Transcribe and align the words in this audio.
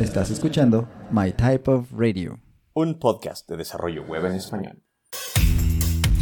Estás 0.00 0.30
escuchando 0.30 0.88
My 1.10 1.30
Type 1.30 1.70
of 1.70 1.92
Radio, 1.92 2.40
un 2.72 2.98
podcast 2.98 3.46
de 3.46 3.58
desarrollo 3.58 4.02
web 4.04 4.24
en 4.24 4.32
español. 4.32 4.82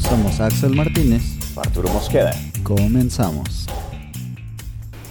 Somos 0.01 0.41
Axel 0.41 0.75
Martínez, 0.75 1.23
Arturo 1.57 1.89
Mosqueda. 1.91 2.33
Comenzamos. 2.65 3.69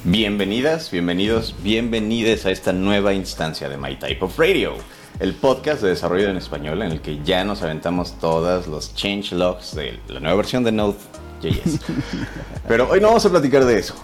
Bienvenidas, 0.04 0.91
bienvenidos, 0.91 1.55
bienvenides 1.64 2.45
a 2.45 2.52
esta 2.52 2.73
nueva 2.73 3.14
instancia 3.14 3.70
de 3.70 3.77
My 3.77 3.95
Type 3.95 4.26
of 4.26 4.38
Radio, 4.38 4.73
el 5.20 5.34
podcast 5.34 5.81
de 5.81 5.89
desarrollo 5.89 6.29
en 6.29 6.38
español 6.38 6.81
en 6.81 6.91
el 6.91 7.02
que 7.02 7.23
ya 7.23 7.43
nos 7.43 7.63
aventamos 7.63 8.20
todas 8.20 8.67
los 8.67 8.93
change 8.93 9.31
logs 9.31 9.75
de 9.75 9.99
la 10.07 10.20
nueva 10.20 10.38
versión 10.38 10.63
de 10.63 10.71
Node.js. 10.71 11.79
Pero 12.67 12.89
hoy 12.89 13.02
no 13.02 13.07
vamos 13.07 13.25
a 13.25 13.30
platicar 13.30 13.66
de 13.66 13.80
eso. 13.80 13.95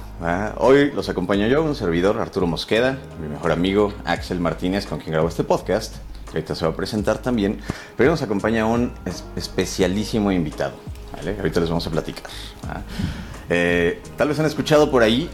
Hoy 0.58 0.92
los 0.92 1.10
acompaño 1.10 1.48
yo, 1.48 1.64
un 1.64 1.76
servidor, 1.76 2.20
Arturo 2.20 2.48
Mosqueda, 2.48 2.98
mi 3.22 3.28
mejor 3.28 3.52
amigo 3.52 3.94
Axel 4.06 4.40
Martínez, 4.40 4.86
con 4.86 5.00
quien 5.00 5.12
grabo 5.12 5.28
este 5.28 5.44
podcast, 5.44 5.98
que 6.26 6.38
ahorita 6.38 6.56
se 6.56 6.66
va 6.66 6.72
a 6.72 6.76
presentar 6.76 7.18
también, 7.18 7.60
pero 7.98 8.12
nos 8.12 8.22
acompaña 8.22 8.66
un 8.66 8.94
especialísimo 9.36 10.32
invitado, 10.32 10.74
¿vale? 11.12 11.36
Ahorita 11.38 11.60
les 11.60 11.70
vamos 11.70 11.86
a 11.86 11.92
platicar. 11.92 12.24
Eh, 13.50 14.02
tal 14.18 14.30
vez 14.30 14.40
han 14.40 14.46
escuchado 14.46 14.90
por 14.90 15.04
ahí 15.04 15.30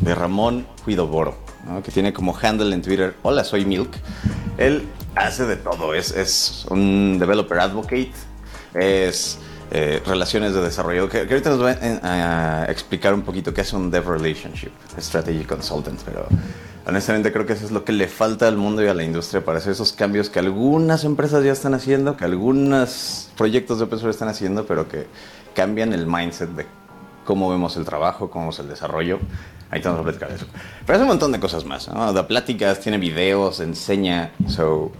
de 0.00 0.14
Ramón 0.14 0.66
Huidoboro, 1.64 1.82
que 1.82 1.90
tiene 1.90 2.12
como 2.12 2.36
handle 2.36 2.74
en 2.74 2.82
Twitter, 2.82 3.14
hola, 3.22 3.44
soy 3.44 3.64
Milk. 3.64 3.90
Él 4.58 4.86
hace 5.14 5.46
de 5.46 5.56
todo, 5.56 5.94
es, 5.94 6.10
es 6.12 6.66
un 6.70 7.18
developer 7.18 7.58
advocate, 7.58 8.12
es 8.74 9.38
eh, 9.70 10.02
relaciones 10.06 10.54
de 10.54 10.62
desarrollo, 10.62 11.08
que, 11.08 11.20
ahorita 11.20 11.50
nos 11.50 11.62
va 11.62 11.76
a, 12.02 12.66
explicar 12.70 13.14
un 13.14 13.22
poquito 13.22 13.52
qué 13.52 13.62
es 13.62 13.72
un 13.72 13.90
Dev 13.90 14.08
Relationship 14.08 14.70
Strategy 14.98 15.44
Consultant, 15.44 16.00
pero 16.04 16.26
honestamente 16.86 17.32
creo 17.32 17.46
que 17.46 17.54
eso 17.54 17.64
es 17.64 17.72
lo 17.72 17.84
que 17.84 17.92
le 17.92 18.06
falta 18.06 18.46
al 18.46 18.56
mundo 18.56 18.82
y 18.82 18.88
a 18.88 18.94
la 18.94 19.02
industria 19.02 19.44
para 19.44 19.58
hacer 19.58 19.72
esos 19.72 19.92
cambios 19.92 20.30
que 20.30 20.38
algunas 20.38 21.04
empresas 21.04 21.42
ya 21.44 21.52
están 21.52 21.74
haciendo, 21.74 22.16
que 22.16 22.24
algunos 22.24 23.30
proyectos 23.36 23.78
de 23.78 23.84
open 23.84 24.10
están 24.10 24.28
haciendo, 24.28 24.66
pero 24.66 24.88
que 24.88 25.06
cambian 25.54 25.92
el 25.92 26.06
mindset 26.06 26.50
de 26.50 26.66
cómo 27.24 27.50
vemos 27.50 27.76
el 27.76 27.84
trabajo, 27.84 28.30
cómo 28.30 28.44
vemos 28.44 28.58
el 28.58 28.68
desarrollo. 28.68 29.18
Ahí 29.74 29.80
te 29.80 29.88
vamos 29.88 30.00
a 30.00 30.04
platicar 30.04 30.28
de 30.28 30.36
eso. 30.36 30.46
Pero 30.86 30.96
hace 30.96 31.02
un 31.02 31.08
montón 31.08 31.32
de 31.32 31.40
cosas 31.40 31.64
más. 31.64 31.88
¿no? 31.88 32.12
Da 32.12 32.26
pláticas, 32.26 32.80
tiene 32.80 32.98
videos, 32.98 33.60
enseña. 33.60 34.32
So, 34.48 34.92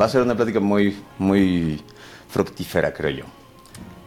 va 0.00 0.06
a 0.06 0.08
ser 0.08 0.22
una 0.22 0.36
plática 0.36 0.60
muy, 0.60 0.96
muy 1.18 1.82
fructífera, 2.28 2.92
creo 2.92 3.10
yo 3.10 3.24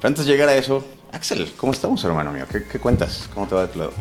antes 0.06 0.26
de 0.26 0.32
llegar 0.32 0.50
a 0.50 0.56
eso, 0.56 0.86
Axel, 1.12 1.52
¿cómo 1.58 1.72
estamos, 1.72 2.04
hermano 2.04 2.32
mío? 2.32 2.46
¿Qué, 2.50 2.80
cuentas? 2.80 3.30
¿Cómo 3.34 3.48
te 3.48 3.56
va 3.56 3.62
de 3.62 3.68
tu 3.70 3.80
lado? 3.80 3.94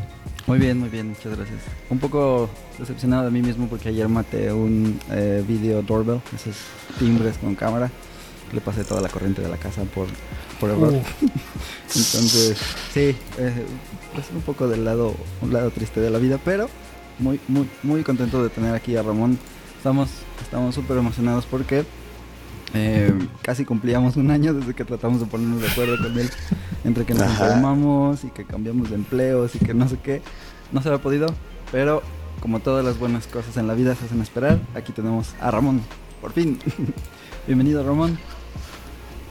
Muy 0.46 0.58
bien, 0.58 0.78
muy 0.78 0.90
bien, 0.90 1.08
muchas 1.08 1.36
gracias. 1.36 1.62
Un 1.88 1.98
poco 1.98 2.50
decepcionado 2.78 3.24
de 3.24 3.30
mí 3.30 3.40
mismo 3.40 3.66
porque 3.68 3.88
ayer 3.88 4.08
maté 4.08 4.52
un 4.52 5.00
eh, 5.10 5.42
video 5.46 5.80
doorbell, 5.82 6.20
esos 6.34 6.56
timbres 6.98 7.38
con 7.38 7.54
cámara. 7.54 7.90
Le 8.52 8.60
pasé 8.60 8.84
toda 8.84 9.00
la 9.00 9.08
corriente 9.08 9.40
de 9.40 9.48
la 9.48 9.56
casa 9.56 9.82
por, 9.82 10.06
por 10.60 10.70
error. 10.70 10.92
Uh. 10.92 11.02
Entonces, 11.94 12.58
sí, 12.92 13.16
eh, 13.38 13.64
es 14.20 14.30
un 14.34 14.42
poco 14.42 14.68
del 14.68 14.84
lado, 14.84 15.14
un 15.42 15.52
lado 15.52 15.70
triste 15.70 16.00
de 16.00 16.10
la 16.10 16.18
vida, 16.18 16.38
pero 16.44 16.68
muy, 17.18 17.40
muy, 17.48 17.68
muy 17.82 18.02
contento 18.02 18.42
de 18.42 18.50
tener 18.50 18.74
aquí 18.74 18.96
a 18.96 19.02
Ramón. 19.02 19.38
Estamos, 19.76 20.10
estamos 20.42 20.74
súper 20.74 20.96
emocionados 20.96 21.46
porque 21.46 21.84
eh, 22.74 23.12
casi 23.42 23.64
cumplíamos 23.64 24.16
un 24.16 24.30
año 24.30 24.54
desde 24.54 24.74
que 24.74 24.84
tratamos 24.84 25.20
de 25.20 25.26
ponernos 25.26 25.60
de 25.60 25.68
acuerdo 25.68 25.96
con 25.98 26.18
él, 26.18 26.30
entre 26.84 27.04
que 27.04 27.14
nos 27.14 27.22
enfermamos 27.22 28.24
y 28.24 28.30
que 28.30 28.44
cambiamos 28.44 28.90
de 28.90 28.96
empleos 28.96 29.54
y 29.54 29.58
que 29.58 29.74
no 29.74 29.88
sé 29.88 29.98
qué. 30.02 30.22
No 30.72 30.82
se 30.82 30.88
ha 30.88 30.98
podido, 30.98 31.26
pero 31.70 32.02
como 32.40 32.60
todas 32.60 32.84
las 32.84 32.98
buenas 32.98 33.26
cosas 33.26 33.56
en 33.56 33.66
la 33.66 33.74
vida 33.74 33.94
se 33.94 34.06
hacen 34.06 34.20
esperar, 34.20 34.58
aquí 34.74 34.92
tenemos 34.92 35.34
a 35.40 35.50
Ramón, 35.50 35.82
por 36.20 36.32
fin. 36.32 36.58
Bienvenido 37.46 37.84
Ramón. 37.84 38.18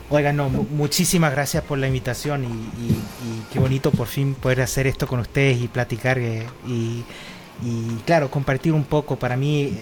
Oigan, 0.09 0.35
no, 0.35 0.49
muchísimas 0.49 1.31
gracias 1.31 1.63
por 1.63 1.77
la 1.77 1.87
invitación 1.87 2.43
y, 2.45 3.49
qué 3.51 3.59
bonito 3.59 3.91
por 3.91 4.07
fin 4.07 4.35
poder 4.35 4.61
hacer 4.61 4.87
esto 4.87 5.07
con 5.07 5.19
ustedes 5.19 5.61
y 5.61 5.67
platicar 5.67 6.17
eh, 6.17 6.45
y, 6.67 7.03
claro, 8.05 8.29
compartir 8.29 8.73
un 8.73 8.83
poco. 8.83 9.15
Para 9.17 9.37
mí, 9.37 9.63
eh, 9.63 9.77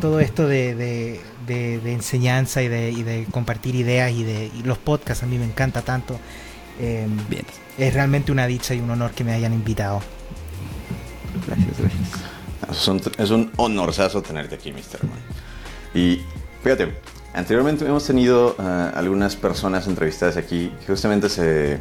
todo 0.00 0.20
esto 0.20 0.46
de 0.48 1.20
de, 1.46 1.92
enseñanza 1.92 2.62
y 2.62 2.68
de, 2.68 2.90
y 2.90 3.02
de, 3.02 3.26
compartir 3.30 3.74
ideas 3.74 4.12
y 4.12 4.24
de 4.24 4.50
los 4.64 4.78
podcasts 4.78 5.22
a 5.22 5.26
mí 5.26 5.38
me 5.38 5.44
encanta 5.44 5.82
tanto. 5.82 6.18
Em, 6.80 7.16
Bien. 7.28 7.44
Es 7.78 7.94
realmente 7.94 8.32
una 8.32 8.46
dicha 8.46 8.74
y 8.74 8.80
un 8.80 8.90
honor 8.90 9.12
que 9.12 9.24
me 9.24 9.32
hayan 9.32 9.52
invitado. 9.52 10.00
Gracias, 11.46 11.78
gracias. 11.78 13.18
Es 13.18 13.30
un, 13.30 13.52
honorazo 13.56 14.22
tenerte 14.22 14.54
aquí, 14.54 14.72
Mr. 14.72 15.04
Man. 15.04 15.18
Y 15.94 16.22
fíjate, 16.62 16.94
anteriormente 17.34 17.84
hemos 17.84 18.06
tenido 18.06 18.56
eh, 18.58 18.90
algunas 18.94 19.36
personas 19.36 19.86
entrevistadas 19.86 20.36
aquí 20.36 20.72
que 20.80 20.86
justamente 20.86 21.28
se, 21.28 21.80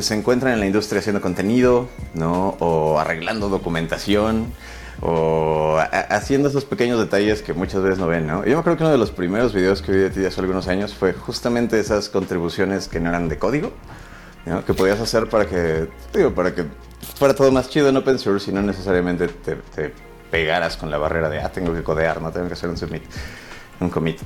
se 0.00 0.14
encuentran 0.14 0.54
en 0.54 0.60
la 0.60 0.66
industria 0.66 1.00
haciendo 1.00 1.20
contenido, 1.20 1.88
¿no? 2.14 2.56
O 2.60 2.98
arreglando 2.98 3.48
documentación 3.48 4.52
o 5.00 5.78
haciendo 6.08 6.48
esos 6.48 6.64
pequeños 6.64 6.98
detalles 6.98 7.42
que 7.42 7.52
muchas 7.52 7.82
veces 7.82 7.98
no 7.98 8.06
ven, 8.06 8.26
¿no? 8.26 8.44
Yo 8.44 8.54
me 8.54 8.60
acuerdo 8.60 8.78
que 8.78 8.84
uno 8.84 8.92
de 8.92 8.98
los 8.98 9.10
primeros 9.10 9.52
videos 9.52 9.82
que 9.82 9.92
vi 9.92 9.98
de 9.98 10.10
ti 10.10 10.24
hace 10.24 10.40
algunos 10.40 10.68
años 10.68 10.94
fue 10.94 11.12
justamente 11.12 11.78
esas 11.78 12.08
contribuciones 12.08 12.88
que 12.88 13.00
no 13.00 13.10
eran 13.10 13.28
de 13.28 13.38
código, 13.38 13.72
¿no? 14.46 14.64
que 14.64 14.72
podías 14.72 15.00
hacer 15.00 15.28
para 15.28 15.46
que, 15.46 15.88
digo, 16.14 16.32
para 16.32 16.54
que 16.54 16.64
fuera 17.16 17.34
todo 17.34 17.50
más 17.52 17.68
chido 17.68 17.88
en 17.88 17.96
open 17.96 18.18
source 18.18 18.50
y 18.50 18.54
no 18.54 18.62
necesariamente 18.62 19.28
te, 19.28 19.92
pegaras 20.30 20.76
con 20.76 20.90
la 20.90 20.98
barrera 20.98 21.28
de, 21.28 21.40
ah, 21.40 21.50
tengo 21.52 21.72
que 21.72 21.82
codear, 21.82 22.20
no 22.20 22.32
tengo 22.32 22.48
que 22.48 22.54
hacer 22.54 22.68
un 22.68 22.76
submit, 22.76 23.02
un 23.80 23.90
commit. 23.90 24.18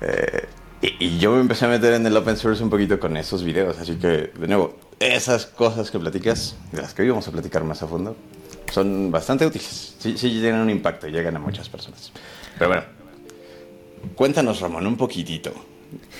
Eh, 0.00 0.46
y, 0.82 1.06
y, 1.06 1.18
yo 1.18 1.32
me 1.32 1.40
empecé 1.40 1.64
a 1.64 1.68
meter 1.68 1.94
en 1.94 2.06
el 2.06 2.16
open 2.16 2.36
source 2.36 2.62
un 2.62 2.70
poquito 2.70 3.00
con 3.00 3.16
esos 3.16 3.42
videos, 3.42 3.78
así 3.78 3.96
que, 3.96 4.32
de 4.36 4.48
nuevo, 4.48 4.76
esas 5.00 5.46
cosas 5.46 5.90
que 5.90 5.98
platicas, 5.98 6.56
de 6.72 6.82
las 6.82 6.94
que 6.94 7.02
hoy 7.02 7.08
vamos 7.08 7.26
a 7.28 7.32
platicar 7.32 7.64
más 7.64 7.82
a 7.82 7.86
fondo, 7.86 8.16
son 8.72 9.10
bastante 9.10 9.46
útiles. 9.46 9.94
Sí, 9.98 10.18
sí 10.18 10.30
tienen 10.30 10.56
un 10.56 10.70
impacto 10.70 11.06
y 11.06 11.12
llegan 11.12 11.36
a 11.36 11.38
muchas 11.38 11.68
personas. 11.68 12.12
Pero 12.58 12.70
bueno, 12.70 12.84
cuéntanos, 14.14 14.60
Ramón, 14.60 14.86
un 14.86 14.96
poquitito 14.96 15.52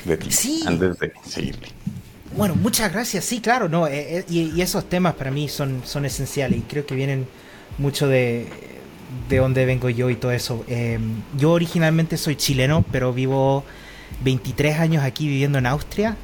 de 0.04 0.16
ti 0.16 0.62
antes 0.66 0.98
de 0.98 1.12
seguirle. 1.24 1.68
Bueno, 2.36 2.54
muchas 2.56 2.92
gracias. 2.92 3.24
Sí, 3.24 3.40
claro, 3.40 3.68
no. 3.68 3.86
Eh, 3.86 4.18
eh, 4.18 4.24
y, 4.28 4.60
esos 4.60 4.88
temas 4.88 5.14
para 5.14 5.30
mí 5.30 5.48
son, 5.48 5.82
son 5.84 6.04
esenciales 6.04 6.58
y 6.58 6.62
creo 6.62 6.84
que 6.84 6.94
vienen 6.94 7.26
mucho 7.78 8.08
de, 8.08 8.46
de 9.28 9.38
donde 9.38 9.64
vengo 9.64 9.88
yo 9.88 10.10
y 10.10 10.16
todo 10.16 10.32
eso. 10.32 10.64
Eh, 10.68 10.98
yo 11.36 11.52
originalmente 11.52 12.16
soy 12.16 12.36
chileno, 12.36 12.84
pero 12.90 13.12
vivo 13.12 13.64
23 14.22 14.78
años 14.78 15.02
aquí 15.02 15.26
viviendo 15.26 15.58
en 15.58 15.66
Austria. 15.66 16.16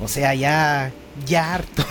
O 0.00 0.08
sea, 0.08 0.34
ya, 0.34 0.92
ya 1.26 1.54
harto. 1.54 1.84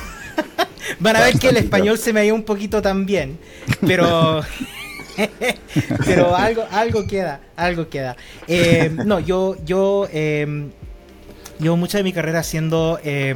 Van 1.00 1.16
a 1.16 1.22
ver 1.22 1.40
que 1.40 1.50
el 1.50 1.58
español 1.58 1.98
se 1.98 2.14
me 2.14 2.20
ha 2.22 2.26
ido 2.26 2.36
un 2.36 2.44
poquito 2.44 2.82
también, 2.82 3.40
pero 3.82 4.42
pero 6.06 6.36
algo 6.36 6.66
algo 6.72 7.08
queda, 7.08 7.42
algo 7.56 7.90
queda. 7.90 8.16
Eh, 8.48 8.92
no, 9.06 9.20
yo 9.20 9.56
yo 9.66 10.08
eh, 10.12 10.68
llevo 11.60 11.78
mucha 11.78 11.98
de 11.98 12.04
mi 12.04 12.14
carrera 12.14 12.40
haciendo 12.40 13.00
eh, 13.04 13.34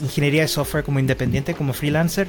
ingeniería 0.00 0.42
de 0.42 0.48
software 0.48 0.84
como 0.84 0.98
independiente, 0.98 1.54
como 1.54 1.72
freelancer, 1.72 2.28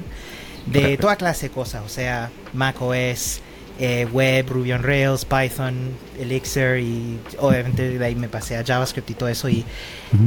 de 0.71 0.97
toda 0.97 1.15
clase 1.15 1.49
de 1.49 1.53
cosas, 1.53 1.83
o 1.85 1.89
sea, 1.89 2.29
Mac 2.53 2.81
OS, 2.81 3.41
eh, 3.79 4.05
web, 4.11 4.45
Ruby 4.49 4.73
on 4.73 4.83
Rails, 4.83 5.25
Python, 5.25 5.91
Elixir 6.19 6.79
y 6.79 7.17
obviamente 7.37 7.97
de 7.97 8.05
ahí 8.05 8.15
me 8.15 8.27
pasé 8.27 8.57
a 8.57 8.63
JavaScript 8.63 9.09
y 9.09 9.13
todo 9.13 9.29
eso 9.29 9.47
y 9.47 9.63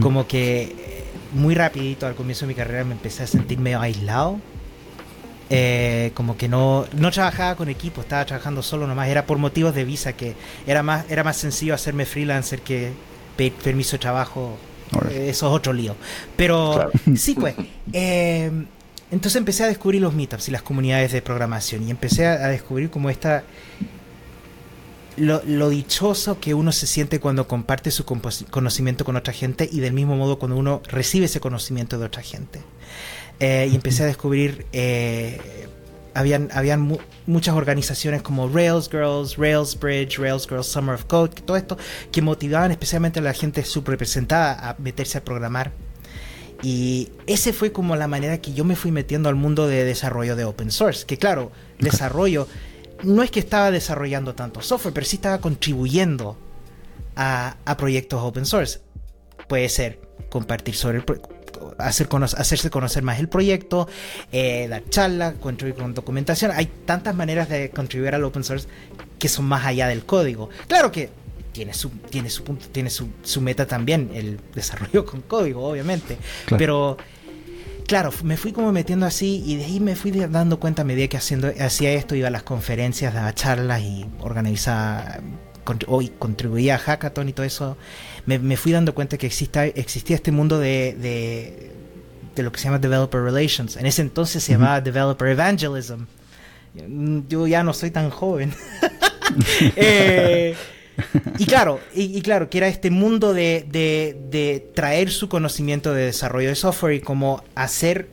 como 0.00 0.26
que 0.26 1.02
muy 1.34 1.54
rapidito 1.54 2.06
al 2.06 2.14
comienzo 2.14 2.46
de 2.46 2.48
mi 2.48 2.54
carrera 2.54 2.84
me 2.84 2.92
empecé 2.92 3.22
a 3.24 3.26
sentir 3.26 3.58
medio 3.58 3.80
aislado. 3.80 4.38
Eh, 5.54 6.12
como 6.14 6.38
que 6.38 6.48
no, 6.48 6.86
no 6.96 7.10
trabajaba 7.10 7.56
con 7.56 7.68
equipo, 7.68 8.00
estaba 8.00 8.24
trabajando 8.24 8.62
solo 8.62 8.86
nomás. 8.86 9.08
Era 9.08 9.26
por 9.26 9.36
motivos 9.36 9.74
de 9.74 9.84
visa 9.84 10.14
que 10.14 10.34
era 10.66 10.82
más, 10.82 11.04
era 11.10 11.24
más 11.24 11.36
sencillo 11.36 11.74
hacerme 11.74 12.06
freelancer 12.06 12.62
que 12.62 12.92
pedir 13.36 13.52
permiso 13.52 13.92
de 13.92 13.98
trabajo. 13.98 14.56
Eh, 15.10 15.26
eso 15.28 15.48
es 15.48 15.52
otro 15.52 15.74
lío. 15.74 15.94
Pero 16.36 16.90
sí, 17.14 17.34
pues. 17.34 17.54
Entonces 19.12 19.36
empecé 19.36 19.62
a 19.62 19.68
descubrir 19.68 20.02
los 20.02 20.14
meetups 20.14 20.48
y 20.48 20.50
las 20.50 20.62
comunidades 20.62 21.12
de 21.12 21.22
programación 21.22 21.86
y 21.86 21.90
empecé 21.92 22.26
a 22.26 22.48
descubrir 22.48 22.90
como 22.90 23.10
esta 23.10 23.44
lo, 25.16 25.70
dichoso 25.70 26.40
que 26.40 26.54
uno 26.54 26.72
se 26.72 26.86
siente 26.86 27.20
cuando 27.20 27.46
comparte 27.46 27.90
su 27.90 28.04
conocimiento 28.04 29.04
con 29.04 29.16
otra 29.16 29.32
gente 29.32 29.68
y 29.70 29.80
del 29.80 29.92
mismo 29.92 30.16
modo 30.16 30.38
cuando 30.38 30.56
uno 30.56 30.82
recibe 30.88 31.26
ese 31.26 31.40
conocimiento 31.40 31.98
de 31.98 32.06
otra 32.06 32.22
gente. 32.22 32.62
Eh, 33.40 33.68
y 33.70 33.74
empecé 33.74 34.04
a 34.04 34.06
descubrir, 34.06 34.66
eh, 34.72 35.40
habían, 36.14 36.48
habían 36.52 36.98
muchas 37.26 37.54
organizaciones 37.54 38.22
como 38.22 38.48
Rails 38.48 38.88
Girls, 38.90 39.36
Rails 39.36 39.78
Bridge, 39.78 40.18
Rails 40.18 40.46
Girls 40.46 40.66
Summer 40.66 40.94
of 40.94 41.04
Code, 41.04 41.42
todo 41.44 41.56
esto, 41.56 41.76
que 42.10 42.22
motivaban 42.22 42.70
especialmente 42.70 43.20
a 43.20 43.22
la 43.22 43.32
gente 43.32 43.64
subrepresentada 43.64 44.70
a 44.70 44.76
meterse 44.78 45.18
a 45.18 45.24
programar. 45.24 45.72
Y 46.62 47.10
ese 47.26 47.52
fue 47.52 47.72
como 47.72 47.96
la 47.96 48.06
manera 48.06 48.38
que 48.38 48.52
yo 48.52 48.64
me 48.64 48.76
fui 48.76 48.92
metiendo 48.92 49.28
al 49.28 49.34
mundo 49.34 49.66
de 49.66 49.84
desarrollo 49.84 50.36
de 50.36 50.44
open 50.44 50.70
source, 50.70 51.04
que 51.04 51.18
claro, 51.18 51.50
desarrollo 51.80 52.46
no 53.02 53.24
es 53.24 53.32
que 53.32 53.40
estaba 53.40 53.72
desarrollando 53.72 54.34
tanto 54.34 54.62
software, 54.62 54.94
pero 54.94 55.04
sí 55.04 55.16
estaba 55.16 55.40
contribuyendo 55.40 56.36
a, 57.16 57.56
proyectos 57.76 58.20
open 58.22 58.46
source. 58.46 58.80
Puede 59.48 59.68
ser 59.68 60.00
compartir 60.30 60.74
sobre 60.76 60.98
el 60.98 61.04
hacer 61.78 62.08
hacerse 62.36 62.70
conocer 62.70 63.02
más 63.02 63.18
el 63.18 63.28
proyecto, 63.28 63.88
eh, 64.30 64.66
dar 64.68 64.82
charlas, 64.88 65.34
contribuir 65.40 65.74
con 65.74 65.94
documentación. 65.94 66.52
Hay 66.52 66.66
tantas 66.86 67.14
maneras 67.14 67.48
de 67.48 67.70
contribuir 67.70 68.14
al 68.14 68.24
open 68.24 68.44
source 68.44 68.68
que 69.18 69.28
son 69.28 69.46
más 69.46 69.66
allá 69.66 69.88
del 69.88 70.04
código. 70.04 70.48
Claro 70.68 70.92
que 70.92 71.10
tiene 71.52 71.74
su, 71.74 71.90
tiene 71.90 72.30
su 72.30 72.44
punto, 72.44 72.66
tiene 72.72 72.90
su, 72.90 73.40
meta 73.40 73.66
también, 73.66 74.10
el 74.14 74.40
desarrollo 74.54 75.04
con 75.04 75.20
código, 75.22 75.64
obviamente. 75.64 76.16
Pero 76.58 76.96
claro, 77.86 78.10
me 78.24 78.36
fui 78.36 78.52
como 78.52 78.72
metiendo 78.72 79.06
así 79.06 79.42
y 79.46 79.56
de 79.56 79.64
ahí 79.64 79.80
me 79.80 79.94
fui 79.96 80.10
dando 80.10 80.58
cuenta 80.58 80.82
a 80.82 80.84
medida 80.84 81.08
que 81.08 81.16
haciendo, 81.16 81.52
hacía 81.60 81.92
esto, 81.92 82.14
iba 82.14 82.28
a 82.28 82.30
las 82.30 82.42
conferencias, 82.42 83.14
daba 83.14 83.34
charlas 83.34 83.82
y 83.82 84.06
organizaba 84.20 85.20
hoy 85.86 86.08
contribuía 86.18 86.74
a 86.74 86.78
Hackathon 86.78 87.28
y 87.28 87.32
todo 87.32 87.46
eso, 87.46 87.76
me, 88.26 88.56
fui 88.56 88.72
dando 88.72 88.94
cuenta 88.94 89.16
que 89.16 89.26
exista, 89.26 89.66
existía 89.66 90.16
este 90.16 90.32
mundo 90.32 90.58
de, 90.58 91.72
de, 92.34 92.42
lo 92.42 92.50
que 92.50 92.58
se 92.58 92.64
llama 92.64 92.78
Developer 92.78 93.20
Relations. 93.20 93.76
En 93.76 93.86
ese 93.86 94.02
entonces 94.02 94.42
se 94.42 94.52
llamaba 94.52 94.80
Developer 94.80 95.28
Evangelism. 95.28 96.04
Yo 97.28 97.46
ya 97.46 97.62
no 97.62 97.72
soy 97.72 97.90
tan 97.90 98.10
joven. 98.10 98.52
Eh, 99.76 100.54
y 101.38 101.46
claro, 101.46 101.80
y, 101.94 102.20
claro, 102.22 102.50
que 102.50 102.58
era 102.58 102.68
este 102.68 102.90
mundo 102.90 103.32
de, 103.32 103.66
de, 103.70 104.70
traer 104.74 105.10
su 105.10 105.28
conocimiento 105.28 105.94
de 105.94 106.06
desarrollo 106.06 106.48
de 106.48 106.54
software 106.54 106.94
y 106.94 107.00
como 107.00 107.42
hacer 107.54 108.08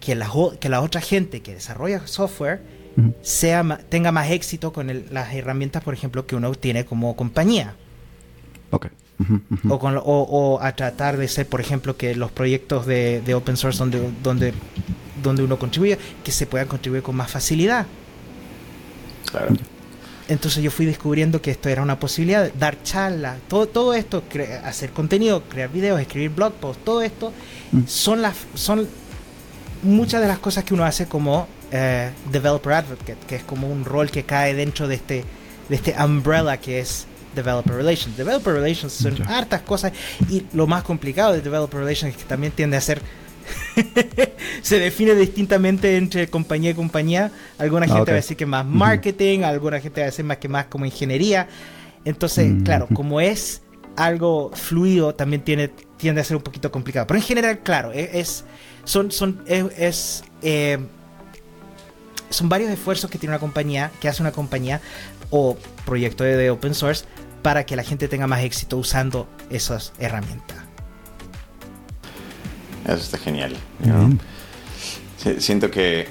que 0.00 0.14
la, 0.14 0.30
que 0.60 0.68
la 0.68 0.80
otra 0.80 1.00
gente 1.00 1.40
que 1.40 1.54
desarrolla 1.54 2.06
software 2.06 2.62
sea, 3.22 3.80
tenga 3.88 4.12
más 4.12 4.30
éxito 4.30 4.72
con 4.72 5.04
las 5.10 5.34
herramientas, 5.34 5.82
por 5.82 5.94
ejemplo, 5.94 6.26
que 6.26 6.36
uno 6.36 6.52
tiene 6.54 6.84
como 6.84 7.16
compañía. 7.16 7.74
Ok. 8.70 8.86
o, 9.68 9.78
con, 9.78 10.00
o, 10.02 10.58
a 10.60 10.74
tratar 10.74 11.16
de 11.16 11.28
ser, 11.28 11.46
por 11.46 11.60
ejemplo, 11.60 11.96
que 11.96 12.14
los 12.14 12.30
proyectos 12.30 12.86
de, 12.86 13.34
open 13.34 13.56
source 13.56 13.78
donde, 13.78 14.10
donde, 14.22 14.54
donde 15.22 15.42
uno 15.42 15.58
contribuye, 15.58 15.98
que 16.22 16.32
se 16.32 16.46
puedan 16.46 16.68
contribuir 16.68 17.02
con 17.02 17.16
más 17.16 17.30
facilidad. 17.30 17.86
Claro. 19.30 19.54
Entonces 20.28 20.62
yo 20.62 20.70
fui 20.70 20.86
descubriendo 20.86 21.42
que 21.42 21.50
esto 21.50 21.68
era 21.68 21.82
una 21.82 21.98
posibilidad, 21.98 22.50
dar 22.54 22.82
charlas, 22.82 23.38
todo, 23.46 23.66
todo 23.66 23.92
esto, 23.92 24.22
hacer 24.64 24.90
contenido, 24.90 25.42
crear 25.42 25.70
videos, 25.70 26.00
escribir 26.00 26.30
blog 26.30 26.54
posts, 26.54 26.82
todo 26.84 27.02
esto 27.02 27.32
mm. 27.72 27.82
son 27.86 28.22
las 28.22 28.34
son 28.54 28.88
muchas 29.82 30.22
de 30.22 30.28
las 30.28 30.38
cosas 30.38 30.64
que 30.64 30.72
uno 30.72 30.84
hace 30.84 31.06
como 31.06 31.46
eh, 31.70 32.10
developer 32.32 32.72
advocate, 32.72 33.18
que 33.28 33.36
es 33.36 33.42
como 33.44 33.68
un 33.68 33.84
rol 33.84 34.10
que 34.10 34.24
cae 34.24 34.54
dentro 34.54 34.88
de 34.88 34.94
este, 34.94 35.24
de 35.68 35.76
este 35.76 35.94
umbrella 36.02 36.56
que 36.56 36.80
es 36.80 37.06
Developer 37.34 37.74
Relations. 37.74 38.16
Developer 38.16 38.54
Relations 38.54 38.92
son 38.92 39.20
hartas 39.28 39.62
cosas 39.62 39.92
y 40.30 40.44
lo 40.52 40.66
más 40.66 40.84
complicado 40.84 41.32
de 41.32 41.40
Developer 41.40 41.80
Relations 41.80 42.14
es 42.14 42.22
que 42.22 42.28
también 42.28 42.52
tiende 42.52 42.76
a 42.76 42.80
ser 42.80 43.02
se 44.62 44.78
define 44.78 45.14
distintamente 45.14 45.96
entre 45.96 46.28
compañía 46.28 46.70
y 46.70 46.74
compañía. 46.74 47.30
Alguna 47.58 47.86
gente 47.86 48.10
va 48.10 48.12
a 48.12 48.20
decir 48.20 48.36
que 48.36 48.46
más 48.46 48.64
marketing, 48.64 49.40
alguna 49.40 49.80
gente 49.80 50.00
va 50.00 50.06
a 50.06 50.10
decir 50.10 50.24
más 50.24 50.38
que 50.38 50.48
más 50.48 50.66
como 50.66 50.84
ingeniería. 50.84 51.48
Entonces, 52.04 52.50
mm. 52.50 52.62
claro, 52.62 52.88
como 52.92 53.20
es 53.20 53.62
algo 53.96 54.50
fluido, 54.54 55.14
también 55.14 55.42
tiene, 55.42 55.68
tiende 55.96 56.20
a 56.20 56.24
ser 56.24 56.36
un 56.36 56.42
poquito 56.42 56.70
complicado. 56.70 57.06
Pero 57.06 57.18
en 57.18 57.24
general, 57.24 57.60
claro, 57.60 57.92
e, 57.92 58.18
es, 58.18 58.44
son, 58.84 59.10
son, 59.10 59.42
es, 59.46 60.24
eh, 60.42 60.78
son 62.30 62.48
varios 62.48 62.70
esfuerzos 62.70 63.10
que 63.10 63.18
tiene 63.18 63.34
una 63.34 63.40
compañía, 63.40 63.90
que 64.00 64.08
hace 64.08 64.22
una 64.22 64.32
compañía 64.32 64.80
o 65.30 65.56
proyecto 65.84 66.24
de, 66.24 66.50
open 66.50 66.74
source 66.74 67.04
para 67.42 67.64
que 67.66 67.76
la 67.76 67.82
gente 67.82 68.08
tenga 68.08 68.26
más 68.26 68.42
éxito 68.42 68.76
usando 68.76 69.28
esas 69.50 69.92
herramientas. 69.98 70.63
Eso 72.84 72.94
está 72.94 73.18
genial. 73.18 73.56
siento 75.38 75.70
que 75.70 76.06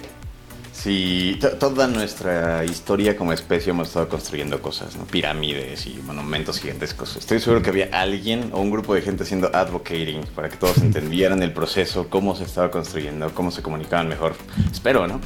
si 0.83 1.39
toda 1.59 1.87
nuestra 1.87 2.65
historia 2.65 3.15
como 3.15 3.31
especie 3.31 3.69
hemos 3.69 3.87
estado 3.87 4.09
construyendo 4.09 4.61
cosas, 4.61 4.97
¿no? 4.97 5.05
pirámides 5.05 5.85
y 5.87 6.01
monumentos 6.05 6.59
gigantescos. 6.59 7.15
Estoy 7.15 7.39
seguro 7.39 7.61
que 7.61 7.69
había 7.69 7.89
alguien 7.93 8.49
o 8.51 8.59
un 8.59 8.69
grupo 8.69 8.93
de 8.93 9.01
gente 9.01 9.23
haciendo 9.23 9.49
advocating 9.55 10.25
para 10.35 10.49
que 10.49 10.57
todos 10.57 10.77
entendieran 10.79 11.41
el 11.41 11.53
proceso, 11.53 12.09
cómo 12.09 12.35
se 12.35 12.43
estaba 12.43 12.69
construyendo, 12.69 13.33
cómo 13.33 13.49
se 13.51 13.61
comunicaban 13.61 14.09
mejor. 14.09 14.35
Espero, 14.69 15.07
¿no? 15.07 15.21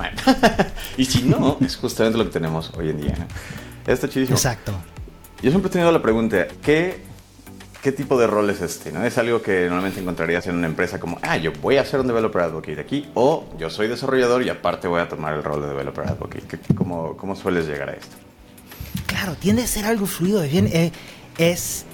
y 0.97 1.05
si 1.05 1.23
no, 1.23 1.57
es 1.61 1.75
justamente 1.75 2.19
lo 2.19 2.25
que 2.25 2.31
tenemos 2.31 2.71
hoy 2.77 2.91
en 2.91 3.01
día. 3.01 3.27
Está 3.87 4.07
chidísimo. 4.07 4.37
Exacto. 4.37 4.73
Yo 5.41 5.49
siempre 5.49 5.69
he 5.69 5.71
tenido 5.71 5.91
la 5.91 6.03
pregunta, 6.03 6.47
¿qué 6.61 7.06
¿qué 7.81 7.91
tipo 7.91 8.19
de 8.19 8.27
rol 8.27 8.49
es 8.49 8.61
este? 8.61 8.91
¿no? 8.91 9.03
Es 9.03 9.17
algo 9.17 9.41
que 9.41 9.65
normalmente 9.65 9.99
encontrarías 9.99 10.47
en 10.47 10.55
una 10.55 10.67
empresa 10.67 10.99
como, 10.99 11.19
ah, 11.21 11.37
yo 11.37 11.51
voy 11.61 11.77
a 11.77 11.85
ser 11.85 11.99
un 11.99 12.07
developer 12.07 12.41
advocate 12.41 12.79
aquí, 12.79 13.09
o 13.13 13.45
yo 13.57 13.69
soy 13.69 13.87
desarrollador 13.87 14.43
y 14.43 14.49
aparte 14.49 14.87
voy 14.87 15.01
a 15.01 15.07
tomar 15.07 15.33
el 15.33 15.43
rol 15.43 15.61
de 15.61 15.67
developer 15.69 16.07
advocate. 16.07 16.59
¿Cómo, 16.75 17.15
cómo 17.17 17.35
sueles 17.35 17.67
llegar 17.67 17.89
a 17.89 17.93
esto? 17.93 18.15
Claro, 19.05 19.35
tiende 19.35 19.63
a 19.63 19.67
ser 19.67 19.85
algo 19.85 20.05
fluido, 20.05 20.43
es 20.43 20.51
bien, 20.51 20.67
eh, 20.67 20.91
es... 21.37 21.85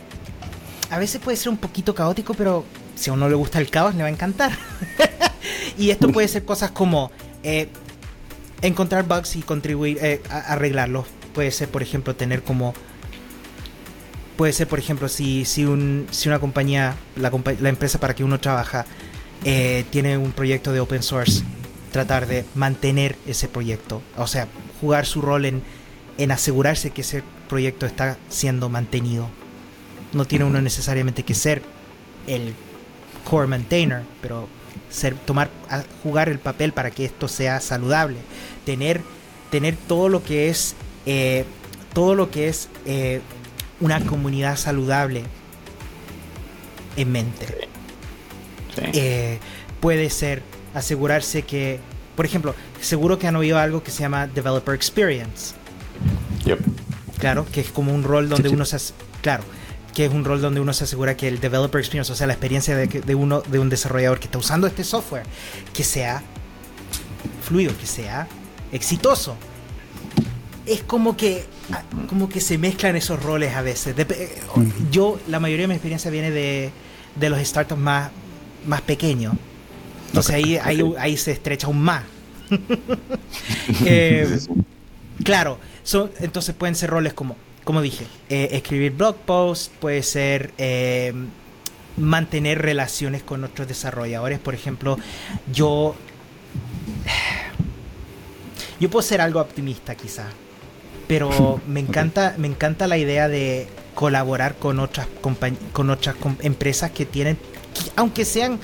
A 0.90 1.00
veces 1.00 1.20
puede 1.22 1.38
ser 1.38 1.50
un 1.50 1.58
poquito 1.58 1.96
caótico, 1.96 2.34
pero 2.34 2.66
si 2.96 3.10
a 3.10 3.14
uno 3.14 3.28
le 3.28 3.36
gusta 3.36 3.60
el 3.60 3.70
caos, 3.70 3.96
le 3.96 4.04
va 4.04 4.10
a 4.10 4.12
encantar. 4.12 4.52
y 5.78 5.90
esto 5.90 6.12
puede 6.12 6.28
ser 6.28 6.46
cosas 6.46 6.72
como 6.72 7.12
eh, 7.42 7.68
encontrar 8.62 9.06
bugs 9.08 9.36
y 9.36 9.42
contribuir 9.42 9.98
eh, 10.02 10.22
a 10.30 10.54
arreglarlos. 10.54 11.06
Puede 11.34 11.52
ser, 11.52 11.70
por 11.70 11.82
ejemplo, 11.82 12.16
tener 12.16 12.44
como 12.44 12.74
puede 14.38 14.54
ser, 14.54 14.68
por 14.68 14.80
ejemplo, 14.80 15.08
si, 15.10 15.46
si, 15.46 15.66
un, 15.66 16.08
si 16.12 16.28
una 16.30 16.40
compañía, 16.40 16.96
la, 17.16 17.32
la 17.60 17.70
empresa 17.70 18.00
para 18.00 18.16
que 18.16 18.24
uno 18.24 18.40
trabaja, 18.40 18.86
eh, 19.46 19.86
tiene 19.90 20.18
un 20.18 20.32
proyecto 20.32 20.72
de 20.72 20.80
open 20.80 21.04
source, 21.04 21.44
tratar 21.92 22.28
de 22.28 22.46
mantener 22.56 23.16
ese 23.28 23.48
proyecto. 23.48 24.02
O 24.18 24.28
sea, 24.28 24.48
jugar 24.80 25.06
su 25.06 25.22
rol 25.22 25.46
en, 25.46 25.62
en 26.18 26.32
asegurarse 26.32 26.92
que 26.92 27.02
ese 27.02 27.24
proyecto 27.50 27.86
está 27.86 28.18
siendo 28.30 28.70
mantenido. 28.70 29.30
No 30.14 30.26
tiene 30.26 30.46
uno 30.46 30.62
necesariamente 30.62 31.24
que 31.24 31.34
ser 31.34 31.62
el 32.28 32.54
core 33.30 33.48
maintainer, 33.48 34.04
pero 34.22 34.48
ser, 34.90 35.16
tomar, 35.16 35.50
jugar 36.04 36.30
el 36.30 36.40
papel 36.40 36.72
para 36.72 36.92
que 36.92 37.06
esto 37.06 37.28
sea 37.28 37.60
saludable. 37.60 38.18
Tener, 38.66 39.02
tener 39.52 39.76
todo 39.76 40.10
lo 40.10 40.24
que 40.24 40.50
es, 40.50 40.76
eh, 41.06 41.46
todo 41.94 42.16
lo 42.16 42.32
que 42.32 42.48
es 42.48 42.70
eh, 42.86 43.22
una 43.84 44.00
comunidad 44.00 44.56
saludable 44.56 45.24
en 46.96 47.12
mente. 47.12 47.68
Eh, 48.94 49.40
puede 49.82 50.10
ser 50.10 50.42
asegurarse 50.74 51.44
que, 51.44 51.82
por 52.16 52.26
ejemplo, 52.26 52.56
seguro 52.80 53.20
que 53.20 53.28
han 53.28 53.36
oído 53.36 53.60
algo 53.60 53.84
que 53.84 53.92
se 53.92 54.00
llama 54.00 54.26
Developer 54.28 54.74
Experience. 54.74 55.54
Claro, 57.20 57.46
que 57.52 57.60
es 57.60 57.70
como 57.70 57.94
un 57.94 58.04
rol 58.04 58.30
donde 58.30 58.50
uno 58.50 58.64
se... 58.64 58.94
Claro, 59.22 59.44
que 59.94 60.06
es 60.06 60.14
un 60.14 60.24
rol 60.24 60.42
donde 60.42 60.62
uno 60.62 60.74
se 60.74 60.86
asegura 60.86 61.18
que 61.18 61.28
el 61.28 61.42
Developer 61.42 61.80
Experience, 61.80 62.12
o 62.12 62.16
sea, 62.16 62.26
la 62.26 62.34
experiencia 62.34 62.78
de, 62.78 62.88
de 62.88 63.16
uno, 63.16 63.42
de 63.42 63.60
un 63.60 63.70
desarrollador 63.70 64.20
que 64.20 64.26
está 64.26 64.38
usando 64.38 64.66
este 64.66 64.86
software, 64.86 65.24
que 65.74 65.84
sea 65.84 66.24
fluido, 67.46 67.78
que 67.78 67.86
sea 67.86 68.28
exitoso. 68.72 69.36
Es 70.66 70.82
como 70.84 71.18
que 71.18 71.46
como 72.08 72.30
que 72.30 72.42
se 72.42 72.58
mezclan 72.58 72.96
esos 72.96 73.22
roles 73.22 73.56
a 73.56 73.62
veces. 73.62 73.96
Eh, 73.98 74.42
yo, 74.92 75.20
la 75.28 75.40
mayoría 75.40 75.64
de 75.64 75.68
mi 75.70 75.74
experiencia 75.74 76.12
viene 76.12 76.32
de, 76.32 76.72
de 77.16 77.30
los 77.30 77.40
startups 77.40 77.80
más, 77.80 78.12
más 78.66 78.82
pequeños. 78.82 79.34
Entonces 80.08 80.36
ahí, 80.36 80.58
ahí, 80.58 80.94
ahí, 80.98 81.18
se 81.18 81.32
estrecha 81.32 81.68
aún 81.68 81.82
más. 81.82 82.04
Eh, 83.86 84.40
claro, 85.24 85.58
son, 85.84 86.12
entonces 86.20 86.54
pueden 86.54 86.76
ser 86.76 86.90
roles 86.90 87.14
como, 87.14 87.36
como 87.64 87.82
dije, 87.82 88.06
eh, 88.30 88.50
escribir 88.52 88.92
blog 88.92 89.16
posts, 89.16 89.72
puede 89.80 90.04
ser 90.04 90.54
mantener 91.98 92.62
relaciones 92.62 93.24
con 93.24 93.44
otros 93.44 93.68
desarrolladores. 93.68 94.40
Por 94.40 94.54
ejemplo, 94.54 94.98
yo... 95.52 95.96
Yo 98.80 98.90
puedo 98.90 99.04
ser 99.04 99.22
algo 99.22 99.40
optimista 99.40 99.96
quizás 99.96 100.26
pero 101.08 101.62
me 101.68 101.80
encanta, 101.80 102.36
me 102.38 102.48
encanta 102.48 102.88
la 102.88 102.98
idea 102.98 103.28
de 103.28 103.68
colaborar 103.96 104.56
con 104.56 104.80
otras 104.80 105.08
con 105.72 105.90
otras 105.90 106.16
empresas 106.42 106.92
que 106.92 107.06
tienen, 107.06 107.38
aunque 107.96 108.26
sean 108.26 108.60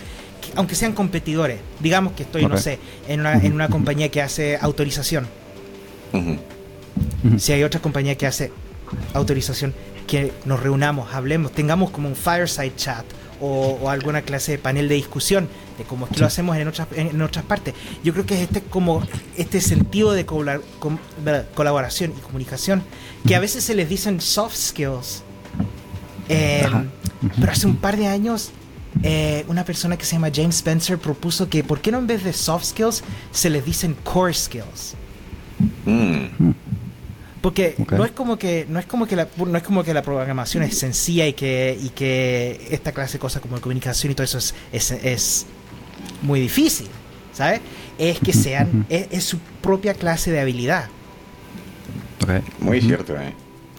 aunque 0.56 0.76
sean 0.76 0.94
competidores. 0.94 1.60
Digamos 1.80 2.14
que 2.14 2.24
estoy, 2.24 2.46
no 2.46 2.58
sé, 2.58 2.80
en 3.08 3.20
una, 3.20 3.34
en 3.34 3.54
una 3.54 3.70
compañía 3.70 4.10
que 4.10 4.22
hace 4.22 4.58
autorización. 4.60 5.28
Si 7.38 7.52
hay 7.54 7.64
otra 7.64 7.82
compañía 7.82 8.16
que 8.16 8.26
hace 8.26 8.52
autorización, 9.14 9.74
que 10.08 10.34
nos 10.46 10.60
reunamos, 10.60 11.14
hablemos, 11.14 11.52
tengamos 11.52 11.92
como 11.92 12.08
un 12.10 12.16
fireside 12.16 12.76
chat 12.76 13.06
o, 13.42 13.90
alguna 13.90 14.22
clase 14.22 14.54
de 14.54 14.58
panel 14.58 14.90
de 14.90 14.96
discusión, 14.96 15.48
de 15.78 15.84
como 15.84 16.06
es 16.06 16.12
que 16.12 16.20
lo 16.20 16.26
hacemos 16.26 16.58
en 16.58 16.68
otras, 16.68 16.88
en, 16.96 17.22
otras 17.22 17.46
partes. 17.46 17.74
Yo 18.04 18.14
creo 18.14 18.26
que 18.26 18.36
es 18.36 18.42
este, 18.42 18.62
como 18.62 19.04
este 19.38 19.62
sentido 19.62 20.14
de 20.14 20.26
colaboración 20.26 22.14
y 22.18 22.22
comunicación, 22.22 22.84
que 23.26 23.36
a 23.36 23.40
veces 23.40 23.64
se 23.64 23.76
les 23.76 23.90
dicen 23.90 24.22
soft 24.22 24.56
skills. 24.56 25.24
Em, 26.28 26.90
pero 27.40 27.52
hace 27.52 27.66
un 27.66 27.78
par 27.78 27.98
de 27.98 28.08
años 28.08 28.52
eh, 29.04 29.46
una 29.48 29.64
persona 29.64 29.98
que 29.98 30.06
se 30.06 30.14
llama 30.14 30.30
James 30.34 30.58
Spencer 30.58 30.98
propuso 30.98 31.50
que, 31.50 31.64
¿por 31.64 31.80
qué 31.82 31.92
no 31.92 32.00
en 32.00 32.08
vez 32.08 32.24
de 32.24 32.34
soft 32.34 32.66
skills 32.66 33.04
se 33.32 33.50
les 33.50 33.66
dicen 33.66 33.96
core 34.04 34.34
skills? 34.34 34.96
Mm. 35.86 36.52
Porque 37.42 37.76
no 37.92 38.04
es 38.04 38.12
como 38.12 38.38
que 38.38 38.66
no 38.68 38.80
es 38.80 38.86
como 38.86 39.08
que 39.08 39.16
la, 39.16 39.28
no 39.38 39.58
es 39.58 39.64
como 39.64 39.84
que 39.84 39.94
la 39.94 40.02
programación 40.02 40.64
es 40.64 40.78
sencilla 40.78 41.26
y 41.26 41.34
que 41.34 41.78
y 41.82 41.90
que 41.90 42.68
esta 42.70 42.92
clase 42.92 43.14
de 43.14 43.20
cosas 43.20 43.42
como 43.42 43.56
la 43.56 43.62
comunicación 43.62 44.12
y 44.12 44.16
todo 44.16 44.26
eso 44.26 44.38
es, 44.38 44.92
es, 44.92 45.46
muy 46.22 46.40
difícil, 46.42 46.88
¿sabes? 47.34 47.62
Es 47.98 48.20
que 48.20 48.34
sean 48.34 48.86
es, 48.90 49.24
su 49.24 49.40
propia 49.62 49.94
clase 49.94 50.32
de 50.32 50.40
habilidad. 50.40 50.90
Muy 52.60 52.82
cierto, 52.82 53.16
¿eh? 53.16 53.34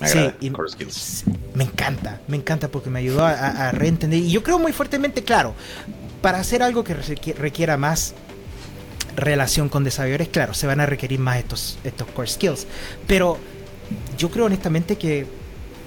sí, 0.07 1.26
me 1.55 1.64
encanta, 1.64 2.21
me 2.26 2.37
encanta 2.37 2.69
porque 2.69 2.88
me 2.88 3.00
ayudó 3.00 3.25
a, 3.25 3.73
reentender. 3.73 4.21
Y 4.21 4.31
yo 4.31 4.43
creo 4.43 4.59
muy 4.59 4.73
fuertemente, 4.73 5.23
claro, 5.23 5.55
para 6.23 6.38
hacer 6.38 6.62
algo 6.62 6.83
que 6.83 6.95
requiera 6.95 7.76
más 7.76 8.14
relación 9.17 9.69
con 9.69 9.85
desarrolladores, 9.85 10.29
claro, 10.29 10.55
se 10.55 10.67
van 10.67 10.81
a 10.81 10.87
requerir 10.87 11.19
más 11.19 11.38
estos, 11.38 11.79
estos 11.85 12.09
core 12.09 12.29
skills. 12.29 12.67
Pero 13.07 13.38
yo 14.19 14.31
creo 14.31 14.47
honestamente 14.47 14.97
que 14.97 15.26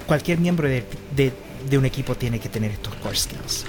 cualquier 0.06 0.38
miembro 0.38 0.68
de, 0.68 0.84
de, 1.14 1.78
un 1.78 1.84
equipo 1.84 2.14
tiene 2.14 2.38
que 2.38 2.48
tener 2.48 2.70
estos 2.70 2.94
core 2.96 3.16
skills. 3.16 3.64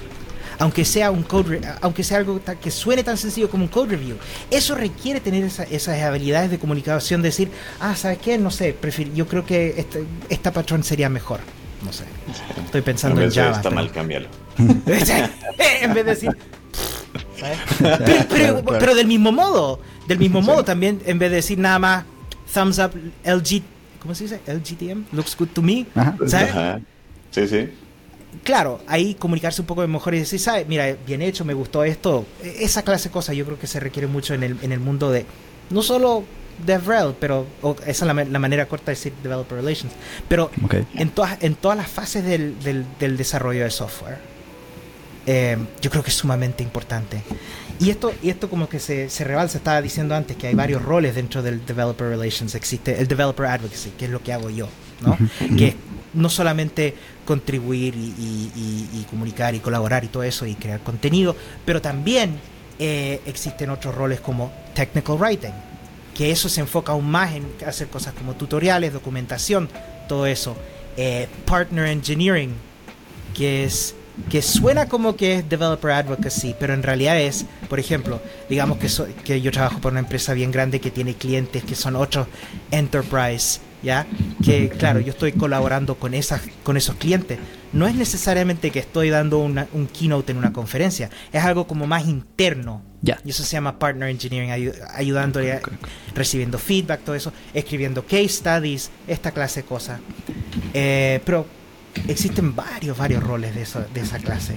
Aunque 0.57 0.85
sea 0.85 1.11
un 1.11 1.23
code, 1.23 1.59
aunque 1.81 2.03
sea 2.03 2.17
algo 2.17 2.39
que 2.61 2.71
suene 2.71 3.03
tan 3.03 3.17
sencillo 3.17 3.49
como 3.49 3.63
un 3.63 3.69
code 3.69 3.89
review, 3.89 4.15
eso 4.49 4.73
requiere 4.73 5.19
tener 5.19 5.43
esas 5.43 6.01
habilidades 6.01 6.49
de 6.49 6.59
comunicación, 6.59 7.21
decir, 7.21 7.51
ah, 7.81 7.93
¿sabes 7.95 8.19
qué? 8.19 8.37
No 8.37 8.51
sé, 8.51 8.75
yo 9.13 9.27
creo 9.27 9.45
que 9.45 9.73
este, 9.77 10.05
esta 10.29 10.53
patrón 10.53 10.83
sería 10.83 11.09
mejor. 11.09 11.41
No 11.83 11.91
sé. 11.91 12.05
Estoy 12.63 12.81
pensando 12.81 13.21
en, 13.21 13.31
Java. 13.31 13.57
está 13.57 13.69
mal, 13.69 13.91
cámbialo. 13.91 14.27
en 14.57 14.83
vez 14.85 15.93
de 15.93 16.03
decir, 16.03 16.31
pero, 18.29 18.95
del 18.95 19.07
mismo 19.07 19.31
modo, 19.31 19.79
del 20.07 20.19
mismo 20.19 20.41
modo 20.41 20.63
también, 20.63 21.01
en 21.05 21.19
vez 21.19 21.29
de 21.29 21.37
decir 21.37 21.57
nada 21.57 21.79
más 21.79 22.05
thumbs 22.53 22.79
up 22.79 22.91
LG, 23.23 23.61
¿cómo 23.99 24.15
se 24.15 24.25
dice? 24.25 24.39
LGTM, 24.47 25.05
looks 25.11 25.35
good 25.37 25.49
to 25.49 25.61
me, 25.61 25.85
¿sabes? 26.27 26.83
Sí, 27.31 27.47
sí. 27.47 27.69
Claro, 28.43 28.81
ahí 28.87 29.15
comunicarse 29.15 29.61
un 29.61 29.67
poco 29.67 29.87
mejor 29.87 30.13
y 30.13 30.19
decir, 30.19 30.39
¿sabes? 30.39 30.67
Mira, 30.67 30.95
bien 31.05 31.21
hecho, 31.21 31.45
me 31.45 31.53
gustó 31.53 31.83
esto. 31.83 32.25
E, 32.43 32.63
esa 32.63 32.83
clase 32.83 33.09
de 33.09 33.13
cosas 33.13 33.35
yo 33.35 33.45
creo 33.45 33.57
que 33.57 33.67
se 33.67 33.79
requiere 33.79 34.07
mucho 34.07 34.33
en 34.33 34.43
el, 34.43 34.57
en 34.61 34.71
el 34.71 34.79
mundo 34.79 35.11
de, 35.11 35.25
no 35.69 35.81
solo 35.81 36.23
DevRel, 36.65 37.15
pero 37.19 37.45
esa 37.85 38.05
es 38.05 38.29
la, 38.29 38.39
manera 38.39 38.67
corta 38.67 38.87
de 38.87 38.91
decir 38.91 39.13
Developer 39.23 39.57
Relations, 39.57 39.93
pero 40.27 40.51
en, 40.93 41.09
todas, 41.09 41.41
en 41.41 41.55
todas 41.55 41.77
las 41.77 41.89
fases 41.89 42.23
del, 42.23 42.59
del, 42.59 42.85
del 42.99 43.17
desarrollo 43.17 43.63
de 43.63 43.71
software. 43.71 44.34
Eh, 45.25 45.57
yo 45.81 45.89
creo 45.89 46.03
que 46.03 46.09
es 46.09 46.15
sumamente 46.15 46.63
importante. 46.63 47.21
Y 47.79 47.89
esto, 47.89 48.13
y 48.23 48.29
esto 48.29 48.49
como 48.49 48.69
que 48.69 48.79
se, 48.79 49.09
se 49.09 49.23
rebalsa, 49.23 49.57
estaba 49.57 49.81
diciendo 49.81 50.15
antes 50.15 50.37
que 50.37 50.47
hay 50.47 50.55
varios 50.55 50.81
roles 50.81 51.15
dentro 51.15 51.41
del 51.41 51.65
Developer 51.65 52.07
Relations. 52.07 52.55
Existe 52.55 52.99
el 52.99 53.07
Developer 53.07 53.45
Advocacy, 53.45 53.91
que 53.97 54.05
es 54.05 54.11
lo 54.11 54.21
que 54.21 54.31
hago 54.31 54.49
yo, 54.49 54.69
¿no? 55.01 55.17
Que 55.57 55.75
no 56.13 56.29
solamente 56.29 56.95
contribuir 57.25 57.93
y, 57.95 59.05
comunicar 59.09 59.53
y 59.55 59.59
colaborar 59.59 60.03
y 60.03 60.07
todo 60.07 60.23
eso 60.23 60.45
y 60.45 60.55
crear 60.55 60.79
contenido, 60.79 61.35
pero 61.65 61.81
también 61.81 62.39
eh, 62.79 63.21
existen 63.25 63.69
otros 63.69 63.93
roles 63.93 64.19
como 64.19 64.51
Technical 64.73 65.17
Writing, 65.17 65.53
que 66.15 66.31
eso 66.31 66.49
se 66.49 66.61
enfoca 66.61 66.93
aún 66.93 67.09
más 67.09 67.33
en 67.33 67.45
hacer 67.65 67.87
cosas 67.87 68.13
como 68.13 68.35
tutoriales, 68.35 68.93
documentación, 68.93 69.69
todo 70.07 70.25
eso. 70.25 70.55
Eh, 70.97 71.27
partner 71.45 71.87
Engineering, 71.87 72.53
que 73.33 73.65
es 73.65 73.95
que 74.29 74.41
suena 74.41 74.87
como 74.87 75.15
que 75.15 75.35
es 75.35 75.49
developer 75.49 75.91
advocacy, 75.91 76.55
pero 76.59 76.73
en 76.73 76.83
realidad 76.83 77.19
es, 77.19 77.45
por 77.69 77.79
ejemplo, 77.79 78.21
digamos 78.49 78.77
que, 78.77 78.89
que 79.23 79.41
yo 79.41 79.51
trabajo 79.51 79.79
por 79.79 79.91
una 79.91 79.99
empresa 79.99 80.33
bien 80.33 80.51
grande 80.51 80.79
que 80.79 80.91
tiene 80.91 81.15
clientes 81.15 81.63
que 81.63 81.75
son 81.75 81.95
otros 81.95 82.27
enterprise, 82.71 83.59
¿ya? 83.83 84.07
Que 84.43 84.69
claro, 84.69 84.99
yo 84.99 85.11
estoy 85.11 85.33
colaborando 85.33 85.95
con, 85.95 86.13
esas, 86.13 86.41
con 86.63 86.77
esos 86.77 86.95
clientes. 86.95 87.39
No 87.73 87.87
es 87.87 87.95
necesariamente 87.95 88.71
que 88.71 88.79
estoy 88.79 89.09
dando 89.09 89.39
una, 89.39 89.67
un 89.73 89.87
keynote 89.87 90.31
en 90.31 90.37
una 90.37 90.53
conferencia, 90.53 91.09
es 91.31 91.43
algo 91.43 91.67
como 91.67 91.85
más 91.85 92.07
interno. 92.07 92.81
Ya. 93.01 93.19
Y 93.23 93.29
eso 93.29 93.43
se 93.43 93.51
llama 93.51 93.77
partner 93.77 94.09
engineering, 94.09 94.71
ayudándole, 94.95 95.61
recibiendo 96.15 96.57
feedback, 96.57 97.01
todo 97.01 97.15
eso, 97.15 97.31
escribiendo 97.53 98.03
case 98.03 98.29
studies, 98.29 98.89
esta 99.07 99.29
clase 99.29 99.61
de 99.61 99.67
cosas. 99.67 99.99
Eh, 100.73 101.21
pero 101.23 101.45
existen 102.07 102.55
varios, 102.55 102.97
varios 102.97 103.23
roles 103.23 103.55
de, 103.55 103.61
eso, 103.61 103.83
de 103.93 104.01
esa 104.01 104.19
clase. 104.19 104.55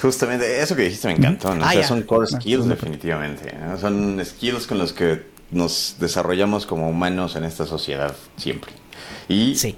Justamente 0.00 0.60
eso 0.60 0.74
que 0.74 0.82
dijiste 0.82 1.08
me 1.08 1.14
encantó, 1.14 1.54
¿no? 1.54 1.64
Ah, 1.64 1.72
son 1.82 2.02
core 2.02 2.26
ah, 2.32 2.36
skills 2.40 2.66
definitivamente, 2.66 3.54
son 3.80 4.20
skills 4.24 4.66
con 4.66 4.78
los 4.78 4.92
que 4.92 5.38
nos 5.50 5.96
desarrollamos 5.98 6.66
como 6.66 6.88
humanos 6.88 7.36
en 7.36 7.44
esta 7.44 7.64
sociedad 7.64 8.14
siempre. 8.36 8.72
Y 9.28 9.54
sí. 9.54 9.76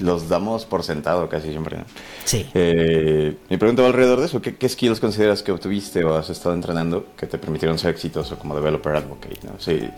los 0.00 0.28
damos 0.28 0.64
por 0.64 0.84
sentado 0.84 1.28
casi 1.28 1.50
siempre. 1.50 1.78
¿no? 1.78 1.84
Sí. 2.24 2.46
Eh, 2.54 3.36
mi 3.48 3.56
pregunta 3.56 3.82
va 3.82 3.88
alrededor 3.88 4.20
de 4.20 4.26
eso. 4.26 4.40
¿Qué, 4.42 4.56
¿Qué, 4.56 4.68
skills 4.68 5.00
consideras 5.00 5.42
que 5.42 5.50
obtuviste 5.50 6.04
o 6.04 6.14
has 6.14 6.30
estado 6.30 6.54
entrenando 6.54 7.06
que 7.16 7.26
te 7.26 7.38
permitieron 7.38 7.78
ser 7.78 7.90
exitoso 7.90 8.38
como 8.38 8.54
developer 8.54 8.94
advocate? 8.94 9.40
¿no? 9.44 9.58
Si, 9.58 9.88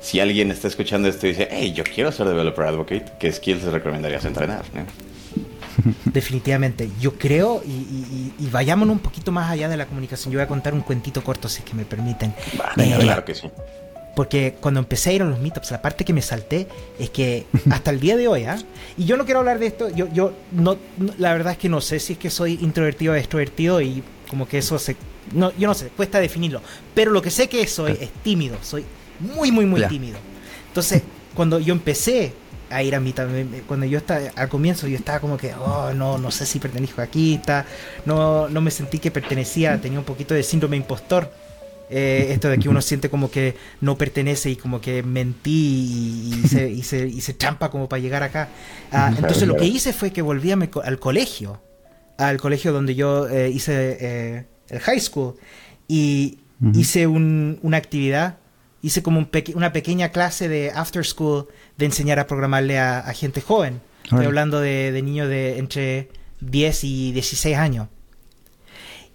si 0.00 0.20
alguien 0.20 0.50
está 0.50 0.68
escuchando 0.68 1.08
esto 1.08 1.26
y 1.26 1.30
dice, 1.30 1.48
hey, 1.50 1.72
yo 1.74 1.84
quiero 1.84 2.12
ser 2.12 2.28
developer 2.28 2.64
advocate, 2.64 3.12
¿qué 3.18 3.32
skills 3.32 3.64
recomendarías 3.64 4.24
entrenar? 4.24 4.64
¿no? 4.72 4.84
Definitivamente. 6.04 6.90
Yo 7.00 7.14
creo, 7.14 7.62
y, 7.64 8.46
vayámonos 8.50 8.94
un 8.94 9.00
poquito 9.00 9.32
más 9.32 9.50
allá 9.50 9.68
de 9.68 9.76
la 9.76 9.86
comunicación. 9.86 10.32
Yo 10.32 10.38
voy 10.38 10.44
a 10.44 10.48
contar 10.48 10.74
un 10.74 10.80
cuentito 10.80 11.22
corto, 11.22 11.48
si 11.48 11.60
es 11.60 11.64
que 11.64 11.74
me 11.74 11.84
permiten. 11.84 12.34
Eh, 12.76 12.96
claro 13.00 13.24
que 13.24 13.34
sí. 13.34 13.50
Porque 14.16 14.56
cuando 14.60 14.80
empecé 14.80 15.10
a 15.10 15.12
ir 15.14 15.22
a 15.22 15.24
los 15.24 15.38
meetups, 15.38 15.70
la 15.70 15.80
parte 15.80 16.04
que 16.04 16.12
me 16.12 16.20
salté 16.20 16.66
es 16.98 17.10
que 17.10 17.46
hasta 17.70 17.90
el 17.90 18.00
día 18.00 18.16
de 18.16 18.28
hoy, 18.28 18.44
¿ah? 18.44 18.58
y 18.98 19.04
yo 19.04 19.16
no 19.16 19.24
quiero 19.24 19.40
hablar 19.40 19.58
de 19.58 19.66
esto, 19.66 19.88
yo, 19.88 20.12
yo 20.12 20.32
no, 20.50 20.76
la 21.18 21.32
verdad 21.32 21.52
es 21.52 21.58
que 21.58 21.68
no 21.68 21.80
sé 21.80 22.00
si 22.00 22.14
es 22.14 22.18
que 22.18 22.28
soy 22.28 22.58
introvertido 22.60 23.12
o 23.12 23.16
extrovertido 23.16 23.80
y 23.80 24.02
como 24.28 24.48
que 24.48 24.58
eso 24.58 24.78
se... 24.78 24.96
No, 25.32 25.56
yo 25.56 25.68
no 25.68 25.74
sé, 25.74 25.88
cuesta 25.88 26.18
definirlo, 26.18 26.60
pero 26.92 27.12
lo 27.12 27.22
que 27.22 27.30
sé 27.30 27.48
que 27.48 27.64
soy 27.66 27.96
es 28.00 28.10
tímido, 28.22 28.56
soy 28.62 28.84
muy, 29.20 29.52
muy, 29.52 29.64
muy 29.64 29.86
tímido. 29.86 30.18
Entonces, 30.68 31.02
cuando 31.34 31.60
yo 31.60 31.72
empecé 31.72 32.32
a 32.70 32.82
ir 32.82 32.94
a 32.94 33.00
mí 33.00 33.12
también. 33.12 33.64
Cuando 33.66 33.86
yo 33.86 33.98
estaba, 33.98 34.20
al 34.36 34.48
comienzo 34.48 34.86
yo 34.86 34.96
estaba 34.96 35.20
como 35.20 35.36
que, 35.36 35.52
oh, 35.54 35.92
no, 35.94 36.18
no 36.18 36.30
sé 36.30 36.46
si 36.46 36.58
pertenezco 36.58 37.02
aquí, 37.02 37.34
está, 37.34 37.66
no, 38.06 38.48
no 38.48 38.60
me 38.60 38.70
sentí 38.70 38.98
que 38.98 39.10
pertenecía, 39.10 39.80
tenía 39.80 39.98
un 39.98 40.04
poquito 40.04 40.34
de 40.34 40.42
síndrome 40.42 40.76
impostor. 40.76 41.30
Eh, 41.92 42.28
esto 42.30 42.48
de 42.48 42.58
que 42.58 42.68
uno 42.68 42.80
siente 42.82 43.10
como 43.10 43.32
que 43.32 43.56
no 43.80 43.98
pertenece 43.98 44.48
y 44.48 44.54
como 44.54 44.80
que 44.80 45.02
mentí 45.02 46.30
y, 46.44 46.46
se, 46.46 46.70
y, 46.70 46.84
se, 46.84 47.08
y 47.08 47.20
se, 47.20 47.34
trampa 47.34 47.68
como 47.68 47.88
para 47.88 48.00
llegar 48.00 48.22
acá. 48.22 48.48
Ah, 48.92 49.12
entonces 49.16 49.48
lo 49.48 49.56
que 49.56 49.64
hice 49.64 49.92
fue 49.92 50.12
que 50.12 50.22
volví 50.22 50.52
al 50.52 50.98
colegio, 51.00 51.60
al 52.16 52.40
colegio 52.40 52.72
donde 52.72 52.94
yo 52.94 53.28
eh, 53.28 53.50
hice 53.50 53.98
eh, 54.00 54.46
el 54.68 54.78
high 54.78 55.00
school 55.00 55.34
y 55.88 56.38
hice 56.74 57.08
un, 57.08 57.58
una 57.62 57.78
actividad 57.78 58.36
hice 58.82 59.02
como 59.02 59.28
una 59.54 59.72
pequeña 59.72 60.10
clase 60.10 60.48
de 60.48 60.70
after 60.70 61.04
school 61.04 61.48
de 61.76 61.86
enseñar 61.86 62.18
a 62.18 62.26
programarle 62.26 62.78
a, 62.78 63.12
gente 63.14 63.40
joven. 63.40 63.80
Estoy 64.04 64.26
hablando 64.26 64.60
de, 64.60 64.98
niños 65.02 65.28
de 65.28 65.58
entre 65.58 66.08
10 66.40 66.84
y 66.84 67.12
16 67.12 67.56
años. 67.56 67.88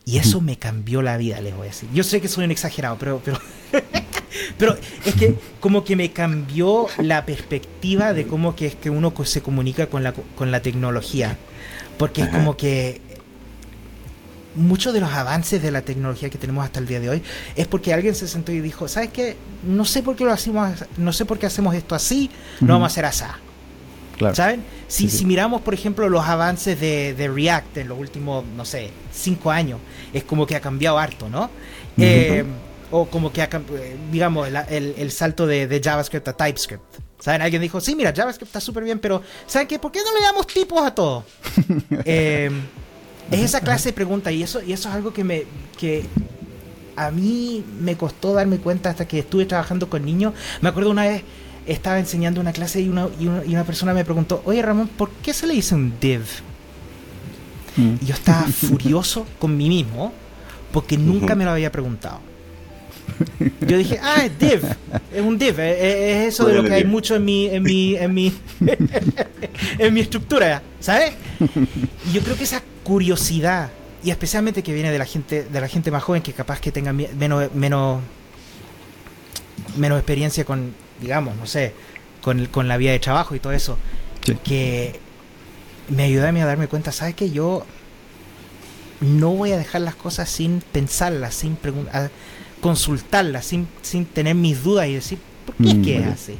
Y 0.08 0.20
eso 0.20 0.40
me 0.40 0.58
cambió 0.58 1.02
la 1.02 1.18
vida, 1.18 1.42
les 1.42 1.56
voy 1.56 1.66
a 1.66 1.70
decir. 1.72 1.90
Yo 1.92 2.04
sé 2.04 2.22
que 2.22 2.28
soy 2.28 2.46
un 2.46 2.52
exagerado, 2.52 2.96
pero, 3.00 3.22
pero, 3.26 3.42
pero 4.58 4.78
es 5.04 5.16
que 5.16 5.34
como 5.60 5.84
que 5.84 5.96
me 5.96 6.12
cambió 6.12 6.86
la 7.00 7.26
perspectiva 7.26 8.14
de 8.14 8.28
cómo 8.28 8.56
que 8.56 8.68
es 8.68 8.76
que 8.76 8.92
uno 8.92 9.14
se 9.24 9.42
comunica 9.42 9.88
con 9.88 10.04
la, 10.04 10.14
con 10.14 10.52
la 10.52 10.62
tecnología. 10.62 11.38
Porque 11.98 12.22
es 12.22 12.28
como 12.28 12.56
que 12.56 13.02
muchos 14.56 14.94
de 14.94 15.00
los 15.00 15.12
avances 15.12 15.62
de 15.62 15.72
la 15.72 15.82
tecnología 15.82 16.30
que 16.30 16.38
tenemos 16.38 16.64
hasta 16.66 16.80
el 16.80 16.88
día 16.88 17.00
de 17.00 17.10
hoy 17.10 17.24
es 17.56 17.68
porque 17.68 17.94
alguien 17.94 18.16
se 18.16 18.28
sentó 18.28 18.52
y 18.52 18.62
dijo, 18.62 18.88
¿sabes 18.88 19.10
qué? 19.10 19.36
No 19.64 19.86
sé 19.86 20.04
por 20.04 20.16
qué 20.16 20.24
lo 20.24 20.32
hacemos, 20.32 20.86
no 20.98 21.14
sé 21.14 21.26
por 21.26 21.40
qué 21.40 21.46
hacemos 21.46 21.76
esto 21.76 21.96
así, 21.96 22.30
lo 22.62 22.74
vamos 22.74 22.86
a 22.86 22.88
hacer 22.88 23.06
así. 23.06 23.26
¿Saben? 24.34 24.64
Si, 24.88 25.10
si 25.10 25.26
miramos, 25.26 25.62
por 25.62 25.74
ejemplo, 25.74 26.08
los 26.10 26.26
avances 26.26 26.80
de, 26.80 27.32
React 27.34 27.78
en 27.78 27.90
los 27.90 28.00
últimos, 28.00 28.46
no 28.46 28.64
sé, 28.66 28.92
cinco 29.12 29.52
años, 29.52 29.80
es 30.14 30.24
como 30.24 30.46
que 30.46 30.56
ha 30.56 30.62
cambiado 30.62 30.98
harto, 30.98 31.30
¿no? 31.30 31.50
Eh, 31.98 32.46
o 32.92 33.06
como 33.08 33.32
que 33.32 33.42
ha, 33.42 33.50
eh, 33.52 33.98
digamos, 34.12 34.48
el, 34.48 34.96
el, 34.98 35.12
salto 35.12 35.48
de, 35.48 35.82
JavaScript 35.84 36.28
a 36.28 36.34
TypeScript. 36.34 36.96
¿Saben? 37.20 37.42
Alguien 37.42 37.62
dijo, 37.62 37.82
sí, 37.82 37.96
mira, 37.96 38.14
JavaScript 38.16 38.50
está 38.50 38.62
súper 38.62 38.84
bien, 38.84 39.00
pero 39.00 39.22
¿saben 39.48 39.68
qué? 39.68 39.80
¿Por 39.80 39.92
qué 39.92 40.00
no 40.04 40.14
le 40.14 40.22
damos 40.22 40.48
tipos 40.48 40.82
a 40.86 40.94
todo? 40.94 41.26
eh, 42.06 42.52
Es 43.32 43.42
esa 43.42 43.62
clase 43.62 43.90
de 43.90 43.94
pregunta 43.94 44.32
y 44.32 44.44
eso, 44.44 44.62
y 44.62 44.74
eso 44.74 44.90
es 44.90 44.96
algo 44.96 45.14
que 45.14 45.24
me 45.24 45.44
que 45.80 46.06
a 46.96 47.12
mí 47.12 47.64
me 47.82 47.96
costó 47.96 48.34
darme 48.34 48.58
cuenta 48.58 48.90
hasta 48.90 49.08
que 49.08 49.20
estuve 49.20 49.46
trabajando 49.46 49.90
con 49.90 50.06
niños. 50.06 50.34
Me 50.62 50.70
acuerdo 50.70 50.92
una 50.92 51.04
vez 51.04 51.24
estaba 51.66 52.00
enseñando 52.00 52.40
una 52.40 52.54
clase 52.54 52.82
y 52.82 52.90
una, 52.90 53.08
y 53.20 53.28
una, 53.28 53.64
persona 53.64 53.94
me 53.94 54.06
preguntó, 54.06 54.42
oye 54.46 54.62
Ramón, 54.62 54.88
¿por 54.88 55.10
qué 55.24 55.34
se 55.34 55.48
le 55.48 55.56
dice 55.56 55.76
un 55.76 55.94
div? 56.00 56.22
Mm. 57.76 57.96
Y 58.02 58.06
yo 58.06 58.14
estaba 58.14 58.44
furioso 58.48 59.26
con 59.40 59.58
mí 59.58 59.68
mismo 59.68 60.14
porque 60.72 60.98
nunca 60.98 61.36
me 61.36 61.46
lo 61.46 61.52
había 61.52 61.72
preguntado. 61.72 62.20
Yo 63.62 63.78
dije, 63.78 64.00
ah, 64.02 64.26
es 64.26 64.38
div, 64.38 64.62
es 65.14 65.22
un 65.22 65.38
div, 65.38 65.60
es, 65.60 66.34
eso 66.34 66.46
de 66.46 66.54
lo 66.56 66.64
que 66.64 66.74
hay 66.74 66.84
mucho 66.84 67.16
en 67.16 67.24
mi, 67.24 67.48
en 67.48 67.64
mi, 67.64 67.96
en 67.96 68.14
mi, 68.14 68.34
en 69.80 69.94
mi 69.94 70.02
estructura, 70.02 70.62
¿sabes? 70.80 71.14
Y 72.10 72.14
yo 72.14 72.22
creo 72.22 72.36
que 72.36 72.44
esa 72.44 72.62
curiosidad 72.86 73.72
y 74.04 74.12
especialmente 74.12 74.62
que 74.62 74.72
viene 74.74 74.92
de 74.92 75.00
la 75.00 75.06
gente, 75.06 75.44
de 75.44 75.60
la 75.60 75.68
gente 75.68 75.90
más 75.90 76.04
joven 76.04 76.22
que 76.22 76.32
capaz 76.32 76.62
que 76.62 76.72
tenga 76.72 76.94
menos, 76.94 77.54
menos, 77.56 78.00
menos 79.76 79.98
experiencia 79.98 80.46
con, 80.46 80.74
digamos, 81.02 81.36
no 81.36 81.48
sé, 81.48 81.74
con, 82.22 82.46
con 82.46 82.68
la 82.68 82.78
vida 82.78 82.92
de 82.92 83.00
trabajo 83.00 83.36
y 83.36 83.40
todo 83.40 83.52
eso, 83.52 83.80
que 84.44 85.00
me 85.90 86.04
ayudó 86.04 86.28
a 86.28 86.32
mí 86.32 86.40
a 86.40 86.46
darme 86.46 86.68
cuenta, 86.68 86.92
¿sabes 86.92 87.16
que 87.16 87.32
Yo 87.32 87.66
no 89.02 89.32
voy 89.32 89.52
a 89.52 89.58
dejar 89.58 89.82
las 89.82 89.96
cosas 89.96 90.30
sin 90.30 90.62
pensarlas, 90.62 91.34
sin 91.34 91.58
consultarlas, 92.62 93.46
sin, 93.46 93.68
sin 93.82 94.06
tener 94.06 94.36
mis 94.36 94.64
dudas 94.64 94.88
y 94.88 94.94
decir, 94.94 95.18
¿por 95.48 95.56
qué 95.56 95.68
es 95.68 95.78
que 95.84 95.98
es 95.98 96.08
así? 96.08 96.38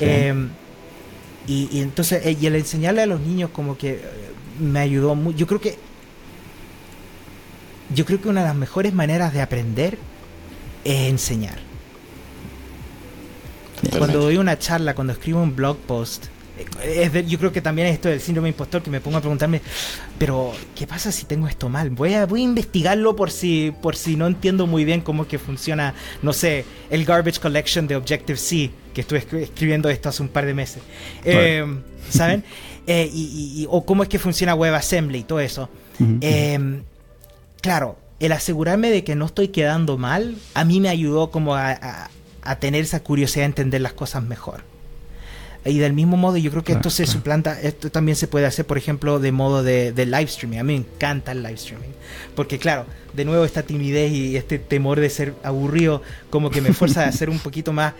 Em, 0.00 0.48
y, 1.46 1.80
entonces, 1.80 2.24
eh, 2.24 2.36
y 2.40 2.46
el 2.46 2.56
enseñarle 2.56 3.02
a 3.02 3.06
los 3.06 3.20
niños 3.20 3.50
como 3.52 3.76
que 3.76 4.00
me 4.60 4.80
ayudó 4.80 5.14
mucho. 5.14 5.38
Yo 5.38 5.46
creo 5.46 5.60
que 5.60 5.78
yo 7.94 8.04
creo 8.04 8.20
que 8.20 8.28
una 8.28 8.42
de 8.42 8.46
las 8.46 8.56
mejores 8.56 8.92
maneras 8.92 9.32
de 9.32 9.40
aprender 9.42 9.98
es 10.84 11.08
enseñar. 11.08 11.58
Cuando 13.96 14.20
doy 14.20 14.36
una 14.36 14.58
charla, 14.58 14.94
cuando 14.94 15.12
escribo 15.12 15.42
un 15.42 15.56
blog 15.56 15.78
post, 15.78 16.26
yo 17.26 17.38
creo 17.38 17.52
que 17.52 17.62
también 17.62 17.88
es 17.88 17.94
esto 17.94 18.08
del 18.08 18.20
síndrome 18.20 18.48
impostor 18.48 18.82
que 18.82 18.90
me 18.90 19.00
pongo 19.00 19.16
a 19.16 19.20
preguntarme, 19.20 19.62
pero 20.18 20.52
¿qué 20.76 20.86
pasa 20.86 21.10
si 21.10 21.24
tengo 21.24 21.48
esto 21.48 21.68
mal? 21.68 21.90
Voy 21.90 22.14
a, 22.14 22.26
voy 22.26 22.42
a 22.42 22.44
investigarlo 22.44 23.16
por 23.16 23.30
si, 23.30 23.72
por 23.82 23.96
si 23.96 24.16
no 24.16 24.26
entiendo 24.26 24.66
muy 24.66 24.84
bien 24.84 25.00
cómo 25.00 25.22
es 25.22 25.28
que 25.28 25.38
funciona, 25.38 25.94
no 26.22 26.32
sé, 26.32 26.64
el 26.90 27.04
garbage 27.04 27.40
collection 27.40 27.86
de 27.86 27.96
Objective-C, 27.96 28.70
que 28.92 29.00
estuve 29.00 29.24
escribiendo 29.42 29.88
esto 29.88 30.10
hace 30.10 30.22
un 30.22 30.28
par 30.28 30.44
de 30.44 30.54
meses. 30.54 30.82
Eh, 31.24 31.64
¿Saben? 32.10 32.44
Eh, 32.92 33.08
y, 33.12 33.66
o 33.70 33.84
cómo 33.84 34.02
es 34.02 34.08
que 34.08 34.18
funciona 34.18 34.54
WebAssembly 34.54 35.20
y 35.20 35.22
todo 35.22 35.40
eso. 35.40 35.68
Em, 36.20 36.82
claro, 37.60 37.96
el 38.18 38.32
asegurarme 38.32 38.90
de 38.90 39.04
que 39.04 39.14
no 39.14 39.26
estoy 39.26 39.48
quedando 39.48 39.96
mal, 39.98 40.36
a 40.54 40.64
mí 40.64 40.80
me 40.80 40.88
ayudó 40.88 41.30
como 41.30 41.54
a 41.54 42.10
tener 42.58 42.82
esa 42.82 43.00
curiosidad 43.00 43.42
de 43.42 43.46
entender 43.46 43.80
las 43.80 43.92
cosas 43.92 44.24
mejor. 44.24 44.64
Y 45.64 45.78
del 45.78 45.92
mismo 45.92 46.16
modo, 46.16 46.38
yo 46.38 46.50
creo 46.50 46.64
que 46.64 46.72
esto 46.72 46.88
se 46.88 47.06
suplanta, 47.06 47.60
esto 47.60 47.90
también 47.90 48.16
se 48.16 48.26
puede 48.26 48.46
hacer, 48.46 48.66
por 48.66 48.78
ejemplo, 48.78 49.18
de 49.18 49.30
modo 49.30 49.62
de, 49.62 49.92
live 49.94 50.22
streaming. 50.22 50.58
A 50.58 50.64
mí 50.64 50.72
me 50.72 50.78
encanta 50.78 51.32
el 51.32 51.42
live 51.42 51.54
streaming. 51.54 51.90
Porque, 52.34 52.58
claro, 52.58 52.86
de 53.12 53.26
nuevo, 53.26 53.44
esta 53.44 53.62
timidez 53.62 54.10
y 54.10 54.38
este 54.38 54.58
temor 54.58 55.00
de 55.00 55.10
ser 55.10 55.34
aburrido, 55.42 56.02
como 56.30 56.50
que 56.50 56.62
me 56.62 56.72
fuerza 56.72 57.04
a 57.04 57.08
hacer 57.08 57.28
un 57.28 57.38
poquito 57.38 57.74
más. 57.74 57.92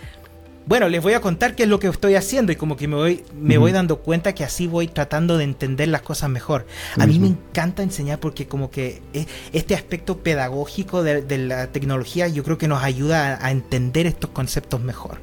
Bueno, 0.65 0.89
les 0.89 1.01
voy 1.01 1.13
a 1.13 1.21
contar 1.21 1.55
qué 1.55 1.63
es 1.63 1.69
lo 1.69 1.79
que 1.79 1.87
estoy 1.87 2.15
haciendo 2.15 2.51
y 2.51 2.55
como 2.55 2.75
que 2.75 2.87
me 2.87 2.95
voy, 2.95 3.23
me 3.39 3.57
voy 3.57 3.71
dando 3.71 3.97
cuenta 3.97 4.33
que 4.33 4.43
así 4.43 4.67
voy 4.67 4.87
tratando 4.87 5.37
de 5.37 5.43
entender 5.43 5.87
las 5.87 6.03
cosas 6.03 6.29
mejor. 6.29 6.67
A 6.97 7.07
mí 7.07 7.19
me 7.19 7.27
encanta 7.27 7.81
enseñar 7.81 8.19
porque 8.19 8.47
como 8.47 8.69
que 8.69 9.01
e, 9.13 9.25
este 9.53 9.73
aspecto 9.73 10.19
pedagógico 10.19 11.03
de, 11.03 11.37
la 11.39 11.67
tecnología 11.67 12.27
yo 12.27 12.43
creo 12.43 12.57
que 12.57 12.67
nos 12.67 12.83
ayuda 12.83 13.43
a 13.43 13.51
entender 13.51 14.05
estos 14.05 14.29
conceptos 14.29 14.81
mejor. 14.81 15.17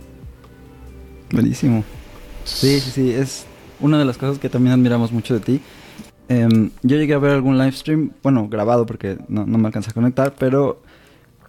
Buenísimo. 1.31 1.85
Sí, 2.45 2.81
sí, 2.81 2.91
sí, 2.91 3.13
es 3.13 3.47
una 3.81 3.99
de 3.99 4.05
las 4.05 4.19
cosas 4.19 4.39
que 4.39 4.49
también 4.49 4.73
admiramos 4.73 5.13
mucho 5.13 5.35
de 5.35 5.41
ti. 5.41 5.61
Em, 6.29 6.71
yo 6.83 6.97
llegué 6.97 7.15
a 7.15 7.19
ver 7.19 7.33
algún 7.33 7.59
live 7.59 7.73
stream, 7.73 8.11
bueno, 8.23 8.49
grabado 8.49 8.87
porque 8.87 9.19
no, 9.29 9.47
no 9.47 9.57
me 9.57 9.69
alcanza 9.69 9.93
a 9.93 9.95
conectar, 9.95 10.35
pero 10.37 10.83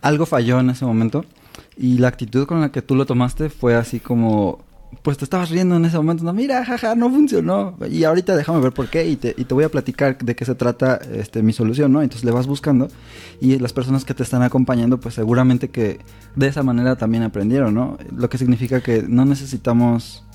algo 0.02 0.26
falló 0.26 0.60
en 0.60 0.70
ese 0.70 0.86
momento 0.86 1.26
y 1.80 1.98
la 1.98 2.10
actitud 2.10 2.46
con 2.46 2.60
la 2.60 2.74
que 2.74 2.82
tú 2.82 2.94
lo 2.94 3.06
tomaste 3.06 3.50
fue 3.50 3.74
así 3.74 4.02
como, 4.02 4.60
pues 5.02 5.18
te 5.18 5.24
estabas 5.24 5.50
riendo 5.50 5.78
en 5.78 5.86
ese 5.86 5.96
momento, 5.96 6.26
no, 6.26 6.34
mira, 6.34 6.66
jaja, 6.66 6.94
no 6.94 7.10
funcionó. 7.10 7.78
Y 7.90 8.04
ahorita 8.04 8.36
déjame 8.36 8.60
ver 8.60 8.74
por 8.74 8.90
qué 8.90 9.08
y 9.08 9.16
te, 9.16 9.34
y 9.38 9.46
te 9.46 9.54
voy 9.54 9.64
a 9.64 9.70
platicar 9.70 10.18
de 10.18 10.36
qué 10.36 10.44
se 10.44 10.56
trata 10.56 11.00
este, 11.14 11.42
mi 11.42 11.54
solución, 11.54 11.94
¿no? 11.94 12.02
Entonces 12.02 12.26
le 12.26 12.32
vas 12.32 12.48
buscando 12.48 12.90
y 13.40 13.58
las 13.60 13.72
personas 13.72 14.04
que 14.04 14.14
te 14.14 14.24
están 14.24 14.42
acompañando, 14.42 15.00
pues 15.00 15.16
seguramente 15.16 15.70
que 15.70 16.00
de 16.36 16.48
esa 16.48 16.64
manera 16.64 16.98
también 16.98 17.24
aprendieron, 17.24 17.74
¿no? 17.74 17.98
Lo 18.14 18.30
que 18.30 18.38
significa 18.38 18.82
que 18.82 19.04
no 19.08 19.24
necesitamos 19.24 20.26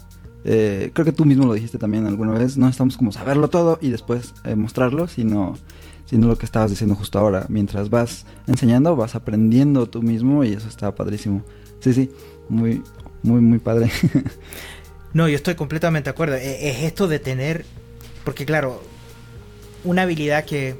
eh, 0.46 0.92
creo 0.94 1.04
que 1.04 1.12
tú 1.12 1.26
mismo 1.26 1.46
lo 1.46 1.52
dijiste 1.52 1.78
también 1.78 2.06
alguna 2.06 2.32
vez, 2.32 2.56
no 2.56 2.68
estamos 2.68 2.96
como 2.96 3.12
saberlo 3.12 3.48
todo 3.48 3.78
y 3.82 3.90
después 3.90 4.34
eh, 4.44 4.56
mostrarlo, 4.56 5.08
sino, 5.08 5.56
sino 6.06 6.28
lo 6.28 6.36
que 6.36 6.46
estabas 6.46 6.70
diciendo 6.70 6.94
justo 6.94 7.18
ahora. 7.18 7.46
Mientras 7.48 7.90
vas 7.90 8.26
enseñando, 8.46 8.96
vas 8.96 9.14
aprendiendo 9.14 9.88
tú 9.88 10.02
mismo 10.02 10.44
y 10.44 10.52
eso 10.52 10.68
está 10.68 10.94
padrísimo. 10.94 11.44
Sí, 11.80 11.94
sí, 11.94 12.10
muy, 12.48 12.82
muy, 13.22 13.40
muy 13.40 13.58
padre. 13.58 13.90
no, 15.12 15.28
yo 15.28 15.36
estoy 15.36 15.54
completamente 15.54 16.08
de 16.08 16.12
acuerdo. 16.12 16.36
E, 16.36 16.70
es 16.70 16.82
esto 16.84 17.08
de 17.08 17.18
tener, 17.18 17.64
porque 18.24 18.46
claro, 18.46 18.82
una 19.84 20.02
habilidad 20.02 20.44
que 20.44 20.76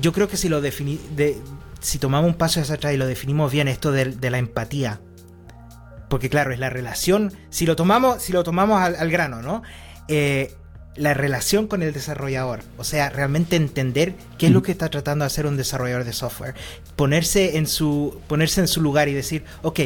yo 0.00 0.12
creo 0.12 0.28
que 0.28 0.36
si 0.36 0.48
lo 0.48 0.60
defini 0.60 1.00
de, 1.14 1.36
si 1.80 1.98
tomamos 1.98 2.28
un 2.28 2.36
paso 2.36 2.60
hacia 2.60 2.74
atrás 2.74 2.92
y 2.92 2.96
lo 2.96 3.06
definimos 3.06 3.52
bien, 3.52 3.68
esto 3.68 3.92
de 3.92 4.30
la 4.30 4.38
empatía 4.38 5.00
porque 6.08 6.28
claro, 6.28 6.52
es 6.52 6.58
la 6.58 6.70
relación, 6.70 7.32
si 7.50 7.66
lo 7.66 7.76
tomamos, 7.76 8.22
si 8.22 8.32
lo 8.32 8.44
tomamos 8.44 8.80
al, 8.80 9.10
grano, 9.10 9.42
¿no? 9.42 9.62
Eh, 10.08 10.54
la 10.96 11.14
relación 11.14 11.66
con 11.66 11.82
el 11.82 11.92
desarrollador, 11.92 12.62
o 12.78 12.84
sea, 12.84 13.10
realmente 13.10 13.56
entender 13.56 14.14
qué 14.38 14.46
es 14.46 14.52
lo 14.52 14.62
que 14.62 14.72
está 14.72 14.88
tratando 14.88 15.24
de 15.24 15.26
hacer 15.26 15.46
un 15.46 15.56
desarrollador 15.56 16.04
de 16.04 16.12
software, 16.12 16.54
ponerse 16.96 17.58
en 17.58 17.66
su, 17.66 18.20
ponerse 18.28 18.60
en 18.60 18.68
su 18.68 18.80
lugar 18.80 19.08
y 19.08 19.12
decir, 19.12 19.44
ok, 19.62 19.80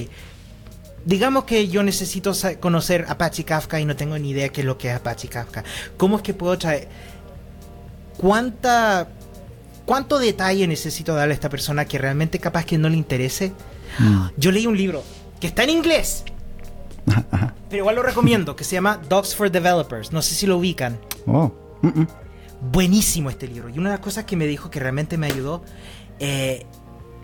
digamos 1.05 1.45
que 1.45 1.69
yo 1.69 1.83
necesito 1.83 2.33
conocer 2.61 3.07
Apache 3.09 3.45
Kafka 3.45 3.81
y 3.81 3.85
no 3.85 3.97
tengo 3.97 4.19
ni 4.19 4.31
idea 4.31 4.51
qué 4.51 4.61
es 4.61 4.67
lo 4.67 4.79
que 4.79 4.89
es 4.89 4.95
Apache 4.95 5.29
Kafka. 5.29 5.65
¿Cómo 5.97 6.17
es 6.17 6.23
que 6.23 6.35
puedo 6.35 6.57
traer? 6.59 6.89
¿Cuánta, 8.17 9.09
¿Cuánto 9.87 10.19
detalle 10.19 10.67
necesito 10.67 11.15
darle 11.15 11.33
a 11.33 11.35
esta 11.35 11.49
persona 11.49 11.87
que 11.87 11.99
realmente 11.99 12.39
capaz 12.39 12.65
que 12.65 12.79
no 12.79 12.89
le 12.89 12.97
interese? 12.97 13.53
Mm. 13.99 14.27
Yo 14.37 14.53
leí 14.53 14.67
un 14.67 14.77
libro 14.77 15.03
que 15.41 15.49
está 15.49 15.65
en 15.65 15.71
inglés. 15.71 16.25
Pero 17.69 17.83
igual 17.83 17.97
lo 17.97 18.03
recomiendo, 18.03 18.57
que 18.57 18.65
se 18.65 18.75
llama 18.75 19.01
Dogs 19.09 19.35
for 19.35 19.51
Developers. 19.51 20.13
No 20.13 20.23
sé 20.23 20.35
si 20.35 20.47
lo 20.47 20.59
ubican. 20.59 20.99
Oh. 21.27 21.53
Buenísimo 22.73 23.31
este 23.31 23.49
libro. 23.49 23.69
Y 23.69 23.79
una 23.79 23.91
de 23.91 23.97
las 23.97 24.05
cosas 24.05 24.25
que 24.25 24.37
me 24.37 24.47
dijo 24.47 24.71
que 24.71 24.81
realmente 24.81 25.17
me 25.17 25.27
ayudó 25.27 25.63
eh, 26.19 26.67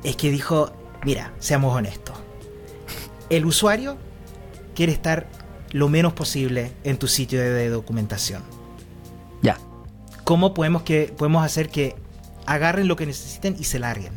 es 0.04 0.16
que 0.16 0.30
dijo, 0.30 0.72
mira, 1.04 1.32
seamos 1.38 1.74
honestos. 1.74 2.16
El 3.28 3.44
usuario 3.44 3.96
quiere 4.74 4.92
estar 4.92 5.26
lo 5.72 5.88
menos 5.88 6.12
posible 6.12 6.72
en 6.84 6.96
tu 6.96 7.08
sitio 7.08 7.40
de, 7.40 7.68
documentación. 7.68 8.42
Ya. 9.42 9.58
¿Cómo 10.24 10.54
podemos, 10.54 10.82
que, 10.82 11.12
podemos 11.16 11.44
hacer 11.44 11.68
que 11.68 11.96
agarren 12.46 12.88
lo 12.88 12.96
que 12.96 13.06
necesiten 13.06 13.56
y 13.58 13.64
se 13.64 13.78
larguen? 13.78 14.12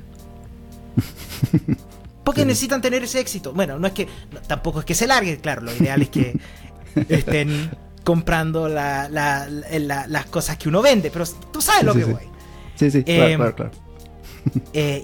Porque 2.29 2.45
necesitan 2.45 2.81
tener 2.81 3.03
ese 3.03 3.19
éxito. 3.19 3.53
Bueno, 3.53 3.79
no 3.79 3.87
es 3.87 3.93
que 3.93 4.07
tampoco 4.47 4.79
es 4.79 4.85
que 4.85 4.93
se 4.93 5.07
largue, 5.07 5.37
claro, 5.37 5.63
lo 5.63 5.75
ideal 5.75 6.01
es 6.03 6.09
que 6.09 6.39
estén 7.09 7.71
comprando 8.03 8.69
las 8.69 10.25
cosas 10.29 10.57
que 10.57 10.69
uno 10.69 10.81
vende, 10.83 11.09
pero 11.09 11.25
tú 11.51 11.59
sabes 11.59 11.83
lo 11.83 11.95
que 11.95 12.05
voy. 12.05 12.23
Sí, 12.75 12.91
sí, 12.91 13.03
claro, 13.03 13.27
em, 13.27 13.37
claro, 13.53 13.71
eh, 14.73 15.03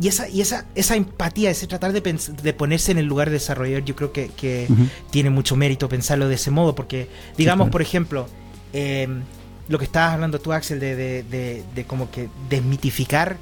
y 0.00 0.08
esa, 0.08 0.26
y 0.28 0.40
esa, 0.40 0.64
esa 0.74 0.96
empatía, 0.96 1.50
ese 1.50 1.66
tratar 1.66 1.92
de, 1.92 2.00
de 2.00 2.52
ponerse 2.54 2.92
en 2.92 2.98
el 2.98 3.04
lugar 3.04 3.28
de 3.28 3.34
desarrollador, 3.34 3.84
yo 3.84 3.94
creo 3.94 4.12
que, 4.12 4.68
tiene 5.10 5.28
mucho 5.28 5.54
mérito 5.54 5.88
pensarlo 5.88 6.28
de 6.28 6.36
ese 6.36 6.50
modo, 6.50 6.74
porque, 6.74 7.08
digamos, 7.36 7.68
por 7.68 7.82
ejemplo, 7.82 8.26
em, 8.72 9.22
lo 9.68 9.78
que 9.78 9.84
estabas 9.84 10.14
hablando 10.14 10.38
tú, 10.40 10.52
Axel, 10.52 10.80
de, 10.80 10.96
de, 10.96 11.62
de 11.74 11.84
como 11.84 12.10
que 12.10 12.30
desmitificar 12.48 13.36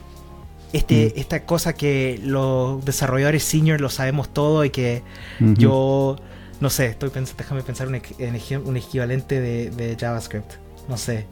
este, 0.72 1.12
mm. 1.14 1.20
esta 1.20 1.44
cosa 1.44 1.74
que 1.74 2.20
los 2.22 2.84
desarrolladores 2.84 3.44
senior 3.44 3.80
lo 3.80 3.90
sabemos 3.90 4.32
todo 4.32 4.64
y 4.64 4.70
que 4.70 5.02
yo, 5.40 6.16
no 6.60 6.70
sé, 6.70 6.86
estoy 6.86 7.10
pensando, 7.10 7.38
déjame 7.38 7.62
pensar 7.62 7.88
en 7.88 8.66
un 8.66 8.76
equivalente 8.76 9.40
de, 9.40 9.96
JavaScript. 9.98 10.54
No 10.88 10.96
sé. 10.96 11.26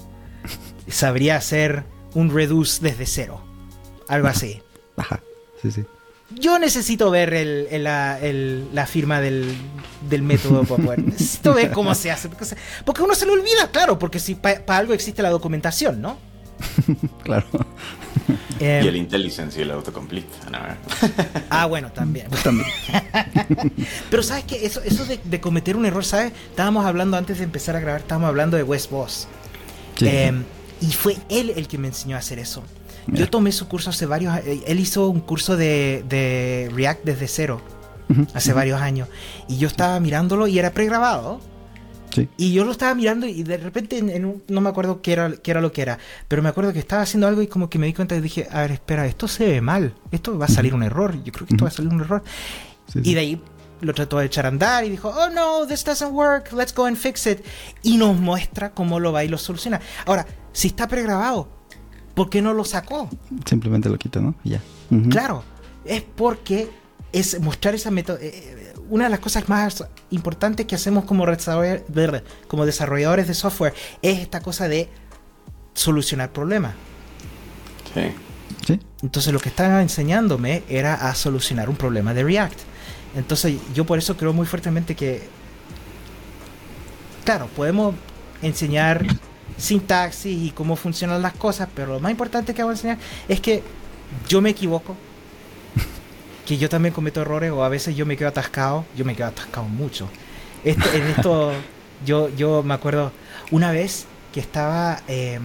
Sabría 0.88 1.36
hacer 1.36 1.84
un 2.14 2.34
reduce 2.34 2.82
desde 2.82 3.06
cero. 3.06 3.42
Algo 4.08 4.28
así. 4.28 4.62
Ajá, 4.96 5.20
sí, 5.62 5.70
sí. 5.70 5.84
Yo 6.30 6.58
necesito 6.58 7.10
ver 7.10 7.34
el, 7.34 7.84
la, 7.84 8.86
firma 8.86 9.20
del, 9.20 9.54
método 10.22 10.64
para 10.68 10.82
poder. 10.82 11.02
Necesito 11.04 11.54
ver 11.54 11.70
cómo 11.70 11.94
se 11.94 12.10
hace. 12.10 12.28
Porque, 12.84 13.02
uno 13.02 13.14
se 13.14 13.26
lo 13.26 13.32
olvida, 13.32 13.70
claro, 13.70 13.98
porque 13.98 14.18
si 14.18 14.34
para 14.34 14.76
algo 14.76 14.92
existe 14.92 15.22
la 15.22 15.30
documentación, 15.30 16.00
¿no? 16.00 16.18
claro. 17.22 17.46
Eh, 18.60 18.82
y 18.84 18.88
el 18.88 18.96
IntelliSense 18.96 19.58
y 19.58 19.62
el 19.62 19.70
autocomplete. 19.70 20.28
ah, 21.50 21.66
bueno, 21.66 21.90
también. 21.92 22.28
también. 22.42 22.66
Pero 24.10 24.22
sabes 24.22 24.44
que 24.44 24.64
eso, 24.64 24.80
eso 24.82 25.04
de, 25.04 25.40
cometer 25.40 25.76
un 25.76 25.86
error, 25.86 26.04
¿sabes? 26.04 26.32
Estábamos 26.50 26.86
hablando 26.86 27.16
antes 27.16 27.38
de 27.38 27.44
empezar 27.44 27.76
a 27.76 27.80
grabar, 27.80 28.00
estábamos 28.02 28.28
hablando 28.28 28.56
de 28.56 28.62
West 28.62 28.90
Boss. 28.90 29.28
Em, 30.00 30.44
y 30.80 30.92
fue 30.92 31.16
él 31.28 31.52
el 31.56 31.68
que 31.68 31.78
me 31.78 31.88
enseñó 31.88 32.16
a 32.16 32.18
hacer 32.18 32.38
eso. 32.38 32.62
Yo 33.06 33.28
tomé 33.28 33.52
su 33.52 33.68
curso 33.68 33.90
hace 33.90 34.06
varios 34.06 34.32
años. 34.32 34.62
Él 34.66 34.80
hizo 34.80 35.08
un 35.08 35.20
curso 35.20 35.56
de, 35.56 36.70
React 36.74 37.04
desde 37.04 37.28
cero, 37.28 37.60
hace 38.32 38.52
varios 38.52 38.80
años. 38.80 39.08
Y 39.48 39.58
yo 39.58 39.68
estaba 39.68 39.98
mirándolo 40.00 40.46
y 40.46 40.58
era 40.58 40.72
pregrabado. 40.72 41.40
Y 42.36 42.52
yo 42.52 42.64
lo 42.64 42.72
estaba 42.72 42.94
mirando 42.94 43.26
y 43.26 43.42
de 43.42 43.56
repente 43.56 44.00
no 44.02 44.60
me 44.60 44.68
acuerdo 44.68 45.02
qué 45.02 45.12
era, 45.12 45.32
qué 45.36 45.50
era 45.50 45.60
lo 45.60 45.72
que 45.72 45.82
era, 45.82 45.98
pero 46.28 46.42
me 46.42 46.48
acuerdo 46.48 46.72
que 46.72 46.78
estaba 46.78 47.02
haciendo 47.02 47.26
algo 47.26 47.42
y 47.42 47.48
como 47.48 47.68
que 47.68 47.78
me 47.78 47.86
di 47.86 47.92
cuenta 47.92 48.14
y 48.14 48.20
dije, 48.20 48.46
a 48.50 48.60
ver, 48.62 48.72
espera, 48.72 49.06
esto 49.06 49.26
se 49.26 49.46
ve 49.46 49.60
mal, 49.60 49.94
esto 50.12 50.38
va 50.38 50.46
a 50.46 50.48
salir 50.48 50.74
un 50.74 50.82
error, 50.82 51.22
yo 51.24 51.32
creo 51.32 51.46
que 51.46 51.54
esto 51.54 51.64
va 51.64 51.70
a 51.70 51.72
salir 51.72 51.92
un 51.92 52.00
error. 52.00 52.22
y 52.94 53.14
de 53.14 53.20
ahí 53.20 53.42
lo 53.80 53.92
trató 53.92 54.18
de 54.18 54.26
echar 54.26 54.46
a 54.46 54.48
andar 54.48 54.84
y 54.84 54.90
dijo, 54.90 55.08
oh 55.08 55.28
no, 55.30 55.66
this 55.66 55.84
doesn't 55.84 56.12
work, 56.12 56.52
let's 56.52 56.74
go 56.74 56.86
and 56.86 56.96
fix 56.96 57.26
it. 57.26 57.40
Y 57.82 57.96
nos 57.96 58.18
muestra 58.18 58.70
cómo 58.70 59.00
lo 59.00 59.12
va 59.12 59.24
y 59.24 59.28
lo 59.28 59.38
soluciona. 59.38 59.80
Ahora, 60.06 60.26
si 60.52 60.68
está 60.68 60.88
pregrabado, 60.88 61.48
¿por 62.14 62.30
qué 62.30 62.40
no 62.40 62.52
lo 62.54 62.64
sacó? 62.64 63.08
Simplemente 63.44 63.88
lo 63.88 63.98
quita, 63.98 64.20
¿no? 64.20 64.34
ya. 64.44 64.60
Claro, 65.10 65.42
es 65.84 66.02
porque 66.02 66.70
es 67.12 67.40
mostrar 67.40 67.74
esa. 67.74 67.90
Eh, 67.90 68.04
eh, 68.20 68.63
una 68.90 69.04
de 69.04 69.10
las 69.10 69.20
cosas 69.20 69.48
más 69.48 69.84
importantes 70.10 70.66
que 70.66 70.74
hacemos 70.74 71.04
como, 71.04 71.24
como 72.46 72.66
desarrolladores 72.66 73.28
de 73.28 73.34
software 73.34 73.74
es 74.02 74.20
esta 74.20 74.40
cosa 74.40 74.68
de 74.68 74.88
solucionar 75.74 76.30
problemas. 76.32 76.74
Sí. 77.94 78.12
¿Sí? 78.66 78.80
Entonces 79.02 79.32
lo 79.32 79.40
que 79.40 79.48
estaba 79.48 79.82
enseñándome 79.82 80.62
era 80.68 80.94
a 80.94 81.14
solucionar 81.14 81.68
un 81.68 81.76
problema 81.76 82.14
de 82.14 82.24
React. 82.24 82.58
Entonces 83.16 83.56
yo 83.74 83.84
por 83.84 83.98
eso 83.98 84.16
creo 84.16 84.32
muy 84.32 84.46
fuertemente 84.46 84.94
que, 84.94 85.22
claro, 87.24 87.46
podemos 87.48 87.94
enseñar 88.42 89.04
sintaxis 89.56 90.42
y 90.42 90.50
cómo 90.50 90.76
funcionan 90.76 91.22
las 91.22 91.34
cosas, 91.34 91.68
pero 91.74 91.94
lo 91.94 92.00
más 92.00 92.10
importante 92.10 92.54
que 92.54 92.62
vamos 92.62 92.78
a 92.78 92.88
enseñar 92.88 92.98
es 93.28 93.40
que 93.40 93.62
yo 94.28 94.40
me 94.40 94.50
equivoco, 94.50 94.96
que 96.46 96.58
yo 96.58 96.68
también 96.68 96.94
cometo 96.94 97.22
errores 97.22 97.50
o 97.50 97.64
a 97.64 97.68
veces 97.68 97.96
yo 97.96 98.06
me 98.06 98.16
quedo 98.16 98.28
atascado, 98.28 98.84
yo 98.96 99.04
me 99.04 99.14
quedo 99.14 99.28
atascado 99.28 99.66
mucho. 99.66 100.08
Esto, 100.64 100.92
en 100.92 101.02
esto 101.04 101.52
yo, 102.06 102.28
yo 102.36 102.62
me 102.62 102.74
acuerdo 102.74 103.12
una 103.50 103.72
vez 103.72 104.06
que 104.32 104.40
estaba 104.40 105.02
em, 105.08 105.42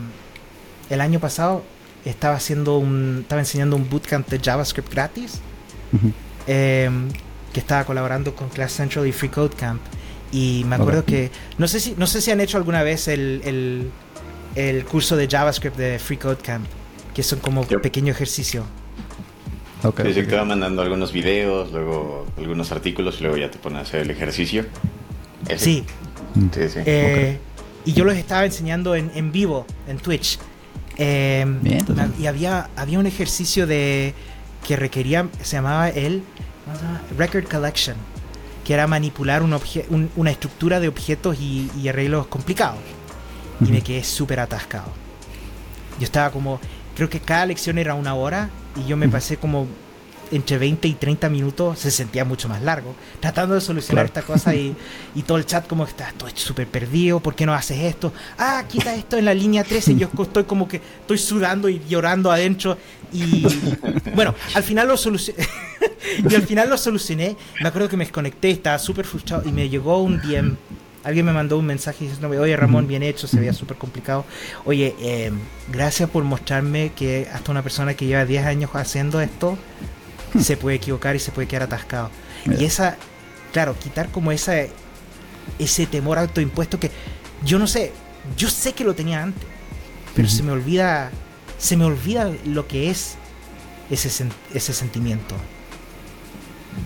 el 0.89 1.01
año 1.01 1.19
pasado 1.19 1.63
estaba 2.05 2.35
haciendo 2.35 2.77
un 2.77 3.19
estaba 3.21 3.41
enseñando 3.41 3.75
un 3.75 3.89
bootcamp 3.89 4.27
de 4.29 4.39
JavaScript 4.39 4.89
gratis 4.89 5.41
em, 6.47 7.09
que 7.53 7.59
estaba 7.59 7.83
colaborando 7.83 8.35
con 8.35 8.49
Class 8.49 8.73
Central 8.73 9.05
y 9.07 9.11
Free 9.11 9.29
Code 9.29 9.55
Camp. 9.55 9.81
Y 10.31 10.63
me 10.67 10.75
acuerdo 10.75 11.05
que 11.05 11.31
no 11.57 11.67
sé 11.67 11.79
si 11.79 11.95
no 11.97 12.07
sé 12.07 12.21
si 12.21 12.31
han 12.31 12.39
hecho 12.39 12.57
alguna 12.57 12.83
vez 12.83 13.07
el, 13.07 13.41
el, 13.43 13.91
el 14.55 14.85
curso 14.85 15.15
de 15.15 15.27
JavaScript 15.27 15.75
de 15.75 15.97
Free 15.97 16.17
Code 16.17 16.37
Camp 16.37 16.65
que 17.13 17.23
son 17.23 17.39
como 17.39 17.65
pequeño 17.65 18.11
ejercicio 18.11 18.63
Okay, 19.81 20.13
sí, 20.13 20.23
te 20.23 20.35
va 20.35 20.43
mandando 20.43 20.81
algunos 20.81 21.13
videos, 21.13 21.71
luego 21.71 22.25
algunos 22.37 22.71
artículos 22.71 23.17
y 23.19 23.23
luego 23.23 23.37
ya 23.37 23.49
te 23.49 23.57
pones 23.57 23.79
a 23.79 23.81
hacer 23.81 24.01
el 24.01 24.11
ejercicio. 24.11 24.65
Sí. 25.57 25.85
Sí, 26.53 26.69
sí. 26.69 26.79
Eh, 26.85 27.37
y 27.85 27.93
yo 27.93 28.03
los 28.03 28.15
estaba 28.15 28.45
enseñando 28.45 28.95
en, 28.95 29.09
en 29.15 29.31
vivo, 29.31 29.65
en 29.87 29.97
Twitch. 29.97 30.37
Eh, 30.97 31.45
y 32.19 32.25
había, 32.25 32.69
había 32.75 32.99
un 32.99 33.05
ejercicio 33.05 33.65
de 33.65 34.13
que 34.67 34.75
requería, 34.75 35.29
se 35.41 35.55
llamaba 35.55 35.89
el 35.89 36.23
Record 37.17 37.45
Collection, 37.45 37.95
que 38.65 38.73
era 38.73 38.85
manipular 38.85 39.41
un 39.41 40.09
una 40.15 40.31
estructura 40.31 40.81
de 40.81 40.89
objetos 40.89 41.39
y, 41.39 41.87
arreglos 41.87 42.27
complicados. 42.27 42.79
Y 43.61 43.71
me 43.71 43.81
quedé 43.81 44.03
súper 44.03 44.41
atascado. 44.41 44.91
Yo 45.99 46.05
estaba 46.05 46.31
como, 46.31 46.59
creo 46.95 47.09
que 47.09 47.19
cada 47.19 47.45
lección 47.45 47.77
era 47.77 47.93
una 47.93 48.13
hora 48.13 48.49
y 48.75 48.87
yo 48.87 48.97
me 48.97 49.09
pasé 49.09 49.37
como 49.37 49.67
entre 50.31 50.57
20 50.57 50.87
y 50.87 50.93
30 50.93 51.29
minutos, 51.29 51.79
se 51.79 51.91
sentía 51.91 52.23
mucho 52.23 52.47
más 52.47 52.61
largo, 52.61 52.95
tratando 53.19 53.55
de 53.55 53.61
solucionar 53.61 54.05
esta 54.05 54.21
cosa 54.21 54.53
y, 54.53 54.75
y, 55.15 55.23
todo 55.23 55.37
el 55.37 55.45
chat 55.45 55.67
como 55.67 55.85
que 55.85 55.91
está, 55.91 56.09
estoy 56.09 56.31
súper 56.35 56.67
perdido, 56.67 57.19
¿por 57.19 57.35
qué 57.35 57.45
no 57.45 57.53
haces 57.53 57.79
esto? 57.79 58.13
Ah, 58.37 58.63
quita 58.67 58.93
esto 58.93 59.17
en 59.17 59.25
la 59.25 59.33
línea 59.33 59.63
13, 59.63 59.95
yo 59.95 60.09
estoy 60.21 60.43
como 60.43 60.67
que 60.67 60.81
estoy 61.01 61.17
sudando 61.17 61.69
y 61.69 61.81
llorando 61.87 62.31
adentro 62.31 62.77
y 63.11 63.43
bueno, 64.13 64.35
al 64.53 64.63
final 64.63 64.87
lo 64.87 64.97
solucioné, 64.97 65.47
y 66.29 66.35
al 66.35 66.43
final 66.43 66.69
lo 66.69 66.77
solucioné, 66.77 67.35
me 67.61 67.67
acuerdo 67.67 67.89
que 67.89 67.97
me 67.97 68.05
desconecté, 68.05 68.51
estaba 68.51 68.77
súper 68.77 69.05
frustrado 69.05 69.47
y 69.47 69.51
me 69.51 69.67
llegó 69.67 70.01
un 70.01 70.21
DM 70.21 70.57
Alguien 71.03 71.25
me 71.25 71.31
mandó 71.31 71.57
un 71.57 71.65
mensaje 71.65 72.05
diciendo, 72.05 72.29
oye 72.29 72.55
Ramón, 72.57 72.87
bien 72.87 73.03
hecho, 73.03 73.27
se 73.27 73.39
veía 73.39 73.53
súper 73.53 73.77
complicado. 73.77 74.25
Oye, 74.65 74.95
em, 74.99 75.39
gracias 75.71 76.09
por 76.09 76.23
mostrarme 76.23 76.91
que 76.95 77.27
hasta 77.33 77.51
una 77.51 77.63
persona 77.63 77.93
que 77.93 78.05
lleva 78.05 78.25
10 78.25 78.45
años 78.45 78.71
haciendo 78.73 79.21
esto 79.21 79.57
se 80.39 80.57
puede 80.57 80.77
equivocar 80.77 81.15
y 81.15 81.19
se 81.19 81.31
puede 81.31 81.47
quedar 81.47 81.63
atascado. 81.63 82.11
Y 82.45 82.65
esa, 82.65 82.97
claro, 83.53 83.75
quitar 83.79 84.09
como 84.09 84.31
esa, 84.31 84.53
ese 85.57 85.85
temor 85.85 86.17
autoimpuesto 86.17 86.79
que 86.79 86.91
yo 87.45 87.59
no 87.59 87.67
sé, 87.67 87.93
yo 88.37 88.49
sé 88.49 88.73
que 88.73 88.83
lo 88.83 88.93
tenía 88.93 89.23
antes, 89.23 89.43
pero 90.15 90.27
se 90.27 90.43
me 90.43 90.51
olvida, 90.51 91.11
se 91.57 91.77
me 91.77 91.85
olvida 91.85 92.31
lo 92.45 92.67
que 92.67 92.89
es 92.89 93.15
ese, 93.89 94.09
ese 94.53 94.73
sentimiento. 94.73 95.35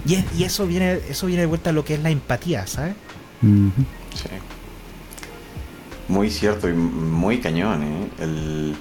Y, 0.06 0.24
y, 0.38 0.44
eso 0.44 0.66
viene 0.66 1.00
eso 1.10 1.28
viene 1.28 1.42
de 1.42 1.46
vuelta 1.46 1.70
a 1.70 1.74
lo 1.74 1.84
que 1.84 1.96
es 1.96 2.02
la 2.02 2.10
empatía, 2.10 2.66
¿sabes? 2.68 2.96
Sí. 4.14 4.30
Muy 6.08 6.30
cierto 6.30 6.70
y 6.70 6.74
muy 6.74 7.40
cañón, 7.40 7.84
¿eh? 7.84 8.10
El, 8.20 8.76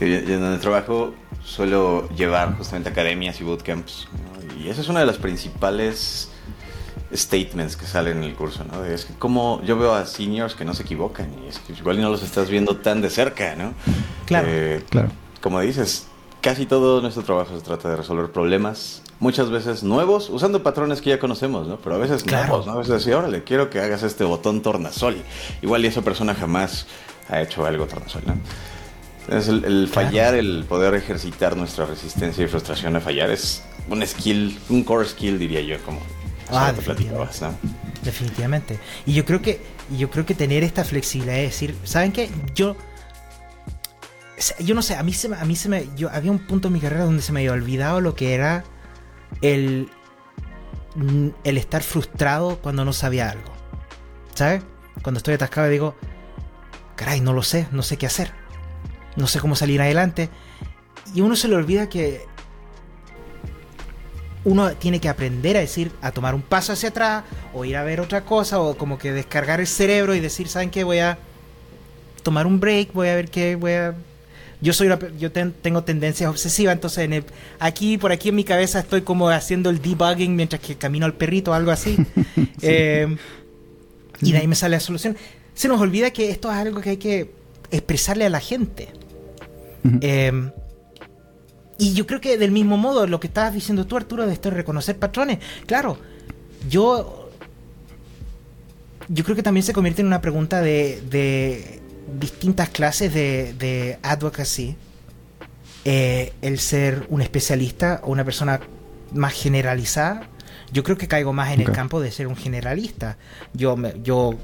en 0.00 0.44
el 0.44 0.60
trabajo 0.60 1.14
suelo 1.44 2.08
llevar 2.10 2.56
justamente 2.56 2.88
academias 2.88 3.40
y 3.40 3.44
bootcamps. 3.44 4.08
Y 4.58 4.68
esa 4.68 4.80
es 4.80 4.88
una 4.88 5.00
de 5.00 5.06
las 5.06 5.18
principales 5.18 6.30
statements 7.12 7.76
que 7.76 7.86
salen 7.86 8.18
en 8.18 8.24
el 8.24 8.34
curso, 8.34 8.64
¿no? 8.64 8.84
Es 8.84 9.04
que 9.04 9.14
como 9.14 9.62
yo 9.64 9.78
veo 9.78 9.94
a 9.94 10.06
seniors 10.06 10.54
que 10.54 10.64
no 10.64 10.74
se 10.74 10.82
equivocan 10.82 11.30
y 11.44 11.48
es 11.48 11.58
que 11.58 11.72
igual 11.72 12.00
no 12.00 12.10
los 12.10 12.22
estás 12.22 12.50
viendo 12.50 12.76
tan 12.76 13.02
de 13.02 13.10
cerca, 13.10 13.54
¿no? 13.54 13.72
Claro, 14.26 14.48
eh, 14.50 14.82
claro. 14.88 15.10
Como 15.40 15.60
dices, 15.60 16.06
casi 16.40 16.66
todo 16.66 17.00
nuestro 17.00 17.22
trabajo 17.22 17.56
se 17.56 17.62
trata 17.62 17.90
de 17.90 17.96
resolver 17.96 18.30
problemas 18.30 19.02
muchas 19.24 19.48
veces 19.48 19.82
nuevos, 19.82 20.28
usando 20.28 20.62
patrones 20.62 21.00
que 21.00 21.08
ya 21.08 21.18
conocemos, 21.18 21.66
¿no? 21.66 21.78
Pero 21.78 21.94
a 21.94 21.98
veces 21.98 22.26
nuevos, 22.26 22.66
¿no? 22.66 22.72
A 22.72 22.76
veces 22.76 22.92
decir, 22.92 23.14
órale, 23.14 23.42
quiero 23.42 23.70
que 23.70 23.80
hagas 23.80 24.02
este 24.02 24.22
botón 24.22 24.60
tornasol. 24.60 25.16
Igual 25.62 25.82
y 25.82 25.88
esa 25.88 26.02
persona 26.02 26.34
jamás 26.34 26.86
ha 27.30 27.40
hecho 27.40 27.64
algo 27.64 27.86
tornasol, 27.86 28.22
¿no? 28.26 28.36
Entonces 29.24 29.64
el, 29.64 29.88
fallar, 29.88 30.34
el 30.34 30.66
poder 30.68 30.92
ejercitar 30.94 31.56
nuestra 31.56 31.86
resistencia 31.86 32.44
y 32.44 32.48
frustración 32.48 32.96
a 32.96 33.00
fallar 33.00 33.30
es 33.30 33.64
un 33.88 34.06
skill, 34.06 34.58
un 34.68 34.84
core 34.84 35.08
skill 35.08 35.38
diría 35.38 35.62
yo, 35.62 35.82
como 35.86 36.00
ah, 36.50 36.70
definitivamente. 36.70 37.40
¿no? 37.40 37.54
definitivamente. 38.02 38.78
Y 39.06 39.14
yo 39.14 39.24
creo 39.24 39.40
que, 39.40 39.62
yo 39.96 40.10
creo 40.10 40.26
que 40.26 40.34
tener 40.34 40.62
esta 40.62 40.84
flexibilidad 40.84 41.38
es 41.38 41.52
decir, 41.52 41.74
¿saben 41.84 42.12
qué? 42.12 42.28
Yo 42.54 42.76
yo 44.58 44.74
no 44.74 44.82
sé, 44.82 44.96
a 44.96 45.02
mí 45.02 45.14
se 45.14 45.34
a 45.34 45.44
mí 45.46 45.56
se 45.56 45.68
me 45.70 45.88
yo 45.96 46.10
había 46.10 46.30
un 46.30 46.40
punto 46.40 46.66
en 46.68 46.74
mi 46.74 46.80
carrera 46.80 47.04
donde 47.04 47.22
se 47.22 47.32
me 47.32 47.40
había 47.40 47.52
olvidado 47.52 48.02
lo 48.02 48.14
que 48.14 48.34
era 48.34 48.64
el, 49.42 49.88
el 51.44 51.58
estar 51.58 51.82
frustrado 51.82 52.58
cuando 52.60 52.84
no 52.84 52.92
sabía 52.92 53.30
algo. 53.30 53.52
¿Sabes? 54.34 54.62
Cuando 55.02 55.18
estoy 55.18 55.34
atascado 55.34 55.68
digo, 55.68 55.94
caray, 56.96 57.20
no 57.20 57.32
lo 57.32 57.42
sé, 57.42 57.68
no 57.72 57.82
sé 57.82 57.96
qué 57.96 58.06
hacer. 58.06 58.32
No 59.16 59.26
sé 59.26 59.40
cómo 59.40 59.56
salir 59.56 59.80
adelante. 59.80 60.28
Y 61.14 61.20
uno 61.20 61.36
se 61.36 61.48
le 61.48 61.56
olvida 61.56 61.88
que 61.88 62.26
uno 64.44 64.72
tiene 64.72 65.00
que 65.00 65.08
aprender 65.08 65.56
a 65.56 65.60
decir, 65.60 65.92
a 66.02 66.10
tomar 66.10 66.34
un 66.34 66.42
paso 66.42 66.72
hacia 66.72 66.90
atrás, 66.90 67.24
o 67.52 67.64
ir 67.64 67.76
a 67.76 67.84
ver 67.84 68.00
otra 68.00 68.24
cosa, 68.24 68.60
o 68.60 68.76
como 68.76 68.98
que 68.98 69.12
descargar 69.12 69.60
el 69.60 69.66
cerebro 69.66 70.14
y 70.14 70.20
decir, 70.20 70.48
¿saben 70.48 70.70
qué? 70.70 70.84
Voy 70.84 70.98
a 70.98 71.18
tomar 72.22 72.46
un 72.46 72.60
break, 72.60 72.92
voy 72.92 73.08
a 73.08 73.14
ver 73.14 73.30
qué, 73.30 73.56
voy 73.56 73.72
a 73.72 73.94
yo 74.64 74.72
soy 74.72 74.88
yo 75.18 75.30
tengo 75.30 75.84
tendencias 75.84 76.30
obsesivas, 76.30 76.72
entonces 76.72 77.04
en 77.04 77.24
aquí, 77.58 77.98
por 77.98 78.12
aquí 78.12 78.30
en 78.30 78.34
mi 78.34 78.44
cabeza 78.44 78.80
estoy 78.80 79.02
como 79.02 79.28
haciendo 79.28 79.68
el 79.68 79.82
debugging 79.82 80.34
mientras 80.34 80.62
que 80.62 80.76
camino 80.76 81.04
al 81.04 81.12
perrito 81.12 81.50
o 81.50 81.54
algo 81.54 81.70
así. 81.70 81.96
Eh, 82.66 83.14
y 84.22 84.32
de 84.32 84.38
ahí 84.38 84.46
me 84.46 84.54
sale 84.54 84.76
la 84.76 84.80
solución. 84.80 85.18
Se 85.52 85.68
nos 85.68 85.78
olvida 85.82 86.10
que 86.12 86.30
esto 86.30 86.50
es 86.50 86.56
algo 86.56 86.80
que 86.80 86.90
hay 86.90 86.96
que 86.96 87.30
expresarle 87.70 88.24
a 88.24 88.30
la 88.30 88.40
gente. 88.40 88.88
Em, 90.00 90.50
y 91.76 91.92
yo 91.92 92.06
creo 92.06 92.22
que 92.22 92.38
del 92.38 92.50
mismo 92.50 92.78
modo, 92.78 93.06
lo 93.06 93.20
que 93.20 93.26
estabas 93.26 93.52
diciendo 93.52 93.86
tú, 93.86 93.98
Arturo, 93.98 94.26
de 94.26 94.32
esto 94.32 94.48
de 94.48 94.56
reconocer 94.56 94.98
patrones, 94.98 95.40
claro, 95.66 95.98
yo 96.70 97.28
yo 99.08 99.24
creo 99.24 99.36
que 99.36 99.42
también 99.42 99.64
se 99.64 99.72
convierte 99.72 100.00
en 100.00 100.06
una 100.06 100.20
pregunta 100.20 100.62
de, 100.62 101.82
distintas 102.20 102.68
clases 102.70 103.12
de, 103.14 103.54
de 103.54 103.98
advocacy, 104.02 104.76
eh, 105.84 106.32
el 106.42 106.58
ser 106.58 107.06
un 107.10 107.20
especialista 107.20 108.00
o 108.04 108.10
una 108.12 108.24
persona 108.24 108.60
más 109.12 109.32
generalizada, 109.34 110.28
yo 110.72 110.82
creo 110.82 110.96
que 110.96 111.06
caigo 111.08 111.32
más 111.32 111.52
en 111.52 111.60
el 111.60 111.66
campo 111.72 112.00
de 112.00 112.10
ser 112.10 112.26
un 112.26 112.36
generalista. 112.36 113.16
Yo, 113.52 113.76
me- 113.76 113.94
yo 114.02 114.34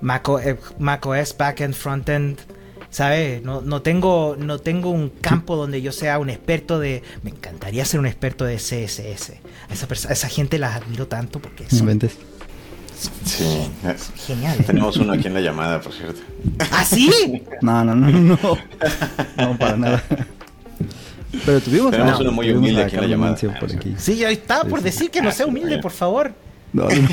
Mac, 0.00 0.28
eh, 0.42 0.56
macOS, 0.78 1.34
backend, 1.36 1.74
frontend, 1.74 2.38
¿sabes? 2.90 3.42
No, 3.42 3.62
no, 3.62 3.80
tengo, 3.82 4.36
no 4.38 4.58
tengo 4.58 4.90
un 4.90 5.08
campo 5.08 5.56
donde 5.56 5.80
yo 5.80 5.92
sea 5.92 6.18
un 6.18 6.28
experto 6.30 6.78
de... 6.78 7.02
Me 7.22 7.30
encantaría 7.30 7.84
ser 7.86 8.00
un 8.00 8.06
experto 8.06 8.44
de 8.44 8.56
CSS. 8.56 9.32
A 9.68 9.72
esa, 9.72 9.86
a 10.08 10.12
esa 10.12 10.28
gente 10.28 10.58
las 10.58 10.76
admiro 10.76 11.08
tanto 11.08 11.40
porque 11.40 11.64
son. 11.70 11.86
Sí. 13.24 13.70
geniales. 14.26 14.66
Tenemos 14.66 14.96
uno 14.96 15.12
aquí 15.12 15.26
en 15.26 15.34
la 15.34 15.40
llamada, 15.40 15.80
por 15.80 15.92
cierto. 15.92 16.20
¿Ah, 16.70 16.84
sí? 16.84 17.42
No, 17.60 17.84
no, 17.84 17.94
no, 17.94 18.08
no. 18.10 18.38
No, 19.36 19.58
para 19.58 19.76
nada. 19.76 20.02
Pero 21.44 21.60
tuvimos, 21.60 21.90
Tenemos 21.90 22.14
a- 22.14 22.22
uno 22.22 22.32
muy 22.32 22.50
humilde 22.52 22.82
aquí 22.82 22.94
en 22.96 23.00
la 23.02 23.06
llamada. 23.08 23.36
Sí. 23.36 23.46
aquí. 23.48 23.94
Sí, 23.98 24.16
yo 24.16 24.28
estaba 24.28 24.62
Sí, 24.64 24.68
por 24.70 24.82
decir 24.82 25.10
que 25.10 25.20
no 25.20 25.32
sea 25.32 25.46
humilde, 25.46 25.78
por 25.78 25.90
favor. 25.92 26.32
No, 26.72 26.88
no. 26.88 27.08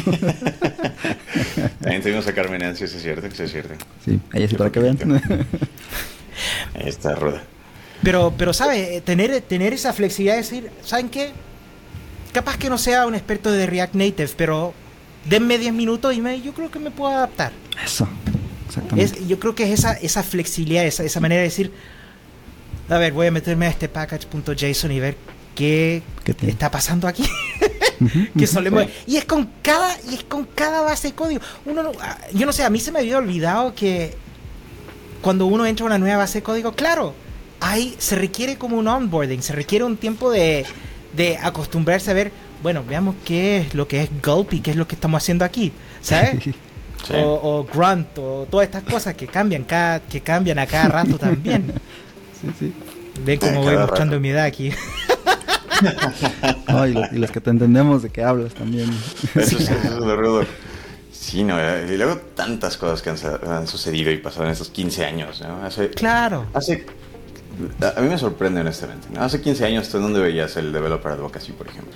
También 1.82 2.02
tuvimos 2.02 2.26
a 2.28 2.34
Carmen 2.34 2.64
Ancio, 2.64 2.86
es 2.86 3.00
cierto, 3.02 3.28
eso 3.28 3.44
es 3.44 3.52
cierto. 3.52 3.74
Sí, 4.06 4.20
ella 4.34 4.48
sí 4.48 4.56
para 4.56 4.72
que 4.72 4.80
vean. 4.80 4.98
Ahí 6.76 6.88
está 6.90 7.16
ruda. 7.16 7.44
Pero, 8.04 8.34
pero 8.38 8.54
¿sabes? 8.54 9.04
Tener, 9.04 9.42
tener 9.42 9.74
esa 9.74 9.94
flexibilidad 9.94 10.34
de 10.36 10.42
decir, 10.42 10.72
¿saben 10.84 11.10
qué? 11.10 11.32
Capaz 12.34 12.58
que 12.58 12.70
no 12.70 12.78
sea 12.78 13.06
un 13.06 13.14
experto 13.14 13.52
de 13.52 13.66
React 13.68 13.94
Native, 13.96 14.30
pero 14.36 14.74
denme 15.26 15.58
10 15.58 15.74
minutos 15.74 16.16
y 16.16 16.22
me, 16.22 16.42
yo 16.42 16.54
creo 16.54 16.70
que 16.72 16.80
me 16.80 16.92
puedo 16.92 17.14
adaptar. 17.16 17.52
Eso, 17.84 18.08
exactamente. 18.68 19.20
Es, 19.20 19.28
yo 19.28 19.40
creo 19.40 19.56
que 19.56 19.64
es 19.72 19.80
esa, 19.80 19.94
esa 19.94 20.24
flexibilidad, 20.24 20.86
esa, 20.86 21.04
esa 21.04 21.20
manera 21.20 21.42
de 21.42 21.48
decir, 21.50 21.72
a 22.90 22.98
ver, 22.98 23.14
voy 23.14 23.28
a 23.28 23.32
meterme 23.32 23.68
a 23.68 23.70
este 23.70 23.88
package.json 23.90 24.92
y 24.92 25.00
ver 25.00 25.18
qué 25.56 26.02
está 26.48 26.70
pasando 26.72 27.08
aquí. 27.08 27.24
Que 28.36 28.48
solemos 28.48 28.86
y 29.06 29.18
es 29.18 29.26
con 29.26 29.48
cada 29.62 29.96
y 30.10 30.16
es 30.16 30.24
con 30.24 30.46
cada 30.46 30.82
base 30.82 31.10
de 31.10 31.14
código 31.14 31.40
uno 31.68 31.84
no- 31.84 31.92
ah, 32.02 32.18
yo 32.34 32.48
no 32.48 32.52
sé 32.52 32.64
a 32.64 32.70
mí 32.72 32.80
se 32.80 32.92
me 32.92 32.98
había 32.98 33.20
olvidado 33.20 33.76
que 33.76 34.16
cuando 35.22 35.46
uno 35.46 35.68
entra 35.68 35.84
a 35.84 35.86
una 35.86 36.00
nueva 36.00 36.18
base 36.18 36.40
de 36.40 36.44
código 36.44 36.72
claro 36.72 37.14
ahí 37.60 37.94
se 38.00 38.16
requiere 38.16 38.58
como 38.58 38.78
un 38.80 38.88
onboarding 38.88 39.44
se 39.44 39.54
requiere 39.54 39.86
un 39.86 39.98
tiempo 39.98 40.32
de, 40.32 40.66
de 41.16 41.38
acostumbrarse 41.38 42.10
a 42.10 42.16
ver 42.16 42.32
bueno 42.64 42.84
veamos 42.88 43.16
qué 43.26 43.58
es 43.58 43.74
lo 43.76 43.88
que 43.88 44.04
es 44.04 44.10
gulp 44.24 44.54
y 44.54 44.60
qué 44.62 44.72
es 44.72 44.78
lo 44.78 44.88
que 44.88 44.96
estamos 44.96 45.22
haciendo 45.22 45.46
aquí 45.46 45.72
sabes 46.02 46.44
Sí. 47.08 47.14
o, 47.16 47.32
o 47.42 47.64
grunt 47.64 48.16
o 48.20 48.48
todas 48.52 48.66
estas 48.68 48.84
cosas 48.84 49.16
que 49.16 49.26
cambian 49.26 49.64
cada 49.64 50.02
que 50.02 50.22
cambian 50.22 50.60
a 50.60 50.68
cada 50.68 50.88
rato 50.88 51.18
también 51.18 51.74
Sí, 52.42 52.48
sí. 52.60 52.74
ven 53.26 53.40
cómo 53.40 53.64
voy 53.64 53.74
rato. 53.74 53.88
mostrando 53.88 54.20
mi 54.20 54.30
edad 54.30 54.46
aquí 54.46 54.72
No, 56.68 56.86
y, 56.88 56.94
los, 56.94 57.12
y 57.12 57.18
los 57.18 57.32
que 57.32 57.42
te 57.42 57.50
entendemos 57.50 58.04
de 58.04 58.10
qué 58.12 58.24
hablas 58.24 58.54
también. 58.54 58.90
Eso, 59.36 59.58
es- 59.58 59.70
eso 59.70 59.74
es 59.74 59.92
lo 59.96 60.16
rudo. 60.16 60.46
Sí, 61.12 61.44
no, 61.44 61.60
eh, 61.60 61.88
y 61.92 61.98
luego 61.98 62.18
tantas 62.36 62.78
cosas 62.78 63.02
que 63.02 63.10
han, 63.10 63.68
sucedido 63.68 64.12
y 64.12 64.18
pasado 64.18 64.46
en 64.46 64.52
estos 64.52 64.70
15 64.70 65.04
años, 65.06 65.42
¿no? 65.42 65.64
Hace, 65.66 65.90
claro 65.90 66.46
hace, 66.54 66.86
a 67.82 68.00
a 68.00 68.02
mí 68.02 68.10
me 68.10 68.18
sorprende 68.20 68.62
honestamente, 68.62 69.08
¿no? 69.12 69.24
Hace 69.24 69.42
15 69.42 69.66
años, 69.66 69.90
¿tú 69.90 69.98
en 69.98 70.04
dónde 70.04 70.20
veías 70.20 70.56
el 70.58 70.72
Developer 70.72 71.14
Advocacy, 71.14 71.52
por 71.54 71.68
ejemplo? 71.68 71.94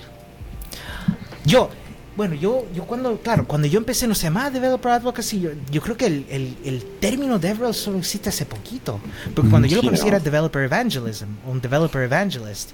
Yo, 1.45 1.69
bueno, 2.15 2.33
yo, 2.33 2.65
yo 2.73 2.85
cuando, 2.85 3.17
claro, 3.19 3.45
cuando 3.45 3.67
yo 3.67 3.77
empecé, 3.77 4.07
no 4.07 4.15
sé, 4.15 4.29
más 4.29 4.51
Developer 4.53 4.91
Advocacy, 4.91 5.41
yo, 5.41 5.49
yo 5.69 5.81
creo 5.81 5.97
que 5.97 6.05
el, 6.05 6.25
el, 6.29 6.57
el 6.63 6.83
término 6.99 7.39
DevRel 7.39 7.73
solo 7.73 7.97
existe 7.97 8.29
hace 8.29 8.45
poquito. 8.45 8.99
Porque 9.35 9.49
cuando 9.49 9.67
yo 9.67 9.77
lo 9.77 9.83
conocí 9.83 10.03
¿no? 10.03 10.09
era 10.09 10.19
Developer 10.19 10.63
Evangelism, 10.63 11.27
un 11.45 11.59
Developer 11.59 12.01
Evangelist, 12.03 12.71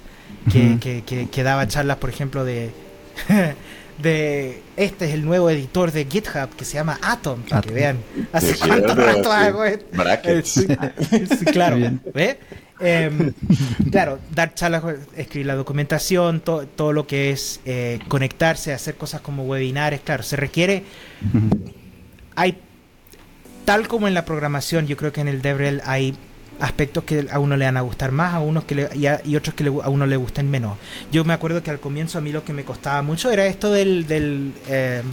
que, 0.52 0.78
que, 0.80 1.04
que, 1.04 1.30
que 1.30 1.44
daba 1.44 1.68
charlas, 1.68 1.98
por 1.98 2.10
ejemplo, 2.10 2.46
de, 2.46 2.72
de, 4.02 4.62
este 4.78 5.06
es 5.08 5.14
el 5.14 5.26
nuevo 5.26 5.50
editor 5.50 5.92
de 5.92 6.06
GitHub 6.06 6.56
que 6.56 6.64
se 6.66 6.76
llama 6.76 7.00
Atom, 7.02 7.42
para 7.42 7.62
que 7.62 7.70
Atom. 7.70 7.76
vean 7.76 7.98
hace 8.32 8.58
cuánto 8.58 8.94
rato 8.96 9.32
hago 9.32 9.66
esto. 9.66 9.86
Brackets. 9.94 10.50
Sí, 10.50 10.68
sí, 11.40 11.46
claro. 11.46 11.78
¿ve? 12.14 12.40
Em, 12.84 13.34
claro, 13.92 14.20
dar 14.34 14.54
charlas, 14.56 14.84
escribir 15.16 15.46
la 15.48 15.56
documentación, 15.56 16.40
to- 16.42 16.66
todo 16.68 16.94
lo 16.94 17.06
que 17.08 17.32
es 17.32 17.60
eh, 17.66 18.00
conectarse, 18.08 18.74
hacer 18.74 18.96
cosas 18.96 19.22
como 19.22 19.44
webinares, 19.44 20.02
claro, 20.02 20.24
se 20.24 20.36
requiere, 20.36 20.84
hay, 22.36 22.58
tal 23.66 23.88
como 23.88 24.08
en 24.08 24.14
la 24.14 24.26
programación, 24.26 24.88
yo 24.88 24.98
creo 24.98 25.12
que 25.12 25.22
en 25.22 25.28
el 25.28 25.42
DevRel 25.42 25.82
hay 25.86 26.16
aspectos 26.60 27.04
que 27.04 27.28
a 27.32 27.40
uno 27.40 27.58
le 27.58 27.66
van 27.66 27.78
a 27.78 27.82
gustar 27.82 28.12
más, 28.12 28.34
a 28.34 28.40
unos 28.40 28.64
que 28.66 28.76
le- 28.76 28.90
y, 28.96 29.06
a- 29.08 29.22
y 29.26 29.36
otros 29.36 29.56
que 29.56 29.64
le- 29.64 29.70
a 29.84 29.90
uno 29.90 30.06
le 30.06 30.16
gusten 30.16 30.50
menos. 30.50 30.78
Yo 31.12 31.24
me 31.24 31.34
acuerdo 31.34 31.62
que 31.64 31.72
al 31.72 31.80
comienzo 31.80 32.18
a 32.18 32.22
mí 32.22 32.32
lo 32.32 32.44
que 32.44 32.54
me 32.54 32.64
costaba 32.64 33.02
mucho 33.02 33.32
era 33.32 33.46
esto 33.46 33.72
del, 33.72 34.06
del 34.08 34.54
em, 34.68 35.04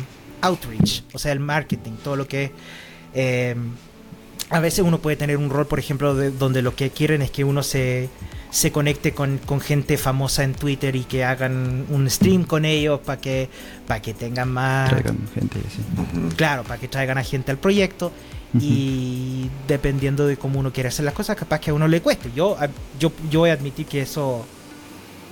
outreach, 0.43 1.05
o 1.13 1.19
sea, 1.19 1.33
el 1.33 1.41
marketing, 1.41 1.93
todo 2.03 2.17
lo 2.17 2.29
que 2.29 2.53
es... 3.15 3.57
em, 4.51 4.57
a 4.57 4.61
veces 4.61 4.81
uno 4.81 4.99
puede 4.99 5.17
tener 5.17 5.37
un 5.37 5.51
rol, 5.51 5.67
por 5.67 5.79
ejemplo, 5.79 6.15
de- 6.15 6.31
donde 6.31 6.63
lo 6.63 6.75
que 6.75 6.91
quieren 6.91 7.23
es 7.23 7.31
que 7.31 7.45
uno 7.45 7.63
se, 7.63 8.09
se 8.51 8.73
conecte 8.73 9.13
con, 9.13 9.39
con 9.39 9.61
gente 9.61 9.97
famosa 9.99 10.45
en 10.45 10.55
Twitter 10.55 10.97
y 10.97 11.05
que 11.05 11.25
hagan 11.25 11.87
un 11.91 12.09
stream 12.11 12.45
con 12.45 12.65
ellos 12.65 13.01
para 13.01 13.21
que, 13.21 13.49
para 13.87 14.01
que 14.03 14.15
tengan 14.15 14.51
más... 14.51 14.91
Traigan 14.91 15.19
gente. 15.35 15.59
Ujú. 15.59 16.29
Claro, 16.37 16.63
para 16.65 16.79
que 16.81 16.89
traigan 16.89 17.19
a 17.19 17.25
gente 17.25 17.51
al 17.51 17.59
proyecto 17.59 18.13
y 18.59 19.51
dependiendo 19.67 20.27
de 20.27 20.39
cómo 20.39 20.59
uno 20.59 20.73
quiere 20.73 20.89
hacer 20.89 21.05
las 21.05 21.13
cosas, 21.13 21.37
capaz 21.37 21.61
que 21.61 21.71
a 21.71 21.75
uno 21.75 21.87
le 21.87 22.01
cueste. 22.01 22.31
Yo, 22.35 22.57
yo, 22.99 23.13
yo 23.31 23.41
voy 23.41 23.51
a 23.51 23.53
admitir 23.53 23.85
que 23.85 24.01
eso 24.01 24.47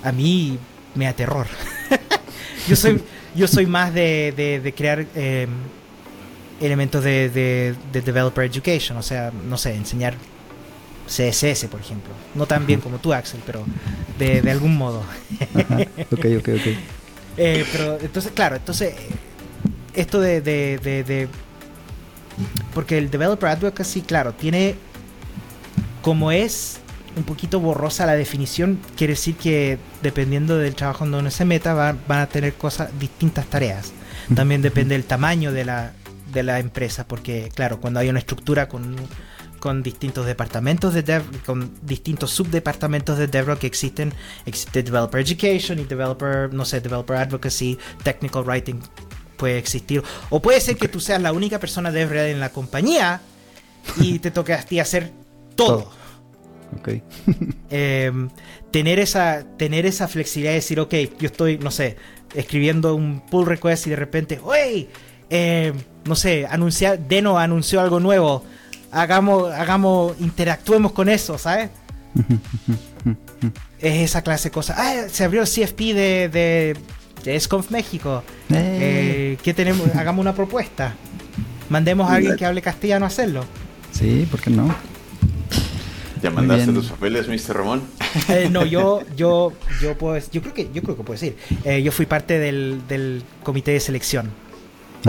a 0.03 0.13
mí 0.13 0.59
me 0.95 1.07
da 1.07 1.15
terror. 1.15 1.47
yo 2.69 2.77
soy 2.77 3.01
yo 3.35 3.47
soy 3.49 3.67
más 3.67 3.93
de, 3.95 4.33
de- 4.37 4.61
de 4.61 4.73
crear 4.75 5.07
eh, 5.15 5.47
elementos 6.61 7.03
de, 7.05 7.29
de- 7.31 7.75
de 7.93 8.01
developer 8.03 8.45
education, 8.45 8.97
o 8.99 9.03
sea, 9.03 9.31
no 9.49 9.57
sé, 9.59 9.75
enseñar 9.75 10.15
CSS, 11.07 11.67
por 11.71 11.81
ejemplo. 11.81 12.13
No 12.35 12.47
tan 12.47 12.67
bien 12.67 12.81
como 12.81 12.99
tú, 12.99 13.13
Axel, 13.13 13.41
pero 13.47 13.65
de, 14.19 14.43
de 14.43 14.51
algún 14.51 14.77
modo. 14.77 15.03
Ajá. 15.55 15.79
Ok, 16.13 16.25
ok, 16.39 16.49
ok. 16.55 16.67
Eh, 17.39 17.67
pero 17.71 17.99
entonces, 18.01 18.33
claro, 18.35 18.57
entonces 18.57 18.95
eh, 18.95 19.09
esto 19.93 20.21
de, 20.21 20.41
de, 20.41 21.29
porque 22.73 22.97
el 22.97 23.11
developer 23.11 23.51
advocacy, 23.51 24.01
claro, 24.01 24.33
tiene 24.33 24.75
como 26.01 26.33
es 26.33 26.79
un 27.15 27.25
poquito 27.25 27.61
borrosa 27.61 28.07
la 28.07 28.15
definición, 28.15 28.79
quiere 28.97 29.13
decir 29.13 29.37
que 29.37 29.77
dependiendo 30.03 30.57
del 30.57 30.75
trabajo 30.75 31.05
donde 31.05 31.19
uno 31.19 31.31
se 31.31 31.45
meta, 31.45 31.75
va- 31.75 31.95
van 32.09 32.21
a 32.21 32.27
tener 32.27 32.55
cosas, 32.55 32.89
distintas 32.99 33.45
tareas. 33.47 33.93
También 34.35 34.63
depende 34.63 34.95
del 34.95 35.05
tamaño 35.05 35.53
de 35.53 35.67
la, 35.67 35.93
de 36.37 36.43
la 36.43 36.61
empresa, 36.61 37.09
porque 37.09 37.51
claro, 37.55 37.81
cuando 37.81 38.01
hay 38.01 38.09
una 38.09 38.19
estructura 38.19 38.69
con, 38.69 38.95
con 39.59 39.83
distintos 39.83 40.27
departamentos 40.27 40.95
de 40.95 41.03
dev, 41.03 41.23
con 41.45 41.73
distintos 41.83 42.31
subdepartamentos 42.31 43.19
de 43.19 43.27
DevRel 43.27 43.59
que 43.59 43.67
existen, 43.67 44.13
existe 44.45 44.83
Developer 44.83 45.21
Education 45.21 45.79
y 45.79 45.85
Developer, 45.85 46.53
no 46.53 46.65
sé, 46.65 46.81
Developer 46.81 47.17
Advocacy, 47.17 47.79
Technical 48.05 48.45
Writing 48.45 48.81
puede 49.37 49.59
existir. 49.59 50.03
O 50.31 50.41
puede 50.41 50.61
ser 50.61 50.77
que 50.77 50.89
tú 50.89 51.01
seas 51.01 51.21
la 51.21 51.33
única 51.33 51.59
persona 51.59 51.91
de 51.91 52.01
DevRel 52.01 52.31
en 52.33 52.41
la 52.41 52.51
compañía 52.51 53.21
y 54.01 54.19
te 54.19 54.31
toque 54.31 54.53
a 54.53 54.63
ti 54.63 54.79
hacer 54.79 55.13
todo. 55.55 55.79
Todo. 55.79 55.93
Ok. 56.79 56.89
Eh, 57.69 58.13
tener 58.71 59.01
esa 59.01 59.45
tener 59.59 59.87
esa 59.87 60.07
flexibilidad 60.07 60.53
de 60.53 60.57
decir, 60.57 60.79
ok, 60.79 60.95
yo 61.19 61.27
estoy, 61.27 61.59
no 61.59 61.73
sé, 61.73 61.97
escribiendo 62.35 62.95
un 62.95 63.21
pull 63.27 63.47
request 63.47 63.89
y 63.89 63.91
de 63.91 63.97
repente, 63.97 64.41
oye, 64.43 64.89
eh, 65.31 65.73
no 66.05 66.15
sé, 66.15 66.47
anunciar, 66.47 66.99
Deno 66.99 67.39
anunció 67.39 67.81
algo 67.81 68.01
nuevo, 68.01 68.45
hagamos, 68.93 69.53
hagamos, 69.53 70.15
interactuemos 70.21 70.93
con 70.93 71.09
eso, 71.09 71.39
¿sabes? 71.39 71.71
es 73.79 73.95
esa 74.11 74.23
clase 74.23 74.49
de 74.49 74.53
cosas. 74.53 74.77
Ah, 74.79 75.09
se 75.11 75.25
abrió 75.25 75.43
el 75.43 75.49
CFP 75.49 75.79
de, 75.95 76.29
de, 76.29 76.77
de 77.25 77.41
SCONF 77.41 77.71
México. 77.71 78.23
Eh, 78.51 78.55
Eh, 78.81 79.39
¿Qué 79.43 79.55
tenemos? 79.55 79.95
Hagamos 79.95 80.23
una 80.23 80.35
propuesta. 80.35 80.95
Mandemos 81.69 82.09
a 82.11 82.15
alguien 82.15 82.37
que 82.37 82.47
hable 82.47 82.63
castellano 82.63 83.05
a 83.05 83.09
hacerlo. 83.09 83.45
Sí, 83.93 84.27
¿por 84.31 84.41
qué 84.41 84.51
no? 84.51 84.75
¿Ya 86.23 86.31
mandaste 86.31 86.73
tus 86.73 86.87
papeles, 86.87 87.29
Mr. 87.29 87.57
Ramón? 87.57 87.83
Eh, 88.29 88.49
no, 88.51 88.65
yo, 88.65 89.03
yo, 89.17 89.53
yo 89.83 89.99
puedo, 89.99 90.19
yo 90.33 90.41
creo 90.41 90.55
que, 90.55 90.71
yo 90.73 90.83
creo 90.83 90.97
que 90.97 91.03
puedo 91.03 91.21
decir. 91.21 91.37
Eh, 91.65 91.83
yo 91.83 91.93
fui 91.93 92.07
parte 92.07 92.39
del, 92.39 92.81
del 92.89 93.23
comité 93.43 93.73
de 93.73 93.81
selección. 93.81 94.31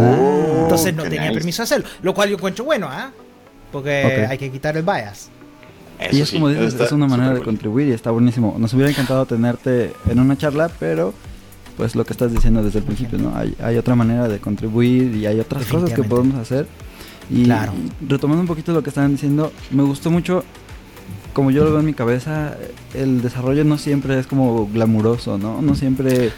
Ah, 0.04 0.60
Entonces 0.64 0.94
no 0.96 1.04
tenía 1.04 1.22
nice. 1.22 1.34
permiso 1.34 1.62
de 1.62 1.64
hacerlo. 1.66 1.88
Lo 2.02 2.14
cual 2.14 2.30
yo 2.30 2.36
encuentro 2.36 2.66
bueno, 2.66 2.88
¿ah? 2.90 3.12
Porque 3.72 4.24
Ok. 4.26 4.32
hay 4.32 4.38
que 4.38 4.52
quitar 4.52 4.76
el 4.78 4.84
bias. 4.84 5.30
Eso 6.00 6.16
y 6.16 6.22
es 6.22 6.30
sí, 6.30 6.36
como 6.36 6.50
dices, 6.50 6.80
es 6.80 6.92
una 6.92 7.08
manera 7.08 7.30
de 7.32 7.38
cool. 7.38 7.46
contribuir 7.46 7.88
y 7.88 7.92
está 7.92 8.12
buenísimo. 8.12 8.56
Nos 8.60 8.74
hubiera 8.74 8.90
encantado 8.92 9.26
tenerte 9.26 9.94
en 10.10 10.20
una 10.20 10.38
charla, 10.38 10.70
pero 10.80 11.14
pues 11.76 11.96
lo 11.96 12.06
que 12.06 12.14
estás 12.14 12.32
diciendo 12.32 12.64
desde 12.64 12.80
el 12.80 12.86
principio, 12.86 13.18
¿no? 13.20 13.36
Hay, 13.36 13.56
hay 13.62 13.78
otra 13.78 13.96
manera 13.96 14.28
de 14.28 14.40
contribuir 14.40 15.16
y 15.16 15.26
hay 15.26 15.40
otras 15.40 15.66
cosas 15.66 15.92
que 15.94 16.04
podemos 16.04 16.36
hacer 16.36 16.68
Y 17.30 17.44
claro. 17.46 17.74
retomando 18.08 18.42
un 18.42 18.48
poquito 18.48 18.74
lo 18.74 18.82
que 18.84 18.90
estaban 18.90 19.12
diciendo, 19.12 19.52
me 19.72 19.84
gustó 19.84 20.10
mucho, 20.12 20.44
como 21.34 21.52
yo 21.52 21.64
lo 21.64 21.72
veo 21.72 21.80
en 21.82 21.86
mi 21.86 21.94
cabeza, 21.94 22.56
el 22.96 23.22
desarrollo 23.22 23.64
no 23.64 23.78
siempre 23.78 24.18
es 24.20 24.26
como 24.28 24.68
glamuroso, 24.68 25.38
¿no? 25.38 25.62
No 25.62 25.76
siempre 25.76 26.32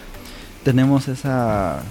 tenemos 0.63 1.07
esa... 1.07 1.83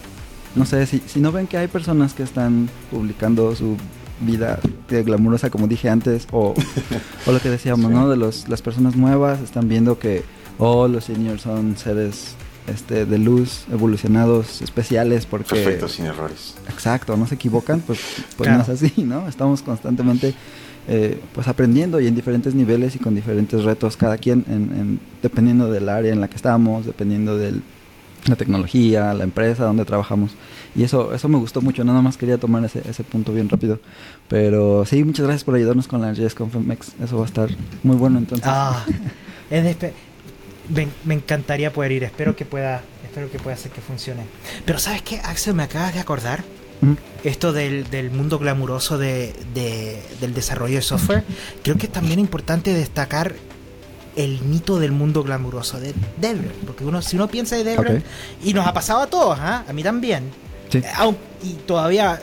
No 0.54 0.64
sé, 0.64 0.86
si, 0.86 1.02
si 1.06 1.20
no 1.20 1.32
ven 1.32 1.46
que 1.46 1.58
hay 1.58 1.68
personas 1.68 2.14
que 2.14 2.22
están 2.22 2.68
publicando 2.90 3.54
su 3.54 3.76
vida 4.20 4.58
glamurosa, 4.88 5.50
como 5.50 5.68
dije 5.68 5.88
antes, 5.88 6.26
o, 6.32 6.54
o 7.26 7.32
lo 7.32 7.40
que 7.40 7.50
decíamos, 7.50 7.90
¿no? 7.90 8.08
De 8.08 8.16
los, 8.16 8.48
las 8.48 8.62
personas 8.62 8.96
nuevas 8.96 9.40
están 9.40 9.68
viendo 9.68 9.98
que, 9.98 10.24
oh, 10.58 10.88
los 10.88 11.04
seniors 11.04 11.42
son 11.42 11.76
seres 11.76 12.34
este, 12.66 13.06
de 13.06 13.18
luz, 13.18 13.64
evolucionados, 13.72 14.62
especiales, 14.62 15.26
porque... 15.26 15.54
Perfectos, 15.54 15.92
sin 15.92 16.06
errores. 16.06 16.54
Exacto, 16.68 17.16
no 17.16 17.26
se 17.26 17.36
equivocan, 17.36 17.80
pues, 17.80 18.00
pues 18.36 18.50
no 18.50 18.60
es 18.60 18.68
así, 18.68 19.04
¿no? 19.04 19.28
Estamos 19.28 19.62
constantemente 19.62 20.34
eh, 20.90 21.20
pues 21.34 21.46
aprendiendo 21.48 22.00
y 22.00 22.06
en 22.06 22.14
diferentes 22.14 22.54
niveles 22.54 22.96
y 22.96 22.98
con 22.98 23.14
diferentes 23.14 23.62
retos, 23.64 23.96
cada 23.96 24.16
quien, 24.16 24.44
en, 24.48 25.00
dependiendo 25.22 25.70
del 25.70 25.88
área 25.88 26.12
en 26.12 26.20
la 26.20 26.28
que 26.28 26.36
estamos, 26.36 26.86
dependiendo 26.86 27.36
de 27.36 27.54
la 28.28 28.36
tecnología, 28.36 29.14
la 29.14 29.24
empresa 29.24 29.64
donde 29.64 29.84
trabajamos. 29.84 30.32
Y 30.76 30.84
eso, 30.84 31.14
eso 31.14 31.28
me 31.28 31.38
gustó 31.38 31.60
mucho, 31.60 31.84
nada 31.84 32.02
más 32.02 32.16
quería 32.16 32.38
tomar 32.38 32.64
ese, 32.64 32.82
ese 32.88 33.04
punto 33.04 33.32
bien 33.32 33.48
rápido. 33.48 33.80
Pero 34.28 34.84
sí, 34.84 35.02
muchas 35.04 35.26
gracias 35.26 35.44
por 35.44 35.54
ayudarnos 35.54 35.88
con 35.88 36.00
la 36.00 36.12
JSConfMX, 36.12 36.94
eso 37.02 37.16
va 37.16 37.24
a 37.24 37.26
estar 37.26 37.48
muy 37.82 37.96
bueno 37.96 38.18
entonces. 38.18 38.46
Ah, 38.48 38.84
es 39.50 39.64
de 39.64 39.92
me, 40.68 41.14
encantaría 41.14 41.72
poder 41.72 41.92
ir. 41.92 42.04
Espero 42.04 42.36
que 42.36 42.44
pueda, 42.44 42.82
espero 43.04 43.30
que 43.30 43.38
pueda 43.38 43.56
hacer 43.56 43.72
que 43.72 43.80
funcione. 43.80 44.22
Pero 44.64 44.78
¿sabes 44.78 45.02
qué, 45.02 45.20
Axel? 45.24 45.54
Me 45.54 45.62
acabas 45.62 45.94
de 45.94 46.00
acordar 46.00 46.44
esto 47.24 47.52
del, 47.52 47.90
del, 47.90 48.10
mundo 48.10 48.38
glamuroso 48.38 48.98
de, 48.98 49.34
del 50.20 50.34
desarrollo 50.34 50.76
de 50.76 50.82
software. 50.82 51.24
Creo 51.62 51.76
que 51.76 51.86
es 51.86 51.92
también 51.92 52.20
importante 52.20 52.72
destacar 52.72 53.34
el 54.18 54.40
mito 54.42 54.80
del 54.80 54.90
mundo 54.90 55.22
glamuroso 55.22 55.78
de 55.78 55.94
Devrel. 56.20 56.50
Porque 56.66 56.84
uno, 56.84 57.00
si 57.00 57.16
uno 57.16 57.28
piensa 57.28 57.56
de 57.56 57.62
Devrel, 57.62 58.02
y 58.42 58.52
nos 58.52 58.66
ha 58.66 58.74
pasado 58.74 59.00
a 59.00 59.06
todos, 59.06 59.38
¿ah? 59.40 59.64
a 59.66 59.72
mí 59.72 59.82
también. 59.82 60.30
Eh, 60.72 60.82
y 61.44 61.52
todavía, 61.66 62.20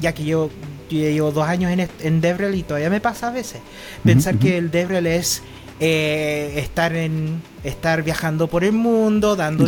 ya 0.00 0.12
que 0.14 0.24
yo, 0.24 0.50
llevo 0.88 1.30
dos 1.30 1.46
años 1.46 1.70
en, 1.70 1.88
en 2.00 2.20
Devrel 2.20 2.54
y 2.54 2.62
todavía 2.62 2.90
me 2.90 3.00
pasa 3.00 3.28
a 3.28 3.30
veces, 3.30 3.60
pensar 4.02 4.38
que 4.38 4.56
el 4.56 4.70
Devrel 4.70 5.06
es 5.06 5.42
eh, 5.82 6.52
estar 6.56 6.94
en 6.94 7.40
estar 7.64 8.02
viajando 8.02 8.48
por 8.48 8.64
el 8.64 8.72
mundo, 8.72 9.34
dando, 9.34 9.64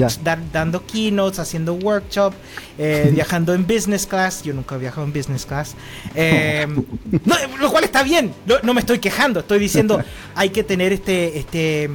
dando 0.53 0.85
keynotes, 0.85 1.39
haciendo 1.39 1.73
workshop, 1.73 2.35
eh, 2.77 3.11
viajando 3.15 3.55
en 3.55 3.67
business 3.67 4.07
class. 4.07 4.43
Yo 4.43 4.53
nunca 4.53 4.75
he 4.75 4.79
viajado 4.79 5.07
en 5.07 5.13
business 5.15 5.47
class. 5.47 5.75
Eh, 6.15 6.67
lo 7.59 7.71
cual 7.71 7.85
está 7.85 8.03
bien, 8.03 8.35
no, 8.63 8.75
me 8.75 8.81
estoy 8.81 8.99
quejando, 8.99 9.41
estoy 9.41 9.59
diciendo 9.59 10.05
hay 10.35 10.51
que 10.51 10.63
tener 10.63 10.93
este, 10.93 11.39
este, 11.39 11.89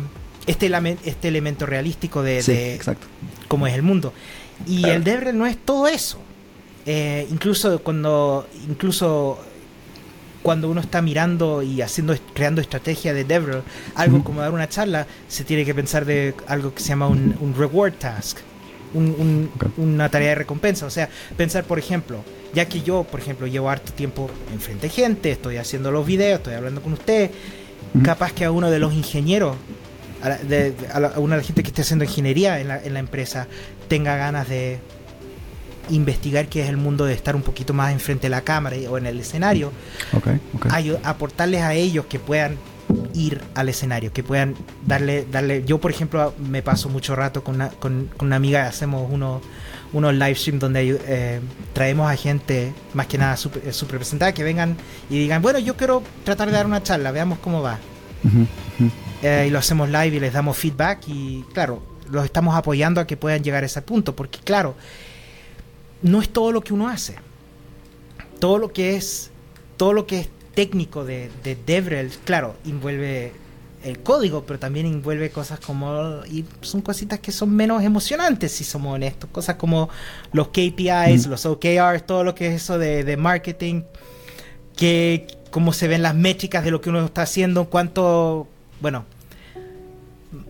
este, 0.47 0.97
este 1.05 1.27
elemento 1.27 1.67
realístico 1.67 2.23
de, 2.23 2.79
cómo 3.47 3.67
es 3.67 3.75
el 3.75 3.83
mundo. 3.83 4.13
Y 4.65 4.89
el 4.89 5.03
Devrel 5.03 5.37
no 5.37 5.45
es 5.45 5.57
todo 5.57 5.87
eso. 5.87 6.19
incluso 7.29 7.83
cuando 7.83 8.47
incluso 8.67 9.39
cuando 10.47 10.69
uno 10.69 10.79
está 10.79 11.01
mirando 11.01 11.61
y 11.61 11.81
haciendo 11.81 12.15
creando 12.33 12.61
estrategia 12.61 13.13
de 13.13 13.25
DevRel, 13.25 13.63
algo 13.95 14.23
como 14.23 14.39
dar 14.39 14.53
una 14.53 14.69
charla, 14.69 15.05
se 15.27 15.43
tiene 15.43 15.65
que 15.65 15.75
pensar 15.75 16.05
de 16.05 16.35
algo 16.47 16.73
que 16.73 16.81
se 16.81 16.87
llama 16.87 17.09
un, 17.09 17.53
reward 17.57 17.95
task, 17.95 18.37
una 19.75 20.07
tarea 20.07 20.29
de 20.29 20.35
recompensa. 20.35 20.85
O 20.85 20.89
sea, 20.89 21.09
pensar, 21.35 21.65
por 21.65 21.79
ejemplo, 21.79 22.23
ya 22.53 22.63
que 22.63 22.81
yo, 22.81 23.03
por 23.03 23.19
ejemplo, 23.19 23.45
llevo 23.45 23.69
harto 23.69 23.91
tiempo 23.91 24.29
enfrente 24.53 24.87
de 24.87 24.93
gente, 24.93 25.31
estoy 25.31 25.57
haciendo 25.57 25.91
los 25.91 26.05
videos, 26.05 26.37
estoy 26.37 26.53
hablando 26.53 26.81
con 26.81 26.93
usted, 26.93 27.29
capaz 28.01 28.31
que 28.31 28.45
a 28.45 28.51
uno 28.51 28.71
de 28.71 28.79
los 28.79 28.93
ingenieros, 28.93 29.57
a, 30.23 30.29
de, 30.29 30.73
a, 30.93 31.19
una 31.19 31.35
de 31.35 31.41
la 31.41 31.45
gente 31.45 31.61
que 31.61 31.67
esté 31.71 31.81
haciendo 31.81 32.05
ingeniería 32.05 32.61
en 32.61 32.69
la, 32.69 32.81
en 32.81 32.93
la 32.93 32.99
empresa, 32.99 33.47
tenga 33.89 34.15
ganas 34.15 34.47
de 34.47 34.79
investigar 35.89 36.47
qué 36.47 36.63
es 36.63 36.69
el 36.69 36.77
mundo 36.77 37.05
de 37.05 37.13
estar 37.13 37.35
un 37.35 37.41
poquito 37.41 37.73
más 37.73 37.91
enfrente 37.91 38.23
de 38.23 38.29
la 38.29 38.41
cámara 38.41 38.77
o 38.89 38.97
en 38.97 39.05
el 39.05 39.19
escenario, 39.19 39.71
aportarles 41.03 41.61
a 41.61 41.73
ellos 41.73 42.05
que 42.05 42.19
puedan 42.19 42.57
ir 43.13 43.41
al 43.55 43.69
escenario, 43.69 44.13
que 44.13 44.23
puedan 44.23 44.55
darle, 44.85 45.25
darle. 45.29 45.63
Yo, 45.65 45.79
por 45.79 45.91
ejemplo, 45.91 46.33
me 46.37 46.61
paso 46.61 46.89
mucho 46.89 47.15
rato 47.15 47.43
con 47.43 47.55
una, 47.55 47.69
con, 47.69 48.09
una 48.19 48.35
amiga, 48.35 48.67
hacemos 48.67 49.09
unos 49.11 49.41
unos 49.93 50.13
live 50.13 50.35
stream 50.35 50.59
donde 50.59 50.99
eh, 51.07 51.39
traemos 51.73 52.11
a 52.11 52.15
gente, 52.17 52.73
más 52.93 53.07
que 53.07 53.17
nada 53.17 53.37
super, 53.37 53.63
representada, 53.63 54.33
que 54.33 54.43
vengan 54.43 54.75
y 55.09 55.17
digan, 55.17 55.41
bueno, 55.41 55.59
yo 55.59 55.77
quiero 55.77 56.03
tratar 56.25 56.47
de 56.47 56.53
dar 56.53 56.65
una 56.65 56.83
charla, 56.83 57.11
veamos 57.11 57.39
cómo 57.39 57.61
va. 57.61 57.79
Eh, 59.23 59.45
y 59.47 59.49
lo 59.49 59.59
hacemos 59.59 59.89
live 59.89 60.17
y 60.17 60.19
les 60.19 60.33
damos 60.33 60.57
feedback 60.57 61.07
y, 61.07 61.45
claro, 61.53 61.81
los 62.11 62.25
estamos 62.25 62.55
apoyando 62.55 62.99
a 62.99 63.07
que 63.07 63.17
puedan 63.17 63.43
llegar 63.43 63.63
a 63.63 63.65
ese 63.65 63.81
punto, 63.81 64.15
porque, 64.15 64.39
claro, 64.39 64.75
no 66.01 66.21
es 66.21 66.29
todo 66.29 66.51
lo 66.51 66.61
que 66.61 66.73
uno 66.73 66.87
hace. 66.87 67.15
Todo 68.39 68.57
lo 68.57 68.71
que 68.71 68.95
es, 68.95 69.31
todo 69.77 69.93
lo 69.93 70.05
que 70.05 70.19
es 70.19 70.29
técnico 70.53 71.05
de, 71.05 71.29
de 71.43 71.55
DevRel, 71.55 72.11
claro, 72.25 72.55
envuelve 72.65 73.33
el 73.83 73.99
código, 73.99 74.43
pero 74.45 74.59
también 74.59 74.85
envuelve 74.85 75.29
cosas 75.29 75.59
como, 75.59 76.23
y 76.25 76.45
son 76.61 76.81
cositas 76.81 77.19
que 77.19 77.31
son 77.31 77.55
menos 77.55 77.83
emocionantes, 77.83 78.51
si 78.51 78.63
somos 78.63 78.95
honestos, 78.95 79.29
cosas 79.31 79.55
como 79.55 79.89
los 80.31 80.49
KPIs, 80.49 81.27
los 81.27 81.45
OKRs, 81.45 82.05
todo 82.05 82.23
lo 82.23 82.35
que 82.35 82.47
es 82.47 82.63
eso 82.63 82.77
de, 82.77 83.03
de 83.03 83.17
marketing, 83.17 83.83
que 84.75 85.27
cómo 85.51 85.73
se 85.73 85.87
ven 85.87 86.01
las 86.01 86.15
métricas 86.15 86.63
de 86.63 86.71
lo 86.71 86.81
que 86.81 86.89
uno 86.89 87.05
está 87.05 87.21
haciendo, 87.21 87.65
cuánto, 87.65 88.47
bueno, 88.81 89.05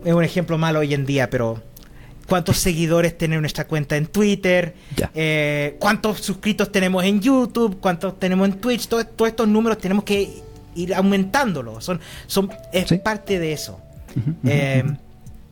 es 0.04 0.12
un 0.12 0.24
ejemplo 0.24 0.58
malo 0.58 0.80
hoy 0.80 0.94
en 0.94 1.06
día, 1.06 1.30
pero 1.30 1.62
cuántos 2.28 2.58
seguidores 2.58 3.16
tiene 3.16 3.40
nuestra 3.40 3.66
cuenta 3.66 3.96
en 3.96 4.06
Twitter, 4.06 4.74
eh, 5.14 5.76
cuántos 5.80 6.20
suscritos 6.20 6.70
tenemos 6.70 7.02
en 7.04 7.20
YouTube, 7.20 7.78
cuántos 7.80 8.20
tenemos 8.20 8.48
en 8.48 8.60
Twitch, 8.60 8.86
todos 8.86 9.06
estos 9.26 9.48
números 9.48 9.78
tenemos 9.78 10.04
que 10.04 10.42
ir 10.74 10.94
aumentándolos. 10.94 11.84
Son, 11.84 12.00
son, 12.26 12.50
es 12.72 12.92
parte 13.00 13.38
de 13.38 13.52
eso. 13.52 13.80
Eh, 14.44 14.84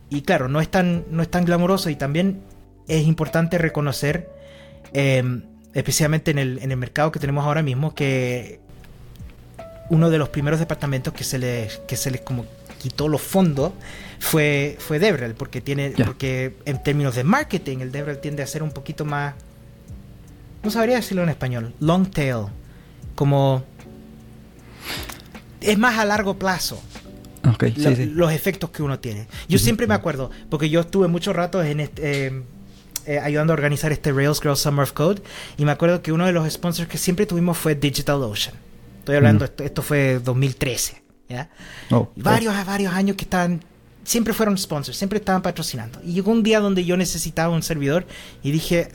y 0.09 0.21
claro, 0.21 0.47
no 0.47 0.61
es 0.61 0.69
tan, 0.69 1.05
no 1.09 1.23
es 1.23 1.31
tan 1.31 1.45
glamoroso 1.45 1.89
y 1.89 1.95
también 1.95 2.41
es 2.87 3.05
importante 3.07 3.57
reconocer, 3.57 4.29
eh, 4.93 5.41
especialmente 5.73 6.31
en 6.31 6.37
el, 6.37 6.59
en 6.59 6.71
el 6.71 6.77
mercado 6.77 7.11
que 7.11 7.19
tenemos 7.19 7.43
ahora 7.43 7.63
mismo, 7.63 7.95
que 7.95 8.59
uno 9.89 10.09
de 10.11 10.17
los 10.19 10.29
primeros 10.29 10.59
departamentos 10.59 11.13
que 11.13 11.23
se 11.23 11.39
les, 11.39 11.77
que 11.79 11.95
se 11.95 12.11
les 12.11 12.21
como 12.21 12.45
quitó 12.77 13.07
los 13.07 13.21
fondos 13.21 13.73
fue, 14.19 14.77
fue 14.79 14.99
Devrel, 14.99 15.35
porque 15.35 15.61
tiene, 15.61 15.93
porque 16.05 16.57
en 16.65 16.81
términos 16.81 17.15
de 17.15 17.23
marketing, 17.23 17.79
el 17.79 17.91
Devrel 17.91 18.19
tiende 18.19 18.43
a 18.43 18.47
ser 18.47 18.63
un 18.63 18.71
poquito 18.71 19.05
más, 19.05 19.35
no 20.63 20.71
sabría 20.71 20.95
decirlo 20.95 21.23
en 21.23 21.29
español, 21.29 21.73
long 21.79 22.09
tail, 22.09 22.45
como 23.15 23.63
es 25.61 25.77
más 25.77 25.97
a 25.97 26.05
largo 26.05 26.37
plazo. 26.37 26.81
Los 28.13 28.33
efectos 28.33 28.71
que 28.71 28.83
uno 28.83 28.99
tiene. 28.99 29.27
Yo 29.47 29.57
siempre 29.57 29.87
me 29.87 29.93
acuerdo, 29.93 30.31
porque 30.49 30.69
yo 30.69 30.81
estuve 30.81 31.07
muchos 31.07 31.33
ratos 31.33 31.65
en 31.65 31.79
este, 31.79 32.27
eh, 32.27 32.43
eh, 33.05 33.19
ayudando 33.19 33.53
a 33.53 33.55
organizar 33.55 33.93
este 33.93 34.11
Rails 34.11 34.41
Girl 34.41 34.57
Summer 34.57 34.83
of 34.83 34.91
Code, 34.91 35.21
y 35.57 35.63
me 35.63 35.71
acuerdo 35.71 36.01
que 36.01 36.11
uno 36.11 36.25
de 36.25 36.33
los 36.33 36.51
sponsors 36.51 36.89
que 36.89 36.97
siempre 36.97 37.25
tuvimos 37.25 37.57
fue 37.57 37.75
DigitalOcean. 37.75 38.55
Estoy 38.99 39.15
hablando, 39.15 39.45
esto, 39.45 39.63
esto, 39.63 39.81
fue 39.81 40.19
2013. 40.19 41.01
¿ya? 41.29 41.49
Oh, 41.89 42.11
varios, 42.17 42.53
varios 42.65 42.93
años 42.93 43.15
que 43.15 43.23
estaban 43.23 43.61
siempre 44.07 44.33
fueron 44.33 44.57
sponsors, 44.57 44.97
siempre 44.97 45.19
estaban 45.19 45.41
patrocinando. 45.41 45.99
Y 46.01 46.13
llegó 46.13 46.31
un 46.31 46.41
día 46.41 46.61
donde 46.61 46.85
yo 46.85 46.95
necesitaba 46.95 47.53
un 47.53 47.61
servidor 47.61 48.07
y 48.41 48.51
dije, 48.51 48.87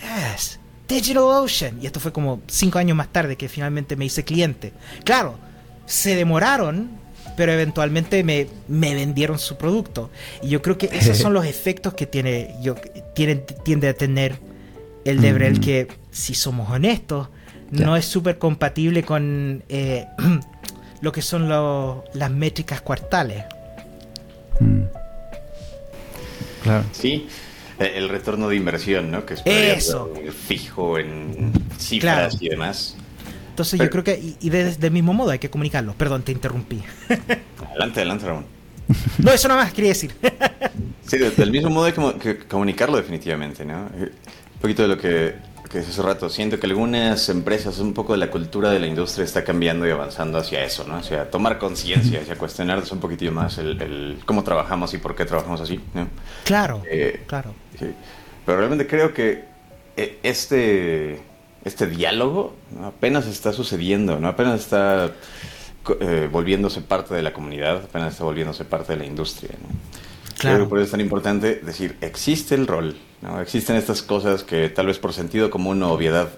yes, 0.00 0.58
DigitalOcean. 0.88 1.80
Y 1.80 1.86
esto 1.86 2.00
fue 2.00 2.12
como 2.12 2.42
cinco 2.48 2.80
años 2.80 2.96
más 2.96 3.12
tarde 3.12 3.36
que 3.36 3.48
finalmente 3.48 3.94
me 3.94 4.06
hice 4.06 4.24
cliente. 4.24 4.72
Claro, 5.04 5.38
se 5.86 6.16
demoraron, 6.16 6.90
pero 7.36 7.52
eventualmente 7.52 8.24
me, 8.24 8.48
vendieron 8.66 9.38
su 9.38 9.56
producto. 9.56 10.10
Y 10.42 10.48
yo 10.48 10.60
creo 10.60 10.76
que 10.76 10.86
esos 10.92 11.16
son 11.16 11.32
los 11.32 11.46
efectos 11.46 11.94
que 11.94 12.06
tiene, 12.06 12.56
yo, 12.60 12.74
tiene, 13.14 13.36
tiende 13.36 13.88
a 13.88 13.94
tener 13.94 14.40
el 15.04 15.20
Debrel, 15.20 15.58
mm. 15.58 15.60
que 15.60 15.88
si 16.10 16.34
somos 16.34 16.68
honestos, 16.70 17.28
no 17.70 17.96
es 17.96 18.04
súper 18.04 18.38
compatible 18.38 19.04
con 19.04 19.62
eh, 19.68 20.06
lo 21.04 21.12
que 21.12 21.22
son 21.22 21.48
las 21.48 22.30
métricas 22.30 22.80
cuartales. 22.80 23.44
Mm. 24.60 24.82
Claro. 26.62 26.84
Sí, 26.92 27.26
eh, 27.78 27.92
el 27.96 28.08
retorno 28.08 28.48
de 28.48 28.56
inversión, 28.56 29.10
¿no? 29.10 29.26
Que 29.26 29.34
es 29.34 29.42
Eso. 29.44 30.12
fijo 30.46 30.98
en 30.98 31.52
cifras 31.78 32.38
y 32.40 32.48
demás. 32.48 32.96
Entonces 33.50 33.78
yo 33.78 33.88
creo 33.88 34.02
que, 34.02 34.34
y, 34.40 34.50
de, 34.50 34.74
del 34.74 34.90
mismo 34.90 35.12
modo 35.12 35.30
hay 35.30 35.38
que 35.38 35.50
comunicarlo. 35.50 35.94
Perdón, 35.94 36.22
te 36.22 36.32
interrumpí. 36.32 36.82
adelante, 37.70 38.00
adelante, 38.00 38.26
Ramón. 38.26 38.46
No, 39.18 39.30
eso 39.32 39.48
nada 39.48 39.62
más 39.62 39.72
quería 39.72 39.90
decir. 39.90 40.12
sí, 41.06 41.18
del 41.18 41.50
mismo 41.50 41.70
modo 41.70 41.86
hay 41.86 41.92
que, 42.18 42.38
comunicarlo 42.38 42.96
definitivamente, 42.96 43.64
¿no? 43.64 43.90
Un 43.96 44.10
poquito 44.60 44.82
de 44.82 44.88
lo 44.88 44.98
que, 44.98 45.34
que 45.70 45.78
hace 45.78 46.02
rato. 46.02 46.28
Siento 46.28 46.60
que 46.60 46.66
algunas 46.66 47.28
empresas, 47.28 47.78
un 47.78 47.94
poco 47.94 48.12
de 48.12 48.18
la 48.18 48.30
cultura 48.30 48.70
de 48.70 48.78
la 48.78 48.86
industria 48.86 49.24
está 49.24 49.44
cambiando 49.44 49.86
y 49.86 49.90
avanzando 49.90 50.38
hacia 50.38 50.64
eso, 50.64 50.84
¿no? 50.86 50.96
Hacia 50.96 51.30
tomar 51.30 51.58
conciencia, 51.58 52.20
hacia 52.20 52.36
cuestionarse 52.36 52.94
un 52.94 53.00
poquitito 53.00 53.32
más 53.32 53.58
el, 53.58 54.18
cómo 54.24 54.44
trabajamos 54.44 54.94
y 54.94 54.98
por 54.98 55.14
qué 55.14 55.24
trabajamos 55.24 55.60
así, 55.60 55.80
¿no? 55.94 56.08
Claro, 56.44 56.82
eh, 56.88 57.24
claro. 57.26 57.54
Sí. 57.78 57.86
Pero 58.44 58.58
realmente 58.58 58.86
creo 58.86 59.14
que 59.14 59.44
eh, 59.96 60.18
este, 60.22 61.20
este 61.64 61.86
diálogo 61.86 62.54
apenas 62.84 63.26
está 63.26 63.52
sucediendo, 63.52 64.18
¿no? 64.18 64.28
Apenas 64.28 64.60
está 64.60 65.12
eh, 66.00 66.28
volviéndose 66.30 66.80
parte 66.82 67.14
de 67.14 67.22
la 67.22 67.32
comunidad, 67.32 67.76
apenas 67.84 68.12
está 68.12 68.24
volviéndose 68.24 68.64
parte 68.64 68.92
de 68.92 68.98
la 68.98 69.06
industria. 69.06 69.50
Claro. 70.38 70.68
por 70.68 70.78
eso 70.78 70.86
es 70.86 70.90
tan 70.90 71.00
importante 71.00 71.60
decir, 71.62 71.96
existe 72.00 72.54
el 72.54 72.66
rol, 72.66 72.96
¿no? 73.24 73.40
existen 73.40 73.76
estas 73.76 74.02
cosas 74.02 74.44
que 74.44 74.68
tal 74.68 74.86
vez 74.86 74.98
por 74.98 75.12
sentido 75.12 75.50
común 75.50 75.82
o 75.82 75.92
obviedad 75.92 76.28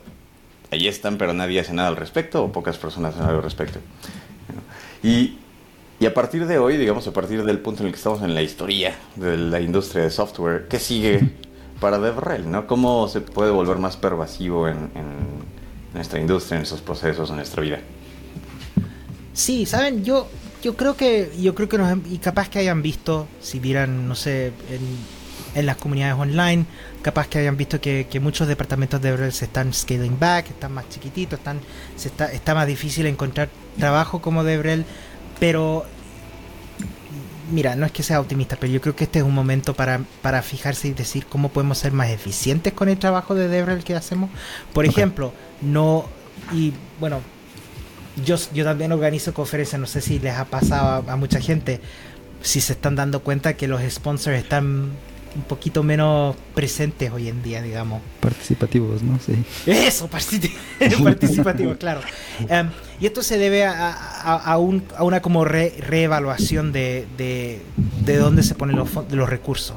ahí 0.70 0.89
están, 0.89 1.18
pero 1.18 1.32
nadie 1.32 1.61
hace 1.61 1.72
nada 1.72 1.89
al 1.89 1.97
respecto 1.97 2.45
o 2.45 2.53
pocas 2.53 2.78
personas 2.78 3.14
hacen 3.14 3.26
algo 3.26 3.39
al 3.39 3.45
respecto. 3.45 3.78
Y, 5.03 5.39
y, 6.01 6.07
a 6.07 6.14
partir 6.14 6.47
de 6.47 6.59
hoy, 6.59 6.76
digamos, 6.76 7.07
a 7.07 7.12
partir 7.12 7.45
del 7.45 7.59
punto 7.59 7.82
en 7.82 7.89
el 7.89 7.93
que 7.93 7.99
estamos 7.99 8.22
en 8.22 8.34
la 8.34 8.43
historia 8.43 8.97
de 9.16 9.37
la 9.37 9.61
industria 9.61 10.05
de 10.05 10.11
software, 10.11 10.66
¿qué 10.68 10.78
sigue 10.78 11.20
para 11.80 11.99
DevRel? 11.99 12.51
¿no? 12.51 12.66
¿Cómo 12.66 13.07
se 13.09 13.20
puede 13.20 13.51
volver 13.51 13.78
más 13.78 13.97
pervasivo 13.97 14.66
en, 14.68 14.91
en 14.95 15.16
nuestra 15.95 16.18
industria, 16.18 16.57
en 16.57 16.61
nuestros 16.61 16.80
procesos, 16.80 17.30
en 17.30 17.37
nuestra 17.37 17.62
vida? 17.62 17.80
Sí, 19.34 19.66
saben, 19.66 20.05
yo 20.05 20.28
yo 20.62 20.76
creo 20.76 20.97
que 20.97 21.30
yo 21.39 21.55
creo 21.55 21.68
que 21.68 21.78
y 22.11 22.18
capaz 22.18 22.49
que 22.49 22.59
hayan 22.59 22.82
visto 22.82 23.28
si 23.41 23.61
vieran 23.61 24.09
no 24.09 24.14
sé 24.14 24.49
en, 24.70 24.80
en 25.57 25.66
las 25.66 25.76
comunidades 25.76 26.16
online. 26.16 26.66
Capaz 27.02 27.26
que 27.26 27.38
hayan 27.38 27.57
visto 27.57 27.80
que, 27.80 28.07
muchos 28.20 28.46
departamentos 28.46 29.00
de 29.00 29.11
Devrel 29.11 29.32
se 29.32 29.46
están 29.46 29.72
scaling 29.72 30.18
back 30.18 30.50
están 30.50 30.72
más 30.72 30.88
chiquititos 30.88 31.38
están 31.38 31.61
se 31.96 32.09
está, 32.09 32.32
está 32.32 32.54
más 32.54 32.66
difícil 32.66 33.07
encontrar 33.07 33.48
trabajo 33.78 34.20
como 34.20 34.42
Devrel 34.42 34.84
pero 35.38 35.84
mira 37.52 37.76
no 37.76 37.86
es 37.86 37.92
que 37.92 38.02
sea 38.02 38.20
optimista 38.20 38.57
pero 38.57 38.72
yo 38.72 38.80
creo 38.80 38.96
que 38.96 39.04
este 39.04 39.20
es 39.20 39.24
un 39.24 39.34
momento 39.34 39.74
para, 39.74 40.00
para 40.22 40.42
fijarse 40.42 40.88
y 40.88 40.92
decir 40.92 41.26
cómo 41.26 41.50
podemos 41.50 41.78
ser 41.78 41.92
más 41.92 42.11
eficientes 42.11 42.72
con 42.72 42.88
el 42.88 42.98
trabajo 42.98 43.34
de 43.34 43.48
Devrel 43.48 43.84
que 43.84 43.94
hacemos. 43.94 44.30
Por 44.72 44.86
ejemplo 44.86 45.32
no 45.61 46.07
y 46.52 46.72
bueno 46.98 47.20
yo, 48.24 48.36
yo 48.54 48.64
también 48.64 48.92
organizo 48.92 49.34
conferencias, 49.34 49.80
no 49.80 49.86
sé 49.86 50.00
si 50.00 50.18
les 50.18 50.34
ha 50.36 50.46
pasado 50.46 51.04
a, 51.09 51.16
mucha 51.16 51.40
gente, 51.40 51.80
si 52.40 52.61
se 52.61 52.72
están 52.72 52.96
dando 52.96 53.20
cuenta 53.20 53.54
que 53.54 53.68
los 53.68 53.82
sponsors 53.90 54.38
están 54.38 54.92
un 55.37 55.43
poquito 55.43 55.82
menos 55.82 56.34
presentes 56.55 57.12
hoy 57.12 57.28
en 57.28 57.43
día, 57.43 57.62
digamos. 57.62 58.03
Participativos, 58.20 59.03
¿no? 59.03 59.18
Sí. 59.20 59.45
Eso, 59.66 60.09
participativos, 61.05 61.76
claro. 61.78 62.01
Em, 62.49 62.70
y 63.01 63.07
esto 63.07 63.22
se 63.22 63.39
debe 63.39 63.64
a, 63.64 63.93
a, 63.93 64.59
un, 64.59 64.82
a 64.97 65.05
una 65.05 65.20
como 65.20 65.45
reevaluación 65.45 66.72
de, 66.72 67.07
de, 67.16 67.61
de, 68.05 68.16
dónde 68.16 68.43
se 68.43 68.55
ponen 68.55 68.76
los, 68.76 68.89
los 69.11 69.28
recursos. 69.28 69.76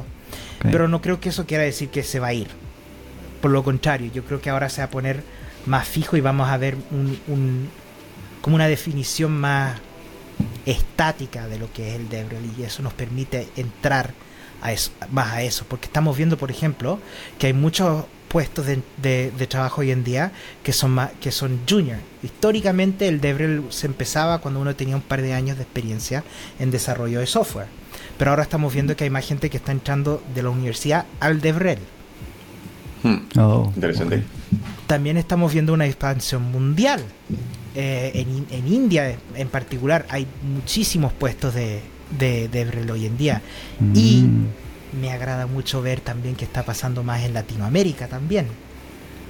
Pero 0.61 0.87
no 0.87 1.01
creo 1.01 1.19
que 1.19 1.29
eso 1.29 1.45
quiera 1.45 1.63
decir 1.63 1.89
que 1.89 2.03
se 2.03 2.19
va 2.19 2.27
a 2.27 2.33
ir. 2.33 2.47
Por 3.41 3.51
lo 3.51 3.63
contrario, 3.63 4.11
yo 4.13 4.25
creo 4.25 4.41
que 4.41 4.49
ahora 4.49 4.69
se 4.69 4.81
va 4.81 4.85
a 4.85 4.89
poner 4.89 5.23
más 5.65 5.87
fijo 5.87 6.17
y 6.17 6.21
vamos 6.21 6.49
a 6.49 6.57
ver 6.57 6.75
un, 6.91 7.69
como 8.41 8.55
una 8.55 8.67
definición 8.67 9.31
más 9.31 9.77
estática 10.65 11.47
de 11.47 11.59
lo 11.59 11.71
que 11.71 11.89
es 11.89 11.95
el 11.95 12.09
DevRel 12.09 12.43
y 12.57 12.63
eso 12.63 12.83
nos 12.83 12.93
permite 12.93 13.47
entrar 13.55 14.13
a 14.61 14.71
eso, 14.71 14.91
más 15.11 15.33
a 15.33 15.41
eso, 15.41 15.65
porque 15.67 15.85
estamos 15.85 16.17
viendo, 16.17 16.37
por 16.37 16.51
ejemplo, 16.51 16.99
que 17.37 17.47
hay 17.47 17.53
muchos 17.53 18.05
puestos 18.29 18.67
de, 18.67 18.81
de, 19.01 19.47
trabajo 19.47 19.81
hoy 19.81 19.91
en 19.91 20.03
día 20.03 20.31
que 20.63 20.71
son 20.71 20.91
más, 20.91 21.11
que 21.19 21.31
son 21.31 21.59
junior. 21.67 21.97
Históricamente 22.23 23.07
el 23.07 23.19
DevRel 23.19 23.63
se 23.69 23.87
empezaba 23.87 24.37
cuando 24.39 24.59
uno 24.59 24.75
tenía 24.75 24.95
un 24.95 25.01
par 25.01 25.21
de 25.21 25.33
años 25.33 25.57
de 25.57 25.63
experiencia 25.63 26.23
en 26.59 26.71
desarrollo 26.71 27.19
de 27.19 27.25
software, 27.25 27.67
pero 28.17 28.31
ahora 28.31 28.43
estamos 28.43 28.73
viendo 28.73 28.95
que 28.95 29.03
hay 29.03 29.09
más 29.09 29.25
gente 29.25 29.49
que 29.49 29.57
está 29.57 29.71
entrando 29.71 30.23
de 30.33 30.43
la 30.43 30.51
universidad 30.51 31.05
al 31.19 31.41
DevRel. 31.41 31.79
Hmm. 33.03 33.39
Oh, 33.39 33.71
Interesante. 33.75 34.23
También 34.87 35.17
estamos 35.17 35.51
viendo 35.51 35.73
una 35.73 35.85
expansión 35.85 36.43
mundial. 36.51 37.03
Eh, 37.75 38.25
en, 38.49 38.67
India 38.67 39.15
en 39.35 39.47
particular 39.47 40.05
hay 40.09 40.27
muchísimos 40.41 41.13
puestos 41.13 41.53
de, 41.53 41.81
de, 42.17 42.89
hoy 42.91 43.05
en 43.05 43.17
día. 43.17 43.41
Y 43.93 44.21
mm. 44.21 44.99
me 45.01 45.11
agrada 45.11 45.47
mucho 45.47 45.81
ver 45.81 46.01
también 46.01 46.35
que 46.35 46.45
está 46.45 46.63
pasando 46.63 47.03
más 47.03 47.23
en 47.23 47.33
Latinoamérica 47.33 48.07
también. 48.07 48.47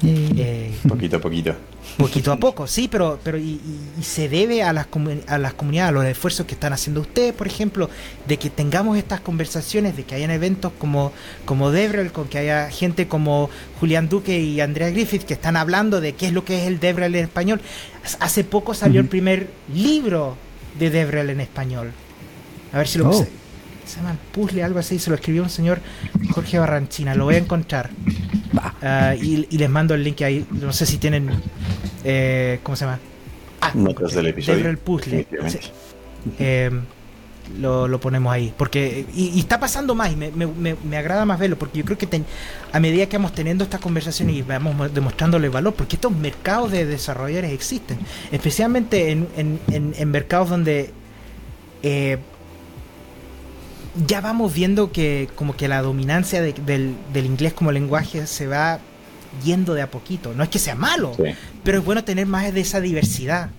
Eh, 0.02 0.74
poquito 0.88 1.18
a 1.18 1.20
poquito. 1.20 1.56
Poquito 1.98 2.32
a 2.32 2.38
poco, 2.40 2.68
sí, 2.68 2.88
pero, 2.90 3.20
pero 3.24 3.38
y, 3.38 3.60
se 4.02 4.30
debe 4.30 4.64
a 4.64 4.72
las, 4.72 4.88
a 5.28 5.38
las 5.38 5.54
comunidades, 5.54 5.90
a 5.90 5.92
los 5.92 6.06
esfuerzos 6.06 6.46
que 6.46 6.54
están 6.54 6.74
haciendo 6.74 7.02
ustedes, 7.02 7.34
por 7.34 7.48
ejemplo, 7.48 7.90
de 8.28 8.38
que 8.38 8.50
tengamos 8.50 8.98
estas 8.98 9.20
conversaciones, 9.20 9.98
de 9.98 10.04
que 10.04 10.16
hayan 10.16 10.32
eventos 10.32 10.72
como, 10.78 11.12
como 11.46 11.72
Devrel, 11.72 12.12
con 12.12 12.28
que 12.28 12.38
haya 12.38 12.70
gente 12.70 13.08
como 13.08 13.50
Julián 13.80 14.10
Duque 14.10 14.40
y 14.40 14.62
Andrea 14.62 14.90
Griffith 14.90 15.24
que 15.24 15.34
están 15.34 15.58
hablando 15.58 16.00
de 16.02 16.14
qué 16.14 16.28
es 16.28 16.34
lo 16.34 16.46
que 16.46 16.62
es 16.62 16.68
el 16.68 16.80
Devrel 16.80 17.16
en 17.16 17.26
español. 17.26 17.62
Hace 18.20 18.44
poco 18.44 18.74
salió 18.74 19.02
el 19.02 19.08
primer 19.08 19.50
libro 19.74 20.38
de 20.78 20.90
Devrel 20.90 21.30
en 21.30 21.42
español. 21.42 21.92
A 22.74 22.78
ver 22.78 22.88
si 22.88 23.00
lo 23.00 23.10
oh 23.10 23.28
se 23.90 23.98
llama 23.98 24.16
Puzzle, 24.32 24.64
algo 24.64 24.80
así, 24.80 25.00
se 25.00 25.10
lo 25.10 25.16
escribió 25.16 25.44
un 25.44 25.50
señor 25.50 25.80
Jorge 26.32 26.60
Barranchina, 26.60 27.16
lo 27.16 27.26
voy 27.26 27.36
a 27.36 27.40
encontrar. 27.40 27.90
Ah, 28.82 29.16
y, 29.16 29.46
les 29.58 29.70
mando 29.70 29.96
el 29.96 30.04
link 30.04 30.22
ahí, 30.22 30.46
no 30.52 30.72
sé 30.72 30.86
si 30.86 30.98
tienen, 30.98 31.30
eh, 32.04 32.60
¿cómo 32.64 32.76
se 32.76 32.86
llama? 32.86 33.00
Ah, 33.62 33.72
Notas 33.74 34.14
del 34.14 34.28
episodio. 34.28 34.70
El 34.70 34.78
puzzle. 34.78 35.28
Em, 36.38 36.82
lo, 37.60 38.00
ponemos 38.00 38.32
ahí. 38.32 38.54
Porque, 38.56 39.06
y, 39.14 39.40
está 39.40 39.60
pasando 39.60 39.96
más, 39.96 40.12
y 40.12 40.16
me, 40.16 40.32
me, 40.32 40.76
me, 40.76 40.98
agrada 40.98 41.26
más 41.26 41.40
verlo, 41.40 41.58
porque 41.58 41.80
yo 41.80 41.86
creo 41.86 41.98
que 41.98 42.24
a 42.72 42.80
medida 42.80 43.08
que 43.08 43.18
vamos 43.18 43.34
teniendo 43.34 43.64
estas 43.64 43.82
conversaciones 43.82 44.36
y 44.36 44.42
vamos 44.44 44.94
demostrándole 44.94 45.50
valor, 45.50 45.74
porque 45.74 45.96
estos 45.96 46.12
mercados 46.12 46.72
de 46.72 46.86
desarrolladores 46.86 47.52
existen, 47.52 47.98
especialmente 48.32 49.12
en, 49.12 49.28
en, 49.36 49.60
en, 49.98 50.12
mercados 50.12 50.50
donde 50.50 50.92
eh, 51.82 52.20
ya 54.08 54.22
vamos 54.22 54.54
viendo 54.54 54.92
que 54.92 55.30
como 55.36 55.56
que 55.56 55.68
la 55.68 55.82
dominancia 55.82 56.42
del, 56.42 56.96
inglés 57.16 57.54
como 57.54 57.72
lenguaje 57.72 58.28
se 58.28 58.48
va 58.48 58.80
yendo 59.44 59.74
de 59.74 59.82
a 59.82 59.92
poquito. 59.92 60.34
No 60.34 60.44
es 60.44 60.50
que 60.50 60.60
sea 60.60 60.76
malo, 60.76 61.16
pero 61.64 61.80
es 61.80 61.86
bueno 61.86 62.04
tener 62.04 62.26
más 62.26 62.54
de 62.54 62.62
esa 62.62 62.82
diversidad. 62.82 63.50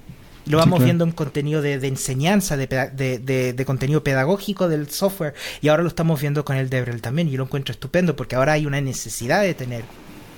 Lo 0.47 0.59
vamos 0.59 0.82
viendo 0.82 1.05
en 1.05 1.12
contenido 1.12 1.62
de, 1.62 1.74
enseñanza, 1.86 2.57
de, 2.57 2.66
de, 2.66 3.64
contenido 3.64 4.03
pedagógico 4.03 4.68
del 4.68 4.91
software, 4.91 5.34
y 5.61 5.68
ahora 5.68 5.82
lo 5.82 5.88
estamos 5.88 6.20
viendo 6.20 6.45
con 6.45 6.57
el 6.57 6.70
Devrel 6.70 7.01
también, 7.03 7.28
y 7.28 7.36
lo 7.36 7.45
encuentro 7.45 7.72
estupendo, 7.72 8.16
porque 8.16 8.36
ahora 8.36 8.55
hay 8.55 8.66
una 8.66 8.80
necesidad 8.80 9.43
de 9.43 9.55
tener 9.55 9.84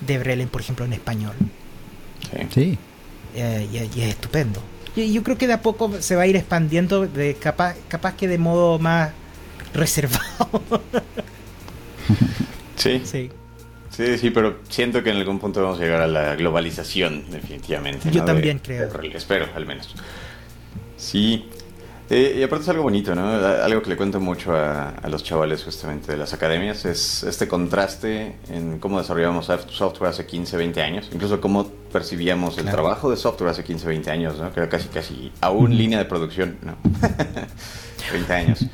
Devrel, 0.05 0.45
por 0.47 0.61
ejemplo, 0.61 0.85
en 0.85 0.93
español. 0.93 1.33
Sí. 2.53 2.77
Eh, 3.35 3.67
y, 3.71 4.01
es 4.01 4.09
estupendo. 4.09 4.61
Yo, 4.95 5.03
yo, 5.03 5.23
creo 5.23 5.37
que 5.37 5.47
de 5.47 5.53
a 5.53 5.61
poco 5.61 5.91
se 5.99 6.15
va 6.15 6.23
a 6.23 6.27
ir 6.27 6.35
expandiendo, 6.35 7.07
de 7.07 7.33
capaz, 7.35 7.75
capaz 7.87 8.15
que 8.15 8.27
de 8.27 8.37
modo 8.37 8.77
más 8.77 9.11
reservado. 9.73 10.47
sí. 12.75 13.01
Sí. 13.03 13.31
Sí, 13.95 14.17
sí, 14.17 14.31
pero 14.31 14.57
siento 14.69 15.03
que 15.03 15.11
en 15.11 15.17
algún 15.17 15.37
punto 15.37 15.61
vamos 15.61 15.79
a 15.79 15.83
llegar 15.83 16.01
a 16.01 16.07
la 16.07 16.35
globalización, 16.35 17.29
definitivamente. 17.29 18.09
Yo 18.09 18.25
también 18.25 18.57
creo. 18.57 18.89
espero, 19.13 19.45
al 19.55 19.67
menos. 19.67 19.93
Sí. 20.97 21.47
Eh, 22.09 22.37
y 22.39 22.43
aparte 22.43 22.63
es 22.63 22.69
algo 22.69 22.83
bonito, 22.83 23.13
¿no? 23.13 23.29
Algo 23.29 23.83
que 23.83 23.89
le 23.89 23.95
cuento 23.95 24.19
mucho 24.19 24.55
a, 24.55 24.95
los 25.07 25.23
chavales 25.23 25.63
justamente 25.63 26.11
de 26.11 26.17
las 26.17 26.33
academias 26.33 26.85
es 26.85 27.23
este 27.23 27.47
contraste 27.47 28.35
en 28.49 28.79
cómo 28.79 28.97
desarrollamos 28.97 29.49
software 29.69 30.09
hace 30.09 30.25
15, 30.25 30.57
20 30.57 30.81
años, 30.81 31.09
incluso 31.13 31.39
cómo 31.39 31.67
percibíamos 31.91 32.57
el 32.57 32.65
trabajo 32.65 33.11
de 33.11 33.15
software 33.15 33.51
hace 33.51 33.63
15, 33.63 33.87
20 33.87 34.11
años, 34.11 34.39
¿no? 34.39 34.51
Que 34.51 34.59
era 34.59 34.69
casi, 34.69 34.87
casi 34.89 35.31
aún 35.39 35.77
línea 35.77 35.99
de 35.99 36.05
producción, 36.05 36.57
¿no? 36.63 36.77
20 38.11 38.33
años. 38.33 38.65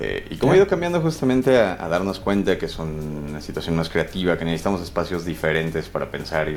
Eh, 0.00 0.26
y 0.30 0.36
cómo 0.36 0.52
ha 0.52 0.56
ido 0.56 0.68
cambiando 0.68 1.00
justamente 1.00 1.58
a, 1.58 1.88
darnos 1.88 2.20
cuenta 2.20 2.56
que 2.56 2.68
son 2.68 3.24
una 3.28 3.40
situación 3.40 3.74
más 3.74 3.88
creativa, 3.88 4.38
que 4.38 4.44
necesitamos 4.44 4.80
espacios 4.80 5.24
diferentes 5.24 5.88
para 5.88 6.10
pensar 6.10 6.48
y 6.48 6.56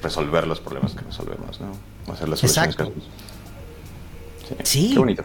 resolver 0.00 0.46
los 0.46 0.60
problemas 0.60 0.94
que 0.94 1.00
resolvemos, 1.00 1.60
¿no? 1.60 1.72
Hacer 2.12 2.28
las 2.28 2.38
soluciones 2.38 2.74
Exacto. 2.74 2.92
sí. 4.62 4.90
Qué 4.92 4.98
bonito. 4.98 5.24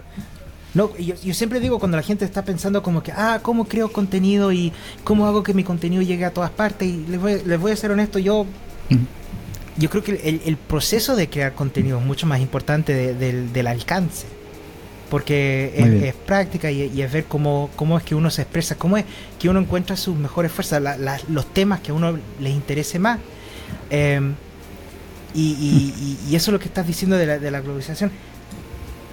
No, 0.73 0.95
yo, 0.97 1.15
yo, 1.15 1.33
siempre 1.33 1.59
digo 1.59 1.77
cuando 1.79 1.97
la 1.97 2.03
gente 2.03 2.25
está 2.25 2.43
pensando 2.43 2.81
como 2.81 3.03
que, 3.03 3.11
ah, 3.11 3.39
¿cómo 3.43 3.65
creo 3.65 3.91
contenido 3.91 4.51
y 4.51 4.71
cómo 5.03 5.27
hago 5.27 5.43
que 5.43 5.53
mi 5.53 5.63
contenido 5.63 6.01
llegue 6.01 6.25
a 6.25 6.33
todas 6.33 6.49
partes? 6.49 6.87
Y 6.87 7.05
les 7.07 7.21
voy, 7.21 7.41
les 7.45 7.59
voy 7.59 7.71
a 7.71 7.75
ser 7.75 7.91
honesto, 7.91 8.17
yo... 8.19 8.45
Yo 9.77 9.89
creo 9.89 10.03
que 10.03 10.11
el, 10.11 10.41
el, 10.45 10.57
proceso 10.57 11.15
de 11.15 11.29
crear 11.29 11.53
contenido 11.53 11.97
es 11.97 12.05
mucho 12.05 12.27
más 12.27 12.41
importante 12.41 13.13
del 13.13 13.67
alcance. 13.67 14.27
Porque 15.11 15.73
es, 15.75 16.15
práctica 16.15 16.71
y, 16.71 17.01
es 17.01 17.11
ver 17.11 17.25
cómo, 17.25 17.69
cómo 17.75 17.97
es 17.97 18.03
que 18.05 18.15
uno 18.15 18.29
se 18.29 18.43
expresa, 18.43 18.75
cómo 18.75 18.95
es 18.95 19.03
que 19.37 19.49
uno 19.49 19.59
encuentra 19.59 19.97
sus 19.97 20.15
mejores 20.15 20.53
fuerzas, 20.53 20.81
los 21.27 21.53
temas 21.53 21.81
que 21.81 21.91
a 21.91 21.93
uno 21.93 22.17
les 22.39 22.53
interese 22.53 22.97
más. 22.97 23.19
Em, 23.89 24.35
y, 25.35 25.93
eso 26.29 26.51
es 26.51 26.53
lo 26.53 26.59
que 26.59 26.67
estás 26.67 26.87
diciendo 26.87 27.17
de 27.17 27.25
la, 27.25 27.39
de 27.39 27.51
la 27.51 27.59
globalización. 27.59 28.09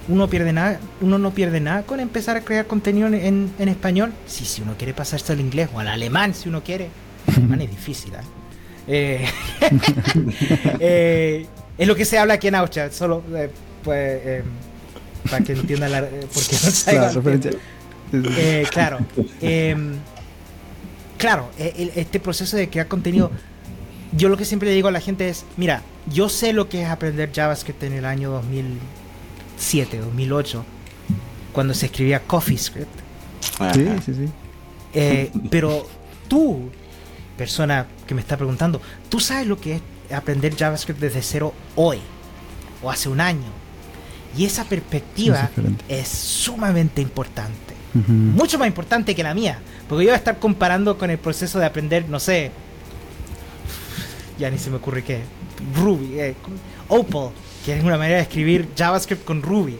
Uno, 0.07 0.29
pierde 0.29 0.53
nada, 0.53 0.79
uno 1.01 1.19
no 1.19 1.31
pierde 1.31 1.59
nada 1.59 1.83
con 1.83 1.99
empezar 1.99 2.37
a 2.37 2.41
crear 2.41 2.65
contenido 2.65 3.09
en, 3.09 3.51
en 3.59 3.67
español. 3.67 4.13
Sí, 4.25 4.45
si 4.45 4.61
uno 4.61 4.75
quiere 4.77 4.93
pasarse 4.93 5.33
al 5.33 5.41
inglés 5.41 5.67
o 5.73 5.79
al 5.81 5.89
alemán, 5.89 6.33
si 6.33 6.47
uno 6.47 6.63
quiere. 6.63 6.87
El 7.27 7.35
alemán 7.35 7.59
es 7.59 7.71
difícil, 7.71 8.13
¿eh? 8.87 9.25
eh, 10.79 11.45
es 11.77 11.87
lo 11.87 11.93
que 11.93 12.05
se 12.05 12.17
habla 12.17 12.35
aquí 12.35 12.47
en 12.47 12.55
Austria. 12.55 12.89
Solo, 12.89 13.21
eh, 13.35 13.51
pues 13.83 14.25
em, 14.25 14.45
para 15.29 15.43
que 15.43 15.53
entienda 15.53 15.89
la, 15.89 15.99
eh, 15.99 16.27
por 16.33 16.43
qué 16.43 16.55
no 16.55 17.21
claro, 17.21 17.23
eh, 18.11 18.65
claro. 18.71 18.97
Em, 19.41 19.93
claro, 21.17 21.49
e, 21.57 21.91
este 21.95 22.19
proceso 22.19 22.57
de 22.57 22.69
crear 22.69 22.87
contenido, 22.87 23.31
yo 24.11 24.29
lo 24.29 24.37
que 24.37 24.45
siempre 24.45 24.69
le 24.69 24.75
digo 24.75 24.87
a 24.87 24.91
la 24.91 25.01
gente 25.01 25.29
es, 25.29 25.45
mira, 25.57 25.83
yo 26.11 26.29
sé 26.29 26.53
lo 26.53 26.69
que 26.69 26.83
es 26.83 26.89
aprender 26.89 27.31
JavaScript 27.33 27.83
en 27.83 27.93
el 27.93 28.05
año 28.05 28.31
2007, 28.31 29.99
2008, 29.99 30.65
cuando 31.53 31.73
se 31.73 31.87
escribía 31.87 32.21
CoffeeScript. 32.21 32.99
Sí, 33.73 33.85
sí, 34.05 34.13
sí. 34.13 34.25
Eh, 34.93 35.31
pero 35.51 35.87
tú, 36.27 36.69
persona 37.37 37.85
que 38.07 38.15
me 38.15 38.21
está 38.21 38.37
preguntando, 38.37 38.81
tú 39.09 39.19
sabes 39.19 39.45
lo 39.45 39.59
que 39.59 39.75
es 39.75 39.81
aprender 40.11 40.55
JavaScript 40.55 40.99
desde 40.99 41.21
cero 41.21 41.53
hoy, 41.75 41.99
o 42.81 42.89
hace 42.89 43.09
un 43.09 43.21
año, 43.21 43.58
y 44.39 44.45
esa 44.45 44.63
perspectiva 44.63 45.49
es, 45.89 46.07
sumamente 46.07 47.01
importante. 47.01 47.75
Mucho 48.07 48.57
más 48.57 48.69
importante 48.69 49.13
que 49.13 49.21
la 49.21 49.33
mía. 49.33 49.59
Porque 49.85 50.05
yo 50.05 50.11
voy 50.11 50.13
a 50.13 50.17
estar 50.17 50.39
comparando 50.39 50.97
con 50.97 51.09
el 51.09 51.17
proceso 51.17 51.59
de 51.59 51.65
aprender, 51.65 52.07
no 52.07 52.21
sé. 52.21 52.49
Ya 54.39 54.49
ni 54.49 54.57
se 54.57 54.69
me 54.69 54.77
ocurre 54.77 55.03
qué. 55.03 55.23
Ruby. 55.75 56.21
Eh, 56.21 56.35
Opal. 56.87 57.31
Que 57.65 57.79
es 57.79 57.83
una 57.83 57.97
manera 57.97 58.15
de 58.15 58.21
escribir 58.21 58.69
JavaScript 58.77 59.25
con 59.25 59.41
Ruby. 59.41 59.77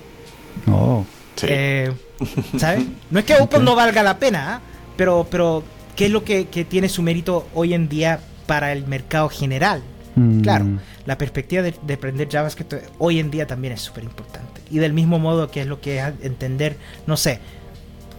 Oh. 0.67 1.05
Eh, 1.43 1.93
¿Sabes? 2.57 2.83
No 3.09 3.19
es 3.19 3.23
que 3.23 3.35
Opal 3.35 3.63
no 3.63 3.75
valga 3.77 4.03
la 4.03 4.19
pena, 4.19 4.55
¿ah? 4.55 4.61
pero, 4.97 5.25
pero 5.31 5.63
¿qué 5.95 6.07
es 6.07 6.11
lo 6.11 6.25
que, 6.25 6.49
que 6.49 6.65
tiene 6.65 6.89
su 6.89 7.01
mérito 7.01 7.47
hoy 7.53 7.73
en 7.73 7.87
día 7.87 8.19
para 8.45 8.73
el 8.73 8.85
mercado 8.87 9.29
general? 9.29 9.83
Mm. 10.15 10.41
Claro, 10.41 10.65
la 11.05 11.17
perspectiva 11.17 11.61
de, 11.63 11.93
aprender 11.93 12.27
JavaScript 12.29 12.73
hoy 12.97 13.19
en 13.19 13.31
día 13.31 13.47
también 13.47 13.73
es 13.73 13.81
súper 13.81 14.03
importante. 14.03 14.61
Y 14.69 14.79
del 14.79 14.93
mismo 14.93 15.19
modo 15.19 15.49
que 15.49 15.61
es 15.61 15.67
lo 15.67 15.81
que 15.81 15.99
es 15.99 16.13
entender, 16.21 16.77
no 17.07 17.17
sé, 17.17 17.39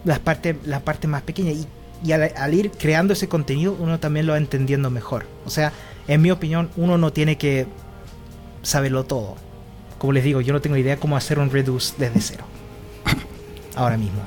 las 0.05 0.19
partes 0.19 0.57
la 0.65 0.81
parte 0.81 1.07
más 1.09 1.23
pequeña. 1.23 1.53
Y, 1.53 1.67
al, 2.13 2.55
ir 2.55 2.71
creando 2.71 3.13
ese 3.13 3.29
contenido, 3.29 3.77
uno 3.79 4.01
también 4.01 4.27
lo 4.27 4.33
va 4.33 4.39
entendiendo 4.39 4.91
mejor. 4.91 5.27
O 5.45 5.51
sea, 5.51 5.73
en 6.09 6.23
mi 6.23 6.31
opinión, 6.31 6.71
uno 6.77 6.97
no 6.97 7.13
tiene 7.13 7.37
que 7.37 7.67
saberlo 8.63 9.05
todo. 9.05 9.37
Como 9.99 10.15
les 10.15 10.25
digo, 10.25 10.41
yo 10.41 10.55
no 10.55 10.63
tengo 10.63 10.79
idea 10.79 10.97
cómo 10.97 11.17
hacer 11.17 11.39
un 11.39 11.51
reduce 11.51 11.95
desde 11.99 12.21
cero. 12.23 12.45
Ahora 13.77 13.99
mismo. 13.99 14.21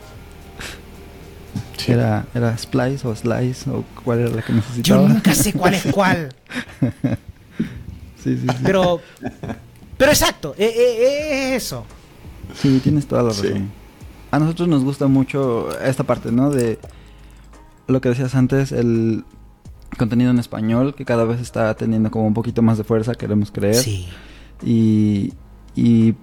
Era, 1.87 2.25
era 2.33 2.57
Splice 2.57 3.07
o 3.07 3.15
Slice 3.15 3.69
o 3.69 3.83
cuál 4.03 4.19
era 4.19 4.29
la 4.29 4.41
que 4.41 4.53
necesitaba. 4.53 5.01
Yo 5.01 5.07
nunca 5.07 5.33
sé 5.33 5.51
cuál 5.53 5.73
es 5.73 5.83
cuál. 5.91 6.29
Pero, 8.63 9.01
pero 9.97 10.11
exacto, 10.11 10.55
e, 10.57 10.65
e, 10.65 11.55
es 11.55 11.63
eso. 11.63 11.85
Sí, 12.55 12.79
tienes 12.83 13.07
toda 13.07 13.23
la 13.23 13.29
razón. 13.29 13.71
A 14.31 14.39
nosotros 14.39 14.67
nos 14.67 14.83
gusta 14.83 15.07
mucho 15.07 15.69
esta 15.81 16.03
parte, 16.03 16.31
¿no? 16.31 16.49
De 16.49 16.79
lo 17.87 18.01
que 18.01 18.09
decías 18.09 18.35
antes, 18.35 18.71
el 18.71 19.23
contenido 19.97 20.31
en 20.31 20.39
español, 20.39 20.95
que 20.95 21.05
cada 21.05 21.23
vez 21.23 21.39
está 21.39 21.73
teniendo 21.75 22.09
como 22.11 22.27
un 22.27 22.33
poquito 22.33 22.61
más 22.61 22.77
de 22.77 22.83
fuerza, 22.83 23.15
queremos 23.15 23.51
creer. 23.51 23.75
Sí. 23.75 24.07
Y, 24.63 25.33
y 25.75 26.15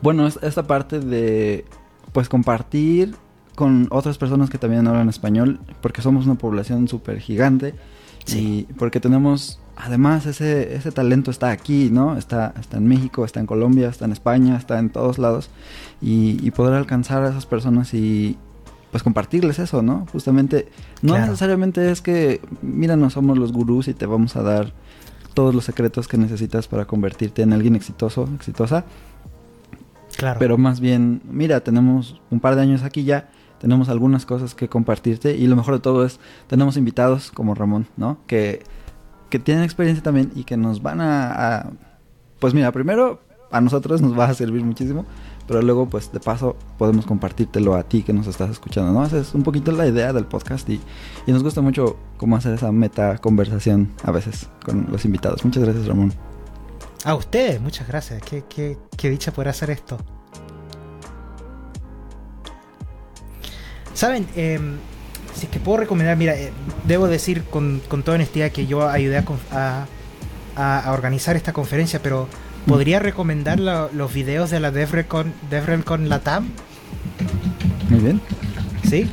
bueno, 0.00 0.26
esta 0.26 0.66
parte 0.66 1.00
de 1.00 1.64
pues 2.12 2.28
compartir 2.28 3.14
con 3.54 3.86
otras 3.90 4.18
personas 4.18 4.50
que 4.50 4.58
también 4.58 4.86
hablan 4.86 5.08
español, 5.08 5.60
porque 5.80 6.02
somos 6.02 6.26
una 6.26 6.34
población 6.34 6.88
súper 6.88 7.20
gigante. 7.20 7.74
Sí. 8.24 8.66
Y 8.68 8.72
porque 8.74 9.00
tenemos 9.00 9.60
además 9.76 10.26
ese, 10.26 10.74
ese 10.74 10.92
talento 10.92 11.30
está 11.30 11.50
aquí, 11.50 11.90
¿no? 11.90 12.16
Está, 12.16 12.54
está 12.60 12.78
en 12.78 12.88
México, 12.88 13.24
está 13.24 13.40
en 13.40 13.46
Colombia, 13.46 13.88
está 13.88 14.04
en 14.04 14.12
España, 14.12 14.56
está 14.56 14.78
en 14.78 14.90
todos 14.90 15.18
lados. 15.18 15.50
Y, 16.00 16.50
poder 16.52 16.74
alcanzar 16.74 17.22
a 17.22 17.30
esas 17.30 17.46
personas 17.46 17.94
y 17.94 18.36
pues 18.90 19.02
compartirles 19.02 19.58
eso, 19.58 19.80
¿no? 19.80 20.06
Justamente, 20.12 20.68
no 21.00 21.16
necesariamente 21.16 21.90
es 21.90 22.02
que, 22.02 22.40
mira, 22.60 22.96
no 22.96 23.08
somos 23.08 23.38
los 23.38 23.52
gurús 23.52 23.88
y 23.88 23.94
te 23.94 24.04
vamos 24.04 24.36
a 24.36 24.42
dar 24.42 24.74
todos 25.32 25.54
los 25.54 25.64
secretos 25.64 26.08
que 26.08 26.18
necesitas 26.18 26.68
para 26.68 26.84
convertirte 26.84 27.40
en 27.40 27.54
alguien 27.54 27.74
exitoso, 27.74 28.28
exitosa. 28.34 28.84
Claro. 30.18 30.38
Pero 30.38 30.58
más 30.58 30.80
bien, 30.80 31.22
mira, 31.24 31.60
tenemos 31.60 32.20
un 32.30 32.40
par 32.40 32.54
de 32.54 32.62
años 32.62 32.82
aquí 32.82 33.04
ya, 33.04 33.30
tenemos 33.62 33.88
algunas 33.88 34.26
cosas 34.26 34.54
que 34.54 34.68
compartirte 34.68 35.36
y 35.36 35.46
lo 35.46 35.56
mejor 35.56 35.74
de 35.74 35.80
todo 35.80 36.04
es, 36.04 36.20
tenemos 36.48 36.76
invitados 36.76 37.30
como 37.30 37.54
Ramón, 37.54 37.86
¿no? 37.96 38.18
Que 38.26 38.62
que 39.32 39.38
tienen 39.38 39.64
experiencia 39.64 40.02
también 40.02 40.30
y 40.34 40.44
que 40.44 40.58
nos 40.58 40.82
van 40.82 41.00
a, 41.00 41.70
pues 42.38 42.52
mira, 42.52 42.70
primero 42.70 43.22
a 43.50 43.62
nosotros 43.62 44.02
nos 44.02 44.16
va 44.16 44.26
a 44.26 44.34
servir 44.34 44.62
muchísimo, 44.62 45.06
pero 45.46 45.62
luego 45.62 45.88
pues 45.88 46.12
de 46.12 46.20
paso 46.20 46.54
podemos 46.76 47.06
compartírtelo 47.06 47.74
a 47.74 47.82
ti 47.82 48.02
que 48.02 48.12
nos 48.12 48.26
estás 48.26 48.50
escuchando, 48.50 48.92
¿no? 48.92 49.06
Esa 49.06 49.16
es 49.16 49.34
un 49.34 49.42
poquito 49.42 49.72
la 49.72 49.86
idea 49.86 50.12
del 50.12 50.26
podcast 50.26 50.68
y, 50.68 50.82
y 51.26 51.32
nos 51.32 51.42
gusta 51.42 51.62
mucho 51.62 51.96
cómo 52.18 52.36
hacer 52.36 52.52
esa 52.52 52.70
meta 52.72 53.16
conversación 53.16 53.90
a 54.04 54.10
veces 54.10 54.50
con 54.66 54.88
los 54.90 55.02
invitados. 55.06 55.42
Muchas 55.46 55.64
gracias 55.64 55.86
Ramón. 55.86 56.12
A 57.06 57.14
ustedes, 57.14 57.58
muchas 57.58 57.88
gracias. 57.88 58.22
Qué, 58.22 58.44
qué, 58.46 58.76
qué 58.98 59.08
dicha 59.08 59.32
poder 59.32 59.48
hacer 59.48 59.70
esto. 59.70 59.96
Saben, 63.94 64.26
eh, 64.36 64.60
si 65.34 65.46
es 65.46 65.52
que 65.52 65.60
puedo 65.60 65.78
recomendar, 65.78 66.16
mira, 66.16 66.34
eh, 66.36 66.52
debo 66.86 67.08
decir 67.08 67.44
con, 67.44 67.80
toda 67.80 68.16
honestidad 68.16 68.50
que 68.50 68.66
yo 68.66 68.88
ayudé 68.88 69.22
a, 69.50 69.86
a, 70.56 70.92
organizar 70.92 71.36
esta 71.36 71.52
conferencia, 71.52 72.00
pero 72.02 72.28
¿podría 72.66 72.98
recomendar 72.98 73.58
los 73.58 74.12
videos 74.12 74.50
de 74.50 74.60
la 74.60 74.70
DevRelCon, 74.70 75.32
DevRelCon 75.50 76.08
Latam? 76.08 76.48
Muy 77.88 78.00
bien. 78.00 78.20
¿Sí? 78.88 79.08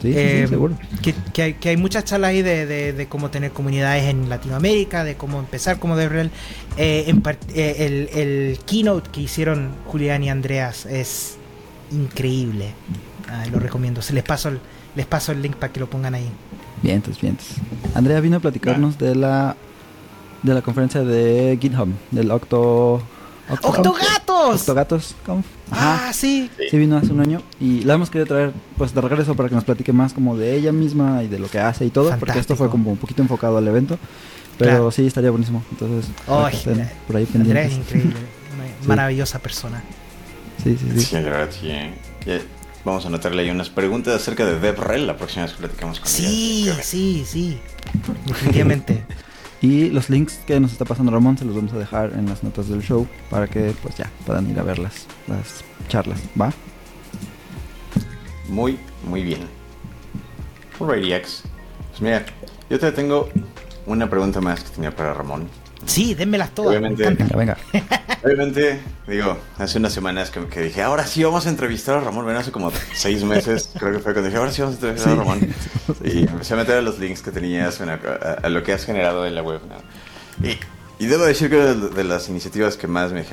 Sí, 0.00 0.12
eh, 0.14 0.46
seguro. 0.48 0.78
Que, 1.02 1.42
hay, 1.42 1.54
que, 1.54 1.70
hay, 1.70 1.76
muchas 1.76 2.04
charlas 2.04 2.30
ahí 2.30 2.42
de, 2.42 2.92
de, 2.92 3.06
cómo 3.08 3.30
tener 3.30 3.50
comunidades 3.50 4.04
en 4.04 4.28
Latinoamérica, 4.28 5.02
de 5.02 5.16
cómo 5.16 5.40
empezar 5.40 5.80
como 5.80 5.96
DevRel. 5.96 6.30
Eh, 6.76 7.12
el, 7.56 8.08
el, 8.14 8.58
keynote 8.64 9.10
que 9.10 9.22
hicieron 9.22 9.70
Julián 9.86 10.22
y 10.22 10.30
Andreas 10.30 10.86
es 10.86 11.36
increíble. 11.90 12.74
lo 13.50 13.58
recomiendo. 13.58 14.00
Se 14.00 14.12
les 14.12 14.22
paso 14.22 14.50
el, 14.50 14.60
les 14.94 15.06
paso 15.06 15.32
el 15.32 15.42
link 15.42 15.56
para 15.56 15.72
que 15.72 15.80
lo 15.80 15.88
pongan 15.88 16.14
ahí. 16.14 16.28
Bien, 16.82 16.96
entonces, 16.96 17.20
bien. 17.20 17.36
Andrea 17.94 18.20
vino 18.20 18.36
a 18.36 18.40
platicarnos 18.40 18.98
de 18.98 19.14
la 19.14 19.56
de 20.42 20.54
la 20.54 20.62
conferencia 20.62 21.02
de 21.02 21.58
GitHub, 21.60 21.88
del 22.10 22.30
Octo... 22.30 23.02
¡Octogatos! 23.50 24.60
Octogatos 24.60 25.14
Ah, 25.70 26.10
sí. 26.12 26.50
Sí 26.70 26.76
vino 26.76 26.98
hace 26.98 27.12
un 27.12 27.20
año 27.20 27.42
y 27.58 27.82
la 27.82 27.94
hemos 27.94 28.10
querido 28.10 28.26
traer 28.26 28.52
pues 28.76 28.94
de 28.94 29.00
regreso 29.00 29.34
para 29.34 29.48
que 29.48 29.54
nos 29.54 29.64
platique 29.64 29.92
más 29.92 30.12
como 30.12 30.36
de 30.36 30.54
ella 30.54 30.70
misma 30.70 31.22
y 31.22 31.28
de 31.28 31.38
lo 31.38 31.48
que 31.48 31.58
hace 31.58 31.86
y 31.86 31.90
todo, 31.90 32.14
porque 32.18 32.38
esto 32.38 32.56
fue 32.56 32.68
como 32.68 32.90
un 32.90 32.98
poquito 32.98 33.22
enfocado 33.22 33.56
al 33.56 33.66
evento. 33.66 33.98
Pero 34.58 34.90
sí, 34.90 35.06
estaría 35.06 35.30
buenísimo. 35.30 35.62
Entonces, 35.70 36.10
oh, 36.26 36.48
por 37.06 37.16
ahí 37.16 37.24
pendientes. 37.26 37.72
es 37.72 37.78
increíble. 37.78 38.16
Una 38.84 38.88
maravillosa 38.88 39.38
persona. 39.38 39.82
Sí, 40.62 40.76
sí, 40.76 40.90
sí. 40.94 41.00
Sí, 41.00 41.16
gracias. 41.20 41.94
Vamos 42.84 43.04
a 43.04 43.08
anotarle 43.08 43.42
ahí 43.42 43.50
unas 43.50 43.70
preguntas 43.70 44.14
acerca 44.14 44.46
de 44.46 44.58
DevRel 44.58 45.06
la 45.06 45.16
próxima 45.16 45.44
vez 45.44 45.52
que 45.52 45.58
platicamos 45.58 46.00
con 46.00 46.08
sí, 46.08 46.70
Sí, 46.82 47.24
sí, 47.26 47.58
Definitivamente. 48.26 49.04
y 49.60 49.90
los 49.90 50.08
links 50.08 50.40
que 50.46 50.60
nos 50.60 50.72
está 50.72 50.84
pasando 50.84 51.10
Ramón 51.12 51.36
se 51.36 51.44
los 51.44 51.54
vamos 51.54 51.72
a 51.72 51.78
dejar 51.78 52.12
en 52.12 52.26
las 52.26 52.42
notas 52.42 52.68
del 52.68 52.82
show 52.82 53.06
para 53.30 53.48
que 53.48 53.74
pues 53.82 53.96
ya 53.96 54.10
puedan 54.24 54.48
ir 54.50 54.58
a 54.58 54.62
ver 54.62 54.78
las, 54.78 55.06
las 55.26 55.64
charlas, 55.88 56.20
¿va? 56.40 56.52
Muy, 58.48 58.78
muy 59.06 59.22
bien. 59.22 59.40
Alrighty, 60.80 61.12
X. 61.12 61.42
Pues 61.90 62.00
mira, 62.00 62.24
yo 62.70 62.78
te 62.78 62.92
tengo 62.92 63.28
una 63.86 64.08
pregunta 64.08 64.40
más 64.40 64.62
que 64.62 64.70
tenía 64.70 64.94
para 64.94 65.12
Ramón. 65.12 65.48
Sí, 65.86 66.14
dénmelas 66.14 66.54
todas. 66.54 66.70
Obviamente, 66.70 67.08
venga, 67.08 67.36
venga. 67.36 67.56
Obviamente, 68.24 68.80
digo, 69.06 69.38
hace 69.58 69.78
unas 69.78 69.92
semanas 69.92 70.30
que, 70.30 70.44
que, 70.46 70.62
dije, 70.62 70.82
ahora 70.82 71.06
sí 71.06 71.22
vamos 71.22 71.46
a 71.46 71.50
entrevistar 71.50 71.98
a 71.98 72.00
Ramón. 72.00 72.24
Bueno, 72.24 72.40
hace 72.40 72.50
como 72.50 72.72
seis 72.94 73.22
meses, 73.22 73.70
creo 73.78 73.92
que 73.92 73.98
fue 74.00 74.12
cuando 74.12 74.28
dije, 74.28 74.38
ahora 74.38 74.50
sí 74.52 74.60
vamos 74.60 74.76
a 74.76 74.78
entrevistar 74.78 75.12
a 75.12 75.16
Ramón. 75.16 75.54
Y 76.04 76.20
empecé 76.20 76.54
a 76.54 76.56
meter 76.58 76.76
a 76.76 76.82
los 76.82 76.98
links 76.98 77.22
que 77.22 77.30
tenías, 77.30 77.80
a, 77.80 78.48
lo 78.48 78.62
que 78.62 78.72
has 78.72 78.84
generado 78.84 79.26
en 79.26 79.34
la 79.34 79.42
web. 79.42 79.60
Y, 80.42 80.58
y, 81.02 81.06
debo 81.06 81.24
decir 81.24 81.48
que 81.48 81.56
de, 81.56 81.88
de 81.88 82.04
las 82.04 82.28
iniciativas 82.28 82.76
que 82.76 82.86
más 82.86 83.12
me, 83.12 83.24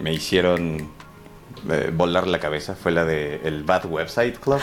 me, 0.00 0.12
hicieron 0.12 0.88
eh, 1.68 1.90
volar 1.92 2.28
la 2.28 2.38
cabeza 2.38 2.76
fue 2.76 2.92
la 2.92 3.04
de 3.04 3.40
el 3.44 3.64
Bad 3.64 3.86
Website 3.86 4.38
Club. 4.38 4.60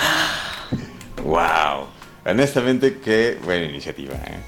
¡Wow! 1.26 1.88
Honestamente, 2.26 3.00
qué 3.04 3.38
buena 3.44 3.66
iniciativa. 3.66 4.14
¿eh? 4.14 4.40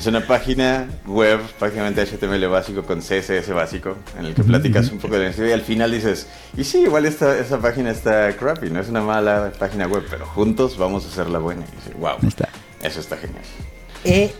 Es 0.00 0.06
una 0.06 0.26
página 0.26 0.88
web, 1.06 1.40
prácticamente 1.58 2.02
HTML 2.06 2.46
básico 2.48 2.84
con 2.84 3.00
CSS 3.00 3.50
básico, 3.52 3.98
en 4.18 4.24
el 4.24 4.34
que 4.34 4.42
platicas 4.42 4.90
un 4.90 4.98
poco 4.98 5.12
de 5.12 5.20
la 5.20 5.24
iniciativa 5.26 5.50
y 5.50 5.52
al 5.52 5.60
final 5.60 5.90
dices, 5.92 6.26
y 6.56 6.64
sí, 6.64 6.78
igual 6.84 7.04
esta, 7.04 7.38
esa 7.38 7.60
página 7.60 7.90
está 7.90 8.34
crappy, 8.34 8.70
no 8.70 8.80
es 8.80 8.88
una 8.88 9.02
mala 9.02 9.52
página 9.58 9.86
web, 9.86 10.02
pero 10.08 10.24
juntos 10.24 10.78
vamos 10.78 11.04
a 11.04 11.08
hacerla 11.08 11.38
buena. 11.38 11.66
Y 11.70 11.76
dices, 11.76 11.92
wow, 12.00 12.16
Está. 12.26 12.48
eso 12.80 12.98
está 12.98 13.18
genial. 13.18 13.42
Eh, 14.04 14.32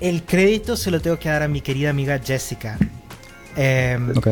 el 0.00 0.24
crédito 0.24 0.76
se 0.76 0.90
lo 0.90 1.00
tengo 1.00 1.18
que 1.18 1.30
dar 1.30 1.42
a 1.42 1.48
mi 1.48 1.62
querida 1.62 1.88
amiga 1.88 2.20
Jessica. 2.22 2.76
Em, 3.56 4.10
Ok. 4.14 4.26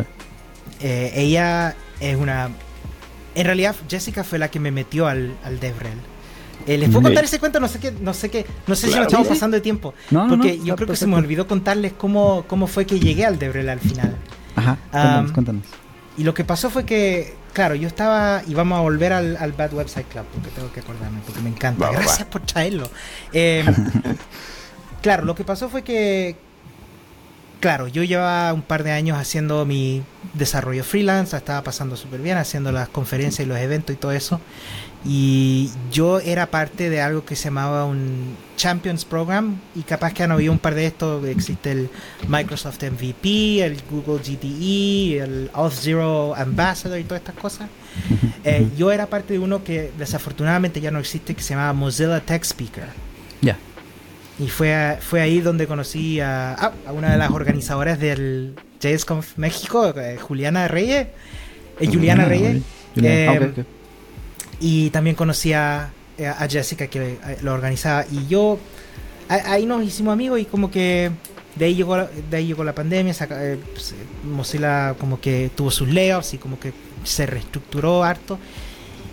eh, 0.83 1.13
ella 1.15 1.75
es 2.01 2.17
una... 2.19 2.51
En 3.35 3.47
realidad, 3.47 3.75
Jessica 3.89 4.25
fue 4.25 4.39
la 4.39 4.51
que 4.51 4.61
me 4.61 4.71
metió 4.73 5.07
al, 5.07 5.35
al 5.43 5.59
DevRel. 5.59 5.97
Eh, 6.67 6.77
¿Les 6.79 6.89
puedo 6.91 7.03
contar 7.03 7.25
ese 7.25 7.39
cuento? 7.39 7.59
No 7.61 7.69
sé 7.69 7.79
qué, 7.81 7.93
no 7.93 8.13
sé 8.15 8.31
qué, 8.31 8.47
no 8.67 8.75
sé 8.75 8.83
si 8.87 8.93
Claro. 8.93 9.05
nos 9.05 9.13
estamos 9.13 9.27
Sí, 9.29 9.35
pasando 9.35 9.55
de 9.57 9.61
tiempo. 9.61 9.95
No, 10.11 10.25
no, 10.25 10.29
porque 10.37 10.57
no, 10.59 10.65
yo 10.65 10.77
creo 10.77 10.89
que 10.89 10.97
se 10.97 11.07
me 11.07 11.13
perfecto. 11.13 11.27
olvidó 11.27 11.47
contarles 11.47 11.93
cómo, 11.95 12.45
cómo 12.47 12.67
fue 12.67 12.87
que 12.87 13.01
llegué 13.01 13.25
al 13.27 13.39
DevRel 13.39 13.69
al 13.69 13.81
final. 13.81 14.15
Ajá. 14.57 14.77
Cuéntanos, 14.91 15.19
Am, 15.29 15.33
cuéntanos. 15.33 15.63
Y 16.19 16.25
lo 16.25 16.35
que 16.35 16.45
pasó 16.45 16.69
fue 16.71 16.85
que, 16.85 17.35
claro, 17.55 17.75
yo 17.77 17.87
estaba, 17.89 18.43
y 18.47 18.53
vamos 18.55 18.79
a 18.79 18.83
volver 18.83 19.13
al, 19.13 19.37
al 19.39 19.53
Bad 19.53 19.73
Website 19.73 20.07
Club, 20.09 20.25
porque 20.35 20.51
tengo 20.51 20.71
que 20.73 20.81
acordarme, 20.81 21.21
porque 21.25 21.41
me 21.41 21.49
encanta. 21.49 21.87
Va, 21.87 21.93
Gracias 21.93 22.23
va. 22.27 22.31
por 22.31 22.43
traerlo. 22.43 22.91
Eh, 23.33 23.65
claro, 25.03 25.25
lo 25.25 25.35
que 25.35 25.45
pasó 25.45 25.71
fue 25.71 25.83
que, 25.83 26.37
claro, 27.61 27.89
yo 27.89 28.03
llevaba 28.03 28.53
un 28.53 28.63
par 28.63 28.83
de 28.83 28.93
años 28.93 29.17
haciendo 29.19 29.65
mi 29.65 30.03
desarrollo 30.35 30.85
freelance, 30.85 31.33
la 31.33 31.39
estaba 31.39 31.63
pasando 31.63 31.97
súper 31.97 32.21
bien, 32.21 32.37
haciendo 32.37 32.71
las 32.73 32.89
conferencias 32.89 33.47
y 33.47 33.49
los 33.49 33.59
eventos 33.59 33.95
y 33.95 33.99
todo 33.99 34.13
eso. 34.13 34.41
Y 35.05 35.71
yo 35.91 36.21
era 36.21 36.47
parte 36.51 36.91
de 36.91 37.01
algo 37.01 37.25
que 37.25 37.35
se 37.35 37.45
llamaba 37.45 37.87
un 37.87 38.37
Champions 38.57 39.05
Program. 39.07 39.57
Y 39.75 39.83
capaz 39.83 40.13
que 40.13 40.23
han 40.23 40.33
oído 40.33 40.53
un 40.53 40.59
par 40.59 40.75
de 40.75 40.87
estos. 40.87 41.25
Existe 41.27 41.73
el 41.73 41.89
Microsoft 42.29 42.83
MVP, 42.83 43.65
el 43.65 43.79
Google 43.91 44.19
GTE, 44.23 45.21
el 45.23 45.51
Auth0 45.53 46.35
Ambassador 46.37 46.99
y 46.99 47.05
todas 47.05 47.21
estas 47.21 47.37
cosas. 47.37 47.69
Eh, 48.43 48.67
yo 48.79 48.91
era 48.91 49.07
parte 49.07 49.35
de 49.35 49.39
uno 49.39 49.63
que 49.65 49.91
desafortunadamente 49.99 50.81
ya 50.81 50.91
no 50.91 50.99
existe, 50.99 51.35
que 51.35 51.43
se 51.43 51.51
llamaba 51.53 51.75
Mozilla 51.75 52.21
Tech 52.21 52.43
Speaker. 52.43 52.85
Ya. 53.43 53.59
Y 54.39 54.49
fue, 54.49 54.75
a- 54.75 54.97
fue 54.99 55.21
ahí 55.21 55.41
donde 55.43 55.67
conocí 55.67 56.21
a, 56.21 56.55
ah, 56.55 56.73
a 56.87 56.93
una 56.93 57.11
de 57.13 57.19
las 57.19 57.31
organizadoras 57.33 57.99
del 58.01 58.55
JSConf 58.81 59.37
México, 59.37 59.93
eh, 59.95 60.17
Juliana 60.19 60.69
Reyes. 60.69 61.09
Eh, 61.81 61.87
Juliana 61.87 62.23
Ah, 62.25 62.29
Reyes. 62.29 62.57
ok. 62.57 62.63
Juliana. 62.95 63.51
Y 64.61 64.91
también 64.91 65.17
conocí 65.17 65.53
a, 65.53 65.91
Jessica 66.49 66.87
que 66.87 67.13
eh, 67.15 67.39
lo 67.43 67.55
organizaba. 67.55 68.05
Y 68.11 68.27
yo, 68.29 68.59
ahí 69.29 69.65
nos 69.67 69.83
hicimos 69.83 70.13
amigos 70.13 70.39
y 70.41 70.45
como 70.45 70.71
que 70.71 71.11
de 71.57 71.65
ahí 71.65 71.75
llegó 71.75 71.97
de 71.97 72.37
ahí 72.37 72.47
llegó 72.47 72.63
la 72.65 72.75
pandemia. 72.75 73.15
saca- 73.15 73.43
eh, 73.45 73.59
pues, 73.73 73.93
eh, 73.93 73.95
Mozilla 74.25 74.95
como 74.99 75.21
que 75.21 75.51
tuvo 75.55 75.71
sus 75.71 75.89
layoffs 75.89 76.35
y 76.35 76.39
como 76.39 76.59
que 76.61 76.73
se 77.05 77.27
reestructuró 77.27 78.05
harto. 78.05 78.39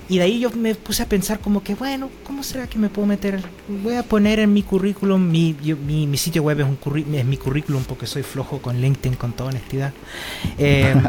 Y 0.09 0.17
de 0.19 0.23
ahí 0.23 0.39
yo 0.39 0.49
me 0.51 0.73
puse 0.73 1.03
a 1.03 1.05
pensar 1.05 1.39
como 1.39 1.63
que, 1.63 1.75
bueno, 1.75 2.09
¿cómo 2.23 2.41
será 2.41 2.65
que 2.67 2.77
me 2.79 2.87
puedo 2.87 3.05
meter? 3.05 3.41
Voy 3.83 3.95
a 3.95 4.03
poner 4.03 4.39
en 4.39 4.53
mi 4.53 4.63
currículum, 4.63 5.29
mi, 5.29 5.55
yo- 5.63 5.75
mi, 5.77 6.07
mi 6.07 6.17
sitio 6.17 6.43
web 6.43 6.59
es, 6.61 6.65
un 6.65 6.79
curri- 6.79 7.05
es 7.13 7.25
mi 7.25 7.35
currículum 7.37 7.83
porque 7.83 8.05
soy 8.07 8.23
flojo 8.23 8.61
con 8.61 8.79
LinkedIn 8.79 9.15
con 9.17 9.33
toda 9.33 9.49
honestidad. 9.49 9.91
Eh, 10.57 10.93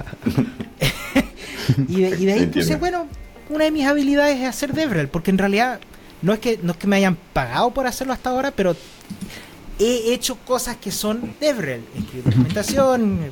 y, 1.89 2.01
de, 2.03 2.09
y 2.19 2.25
de 2.25 2.33
ahí 2.33 2.47
puse, 2.47 2.77
bueno, 2.77 3.07
una 3.49 3.65
de 3.65 3.71
mis 3.71 3.87
habilidades 3.87 4.39
es 4.39 4.47
hacer 4.47 4.73
DevRel, 4.73 5.09
porque 5.09 5.31
en 5.31 5.39
realidad 5.39 5.81
no 6.23 6.33
es 6.33 6.39
que 6.41 6.59
no 6.63 6.73
es 6.73 6.79
que 6.79 6.87
me 6.87 6.97
hayan 6.97 7.17
pagado 7.33 7.71
por 7.71 7.87
hacerlo 7.87 8.13
hasta 8.13 8.31
ahora, 8.31 8.51
pero 8.51 8.77
he 9.79 10.13
hecho 10.13 10.37
cosas 10.37 10.77
que 10.77 10.91
son 10.91 11.35
DevRel, 11.41 11.85
escribir 11.97 12.25
documentación, 12.25 13.21
eh, 13.23 13.31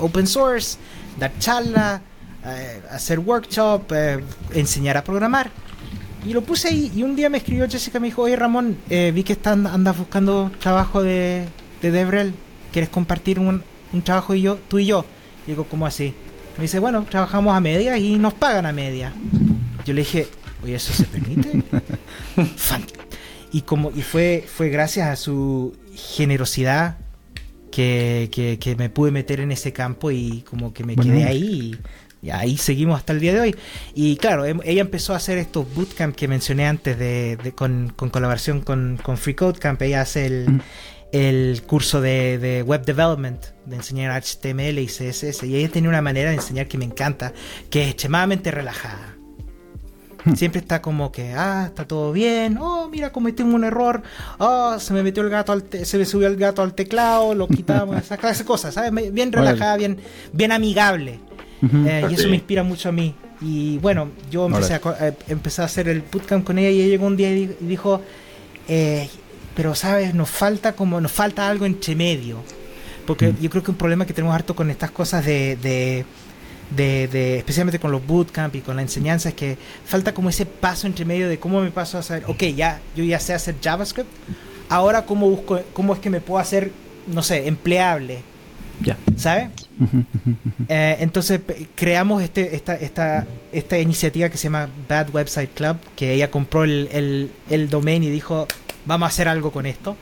open 0.00 0.26
source, 0.26 0.76
dar 1.18 1.32
charla, 1.38 2.02
eh, 2.44 2.82
hacer 2.90 3.20
workshop, 3.20 3.92
eh, 3.92 4.24
enseñar 4.54 4.96
a 4.96 5.04
programar. 5.04 5.50
Y 6.26 6.32
lo 6.32 6.42
puse 6.42 6.68
ahí 6.68 6.92
y 6.94 7.02
un 7.02 7.16
día 7.16 7.28
me 7.28 7.38
escribió 7.38 7.68
Jessica 7.68 7.98
me 7.98 8.06
dijo, 8.06 8.22
oye 8.22 8.36
Ramón, 8.36 8.78
eh, 8.90 9.10
vi 9.14 9.24
que 9.24 9.32
están, 9.32 9.66
andas 9.66 9.98
buscando 9.98 10.50
trabajo 10.60 11.02
de, 11.02 11.46
de 11.80 11.90
DevRel, 11.90 12.34
¿quieres 12.72 12.90
compartir 12.90 13.38
un, 13.38 13.62
un 13.92 14.02
trabajo 14.02 14.34
y 14.34 14.42
yo, 14.42 14.56
tú 14.68 14.78
y 14.78 14.86
yo? 14.86 15.04
Y 15.46 15.50
digo, 15.50 15.64
¿cómo 15.64 15.86
así? 15.86 16.14
Me 16.58 16.62
dice, 16.62 16.78
bueno, 16.78 17.04
trabajamos 17.08 17.56
a 17.56 17.60
media 17.60 17.96
y 17.98 18.16
nos 18.18 18.34
pagan 18.34 18.66
a 18.66 18.72
media. 18.72 19.12
Yo 19.84 19.94
le 19.94 20.02
dije, 20.02 20.28
oye, 20.62 20.74
¿eso 20.74 20.92
se 20.92 21.04
permite? 21.04 21.62
Y 23.54 23.60
como 23.62 23.90
y 23.94 24.00
fue 24.00 24.46
fue 24.50 24.70
gracias 24.70 25.08
a 25.08 25.16
su 25.16 25.76
generosidad 25.94 26.96
que, 27.70 28.30
que, 28.32 28.58
que 28.58 28.76
me 28.76 28.88
pude 28.88 29.10
meter 29.10 29.40
en 29.40 29.52
ese 29.52 29.74
campo 29.74 30.10
y 30.10 30.42
como 30.48 30.72
que 30.72 30.84
me 30.84 30.94
Bueno. 30.94 31.12
quedé 31.12 31.24
ahí 31.24 31.78
y, 32.22 32.30
ahí 32.30 32.56
seguimos 32.56 32.96
hasta 32.98 33.12
el 33.12 33.20
día 33.20 33.34
de 33.34 33.40
hoy. 33.40 33.56
Y 33.94 34.16
claro 34.16 34.44
em- 34.46 34.60
ella 34.64 34.80
empezó 34.80 35.12
a 35.12 35.16
hacer 35.16 35.38
estos 35.38 35.66
bootcamp 35.74 36.14
que 36.14 36.28
mencioné 36.28 36.66
antes 36.66 36.98
de, 36.98 37.36
de- 37.42 37.52
con, 37.52 37.92
con 37.96 38.10
colaboración 38.10 38.60
con, 38.60 38.98
con 39.02 39.16
Free 39.18 39.34
Code 39.34 39.58
Camp. 39.58 39.82
Ella 39.82 40.02
hace 40.02 40.26
el, 40.26 40.48
Mm. 40.48 40.60
el 41.12 41.62
curso 41.66 42.00
de, 42.00 42.38
de 42.38 42.62
web 42.62 42.84
development 42.84 43.44
de 43.66 43.76
enseñar 43.76 44.12
HTML 44.22 44.78
y 44.78 44.86
CSS 44.86 45.42
y 45.46 45.56
ella 45.56 45.68
tiene 45.68 45.88
una 45.88 46.00
manera 46.00 46.30
de 46.30 46.36
enseñar 46.36 46.68
que 46.68 46.78
me 46.78 46.84
encanta 46.84 47.32
que 47.70 47.82
es 47.82 47.88
extremadamente 47.90 48.50
relajada. 48.50 49.16
Siempre 50.36 50.60
está 50.60 50.80
como 50.80 51.10
que, 51.10 51.32
ah, 51.36 51.64
está 51.66 51.84
todo 51.84 52.12
bien, 52.12 52.56
oh, 52.60 52.88
mira, 52.88 53.10
cometí 53.10 53.42
un 53.42 53.64
error, 53.64 54.02
oh, 54.38 54.76
se 54.78 54.94
me 54.94 55.02
metió 55.02 55.20
el 55.24 55.30
gato 55.30 55.50
al 55.50 55.64
te- 55.64 55.84
se 55.84 55.98
me 55.98 56.04
subió 56.04 56.28
el 56.28 56.36
gato 56.36 56.62
al 56.62 56.74
teclado, 56.74 57.34
lo 57.34 57.48
quitamos, 57.48 57.96
esa 58.00 58.16
clase 58.18 58.44
de 58.44 58.46
cosas, 58.46 58.72
¿sabes? 58.74 59.12
Bien 59.12 59.32
relajada, 59.32 59.76
bien, 59.76 59.98
bien 60.32 60.52
amigable. 60.52 61.18
Eh, 61.62 62.06
y 62.10 62.14
eso 62.14 62.28
me 62.28 62.34
inspira 62.36 62.62
mucho 62.62 62.88
a 62.88 62.92
mí. 62.92 63.14
Y 63.40 63.78
bueno, 63.78 64.08
yo 64.30 64.46
empecé 64.46 64.74
a, 64.74 64.80
eh, 65.00 65.12
empecé 65.28 65.62
a 65.62 65.66
hacer 65.66 65.88
el 65.88 66.00
bootcamp 66.02 66.44
con 66.44 66.58
ella 66.58 66.70
y 66.70 66.80
ella 66.80 66.88
llegó 66.90 67.06
un 67.06 67.16
día 67.16 67.30
y 67.30 67.46
di- 67.46 67.56
y 67.60 67.64
dijo, 67.66 68.00
eh, 68.68 69.08
pero 69.54 69.74
sabes, 69.74 70.14
nos 70.14 70.30
falta 70.30 70.74
como, 70.74 71.00
nos 71.00 71.12
falta 71.12 71.48
algo 71.48 71.66
entre 71.66 71.94
medio. 71.94 72.38
Porque 73.06 73.28
Mm. 73.32 73.36
yo 73.40 73.50
creo 73.50 73.62
que 73.62 73.70
un 73.72 73.76
problema 73.76 74.06
que 74.06 74.12
tenemos 74.12 74.34
harto 74.34 74.54
con 74.54 74.70
estas 74.70 74.90
cosas 74.92 75.24
de, 75.26 75.56
de, 75.56 76.04
de, 76.76 77.08
de- 77.08 77.38
especialmente 77.38 77.78
con 77.78 77.90
los 77.92 78.04
bootcamp 78.06 78.54
y 78.56 78.60
con 78.60 78.76
la 78.76 78.82
enseñanza, 78.82 79.28
es 79.30 79.34
que 79.34 79.58
falta 79.84 80.14
como 80.14 80.28
ese 80.30 80.46
paso 80.46 80.86
entre 80.86 81.04
medio 81.04 81.28
de 81.28 81.38
cómo 81.38 81.60
me 81.60 81.70
paso 81.70 81.98
a 81.98 82.02
saber, 82.02 82.24
ok, 82.28 82.42
ya, 82.56 82.80
yo 82.96 83.02
ya 83.04 83.18
sé 83.20 83.34
hacer 83.34 83.56
JavaScript, 83.62 84.08
ahora 84.68 85.04
cómo 85.04 85.28
busco, 85.28 85.60
cómo 85.72 85.92
es 85.94 86.00
que 86.00 86.10
me 86.10 86.20
puedo 86.20 86.38
hacer, 86.40 86.70
no 87.08 87.22
sé, 87.22 87.46
empleable, 87.48 88.22
Ya. 88.82 88.96
¿sabes? 89.16 89.48
Eh, 90.68 90.96
entonces 91.00 91.40
creamos 91.74 92.22
este, 92.22 92.54
esta, 92.54 92.74
esta, 92.74 93.26
esta 93.52 93.78
iniciativa 93.78 94.28
que 94.28 94.36
se 94.36 94.44
llama 94.44 94.68
Bad 94.88 95.10
Website 95.14 95.50
Club, 95.54 95.76
que 95.96 96.12
ella 96.14 96.30
compró 96.30 96.64
el, 96.64 96.88
el, 96.92 97.30
el 97.50 97.68
domain 97.68 98.02
y 98.02 98.10
dijo, 98.10 98.46
vamos 98.84 99.06
a 99.06 99.08
hacer 99.08 99.28
algo 99.28 99.50
con 99.50 99.66
esto. 99.66 99.96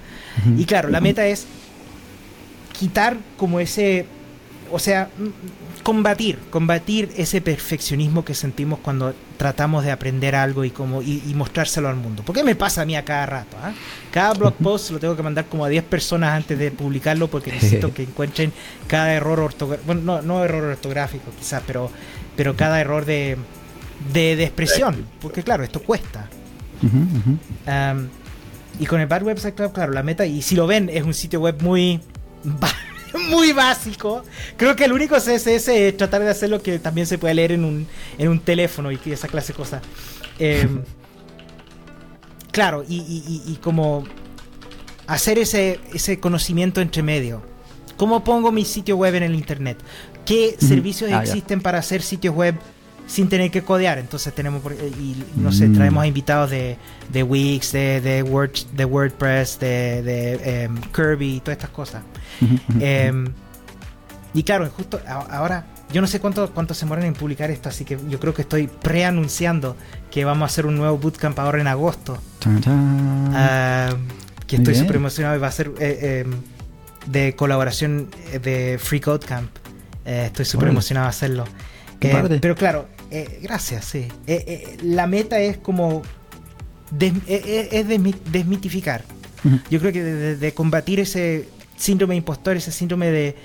Y 0.56 0.64
claro, 0.64 0.88
la 0.88 1.00
meta 1.00 1.26
es 1.26 1.46
quitar 2.72 3.16
como 3.36 3.60
ese, 3.60 4.06
o 4.70 4.78
sea, 4.78 5.10
mm, 5.16 5.82
combatir, 5.82 6.38
combatir 6.50 7.10
ese 7.16 7.40
perfeccionismo 7.40 8.24
que 8.24 8.34
sentimos 8.34 8.78
cuando 8.80 9.14
tratamos 9.36 9.84
de 9.84 9.90
aprender 9.90 10.34
algo 10.34 10.64
y 10.64 10.70
como 10.70 11.02
y, 11.02 11.22
y 11.26 11.34
mostrárselo 11.34 11.88
al 11.88 11.96
mundo. 11.96 12.22
Porque 12.24 12.44
me 12.44 12.54
pasa 12.54 12.82
a 12.82 12.84
mí 12.84 12.96
a 12.96 13.04
cada 13.04 13.26
rato. 13.26 13.56
¿ah? 13.62 13.72
Cada 14.10 14.34
blog 14.34 14.54
post 14.54 14.90
lo 14.90 14.98
tengo 14.98 15.16
que 15.16 15.22
mandar 15.22 15.46
como 15.46 15.64
a 15.64 15.68
10 15.68 15.84
personas 15.84 16.32
antes 16.32 16.58
de 16.58 16.70
publicarlo 16.70 17.28
porque 17.28 17.52
necesito 17.52 17.92
que 17.94 18.02
encuentren 18.02 18.52
cada 18.86 19.12
error 19.14 19.40
ortográfico. 19.40 19.86
Bueno, 19.86 20.02
no, 20.02 20.22
no 20.22 20.44
error 20.44 20.64
ortográfico 20.64 21.30
quizás, 21.38 21.62
pero, 21.66 21.90
pero 22.36 22.56
cada 22.56 22.80
error 22.80 23.04
de, 23.04 23.36
de, 24.12 24.36
de 24.36 24.44
expresión. 24.44 25.06
Porque 25.20 25.42
claro, 25.42 25.64
esto 25.64 25.82
cuesta. 25.82 26.28
Um, 26.82 28.08
y 28.78 28.86
con 28.86 29.00
el 29.00 29.06
Bad 29.06 29.22
Website 29.24 29.54
Club, 29.54 29.72
claro, 29.72 29.92
la 29.92 30.02
meta, 30.02 30.24
y 30.24 30.40
si 30.42 30.54
lo 30.54 30.66
ven, 30.66 30.88
es 30.90 31.02
un 31.02 31.12
sitio 31.14 31.40
web 31.40 31.60
muy, 31.62 32.00
muy 33.30 33.52
básico. 33.52 34.22
Creo 34.56 34.76
que 34.76 34.84
el 34.84 34.92
único 34.92 35.16
CSS 35.16 35.68
es 35.68 35.96
tratar 35.96 36.22
de 36.22 36.30
hacer 36.30 36.50
lo 36.50 36.62
que 36.62 36.78
también 36.78 37.06
se 37.06 37.18
puede 37.18 37.34
leer 37.34 37.52
en 37.52 37.64
un, 37.64 37.86
en 38.18 38.28
un 38.28 38.40
teléfono 38.40 38.90
y 38.92 38.98
esa 39.06 39.28
clase 39.28 39.52
de 39.52 39.56
cosas. 39.56 39.82
Em, 40.38 40.82
claro, 42.52 42.84
y, 42.88 42.96
y- 42.96 43.24
y- 43.48 43.52
y 43.52 43.56
como 43.56 44.04
hacer 45.06 45.38
ese, 45.38 45.80
ese 45.92 46.20
conocimiento 46.20 46.80
entre 46.80 47.02
medio. 47.02 47.42
¿Cómo 47.96 48.24
pongo 48.24 48.50
mi 48.50 48.64
sitio 48.64 48.96
web 48.96 49.14
en 49.16 49.24
el 49.24 49.34
internet? 49.34 49.78
¿Qué 50.24 50.56
servicios 50.58 51.10
Ah, 51.12 51.22
ya. 51.24 51.30
existen 51.32 51.60
para 51.60 51.78
hacer 51.78 52.02
sitios 52.02 52.34
web 52.34 52.54
sin 53.10 53.28
tener 53.28 53.50
que 53.50 53.62
codear? 53.62 53.98
Entonces 53.98 54.32
tenemos, 54.34 54.62
y 54.98 55.16
no 55.36 55.50
sé, 55.50 55.68
Mm. 55.68 55.74
traemos 55.74 56.02
a 56.04 56.06
invitados 56.06 56.50
de, 56.50 56.76
de 57.12 57.22
Wix, 57.24 57.72
de, 57.72 58.00
de, 58.00 58.22
Word, 58.22 58.52
de 58.72 58.84
WordPress, 58.84 59.58
de, 59.58 60.02
de 60.02 60.62
em, 60.64 60.76
Kirby, 60.94 61.40
todas 61.40 61.56
estas 61.58 61.70
cosas. 61.70 62.02
Em, 62.80 63.26
y 64.32 64.42
claro, 64.44 64.70
justo 64.70 65.00
ahora 65.30 65.66
yo 65.92 66.00
no 66.00 66.06
sé 66.06 66.20
cuánto, 66.20 66.52
cuánto 66.52 66.72
se 66.72 66.86
moran 66.86 67.04
en 67.04 67.14
publicar 67.14 67.50
esto, 67.50 67.68
así 67.68 67.84
que 67.84 67.98
yo 68.08 68.20
creo 68.20 68.32
que 68.32 68.42
estoy 68.42 68.68
preanunciando 68.68 69.76
que 70.12 70.24
vamos 70.24 70.42
a 70.42 70.46
hacer 70.46 70.64
un 70.66 70.76
nuevo 70.76 70.96
bootcamp 70.98 71.36
ahora 71.40 71.60
en 71.60 71.66
agosto. 71.66 72.16
Ah, 73.34 73.90
que 74.46 74.56
estoy 74.56 74.74
súper 74.74 74.96
emocionado 74.96 75.36
y 75.36 75.38
va 75.40 75.48
a 75.48 75.52
ser 75.52 75.68
eh, 75.80 75.98
eh, 76.00 76.26
de 77.06 77.34
colaboración 77.34 78.08
eh, 78.32 78.38
de 78.38 78.78
Free 78.78 79.00
Code 79.00 79.26
Camp. 79.26 79.50
Eh, 80.04 80.24
estoy 80.26 80.44
súper 80.44 80.68
emocionado 80.68 81.06
de 81.06 81.10
hacerlo. 81.10 81.44
Eh, 82.00 82.38
pero 82.40 82.54
claro, 82.54 82.86
eh, 83.10 83.40
gracias, 83.42 83.84
sí. 83.84 84.06
Eh, 84.26 84.44
eh, 84.46 84.76
la 84.82 85.06
meta 85.06 85.38
es 85.40 85.58
como 85.58 86.02
des- 86.90 87.12
eh, 87.26 87.68
es 87.72 87.86
desmi- 87.86 88.20
desmitificar. 88.30 89.04
Yo 89.70 89.80
creo 89.80 89.92
que 89.92 90.02
de, 90.02 90.14
de- 90.14 90.36
de 90.36 90.52
combatir 90.54 91.00
ese 91.00 91.48
síndrome 91.76 92.12
de 92.14 92.18
impostor, 92.18 92.56
ese 92.56 92.72
síndrome 92.72 93.10
de, 93.10 93.36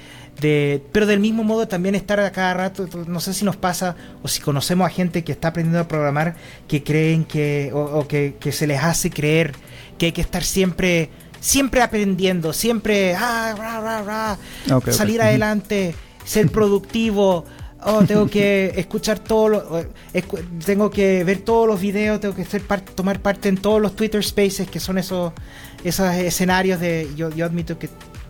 de- 0.42 0.84
Pero 0.92 1.06
del 1.06 1.20
mismo 1.22 1.44
modo 1.44 1.68
también 1.68 1.96
estar 1.96 2.20
a 2.20 2.32
cada 2.32 2.54
rato, 2.54 2.88
no 3.08 3.20
sé 3.22 3.34
si 3.34 3.46
nos 3.46 3.56
pasa 3.56 3.96
o 4.22 4.28
si 4.28 4.42
conocemos 4.42 4.86
a 4.86 4.90
gente 4.90 5.24
que 5.24 5.32
está 5.32 5.48
aprendiendo 5.50 5.80
a 5.80 5.88
programar 5.88 6.36
que 6.68 6.84
creen 6.84 7.24
que... 7.24 7.72
o, 7.74 7.80
o 8.00 8.08
que, 8.08 8.36
que 8.40 8.52
se 8.52 8.68
les 8.68 8.84
hace 8.84 9.10
creer 9.10 9.54
que 9.98 10.08
hay 10.08 10.12
que 10.12 10.22
estar 10.22 10.44
siempre... 10.44 11.10
Siempre 11.40 11.84
aprendiendo, 11.84 12.54
siempre 12.54 13.14
ah, 13.16 14.36
ok. 14.72 14.90
salir 14.90 15.22
adelante, 15.22 15.94
ser 16.26 16.50
productivo. 16.50 17.46
Oh, 17.84 18.04
tengo 18.04 18.28
que 18.28 18.74
escuchar 18.78 19.20
todos 19.20 19.50
los, 19.52 19.64
escu- 20.14 20.42
tengo 20.66 20.90
que 20.90 21.24
ver 21.24 21.40
todos 21.40 21.68
los 21.68 21.80
videos, 21.80 22.20
tengo 22.20 22.34
que 22.36 22.46
ser 22.46 22.62
par- 22.62 22.82
tomar 22.82 23.20
parte 23.20 23.50
en 23.50 23.58
todos 23.58 23.82
los 23.82 23.96
Twitter 23.96 24.24
Spaces, 24.24 24.70
que 24.70 24.80
son 24.80 24.98
esos, 24.98 25.34
esos 25.84 26.14
escenarios 26.16 26.80
de. 26.80 27.10
Yo, 27.16 27.30
yo 27.30 27.46
admito 27.46 27.78
que 27.78 27.90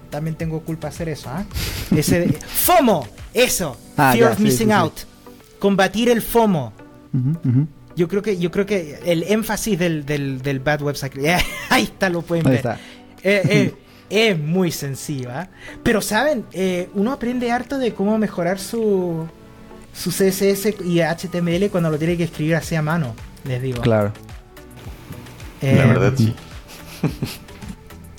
también 0.09 0.35
tengo 0.35 0.59
culpa 0.61 0.87
hacer 0.89 1.09
eso, 1.09 1.29
¿ah? 1.29 1.45
Ese 1.95 2.19
de- 2.21 2.33
FOMO, 2.33 3.07
eso, 3.33 3.77
Ah, 3.97 4.11
Fear 4.13 4.17
ya, 4.27 4.31
of 4.31 4.37
sí, 4.37 4.43
Missing 4.43 4.57
sí, 4.57 4.65
sí. 4.65 4.71
Out, 4.71 4.93
combatir 5.59 6.09
el 6.09 6.21
FOMO. 6.21 6.73
Yo 7.95 8.09
creo 8.09 8.21
que, 8.21 8.37
yo 8.37 8.51
creo 8.51 8.65
que 8.65 8.99
el 9.05 9.23
énfasis 9.23 9.79
del, 9.79 10.05
del, 10.05 10.41
del 10.41 10.59
Bad 10.59 10.81
Website, 10.81 11.13
ahí 11.69 11.83
está, 11.83 12.09
lo 12.09 12.21
pueden 12.23 12.45
Ahí 12.47 12.51
ver. 12.51 12.57
está. 12.59 12.73
Eh, 13.23 13.41
eh, 13.45 13.73
es 14.09 14.37
muy 14.39 14.71
sencillo, 14.71 15.29
¿ah? 15.31 15.47
Pero 15.83 16.01
saben, 16.01 16.45
Eh, 16.53 16.89
uno 16.93 17.11
aprende 17.11 17.51
harto 17.51 17.77
de 17.77 17.93
cómo 17.93 18.17
mejorar 18.17 18.59
su, 18.59 19.27
su 19.93 20.09
CSS 20.11 20.75
y 20.85 20.99
HTML 21.01 21.69
cuando 21.69 21.89
lo 21.89 21.97
tiene 21.97 22.15
que 22.17 22.23
escribir 22.25 22.55
así 22.55 22.75
a 22.75 22.81
mano, 22.81 23.15
les 23.45 23.61
digo. 23.61 23.81
Claro. 23.81 24.11
Eh, 25.61 25.75
La 25.77 25.85
verdad, 25.85 26.13
sí. 26.15 26.33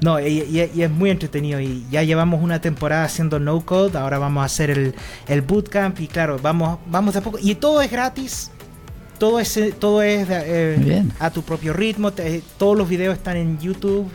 No, 0.03 0.20
y, 0.20 0.26
y- 0.43 0.70
y 0.74 0.82
es 0.82 0.91
muy 0.91 1.09
entretenido 1.11 1.59
y 1.59 1.87
ya 1.91 2.03
llevamos 2.03 2.43
una 2.43 2.61
temporada 2.61 3.05
haciendo 3.05 3.39
no 3.41 3.64
code, 3.64 3.97
ahora 3.97 4.18
vamos 4.18 4.43
a 4.43 4.45
hacer 4.45 4.68
el, 4.70 4.95
el 5.26 5.41
bootcamp 5.41 5.99
y 6.01 6.07
claro, 6.07 6.39
vamos, 6.41 6.78
vamos 6.87 7.14
de 7.14 7.20
a 7.20 7.22
poco. 7.22 7.39
Y 7.41 7.55
todo 7.55 7.80
es 7.80 7.91
gratis, 7.91 8.51
todo 9.18 9.41
es, 9.41 9.59
todo 9.80 10.03
es 10.03 10.28
eh, 10.30 11.03
a 11.18 11.30
tu 11.30 11.43
propio 11.43 11.72
ritmo, 11.72 12.12
te- 12.12 12.43
todos 12.59 12.76
los 12.76 12.87
videos 12.89 13.16
están 13.16 13.39
en 13.39 13.59
YouTube 13.59 14.07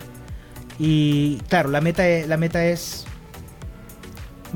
y 0.80 1.38
claro, 1.50 1.70
la 1.70 1.82
meta 1.82 2.08
es, 2.08 2.28
la 2.28 2.38
meta 2.38 2.66
es 2.66 3.06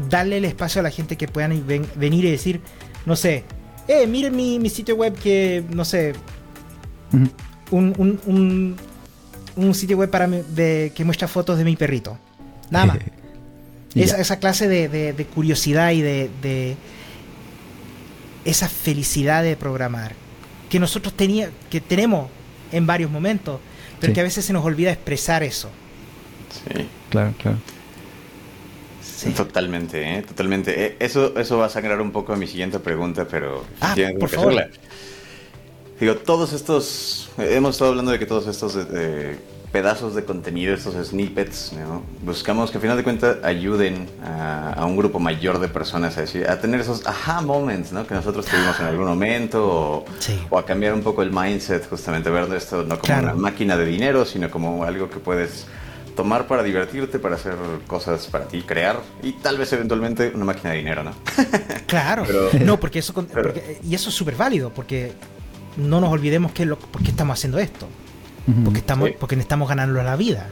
darle 0.10 0.38
el 0.38 0.46
espacio 0.46 0.80
a 0.80 0.84
la 0.84 0.92
gente 0.92 1.16
que 1.18 1.28
puedan 1.28 1.66
ven- 1.68 1.88
venir 1.96 2.26
y 2.26 2.32
decir, 2.32 2.62
no 3.06 3.16
sé, 3.16 3.44
eh, 3.88 4.08
miren 4.08 4.36
mi, 4.36 4.60
mi 4.60 4.70
sitio 4.70 4.96
web 4.96 5.14
que, 5.18 5.64
no 5.70 5.86
sé, 5.86 6.14
un, 7.72 7.94
un, 7.98 8.20
un, 8.26 8.76
un 9.56 9.76
sitio 9.76 9.98
web 9.98 10.10
para 10.10 10.28
mi- 10.28 10.42
de, 10.50 10.92
que 10.96 11.06
muestra 11.06 11.28
fotos 11.28 11.58
de 11.58 11.64
mi 11.64 11.76
perrito. 11.76 12.18
Nada 12.70 12.86
más. 12.88 12.98
Esa, 13.96 14.40
clase 14.40 14.68
de, 14.68 14.90
de- 14.90 15.14
de 15.14 15.26
curiosidad 15.26 15.92
y 15.92 16.02
de, 16.02 16.30
de 16.42 16.76
esa 18.44 18.68
felicidad 18.68 19.42
de 19.42 19.56
programar 19.56 20.14
que 20.70 20.80
nosotros 20.80 21.14
tenía, 21.14 21.50
que 21.70 21.80
tenemos 21.80 22.28
en 22.74 22.86
varios 22.86 23.10
momentos, 23.10 23.62
pero 24.02 24.12
Sí. 24.12 24.14
que 24.16 24.20
a 24.20 24.24
veces 24.24 24.44
se 24.44 24.52
nos 24.52 24.66
olvida 24.66 24.92
expresar 24.92 25.44
eso. 25.44 25.70
Sí. 26.68 26.88
Claro, 27.10 27.34
claro. 27.42 27.58
Sí. 29.02 29.32
Totalmente, 29.32 30.18
¿eh? 30.18 30.22
totalmente. 30.24 30.86
Eh, 30.86 30.96
Eso, 31.00 31.38
eso 31.38 31.58
va 31.58 31.66
a 31.68 31.70
sangrar 31.70 32.02
un 32.02 32.12
poco 32.12 32.34
a 32.34 32.36
mi 32.36 32.48
siguiente 32.48 32.80
pregunta, 32.80 33.26
pero 33.30 33.64
Ah, 33.80 33.94
tienes 33.96 34.16
por 34.20 34.30
que 34.30 34.36
favor. 34.36 34.54
hacerla. 34.54 34.70
Digo, 36.00 36.16
todos 36.16 36.52
estos, 36.54 37.30
eh, 37.38 37.54
hemos 37.56 37.76
estado 37.76 37.92
hablando 37.92 38.12
de 38.12 38.20
que 38.20 38.26
todos 38.26 38.48
estos 38.48 38.78
eh, 38.94 39.38
pedazos 39.72 40.14
de 40.16 40.26
contenido, 40.26 40.74
estos 40.74 40.96
snippets, 41.08 41.72
¿no? 41.74 42.04
buscamos 42.24 42.72
que 42.72 42.78
al 42.78 42.82
final 42.82 42.98
de 42.98 43.04
cuentas 43.04 43.38
ayuden 43.44 44.08
a, 44.24 44.74
a 44.74 44.86
un 44.86 44.98
grupo 44.98 45.20
mayor 45.20 45.60
de 45.60 45.70
personas 45.70 46.18
a 46.18 46.22
decir, 46.22 46.50
a 46.50 46.60
tener 46.60 46.82
esos 46.82 47.06
aha 47.08 47.42
moments, 47.42 47.94
¿no? 47.94 48.06
Que 48.06 48.14
nosotros 48.14 48.46
tuvimos 48.46 48.78
en 48.82 48.86
algún 48.88 49.06
momento, 49.06 49.66
o, 49.66 50.06
Sí. 50.20 50.38
o 50.50 50.58
a 50.58 50.66
cambiar 50.66 50.94
un 50.94 51.02
poco 51.02 51.22
el 51.24 51.32
mindset, 51.32 51.90
justamente 51.90 52.30
ver 52.30 52.52
esto 52.54 52.78
no 52.84 53.00
como 53.00 53.02
Claro. 53.02 53.24
una 53.28 53.36
máquina 53.36 53.78
de 53.78 53.86
dinero, 53.86 54.26
sino 54.26 54.50
como 54.52 54.84
algo 54.84 55.10
que 55.10 55.20
puedes 55.20 55.66
tomar 56.16 56.48
para 56.48 56.64
divertirte, 56.64 57.20
para 57.20 57.36
hacer 57.36 57.56
cosas 57.88 58.28
para 58.28 58.48
ti, 58.48 58.62
crear 58.62 59.02
y 59.22 59.34
tal 59.34 59.58
vez 59.58 59.72
eventualmente 59.74 60.32
una 60.34 60.46
máquina 60.46 60.72
de 60.72 60.78
dinero, 60.78 61.04
¿no? 61.04 61.12
Claro. 61.88 62.24
Pero- 62.26 62.50
no, 62.66 62.80
porque 62.80 63.00
eso, 63.00 63.14
con- 63.14 63.26
pero- 63.28 63.44
porque- 63.54 63.80
y 63.84 63.94
eso 63.96 64.10
es 64.10 64.16
súper 64.16 64.36
válido, 64.36 64.74
porque 64.74 65.14
no 65.78 66.00
nos 66.02 66.12
olvidemos 66.12 66.52
que 66.54 66.66
lo, 66.66 66.78
por 66.80 67.04
qué 67.04 67.10
estamos 67.12 67.38
haciendo 67.38 67.60
esto. 67.60 67.88
Porque 68.64 68.80
estamos, 68.80 69.10
Sí. 69.10 69.16
porque 69.20 69.36
estamos 69.36 69.68
ganando 69.68 70.02
la 70.04 70.16
vida. 70.16 70.50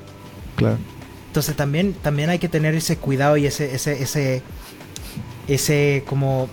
Claro. 0.56 0.78
Entonces 1.28 1.56
también, 1.56 1.94
también 1.94 2.30
hay 2.30 2.40
que 2.40 2.50
tener 2.50 2.74
ese 2.76 2.98
cuidado 2.98 3.38
y 3.38 3.46
ese, 3.46 3.74
ese, 3.76 4.02
ese, 4.02 4.42
ese 5.48 6.04
como 6.08 6.50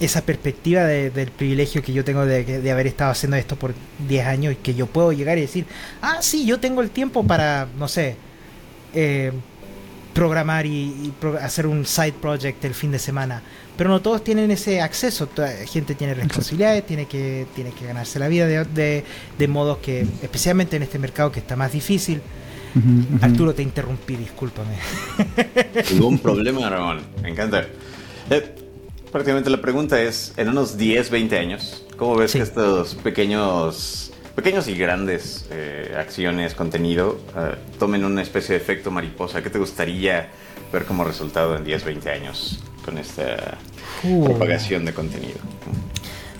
esa 0.00 0.22
perspectiva 0.22 0.84
de- 0.84 1.10
del 1.10 1.30
privilegio 1.30 1.82
que 1.82 1.92
yo 1.92 2.04
tengo 2.04 2.24
de, 2.24 2.44
de 2.44 2.70
haber 2.70 2.86
estado 2.86 3.10
haciendo 3.10 3.36
esto 3.36 3.56
por 3.56 3.74
10 4.08 4.26
años 4.26 4.52
y 4.52 4.56
que 4.56 4.74
yo 4.74 4.86
puedo 4.86 5.12
llegar 5.12 5.38
y 5.38 5.42
decir, 5.42 5.66
ah, 6.02 6.18
sí, 6.20 6.46
yo 6.46 6.60
tengo 6.60 6.80
el 6.82 6.90
tiempo 6.90 7.24
para, 7.24 7.66
no 7.78 7.88
sé, 7.88 8.16
eh, 8.94 9.32
programar 10.14 10.66
y, 10.66 10.70
y 11.04 11.12
pro- 11.20 11.36
hacer 11.38 11.66
un 11.66 11.84
side 11.86 12.12
project 12.20 12.64
el 12.64 12.74
fin 12.74 12.90
de 12.92 12.98
semana. 12.98 13.42
Pero 13.76 13.90
no 13.90 14.00
todos 14.02 14.24
tienen 14.24 14.50
ese 14.50 14.80
acceso. 14.80 15.26
Toda 15.28 15.48
gente 15.66 15.94
tiene 15.94 16.12
responsabilidades, 16.14 16.84
tiene 16.84 17.06
que, 17.06 17.46
tiene 17.54 17.70
que 17.70 17.84
ganarse 17.86 18.18
la 18.18 18.26
vida 18.26 18.46
de, 18.48 18.64
de, 18.64 19.04
de 19.38 19.48
modos 19.48 19.78
que, 19.78 20.00
especialmente 20.22 20.76
en 20.76 20.82
este 20.82 20.98
mercado 20.98 21.30
que 21.30 21.38
está 21.40 21.54
más 21.56 21.72
difícil. 21.72 22.20
Arturo, 23.20 23.54
te 23.54 23.62
interrumpí, 23.62 24.14
discúlpame. 24.16 24.74
Ningún 25.92 26.18
problema, 26.18 26.68
Ramón. 26.68 27.00
Me 27.22 27.30
encanta. 27.30 27.66
Eh, 28.30 28.54
prácticamente 29.10 29.50
la 29.50 29.60
pregunta 29.60 30.00
es, 30.00 30.32
en 30.36 30.48
unos 30.48 30.76
10, 30.76 31.10
20 31.10 31.38
años, 31.38 31.84
¿cómo 31.96 32.16
ves 32.16 32.32
Sí. 32.32 32.38
que 32.38 32.44
estos 32.44 32.94
pequeños, 32.96 34.12
pequeños 34.34 34.68
y 34.68 34.74
grandes 34.76 35.46
eh, 35.50 35.94
acciones, 35.98 36.54
contenido, 36.54 37.18
eh, 37.36 37.54
tomen 37.78 38.04
una 38.04 38.22
especie 38.22 38.54
de 38.56 38.60
efecto 38.60 38.90
mariposa? 38.90 39.42
¿Qué 39.42 39.50
te 39.50 39.58
gustaría 39.58 40.28
ver 40.72 40.84
como 40.84 41.04
resultado 41.04 41.56
en 41.56 41.64
10, 41.64 41.84
20 41.84 42.10
años 42.10 42.60
con 42.84 42.98
esta 42.98 43.58
Uh. 44.04 44.24
propagación 44.24 44.84
de 44.84 44.92
contenido? 44.94 45.38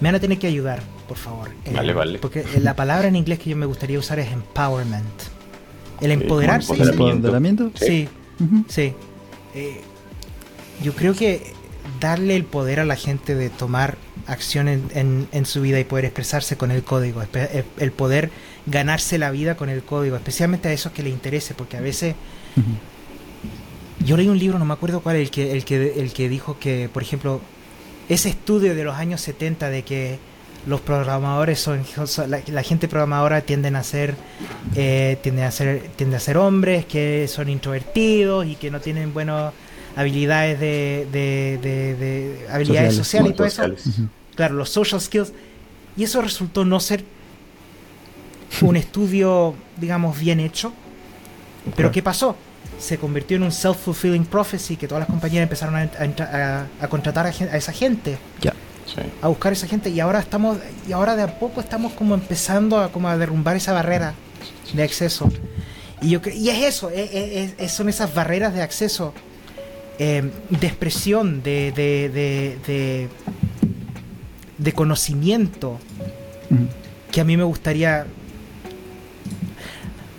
Me 0.00 0.08
van 0.08 0.14
a 0.14 0.20
tener 0.20 0.38
que 0.38 0.46
ayudar, 0.46 0.80
por 1.08 1.16
favor. 1.16 1.48
Eh, 1.64 1.72
Vale, 1.74 1.92
vale. 1.92 2.18
Porque 2.20 2.40
eh, 2.40 2.60
la 2.60 2.76
palabra 2.76 3.08
en 3.08 3.16
inglés 3.16 3.40
que 3.40 3.50
yo 3.50 3.56
me 3.56 3.66
gustaría 3.66 3.98
usar 3.98 4.18
es 4.20 4.30
empowerment. 4.30 5.06
El 6.00 6.12
empoderarse. 6.12 6.72
dice- 6.74 6.90
empoderamiento. 6.90 7.16
¿Empoderamiento? 7.28 7.70
Sí, 7.74 8.08
Ujú. 8.38 8.64
sí. 8.68 8.92
Eh, 9.56 9.80
yo 10.84 10.92
creo 10.92 11.14
que 11.14 11.52
darle 12.00 12.36
el 12.36 12.44
poder 12.44 12.80
a 12.80 12.84
la 12.84 12.96
gente 12.96 13.34
de 13.34 13.50
tomar 13.50 13.96
acción 14.26 14.68
en, 14.68 14.84
en- 14.94 15.28
en 15.32 15.46
su 15.46 15.60
vida 15.60 15.78
y 15.80 15.84
poder 15.84 16.04
expresarse 16.04 16.56
con 16.56 16.70
el 16.70 16.82
código, 16.82 17.22
eh, 17.22 17.64
el 17.78 17.92
poder 17.92 18.30
ganarse 18.66 19.18
la 19.18 19.30
vida 19.30 19.56
con 19.56 19.68
el 19.68 19.82
código, 19.82 20.16
especialmente 20.16 20.68
a 20.68 20.72
esos 20.72 20.92
que 20.92 21.02
les 21.02 21.12
interese, 21.12 21.54
porque 21.54 21.76
a 21.76 21.80
veces 21.80 22.14
yo 24.04 24.16
leí 24.16 24.28
un 24.28 24.38
libro, 24.38 24.58
no 24.58 24.64
me 24.64 24.74
acuerdo 24.74 25.00
cuál, 25.00 25.16
el 25.16 25.30
que, 25.30 25.52
el 25.52 25.64
que, 25.64 25.94
el 26.00 26.12
que 26.12 26.28
dijo 26.28 26.58
que, 26.58 26.88
por 26.92 27.02
ejemplo, 27.02 27.40
ese 28.08 28.28
estudio 28.30 28.74
de 28.74 28.84
los 28.84 28.94
años 28.96 29.20
70 29.20 29.70
de 29.70 29.82
que 29.82 30.18
los 30.66 30.80
programadores 30.80 31.58
son, 31.60 31.82
la, 32.28 32.40
la 32.46 32.62
gente 32.62 32.88
programadora 32.88 33.40
tienden 33.42 33.76
a 33.76 33.82
ser 33.82 34.14
eh, 34.74 35.16
tienden 35.22 35.44
a 35.44 35.50
ser 35.50 35.88
tienden 35.96 36.16
a 36.16 36.20
ser 36.20 36.36
hombres 36.36 36.84
que 36.84 37.26
son 37.28 37.48
introvertidos 37.48 38.44
y 38.46 38.56
que 38.56 38.70
no 38.70 38.80
tienen 38.80 39.14
buenas 39.14 39.52
habilidades 39.98 40.58
de, 40.60 41.06
de, 41.12 41.58
de- 41.62 41.94
de- 41.96 42.46
habilidades 42.50 42.94
Sociales. 42.94 42.96
sociales 42.96 43.30
y 43.32 43.34
todo 43.34 43.46
eso. 43.98 44.08
Claro 44.36 44.54
los 44.54 44.70
social 44.70 45.00
skills. 45.00 45.32
Y 45.96 46.04
eso 46.04 46.22
resultó 46.22 46.64
no 46.64 46.78
ser 46.80 47.04
un 48.62 48.76
estudio 48.76 49.54
digamos 49.76 50.18
bien 50.18 50.40
hecho. 50.40 50.72
Pero 51.76 51.90
qué 51.90 52.02
pasó 52.02 52.36
se 52.78 52.96
convirtió 52.96 53.36
en 53.36 53.42
un 53.42 53.50
self-fulfilling 53.50 54.24
prophecy 54.24 54.76
que 54.76 54.86
todas 54.86 55.00
las 55.00 55.08
compañías 55.10 55.42
empezaron 55.42 55.74
a, 55.74 55.80
a 55.80 56.60
a- 56.62 56.66
a 56.80 56.88
contratar 56.88 57.26
a, 57.26 57.30
a 57.30 57.56
esa 57.56 57.72
gente. 57.72 58.18
Ya. 58.40 58.52
Sí. 58.86 59.02
a 59.20 59.28
buscar 59.28 59.52
esa 59.52 59.66
gente. 59.66 59.90
Y 59.90 60.00
ahora 60.00 60.18
estamos 60.20 60.56
y 60.88 60.92
ahora 60.92 61.14
de 61.14 61.22
a 61.22 61.38
poco 61.38 61.60
estamos 61.60 61.92
como 61.92 62.14
empezando 62.14 62.78
a 62.78 62.90
como 62.90 63.08
a 63.08 63.18
derrumbar 63.18 63.56
esa 63.56 63.72
barrera 63.72 64.14
de 64.72 64.82
acceso. 64.82 65.28
Y 66.00 66.10
yo 66.10 66.20
y 66.32 66.48
es 66.50 66.62
eso 66.64 66.88
es- 66.90 67.10
es- 67.12 67.54
es- 67.58 67.72
son 67.72 67.88
esas 67.88 68.14
barreras 68.14 68.54
de 68.54 68.62
acceso 68.62 69.12
eh, 69.98 70.30
de 70.50 70.66
expresión, 70.66 71.42
de, 71.42 71.72
de, 71.74 72.08
de, 72.08 72.58
de, 72.66 73.08
de 74.58 74.72
conocimiento 74.72 75.78
que 77.10 77.20
a 77.20 77.24
mí 77.24 77.36
me 77.36 77.44
gustaría. 77.44 78.06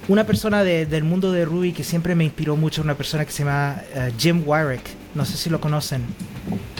Una 0.07 0.25
persona 0.25 0.63
de- 0.63 0.85
del 0.87 1.03
mundo 1.03 1.31
de 1.31 1.45
Ruby 1.45 1.71
que 1.71 1.83
siempre 1.83 2.15
me 2.15 2.23
inspiró 2.23 2.55
mucho, 2.57 2.81
una 2.81 2.95
persona 2.95 3.25
que 3.25 3.31
se 3.31 3.39
llama 3.43 3.81
eh, 3.93 4.11
Jim 4.17 4.41
Warwick, 4.45 4.81
no 5.13 5.23
sé 5.23 5.37
si 5.37 5.51
lo 5.51 5.61
conocen. 5.61 6.01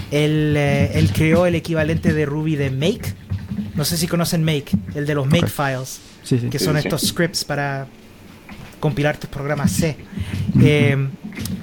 Él, 0.10 0.56
eh, 0.58 0.91
él 0.95 1.12
creó 1.14 1.45
el 1.45 1.54
equivalente 1.54 2.12
de 2.14 2.26
Ruby 2.26 2.56
de 2.56 2.72
Make. 2.72 3.14
No 3.76 3.86
sé 3.86 3.97
si 3.97 4.08
conocen 4.08 4.43
Make, 4.43 4.72
el 4.95 5.06
de 5.06 5.14
los 5.14 5.28
Make. 5.28 5.45
Files, 5.47 6.00
Sí, 6.24 6.39
sí. 6.39 6.50
que 6.50 6.58
Sí, 6.58 6.66
son 6.66 6.74
sí. 6.82 6.88
estos 6.88 7.02
scripts 7.08 7.43
para 7.45 7.86
compilar 8.80 9.18
tus 9.18 9.30
programas 9.30 9.72
C. 9.72 9.96
Eh, 10.62 10.98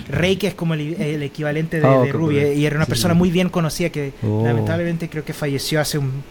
Rake 0.09 0.47
es 0.49 0.55
como 0.55 0.75
el, 0.75 0.95
el 1.01 1.23
equivalente 1.23 1.81
de, 1.81 1.87
Ah, 1.87 1.99
de 2.03 2.11
ok, 2.11 2.12
Ruby 2.12 2.39
y 2.39 2.64
era 2.67 2.77
una 2.77 2.85
Sí, 2.85 2.91
persona 2.91 3.14
muy 3.14 3.31
bien 3.31 3.49
conocida 3.49 3.91
que 3.91 4.12
Oh. 4.23 4.43
lamentablemente 4.45 5.09
creo 5.09 5.25
que 5.25 5.33
falleció 5.33 5.81
hace 5.81 5.99
un... 5.99 6.23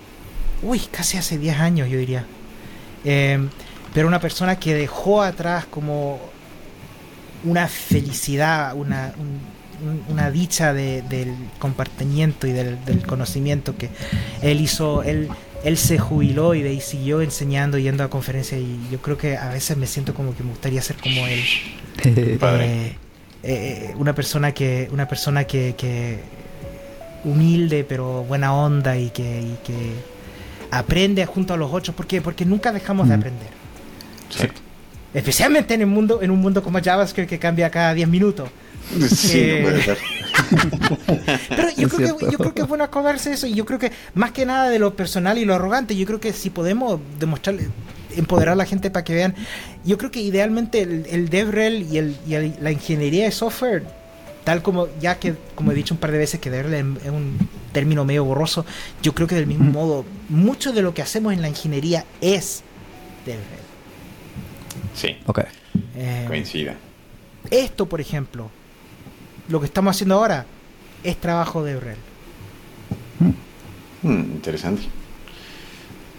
Uy, 0.64 0.80
casi 0.92 1.18
hace 1.18 1.38
10 1.38 1.58
años 1.60 1.90
yo 1.90 1.98
diría. 1.98 2.26
Eh, 3.04 3.40
pero 3.94 4.08
una 4.08 4.20
persona 4.20 4.58
que 4.58 4.74
dejó 4.74 5.22
atrás 5.22 5.66
como 5.66 6.20
una 7.44 7.68
felicidad, 7.68 8.74
una, 8.76 9.14
un- 9.18 9.56
un- 9.90 10.04
una 10.10 10.32
dicha 10.32 10.74
de- 10.74 11.02
del 11.04 11.34
compartimiento 11.60 12.48
y 12.48 12.52
del, 12.54 12.84
del 12.86 13.06
conocimiento 13.06 13.76
que 13.78 13.90
él 14.42 14.62
hizo, 14.62 15.04
él, 15.04 15.28
él 15.66 15.78
se 15.78 15.97
jubiló 15.99 16.53
y 16.55 16.61
de 16.61 16.70
ahí 16.70 16.80
siguió 16.80 17.22
enseñando, 17.22 17.78
yendo 17.78 18.03
a 18.03 18.09
conferencias 18.09 18.61
y 18.61 18.80
yo 18.91 19.01
creo 19.01 19.18
que 19.18 19.36
a 19.36 19.49
veces 19.49 19.76
me 19.76 19.88
siento 19.88 20.13
como 20.13 20.34
que 20.36 20.43
me 20.43 20.51
gustaría 20.51 20.82
ser 20.82 20.95
como 20.97 21.28
él. 21.28 22.38
Padre. 22.39 22.66
Eh, 22.68 22.95
eh, 23.43 23.93
una 23.97 24.16
persona 24.16 24.53
que 24.53 24.88
una 24.91 25.07
persona 25.07 25.43
que, 25.43 25.76
que 25.78 26.20
humilde 27.24 27.84
pero 27.84 28.24
buena 28.24 28.53
onda 28.53 28.97
y 28.97 29.09
que, 29.09 29.41
y 29.41 29.57
que 29.66 29.93
aprende 30.72 31.26
junto 31.26 31.53
a 31.53 31.57
los 31.57 31.72
otros 31.74 31.95
porque 31.95 32.22
porque 32.22 32.45
nunca 32.45 32.72
dejamos 32.72 33.07
de 33.07 33.16
Mm. 33.16 33.20
aprender 33.20 33.47
Sí, 34.30 34.47
especialmente 35.13 35.74
en 35.76 35.84
un 35.84 35.89
mundo 35.91 36.20
en 36.22 36.32
un 36.32 36.39
mundo 36.39 36.61
como 36.63 36.80
JavaScript 36.82 37.30
que 37.30 37.39
cambia 37.39 37.70
cada 37.70 37.93
10 37.93 38.07
minutos 38.07 38.49
Sí, 39.09 39.39
Eh, 39.39 39.59
no 39.61 39.70
puede 39.70 39.84
ser. 39.84 39.97
pero 41.50 41.70
yo 41.78 41.89
creo, 41.89 42.18
que, 42.18 42.26
yo 42.32 42.38
creo 42.38 42.54
que 42.54 42.62
es 42.62 42.68
bueno 42.68 42.84
acordarse 42.84 43.30
de 43.30 43.36
eso 43.36 43.48
y 43.48 43.54
yo 43.54 43.66
creo 43.66 43.80
que 43.80 43.91
más 44.14 44.32
que 44.32 44.46
nada 44.46 44.70
de 44.70 44.80
lo 44.80 44.96
personal 44.96 45.38
y 45.38 45.46
lo 45.46 45.54
arrogante 45.56 45.96
yo 45.96 46.06
creo 46.06 46.20
que 46.20 46.34
si 46.34 46.50
podemos 46.50 47.00
demostrar 47.20 47.56
empoderar 48.16 48.54
a 48.54 48.56
la 48.56 48.66
gente 48.66 48.89
para 48.91 49.04
que 49.04 49.14
vean 49.14 49.36
yo 49.84 49.98
creo 49.98 50.12
que 50.12 50.22
idealmente 50.22 50.82
el, 50.82 51.06
el 51.10 51.30
DevRel 51.30 51.86
y, 51.91 51.98
el, 51.98 52.16
y 52.28 52.34
el- 52.36 52.56
la 52.62 52.72
ingeniería 52.72 53.26
de 53.26 53.32
software 53.32 53.84
tal 54.43 54.62
como 54.62 54.88
ya 55.02 55.20
que 55.20 55.36
como 55.56 55.72
he 55.72 55.76
dicho 55.76 55.93
un 55.93 56.00
par 56.00 56.12
de 56.12 56.18
veces 56.20 56.39
que 56.39 56.50
DevRel 56.50 56.98
es 57.04 57.10
un 57.10 57.38
término 57.74 58.06
medio 58.06 58.24
borroso 58.24 58.66
yo 59.02 59.14
creo 59.14 59.28
que 59.28 59.36
del 59.36 59.48
mismo 59.48 59.66
modo 59.72 60.06
mucho 60.30 60.72
de 60.72 60.82
lo 60.82 60.93
que 60.93 61.02
hacemos 61.02 61.34
en 61.34 61.41
la 61.41 61.50
ingeniería 61.50 62.06
es 62.22 62.64
DevRel 63.26 63.66
Sí, 64.93 65.18
Ok. 65.26 65.39
Eh, 65.98 66.24
coincida. 66.28 66.76
esto 67.52 67.86
por 67.86 68.00
ejemplo 68.00 68.50
lo 69.50 69.60
que 69.60 69.66
estamos 69.68 69.96
haciendo 69.96 70.16
ahora 70.16 70.46
es 71.04 71.18
trabajo 71.18 71.64
de 71.64 71.74
DevRel 71.74 71.98
Hmm, 74.02 74.20
interesante. 74.36 74.84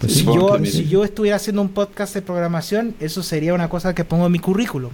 Pues 0.01 0.13
si, 0.15 0.25
yo, 0.25 0.59
si 0.65 1.03
estuviera 1.05 1.37
haciendo 1.37 1.63
un 1.63 1.69
podcast 1.69 2.15
de 2.15 2.23
programación, 2.23 2.95
eso 3.01 3.23
sería 3.23 3.55
una 3.55 3.69
cosa 3.69 3.95
que 3.95 4.05
pongo 4.05 4.27
en 4.27 4.33
mi 4.33 4.39
currículum. 4.41 4.91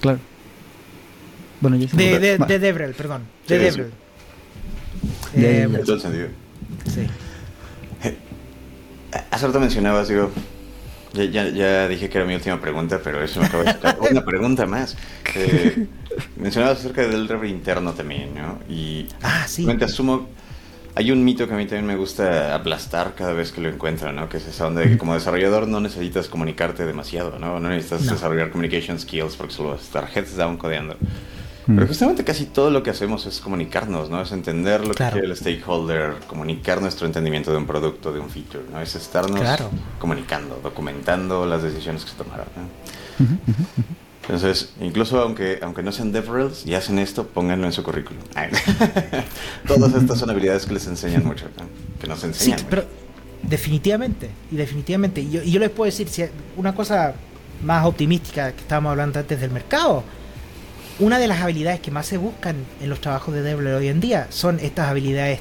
Claro. 0.00 0.18
Bueno, 1.60 1.76
yo 1.76 1.86
De, 1.92 2.18
de, 2.18 2.38
de 2.38 2.58
Devrel, 2.58 2.94
perdón. 2.94 3.22
De 3.46 3.58
Sí, 3.58 3.64
sí. 3.64 3.76
Devrel. 3.78 3.90
Ya, 5.34 5.40
Eh, 5.40 5.68
ya, 5.70 5.78
En 5.78 5.84
todo 5.84 5.96
el 5.96 6.00
sentido. 6.00 6.28
sí. 6.86 7.06
Hace 9.30 9.46
rato 9.46 9.60
mencionabas, 9.60 10.08
digo, 10.08 10.30
ya, 11.14 11.24
ya, 11.24 11.48
ya 11.50 11.88
dije 11.88 12.08
que 12.10 12.18
era 12.18 12.26
mi 12.26 12.34
última 12.34 12.60
pregunta, 12.60 13.00
pero 13.02 13.22
eso 13.22 13.40
me 13.40 13.46
acaba 13.46 13.64
de 13.64 13.70
sacar 13.70 13.96
una 14.00 14.24
pregunta 14.24 14.66
más. 14.66 14.96
Eh, 15.34 15.80
mencionabas 16.36 16.78
acerca 16.80 17.06
del 17.08 17.28
rever 17.28 17.48
interno 17.50 17.94
también, 17.94 18.34
¿no? 18.34 18.60
Y 18.68 19.08
Ah, 19.22 19.46
sí. 19.48 19.78
asumo, 19.80 20.28
hay 20.96 21.10
un 21.12 21.24
mito 21.24 21.48
que 21.48 21.54
a 21.54 21.56
mí 21.56 21.64
también 21.66 21.86
me 21.86 21.96
gusta 21.96 22.54
aplastar 22.54 23.14
cada 23.14 23.32
vez 23.32 23.52
que 23.52 23.60
lo 23.60 23.68
encuentro, 23.68 24.12
¿no? 24.12 24.28
Que 24.28 24.36
es 24.38 24.46
esa 24.46 24.66
onda 24.66 24.82
de 24.82 24.90
que 24.90 24.98
como 24.98 25.14
desarrollador 25.14 25.66
no 25.68 25.80
necesitas 25.80 26.28
comunicarte 26.28 26.84
demasiado, 26.86 27.38
¿no? 27.38 27.58
No 27.60 27.68
necesitas 27.70 28.02
No. 28.02 28.12
desarrollar 28.12 28.50
communication 28.50 28.98
skills 29.00 29.36
porque 29.36 29.54
solo 29.54 29.70
vas 29.70 29.80
a 29.80 29.84
estar 29.84 30.08
heads 30.14 30.36
down 30.36 30.56
codeando. 30.56 30.96
Mm. 31.66 31.74
Pero 31.76 31.86
justamente 31.86 32.24
casi 32.24 32.44
todo 32.46 32.70
lo 32.70 32.82
que 32.82 32.90
hacemos 32.90 33.24
es 33.26 33.40
comunicarnos, 33.40 34.10
¿no? 34.10 34.20
Es 34.20 34.32
entender 34.32 34.86
lo 34.86 34.92
Claro. 34.94 35.14
que 35.14 35.20
quiere 35.20 35.32
el 35.32 35.36
stakeholder, 35.38 36.14
comunicar 36.26 36.82
nuestro 36.82 37.06
entendimiento 37.06 37.50
de 37.52 37.56
un 37.56 37.66
producto, 37.66 38.12
de 38.12 38.20
un 38.20 38.28
feature, 38.28 38.64
¿no? 38.70 38.80
Es 38.80 38.94
estarnos 38.94 39.40
Claro. 39.40 39.70
comunicando, 39.98 40.60
documentando 40.62 41.46
las 41.46 41.62
decisiones 41.62 42.04
que 42.04 42.10
se 42.10 42.16
tomaron, 42.16 42.46
¿no? 42.56 43.24
Entonces, 44.22 44.70
incluso 44.80 45.20
aunque, 45.20 45.58
aunque 45.62 45.82
no 45.82 45.92
sean 45.92 46.10
DevRels 46.12 46.64
y 46.66 46.74
hacen 46.74 46.98
esto, 46.98 47.26
pónganlo 47.26 47.66
en 47.66 47.72
su 47.72 47.82
currículum. 47.82 48.22
Todas 49.68 49.94
estas 49.94 50.18
son 50.18 50.30
habilidades 50.30 50.64
que 50.66 50.72
les 50.74 50.86
enseñan 50.86 51.24
mucho, 51.26 51.46
¿no? 51.58 51.64
que 52.00 52.06
nos 52.06 52.20
Sí, 52.20 52.26
enseñan. 52.26 52.58
mucho. 52.58 52.66
pero 52.70 52.84
definitivamente, 53.42 54.30
y 54.50 54.56
definitivamente. 54.56 55.20
Y 55.20 55.30
yo, 55.30 55.42
y 55.42 55.50
yo 55.50 55.60
les 55.60 55.68
puedo 55.70 55.86
decir, 55.86 56.08
si 56.08 56.24
una 56.56 56.74
cosa 56.74 57.14
más 57.62 57.84
optimística 57.86 58.52
que 58.52 58.60
estábamos 58.60 58.90
hablando 58.92 59.18
antes 59.18 59.38
del 59.40 59.50
mercado, 59.50 60.02
una 60.98 61.18
de 61.18 61.26
las 61.26 61.40
habilidades 61.42 61.80
que 61.80 61.90
más 61.90 62.06
se 62.06 62.16
buscan 62.18 62.56
en 62.80 62.88
los 62.88 63.00
trabajos 63.00 63.34
de 63.34 63.42
Devrel 63.42 63.74
hoy 63.74 63.88
en 63.88 64.00
día 64.00 64.26
son 64.30 64.60
estas 64.60 64.88
habilidades 64.88 65.40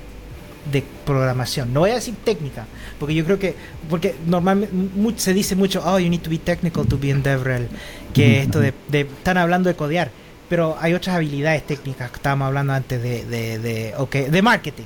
de 0.71 0.83
programación. 1.05 1.73
No 1.73 1.81
voy 1.81 1.91
a 1.91 1.95
decir 1.95 2.15
técnica, 2.23 2.65
porque 2.99 3.13
yo 3.13 3.25
creo 3.25 3.37
que, 3.37 3.53
porque 3.89 4.15
normalmente 4.25 5.19
se 5.19 5.33
dice 5.33 5.55
mucho, 5.55 5.81
oh, 5.85 5.99
you 5.99 6.09
need 6.09 6.21
to 6.21 6.29
be 6.29 6.37
technical 6.37 6.87
to 6.87 6.97
be 6.97 7.09
in 7.09 7.21
DevRel, 7.21 7.67
que 8.13 8.41
esto 8.41 8.59
de, 8.61 8.73
de- 8.87 9.01
están 9.01 9.37
hablando 9.37 9.67
de 9.69 9.75
codear, 9.75 10.09
pero 10.49 10.77
hay 10.79 10.93
otras 10.93 11.17
habilidades 11.17 11.63
técnicas 11.67 12.09
que 12.11 12.15
estábamos 12.15 12.47
hablando 12.47 12.73
antes 12.73 13.01
de, 13.03 13.25
de, 13.25 13.59
de, 13.59 13.93
okay, 13.97 14.25
de 14.29 14.41
marketing. 14.41 14.85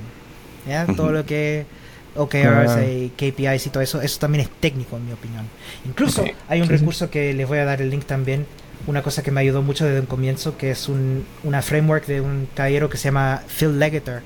Todo 0.98 1.12
lo 1.12 1.26
que 1.26 1.66
OKRs 2.16 2.42
Claro. 2.42 2.82
y 2.84 3.10
KPIs 3.16 3.68
y 3.68 3.70
todo 3.70 3.84
eso, 3.84 4.02
eso 4.02 4.20
también 4.20 4.42
es 4.46 4.50
técnico 4.60 4.98
en 4.98 5.06
mi 5.06 5.14
opinión. 5.14 5.46
Incluso 5.86 6.26
hay 6.50 6.60
un 6.62 6.68
recurso 6.68 7.10
que 7.12 7.34
les 7.34 7.48
voy 7.48 7.60
a 7.60 7.66
dar 7.66 7.82
el 7.82 7.90
link 7.92 8.04
también, 8.06 8.46
una 8.86 9.02
cosa 9.02 9.24
que 9.24 9.32
me 9.32 9.42
ayudó 9.42 9.62
mucho 9.62 9.86
desde 9.86 10.00
un 10.00 10.06
comienzo, 10.06 10.58
que 10.58 10.72
es 10.72 10.88
un, 10.88 11.26
una 11.44 11.62
framework 11.62 12.06
de 12.06 12.22
un 12.22 12.48
caballero 12.54 12.90
que 12.90 12.98
se 12.98 13.06
llama 13.06 13.42
Phil 13.48 13.78
Legator, 13.80 14.22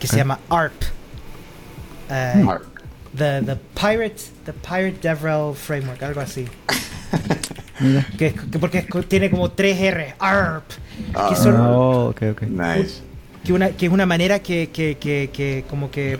que 0.00 0.06
se 0.06 0.16
llama 0.16 0.40
ARP. 0.48 0.72
Uh, 2.08 2.38
Mark. 2.42 2.62
the, 3.16 3.40
the 3.42 3.56
Pirate 3.74 4.16
the 4.44 4.52
Pirate 4.52 4.98
DevRel 5.02 5.54
Framework, 5.54 6.02
algo 6.02 6.20
así. 6.20 6.46
Que, 8.18 8.34
porque 8.60 8.86
tiene 9.08 9.30
como 9.30 9.50
tres 9.52 9.80
R, 9.80 10.14
ARP. 10.18 10.64
Ah, 11.14 11.28
que 11.30 11.36
son- 11.36 11.56
Oh, 11.58 12.08
ok, 12.10 12.22
ok. 12.32 12.42
Nice. 12.42 13.00
que, 13.42 13.54
una, 13.54 13.70
que 13.70 13.86
es 13.86 13.92
una 13.92 14.04
manera 14.04 14.40
que, 14.40 14.68
que, 14.68 14.98
que, 14.98 15.30
que 15.32 15.64
como 15.70 15.90
que 15.90 16.18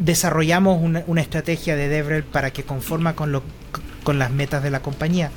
desarrollamos 0.00 0.82
una, 0.82 1.04
una 1.06 1.20
estrategia 1.20 1.76
de 1.76 1.88
DevRel 1.88 2.24
para 2.24 2.50
que 2.50 2.64
conforma 2.64 3.14
con 3.14 3.30
lo 3.30 3.42
con 4.02 4.18
las 4.18 4.30
metas 4.30 4.62
de 4.62 4.70
la 4.70 4.80
compañía 4.80 5.30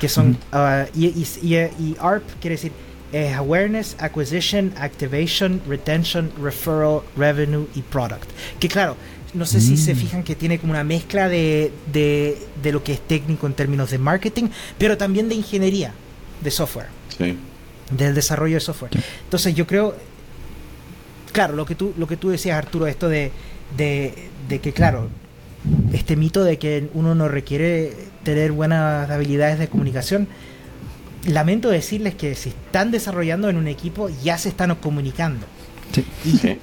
que 0.00 0.08
son 0.08 0.36
ah, 0.52 0.86
y, 0.94 1.06
y, 1.06 1.26
y- 1.42 1.54
y 1.56 1.96
ARP 2.00 2.22
quiere 2.40 2.56
decir 2.56 2.72
eh, 3.12 3.32
awareness, 3.34 3.96
acquisition, 4.00 4.72
activation, 4.78 5.60
retention, 5.66 6.30
referral, 6.42 7.00
revenue 7.16 7.66
y 7.74 7.80
product. 7.82 8.28
Que 8.60 8.68
claro, 8.68 8.96
no 9.34 9.46
sé 9.46 9.60
si 9.60 9.76
se 9.78 9.94
Mm. 9.94 9.96
fijan 9.96 10.22
que 10.22 10.34
tiene 10.34 10.58
como 10.58 10.72
una 10.72 10.84
mezcla 10.84 11.28
de, 11.28 11.72
de, 11.92 12.38
de 12.62 12.72
lo 12.72 12.82
que 12.84 12.92
es 12.92 13.00
técnico 13.00 13.46
en 13.46 13.54
términos 13.54 13.90
de 13.90 13.98
marketing, 13.98 14.48
pero 14.76 14.96
también 14.98 15.28
de 15.28 15.34
ingeniería, 15.36 15.92
de 16.42 16.50
software 16.50 16.88
Sí. 17.16 17.36
del 17.96 18.14
desarrollo 18.14 18.54
de 18.56 18.60
software. 18.60 18.90
Entonces 19.24 19.54
yo 19.54 19.66
creo, 19.66 19.94
claro, 21.32 21.54
lo 21.56 21.64
que 21.66 21.74
tú, 21.74 21.94
lo 21.96 22.06
que 22.06 22.16
tú 22.16 22.28
decías 22.30 22.56
Arturo, 22.58 22.86
esto 22.86 23.08
de, 23.08 23.32
de, 23.76 24.14
de 24.48 24.58
que 24.60 24.72
claro, 24.72 25.08
este 25.92 26.14
mito 26.16 26.44
de 26.44 26.58
que 26.58 26.88
uno 26.94 27.14
no 27.14 27.28
requiere 27.28 27.94
tener 28.34 28.52
buenas 28.52 29.08
habilidades 29.10 29.58
de 29.58 29.68
comunicación, 29.68 30.28
lamento 31.26 31.70
decirles 31.70 32.14
que 32.14 32.34
si 32.34 32.50
están 32.50 32.90
desarrollando 32.90 33.48
en 33.48 33.56
un 33.56 33.68
equipo 33.68 34.10
ya 34.22 34.36
se 34.36 34.50
están 34.50 34.74
comunicando. 34.74 35.46
Sí. 35.94 36.04
Y, 36.26 36.30
Sí. 36.36 36.58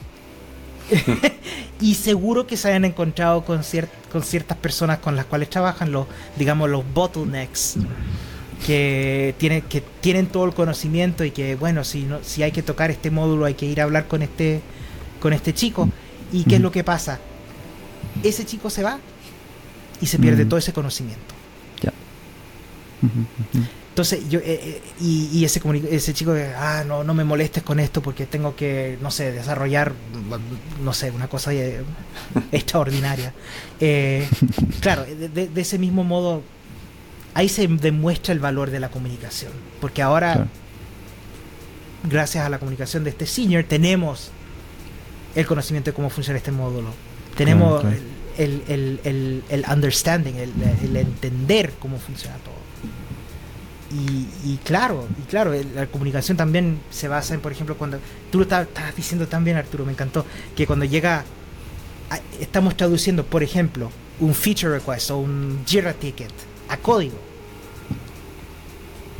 y 1.81 1.95
seguro 1.95 2.45
que 2.45 2.55
se 2.55 2.67
hayan 2.67 2.85
encontrado 2.85 3.43
con, 3.43 3.61
cier- 3.63 3.87
con 4.11 4.21
ciertas 4.21 4.57
personas 4.59 4.99
con 4.99 5.15
las 5.15 5.25
cuales 5.25 5.49
trabajan 5.49 5.91
los, 5.91 6.05
digamos, 6.37 6.69
los 6.69 6.83
bottlenecks 6.93 7.77
que 8.67 9.33
tienen, 9.39 9.63
que 9.63 9.81
tienen 10.01 10.27
todo 10.27 10.45
el 10.45 10.53
conocimiento 10.53 11.23
y 11.25 11.31
que 11.31 11.55
bueno, 11.55 11.83
si 11.83 12.03
no, 12.03 12.19
si 12.23 12.43
hay 12.43 12.51
que 12.51 12.61
tocar 12.61 12.91
este 12.91 13.09
módulo 13.09 13.45
hay 13.45 13.55
que 13.55 13.65
ir 13.65 13.81
a 13.81 13.85
hablar 13.85 14.07
con 14.07 14.21
este, 14.21 14.61
con 15.19 15.33
este 15.33 15.51
chico. 15.55 15.89
¿Y 16.31 16.43
qué 16.43 16.55
es 16.57 16.61
lo 16.61 16.71
que 16.71 16.83
pasa? 16.83 17.19
Ese 18.23 18.45
chico 18.45 18.69
se 18.69 18.83
va 18.83 18.99
y 20.01 20.05
se 20.05 20.19
pierde 20.19 20.45
Mm. 20.45 20.49
todo 20.49 20.59
ese 20.59 20.71
conocimiento. 20.73 21.33
Entonces, 23.95 24.27
yo, 24.27 24.39
eh, 24.39 24.59
eh, 24.61 24.81
y, 24.99 25.29
y 25.31 25.45
ese, 25.45 25.61
ese 25.89 26.13
chico 26.13 26.35
ah, 26.57 26.83
no, 26.85 27.05
no 27.05 27.13
me 27.13 27.23
molestes 27.23 27.63
con 27.63 27.79
esto 27.79 28.01
porque 28.01 28.25
tengo 28.25 28.53
que, 28.53 28.97
no 29.01 29.09
sé, 29.09 29.31
desarrollar, 29.31 29.93
no 30.83 30.91
sé, 30.91 31.11
una 31.11 31.29
cosa 31.29 31.53
eh, 31.53 31.81
extraordinaria. 32.51 33.33
claro, 34.81 35.05
de, 35.05 35.29
de, 35.47 35.61
ese 35.61 35.79
mismo 35.79 36.03
modo, 36.03 36.43
ahí 37.35 37.47
se 37.47 37.69
demuestra 37.69 38.33
el 38.33 38.41
valor 38.41 38.69
de 38.69 38.81
la 38.81 38.89
comunicación. 38.89 39.53
Porque 39.79 40.01
ahora, 40.01 40.47
gracias 42.03 42.45
a 42.45 42.49
la 42.49 42.59
comunicación 42.59 43.05
de 43.05 43.11
este 43.11 43.25
senior, 43.25 43.63
tenemos 43.63 44.29
el 45.35 45.45
conocimiento 45.45 45.91
de 45.91 45.95
cómo 45.95 46.09
funciona 46.09 46.37
este 46.37 46.51
módulo. 46.51 46.89
Tenemos 47.37 47.81
El, 48.37 48.61
el, 48.67 48.99
el, 49.05 49.43
el, 49.47 49.65
understanding, 49.71 50.33
el 50.35 50.97
entender 50.97 51.71
cómo 51.79 51.97
funciona 51.97 52.35
todo. 52.39 52.64
Y, 54.43 54.57
claro, 54.63 55.07
y 55.17 55.21
claro, 55.29 55.53
la 55.73 55.87
comunicación 55.87 56.35
también 56.35 56.79
se 56.89 57.07
basa 57.07 57.33
en, 57.33 57.39
por 57.39 57.51
ejemplo, 57.51 57.77
cuando 57.77 57.99
tú 58.31 58.39
lo 58.39 58.43
estabas, 58.43 58.67
diciendo 58.95 59.27
también, 59.27 59.55
Arturo, 59.55 59.85
me 59.85 59.93
encantó, 59.93 60.25
que 60.55 60.67
cuando 60.67 60.85
llega, 60.85 61.23
estamos 62.39 62.75
traduciendo, 62.75 63.25
por 63.25 63.41
ejemplo, 63.41 63.89
un 64.19 64.33
feature 64.33 64.79
request 64.79 65.11
o 65.11 65.17
un 65.17 65.63
Jira 65.65 65.93
ticket 65.93 66.31
a 66.67 66.77
código. 66.77 67.17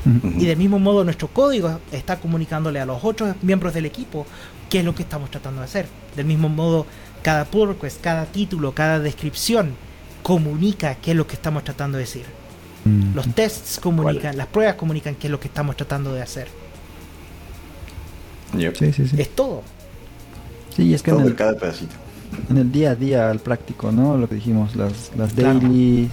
Y 0.05 0.45
del 0.45 0.57
mismo 0.57 0.77
modo 0.77 1.03
nuestro 1.03 1.29
código 1.29 1.79
está 1.91 2.19
comunicándole 2.19 2.79
a 2.79 2.85
los 2.85 3.03
otros 3.03 3.35
miembros 3.41 3.73
del 3.73 3.85
equipo 3.85 4.27
qué 4.69 4.79
es 4.79 4.85
lo 4.85 4.93
que 4.93 5.03
estamos 5.03 5.31
tratando 5.31 5.61
de 5.61 5.65
hacer. 5.65 5.87
Del 6.15 6.25
mismo 6.25 6.49
modo, 6.49 6.85
cada 7.23 7.45
pull 7.45 7.69
request, 7.69 8.01
cada 8.01 8.25
título, 8.25 8.73
cada 8.73 8.99
descripción 8.99 9.73
comunica 10.21 10.95
qué 10.95 11.11
es 11.11 11.17
lo 11.17 11.25
que 11.25 11.35
estamos 11.35 11.63
tratando 11.63 11.97
de 11.97 12.03
decir. 12.03 12.44
Mm. 12.85 13.15
Los 13.15 13.27
tests 13.33 13.79
comunican, 13.79 14.37
las 14.37 14.47
pruebas 14.47 14.75
comunican 14.75 15.15
qué 15.15 15.27
es 15.27 15.31
lo 15.31 15.39
que 15.39 15.47
estamos 15.47 15.75
tratando 15.75 16.13
de 16.13 16.21
hacer. 16.21 16.47
Sí, 18.53 18.93
sí, 18.93 19.07
sí. 19.07 19.21
Es 19.21 19.35
todo. 19.35 19.63
Sí, 20.75 20.93
es 20.93 21.01
que 21.01 21.11
en 21.11 21.21
el, 21.21 21.35
cada 21.35 21.55
pedacito. 21.55 21.95
En 22.49 22.57
el 22.57 22.71
día 22.71 22.91
a 22.91 22.95
día, 22.95 23.29
al 23.29 23.39
práctico, 23.39 23.91
¿no? 23.91 24.17
Lo 24.17 24.29
que 24.29 24.35
dijimos, 24.35 24.75
las, 24.75 25.11
las 25.17 25.35
dailies, 25.35 26.11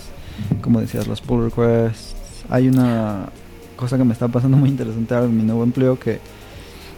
como 0.61 0.81
decías, 0.81 1.07
los 1.07 1.21
pull 1.21 1.45
requests. 1.45 2.15
Hay 2.49 2.69
una 2.69 3.29
cosa 3.77 3.99
que 3.99 4.05
me 4.05 4.13
está 4.13 4.29
pasando 4.29 4.57
muy 4.57 4.69
interesante 4.69 5.15
ahora 5.15 5.27
en 5.27 5.37
mi 5.37 5.43
nuevo 5.43 5.63
empleo 5.65 5.99
que 5.99 6.21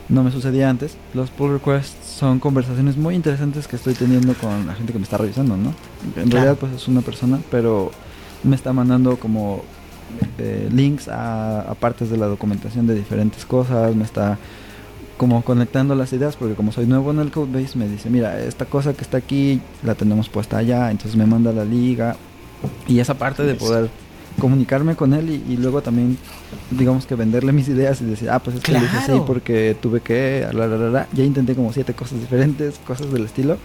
no 0.09 0.23
me 0.23 0.31
sucedía 0.31 0.69
antes. 0.69 0.97
Los 1.15 1.31
pull 1.31 1.53
requests 1.53 2.07
son 2.07 2.39
conversaciones 2.39 2.97
muy 2.97 3.15
interesantes 3.15 3.67
que 3.67 3.77
estoy 3.77 3.95
teniendo 3.95 4.35
con 4.35 4.67
la 4.67 4.75
gente 4.75 4.93
que 4.93 4.99
me 4.99 5.05
está 5.05 5.19
revisando, 5.19 5.57
¿no? 5.57 5.75
En 6.17 6.31
realidad, 6.31 6.57
pues 6.57 6.73
es 6.73 6.89
una 6.89 7.01
persona, 7.01 7.41
pero 7.51 7.91
me 8.45 8.57
está 8.57 8.73
mandando 8.73 9.17
como 9.17 9.63
eh, 10.39 10.69
links 10.73 11.09
a, 11.09 11.75
partes 11.81 12.11
de 12.11 12.17
la 12.17 12.27
documentación 12.27 12.87
de 12.87 12.95
diferentes 12.95 13.45
cosas, 13.45 13.95
me 13.95 14.05
está 14.05 14.39
como 15.17 15.43
conectando 15.43 15.95
las 15.95 16.13
ideas 16.13 16.37
porque 16.37 16.55
como 16.55 16.73
soy 16.73 16.87
nuevo 16.87 17.13
en 17.13 17.21
el 17.21 17.31
codebase 17.31 17.79
me 17.79 17.89
dice 17.89 18.11
mira 18.11 18.41
esta 18.41 18.65
cosa 18.65 18.95
que 18.95 19.03
está 19.03 19.19
aquí 19.19 19.61
la 19.85 19.95
tenemos 19.95 20.29
puesta 20.29 20.59
allá 20.59 20.91
entonces 20.91 21.17
me 21.17 21.25
manda 21.25 21.53
la 21.53 21.65
liga 21.65 22.17
y 22.89 22.99
esa 22.99 23.15
parte 23.15 23.45
de 23.45 23.55
poder 23.55 23.91
comunicarme 24.41 24.97
con 24.97 25.15
él 25.15 25.31
y, 25.49 25.57
luego 25.57 25.83
también 25.83 26.19
digamos 26.73 27.07
que 27.07 27.15
venderle 27.15 27.53
mis 27.53 27.69
ideas 27.69 28.01
y 28.01 28.07
decir 28.07 28.29
ah 28.29 28.41
pues 28.41 28.57
es 28.57 28.63
que 28.63 28.73
lo 28.73 28.79
hice 28.79 28.97
así 28.97 29.23
porque 29.25 29.77
tuve 29.81 30.01
que 30.01 30.49
ya 31.13 31.23
intenté 31.23 31.55
como 31.55 31.73
siete 31.73 31.95
cosas 31.95 32.19
diferentes 32.19 32.81
cosas 32.85 33.13
del 33.13 33.25
estilo 33.25 33.57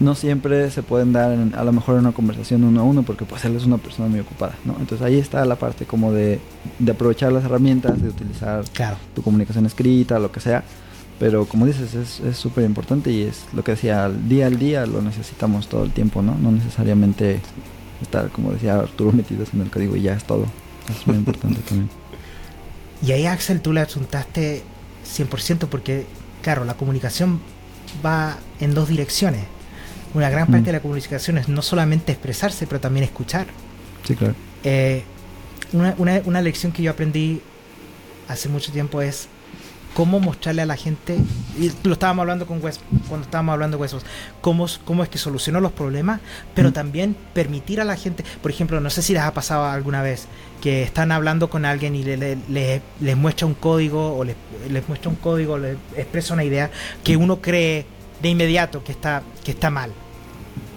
no 0.00 0.14
siempre 0.14 0.70
se 0.70 0.82
pueden 0.82 1.12
dar 1.12 1.36
a 1.54 1.64
lo 1.64 1.72
mejor 1.72 1.94
en 1.94 2.00
una 2.00 2.12
conversación 2.12 2.64
uno 2.64 2.80
a 2.80 2.84
uno 2.84 3.02
porque 3.02 3.26
pues 3.26 3.44
él 3.44 3.54
es 3.54 3.66
una 3.66 3.78
persona 3.78 4.08
muy 4.08 4.20
ocupada, 4.20 4.54
¿no? 4.64 4.74
Entonces 4.80 5.06
ahí 5.06 5.18
está 5.18 5.44
la 5.44 5.56
parte 5.56 5.84
como 5.84 6.12
de, 6.12 6.40
de 6.78 6.92
aprovechar 6.92 7.30
las 7.32 7.44
herramientas, 7.44 8.00
de 8.00 8.08
utilizar 8.08 8.64
tu 9.14 9.22
comunicación 9.22 9.66
escrita, 9.66 10.18
lo 10.18 10.32
que 10.32 10.40
sea. 10.40 10.64
Pero 11.18 11.44
como 11.44 11.66
dices, 11.66 11.94
es 11.94 12.36
súper 12.36 12.64
importante 12.64 13.12
y 13.12 13.22
es 13.22 13.44
lo 13.52 13.62
que 13.62 13.72
decía, 13.72 14.08
día 14.08 14.46
al 14.46 14.58
día 14.58 14.86
lo 14.86 15.02
necesitamos 15.02 15.68
todo 15.68 15.84
el 15.84 15.90
tiempo, 15.90 16.22
¿no? 16.22 16.34
No 16.34 16.50
necesariamente 16.50 17.40
estar, 18.00 18.30
como 18.30 18.52
decía 18.52 18.76
Arturo, 18.76 19.12
metidos 19.12 19.52
en 19.52 19.60
el 19.60 19.70
código 19.70 19.96
y 19.96 20.02
ya 20.02 20.14
es 20.14 20.24
todo. 20.24 20.46
Es 20.88 21.06
muy 21.06 21.16
importante 21.16 21.60
también. 21.60 21.90
Y 23.02 23.12
ahí, 23.12 23.24
Axel, 23.24 23.62
tú 23.62 23.72
le 23.72 23.80
asuntaste 23.80 24.62
100% 25.06 25.68
porque, 25.70 26.04
claro, 26.42 26.66
la 26.66 26.74
comunicación 26.74 27.40
va 28.04 28.36
en 28.60 28.74
dos 28.74 28.90
direcciones 28.90 29.46
una 30.14 30.30
gran 30.30 30.46
parte 30.46 30.62
mm. 30.62 30.64
de 30.64 30.72
la 30.72 30.80
comunicación 30.80 31.38
es 31.38 31.48
no 31.48 31.62
solamente 31.62 32.12
expresarse, 32.12 32.66
pero 32.66 32.80
también 32.80 33.04
escuchar. 33.04 33.46
Sí, 34.06 34.14
claro. 34.14 34.34
Eh, 34.64 35.02
una, 35.72 35.94
una, 35.98 36.20
una, 36.24 36.40
lección 36.40 36.72
que 36.72 36.82
yo 36.82 36.90
aprendí 36.90 37.40
hace 38.28 38.48
mucho 38.48 38.72
tiempo 38.72 39.00
es 39.02 39.28
cómo 39.94 40.20
mostrarle 40.20 40.62
a 40.62 40.66
la 40.66 40.76
gente, 40.76 41.16
y 41.58 41.72
lo 41.82 41.94
estábamos 41.94 42.22
hablando 42.22 42.46
con 42.46 42.62
Wes, 42.62 42.80
cuando 43.08 43.24
estábamos 43.24 43.54
hablando 43.54 43.76
de 43.76 43.82
Wes, 43.82 43.96
cómo, 44.40 44.66
cómo 44.84 45.02
es 45.02 45.08
que 45.08 45.18
solucionó 45.18 45.60
los 45.60 45.72
problemas, 45.72 46.20
pero 46.54 46.70
mm. 46.70 46.72
también 46.72 47.16
permitir 47.34 47.80
a 47.80 47.84
la 47.84 47.96
gente, 47.96 48.24
por 48.40 48.50
ejemplo, 48.50 48.80
no 48.80 48.90
sé 48.90 49.02
si 49.02 49.12
les 49.12 49.22
ha 49.22 49.34
pasado 49.34 49.64
alguna 49.64 50.02
vez, 50.02 50.26
que 50.60 50.82
están 50.82 51.10
hablando 51.10 51.50
con 51.50 51.64
alguien 51.64 51.94
y 51.96 52.04
le, 52.04 52.36
les 53.00 53.16
muestra 53.16 53.46
un 53.46 53.54
código, 53.54 54.16
o 54.16 54.24
les, 54.24 54.36
les 54.70 54.86
muestra 54.88 55.10
un 55.10 55.16
código, 55.16 55.58
les 55.58 55.76
expresa 55.96 56.34
una 56.34 56.44
idea 56.44 56.70
que 57.02 57.16
uno 57.16 57.40
cree 57.40 57.86
de 58.22 58.28
inmediato 58.28 58.82
que 58.84 58.92
está, 58.92 59.22
que 59.44 59.52
está 59.52 59.70
mal. 59.70 59.92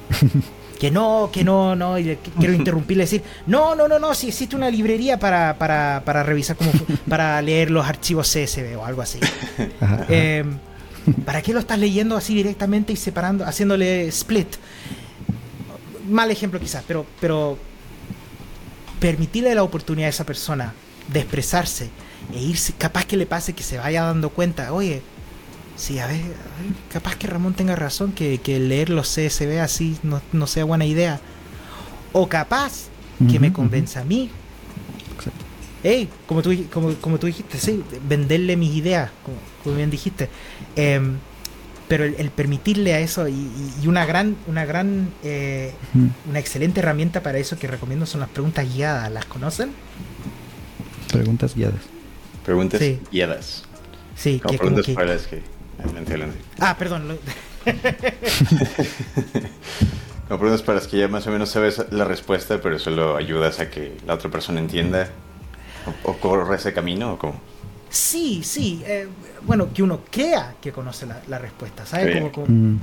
que 0.80 0.91
no, 0.91 1.30
que 1.32 1.46
no, 1.46 1.78
no, 1.78 1.98
y 1.98 2.18
quiero 2.38 2.54
interrumpirle 2.54 3.04
y 3.04 3.06
decir, 3.06 3.24
no, 3.48 3.74
no, 3.74 3.88
no, 3.88 4.00
no, 4.00 4.14
si 4.14 4.28
existe 4.28 4.56
una 4.56 4.70
librería 4.70 5.18
para, 5.18 5.58
para, 5.58 6.02
para 6.04 6.24
revisar 6.24 6.58
cómo, 6.58 6.72
para 7.10 7.41
leer 7.41 7.72
los 7.72 7.86
archivos 7.86 8.28
CSV 8.30 8.78
o 8.78 8.86
algo 8.86 9.02
así. 9.02 9.20
Em, 10.10 10.58
¿Para 11.26 11.41
qué 11.41 11.54
lo 11.54 11.60
estás 11.60 11.80
leyendo 11.80 12.18
así 12.18 12.36
directamente 12.36 12.91
y 12.91 12.98
separando, 12.98 13.46
haciéndole 13.46 14.08
split? 14.08 14.56
Mal 16.10 16.32
ejemplo 16.32 16.60
quizás, 16.60 16.84
pero, 16.86 17.06
pero 17.22 17.58
permitirle 19.00 19.56
la 19.56 19.64
oportunidad 19.64 20.08
a 20.08 20.10
esa 20.10 20.26
persona 20.26 20.74
de 21.12 21.20
expresarse 21.22 21.89
e 22.34 22.41
irse, 22.41 22.74
capaz 22.74 23.06
que 23.06 23.18
le 23.18 23.26
pase 23.26 23.54
que 23.54 23.64
se 23.64 23.78
vaya 23.78 24.04
dando 24.04 24.30
cuenta, 24.30 24.74
oye, 24.74 25.02
Sí, 25.76 25.99
a 25.99 26.07
ver, 26.07 26.21
capaz 26.91 27.15
que 27.15 27.28
Ramón 27.28 27.53
tenga 27.53 27.76
razón, 27.76 28.11
que, 28.11 28.39
leer 28.45 28.89
los 28.89 29.07
CSV 29.09 29.59
así 29.59 29.97
no, 30.03 30.47
sea 30.47 30.65
buena 30.65 30.86
idea. 30.86 31.19
O 32.11 32.30
capaz 32.30 32.89
que 33.30 33.39
me 33.39 33.51
convenza 33.51 34.01
a 34.01 34.05
mí. 34.05 34.30
Hey, 35.86 36.07
como 36.28 36.41
tú, 36.41 36.55
como, 36.71 36.93
como 36.95 37.19
tú 37.19 37.28
dijiste, 37.28 37.57
sí, 37.57 37.84
venderle 38.07 38.55
mis 38.55 38.74
ideas, 38.76 39.11
como, 39.63 39.76
bien 39.76 39.89
dijiste. 39.89 40.30
Em, 40.76 41.17
pero 41.88 42.05
el, 42.05 42.30
permitirle 42.30 42.93
a 42.93 42.99
eso 42.99 43.28
y, 43.28 43.47
una 43.86 44.05
gran, 44.05 44.38
una 44.47 44.65
gran, 44.65 45.09
eh, 45.24 45.74
una 46.30 46.39
excelente 46.39 46.80
herramienta 46.80 47.21
para 47.21 47.38
eso 47.38 47.57
que 47.57 47.67
recomiendo 47.67 48.05
son 48.05 48.21
las 48.21 48.30
preguntas 48.30 48.71
guiadas. 48.74 49.11
¿Las 49.11 49.26
conocen? 49.26 49.71
Preguntas 51.11 51.55
guiadas. 51.55 51.82
Preguntas 52.45 52.82
guiadas. 53.11 53.63
Sí, 54.15 54.41
que 54.47 54.57
preguntas 54.57 54.88
para 54.89 55.17
que 55.17 55.41
Ah, 56.59 56.76
perdón. 56.78 57.07
no 57.07 57.15
preguntas 60.39 60.61
para 60.61 60.80
que 60.82 60.97
ya 60.97 61.07
más 61.07 61.26
o 61.28 61.32
menos 61.32 61.49
sabes 61.49 61.86
la 61.91 62.05
respuesta, 62.05 62.59
pero 62.61 62.80
solo 62.80 63.15
ayudas 63.15 63.59
a 63.59 63.69
que 63.69 63.97
la 64.05 64.15
otra 64.15 64.30
persona 64.30 64.59
entienda 64.59 65.09
o, 66.03 66.13
corre 66.13 66.55
ese 66.55 66.74
camino 66.74 67.13
o 67.13 67.17
cómo. 67.17 67.39
Sí, 67.89 68.41
sí. 68.43 68.82
Eh, 68.88 69.07
bueno, 69.45 69.71
que 69.71 69.84
uno 69.84 69.99
crea 70.09 70.55
que 70.59 70.71
conoce 70.71 71.05
la, 71.28 71.38
respuesta, 71.38 71.86
¿sabes? 71.86 72.24
Mm. 72.47 72.78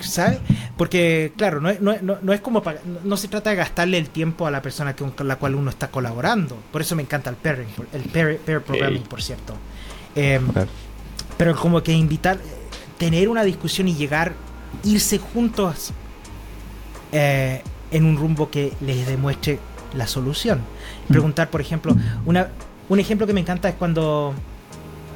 Porque, 0.76 1.32
claro, 1.36 1.60
no, 1.60 1.72
no, 1.80 2.18
no, 2.22 2.32
es 2.32 2.40
como 2.40 2.62
no 3.02 3.16
se 3.16 3.26
trata 3.26 3.50
de 3.50 3.56
gastarle 3.56 3.98
el 3.98 4.10
tiempo 4.10 4.46
a 4.46 4.52
la 4.52 4.62
persona 4.62 4.94
con 4.94 5.26
la 5.26 5.36
cual 5.36 5.56
uno 5.56 5.70
está 5.70 5.88
colaborando. 5.88 6.56
Por 6.70 6.82
eso 6.82 6.94
me 6.94 7.02
encanta 7.02 7.30
el 7.30 7.36
pairing, 7.36 7.68
el 7.92 8.02
pair, 8.02 8.62
programming, 8.62 9.02
por 9.02 9.20
cierto. 9.20 9.54
Em, 10.14 10.46
pero 11.36 11.56
como 11.56 11.82
que 11.82 11.90
invitar, 11.90 12.38
tener 13.00 13.30
una 13.30 13.44
discusión 13.44 13.88
y 13.88 13.94
llegar, 13.94 14.34
irse 14.84 15.16
juntos 15.16 15.92
eh, 17.12 17.62
en 17.90 18.04
un 18.04 18.18
rumbo 18.18 18.50
que 18.50 18.74
les 18.82 19.06
demuestre 19.06 19.58
la 19.96 20.06
solución. 20.06 20.60
Preguntar, 21.08 21.48
por 21.48 21.62
ejemplo, 21.62 21.96
una, 22.26 22.48
un 22.90 23.00
ejemplo 23.00 23.26
que 23.26 23.32
me 23.32 23.40
encanta 23.40 23.70
es 23.70 23.74
cuando 23.76 24.34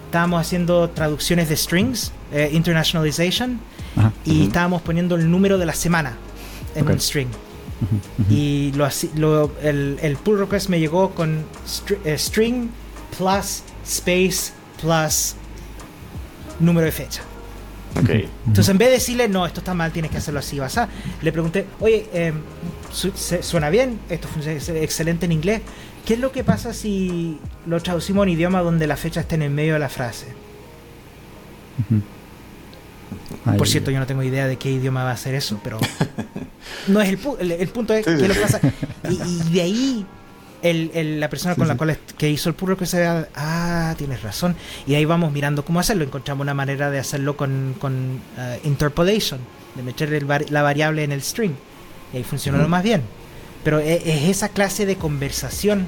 estábamos 0.06 0.40
haciendo 0.40 0.88
traducciones 0.88 1.50
de 1.50 1.56
strings, 1.58 2.10
eh, 2.32 2.48
internationalization, 2.54 3.60
y 4.24 4.44
estábamos 4.44 4.80
poniendo 4.80 5.14
el 5.16 5.30
número 5.30 5.58
de 5.58 5.66
la 5.66 5.74
semana 5.74 6.14
en 6.74 6.88
un 6.88 6.98
string. 6.98 7.28
Y 8.30 8.72
lo, 8.72 9.50
el, 9.60 9.98
el, 10.00 10.16
pull 10.16 10.38
request 10.38 10.70
me 10.70 10.80
llegó 10.80 11.10
con 11.10 11.44
eh, 12.04 12.16
string 12.16 12.70
plus 13.18 13.62
space 13.84 14.54
plus 14.80 15.34
número 16.60 16.86
de 16.86 16.92
fecha. 16.92 17.20
Entonces, 17.96 18.68
en 18.68 18.78
vez 18.78 18.88
de 18.88 18.94
decirle, 18.94 19.28
no, 19.28 19.46
esto 19.46 19.60
está 19.60 19.72
mal, 19.72 19.92
tienes 19.92 20.10
que 20.10 20.18
hacerlo 20.18 20.40
así, 20.40 20.58
vas 20.58 20.76
a, 20.78 20.88
le 21.22 21.32
pregunté, 21.32 21.66
oye, 21.80 22.06
em, 22.12 22.34
suena 22.90 23.70
bien, 23.70 24.00
esto 24.08 24.28
funciona 24.28 24.58
excelente 24.80 25.26
en 25.26 25.32
inglés, 25.32 25.62
¿Qué 26.04 26.14
es 26.14 26.20
lo 26.20 26.32
que 26.32 26.44
pasa 26.44 26.74
si 26.74 27.38
lo 27.66 27.80
traducimos 27.80 28.20
a 28.20 28.22
un 28.24 28.28
idioma 28.28 28.60
donde 28.60 28.86
la 28.86 28.96
fecha 28.96 29.20
está 29.20 29.36
en 29.36 29.42
el 29.42 29.50
medio 29.50 29.72
de 29.74 29.78
la 29.78 29.88
frase? 29.88 30.26
Por 33.56 33.66
cierto, 33.66 33.90
yo 33.90 33.98
no 33.98 34.06
tengo 34.06 34.22
idea 34.22 34.46
de 34.46 34.58
qué 34.58 34.70
idioma 34.70 35.02
va 35.02 35.12
a 35.12 35.16
ser 35.16 35.34
eso, 35.34 35.58
pero 35.64 35.78
no 36.88 37.00
es 37.00 37.08
el, 37.08 37.52
el, 37.52 37.68
punto 37.68 37.94
es 37.94 38.04
que 38.04 38.28
lo 38.28 38.34
pasa. 38.34 38.60
Y, 39.08 39.50
de 39.50 39.62
ahí 39.62 40.06
el, 40.64 41.20
la 41.20 41.28
persona 41.28 41.54
con 41.54 41.68
la 41.68 41.76
cual 41.76 41.98
que 42.16 42.30
hizo 42.30 42.48
el 42.48 42.54
puro 42.54 42.76
que 42.76 42.86
se 42.86 42.98
vea, 42.98 43.28
ah, 43.34 43.94
tienes 43.98 44.22
razón, 44.22 44.56
y 44.86 44.94
ahí 44.94 45.04
vamos 45.04 45.30
mirando 45.30 45.64
cómo 45.64 45.80
hacerlo, 45.80 46.04
encontramos 46.04 46.42
una 46.42 46.54
manera 46.54 46.90
de 46.90 46.98
hacerlo 46.98 47.36
con, 47.36 47.76
con 47.78 48.20
uh, 48.38 48.66
interpolation, 48.66 49.40
de 49.74 49.82
meter 49.82 50.22
la 50.50 50.62
variable 50.62 51.04
en 51.04 51.12
el 51.12 51.22
string, 51.22 51.52
y 52.12 52.16
ahí 52.16 52.24
funciona 52.24 52.58
lo 52.58 52.68
más 52.68 52.82
bien. 52.82 53.02
Pero 53.62 53.78
e, 53.78 54.02
es, 54.04 54.28
esa 54.30 54.48
clase 54.48 54.86
de 54.86 54.96
conversación 54.96 55.86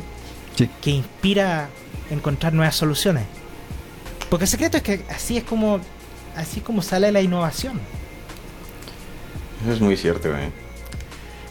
que 0.80 0.90
inspira 0.90 1.68
encontrar 2.10 2.52
nuevas 2.52 2.76
soluciones. 2.76 3.24
Porque 4.28 4.44
el 4.44 4.48
secreto 4.48 4.76
es 4.76 4.82
que 4.82 5.04
así 5.10 5.36
es 5.36 5.44
como 5.44 5.80
así 6.34 6.58
es 6.58 6.64
como 6.64 6.82
sale 6.82 7.10
la 7.12 7.22
innovación. 7.22 7.80
Eso 9.62 9.72
es 9.72 9.80
muy 9.80 9.96
cierto, 9.96 10.28
¿eh? 10.36 10.50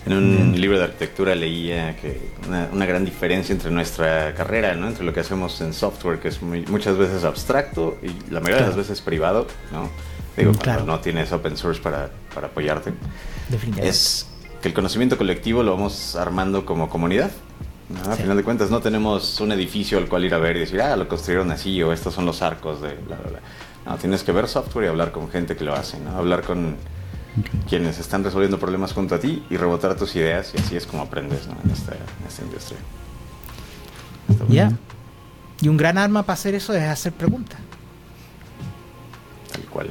En 0.06 0.14
un 0.14 0.62
libro 0.62 0.78
de 0.78 0.84
arquitectura 0.84 1.34
leía 1.34 1.96
que 1.98 2.20
una, 2.48 2.86
gran 2.86 3.04
diferencia 3.04 3.54
entre 3.54 3.72
nuestra 3.72 4.36
carrera, 4.36 4.76
¿no? 4.76 4.88
Entre 4.88 5.04
lo 5.04 5.12
que 5.14 5.22
hacemos 5.22 5.60
en 5.62 5.74
software, 5.74 6.20
que 6.20 6.28
es 6.28 6.42
muchas 6.44 6.96
veces 6.96 7.24
abstracto 7.24 7.98
y 8.04 8.32
la 8.32 8.40
mayoría 8.40 8.62
de 8.62 8.68
las 8.68 8.76
veces 8.76 9.02
privado, 9.02 9.48
¿no? 9.72 9.90
Digo, 10.38 10.52
mm, 10.52 10.86
no 10.86 11.00
tienes 11.00 11.32
open 11.32 11.58
source 11.58 11.82
para, 11.82 12.12
para 12.34 12.48
apoyarte. 12.48 12.94
Es 13.78 14.28
que 14.62 14.68
el 14.68 14.74
conocimiento 14.74 15.18
colectivo 15.18 15.64
lo 15.64 15.72
vamos 15.72 16.16
armando 16.16 16.66
como 16.66 16.88
comunidad. 16.90 17.32
¿no? 17.90 18.12
A 18.12 18.16
final 18.16 18.38
de 18.38 18.44
cuentas 18.44 18.70
no 18.70 18.82
tenemos 18.82 19.40
un 19.40 19.52
edificio 19.52 19.98
al 19.98 20.08
cual 20.08 20.26
ir 20.26 20.34
a 20.34 20.38
ver 20.38 20.58
y 20.58 20.62
decir, 20.62 20.82
ah, 20.82 20.96
lo 20.96 21.08
construyeron 21.08 21.52
así 21.52 21.82
o 21.82 21.94
estos 21.94 22.14
son 22.14 22.26
los 22.26 22.42
arcos 22.42 22.82
de 22.82 22.96
bla, 22.96 23.18
bla, 23.18 23.30
bla. 23.32 23.40
No, 23.86 23.98
tienes 23.98 24.24
que 24.24 24.32
ver 24.32 24.48
software 24.48 24.86
y 24.86 24.88
hablar 24.88 25.12
con 25.12 25.30
gente 25.30 25.56
que 25.56 25.64
lo 25.64 25.74
hace, 25.74 26.00
¿no? 26.00 26.18
Hablar 26.18 26.42
con 26.42 26.76
quienes 27.68 28.00
están 28.00 28.24
resolviendo 28.24 28.60
problemas 28.60 28.94
junto 28.94 29.16
a 29.16 29.20
ti 29.20 29.44
y 29.50 29.58
rebotar 29.58 29.96
tus 29.96 30.16
ideas 30.16 30.54
y 30.56 30.60
así 30.60 30.76
es 30.76 30.86
como 30.86 31.04
aprendes 31.04 31.48
¿no? 31.48 31.56
en, 31.64 31.72
esta, 31.72 31.96
industria. 32.44 32.80
Ya. 34.50 34.72
Y 35.62 35.68
un 35.68 35.78
gran 35.78 35.98
arma 35.98 36.24
para 36.24 36.34
hacer 36.34 36.56
eso 36.56 36.74
es 36.74 36.84
hacer 36.84 37.14
preguntas. 37.14 37.60
Tal 39.52 39.62
cual. 39.64 39.90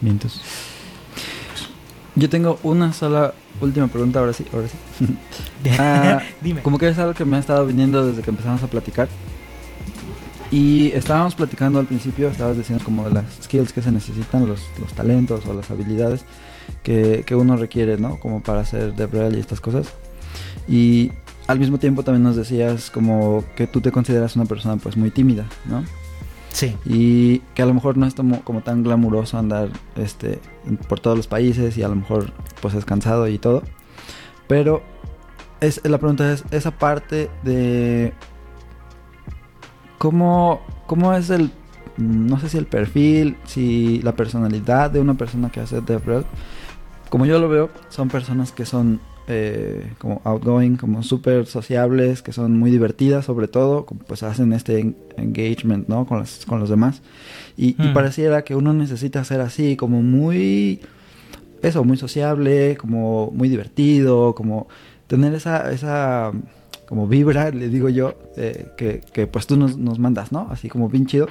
Mientos. 0.00 0.40
Yo 2.14 2.28
tengo 2.28 2.58
una 2.62 2.92
sola 2.92 3.34
última 3.60 3.88
pregunta, 3.88 4.18
ahora 4.18 4.32
sí, 4.32 4.44
ahora 4.52 4.68
sí. 4.68 5.06
Ah, 5.78 6.22
Dime. 6.40 6.62
Como 6.62 6.78
que 6.78 6.88
es 6.88 6.98
algo 6.98 7.12
que 7.12 7.24
me 7.26 7.36
ha 7.36 7.40
estado 7.40 7.66
viniendo 7.66 8.06
desde 8.06 8.22
que 8.22 8.30
empezamos 8.30 8.62
a 8.62 8.66
platicar. 8.66 9.08
Y 10.50 10.90
estábamos 10.92 11.34
platicando 11.34 11.78
al 11.78 11.86
principio, 11.86 12.28
estabas 12.28 12.56
diciendo 12.56 12.82
como 12.82 13.08
las 13.08 13.24
skills 13.44 13.72
que 13.72 13.82
se 13.82 13.92
necesitan, 13.92 14.48
los, 14.48 14.62
los 14.80 14.92
talentos 14.94 15.46
o 15.46 15.52
las 15.52 15.70
habilidades 15.70 16.24
que, 16.82 17.24
que, 17.26 17.34
uno 17.34 17.56
requiere, 17.56 17.98
¿no? 17.98 18.18
Como 18.18 18.42
para 18.42 18.60
hacer 18.60 18.94
DevRel 18.94 19.36
y 19.36 19.40
estas 19.40 19.60
cosas. 19.60 19.92
Y 20.68 21.12
al 21.46 21.58
mismo 21.58 21.78
tiempo 21.78 22.02
también 22.02 22.22
nos 22.22 22.36
decías 22.36 22.90
como 22.90 23.44
que 23.56 23.66
tú 23.66 23.80
te 23.80 23.92
consideras 23.92 24.36
una 24.36 24.44
persona 24.44 24.76
pues 24.76 24.96
muy 24.96 25.10
tímida, 25.10 25.46
¿no? 25.66 25.84
Sí. 26.52 26.76
Y 26.84 27.40
que 27.54 27.62
a 27.62 27.66
lo 27.66 27.74
mejor 27.74 27.96
no 27.96 28.06
es 28.06 28.14
como, 28.14 28.42
como 28.42 28.62
tan 28.62 28.82
glamuroso 28.82 29.38
andar 29.38 29.68
este, 29.96 30.40
por 30.88 31.00
todos 31.00 31.16
los 31.16 31.26
países 31.26 31.76
y 31.76 31.82
a 31.82 31.88
lo 31.88 31.96
mejor 31.96 32.32
pues 32.60 32.74
es 32.74 32.84
cansado 32.84 33.28
y 33.28 33.38
todo. 33.38 33.62
Pero 34.48 34.82
es, 35.60 35.80
la 35.84 35.98
pregunta 35.98 36.32
es, 36.32 36.44
esa 36.50 36.72
parte 36.72 37.30
de 37.44 38.12
¿Cómo, 40.00 40.62
cómo 40.86 41.12
es 41.12 41.28
el, 41.28 41.50
no 41.98 42.40
sé 42.40 42.48
si 42.48 42.56
el 42.56 42.64
perfil, 42.64 43.36
si 43.44 44.00
la 44.00 44.16
personalidad 44.16 44.90
de 44.90 44.98
una 44.98 45.12
persona 45.12 45.50
que 45.50 45.60
hace 45.60 45.82
DevRel? 45.82 46.24
Como 47.10 47.26
yo 47.26 47.38
lo 47.38 47.48
veo, 47.48 47.70
son 47.90 48.08
personas 48.08 48.52
que 48.52 48.64
son 48.64 49.00
eh, 49.26 49.92
como 49.98 50.20
outgoing, 50.24 50.76
como 50.76 51.02
súper 51.02 51.46
sociables, 51.46 52.22
que 52.22 52.32
son 52.32 52.58
muy 52.58 52.70
divertidas 52.70 53.24
sobre 53.24 53.48
todo, 53.48 53.84
pues 53.84 54.22
hacen 54.22 54.52
este 54.52 54.94
engagement, 55.16 55.88
¿no? 55.88 56.06
Con, 56.06 56.24
con 56.46 56.58
los 56.58 56.68
demás. 56.68 57.02
Y, 57.56 57.76
y, 57.80 57.88
hmm. 57.88 57.94
pareciera 57.94 58.42
que 58.42 58.56
uno 58.56 58.72
necesita 58.72 59.22
ser 59.24 59.40
así, 59.40 59.76
como 59.76 60.02
muy, 60.02 60.80
eso, 61.62 61.84
muy 61.84 61.96
sociable, 61.96 62.76
como 62.76 63.30
muy 63.32 63.48
divertido, 63.48 64.34
como 64.34 64.68
tener 65.06 65.34
esa, 65.34 65.70
esa 65.70 66.32
como 66.88 67.06
vibra, 67.06 67.50
le 67.50 67.68
digo 67.68 67.88
yo, 67.88 68.14
eh, 68.36 68.72
que, 68.76 69.02
que, 69.12 69.28
pues 69.28 69.46
tú 69.46 69.56
nos, 69.56 69.76
nos, 69.76 70.00
mandas, 70.00 70.32
¿no? 70.32 70.48
Así 70.50 70.68
como 70.68 70.88
bien 70.88 71.06
chido. 71.06 71.28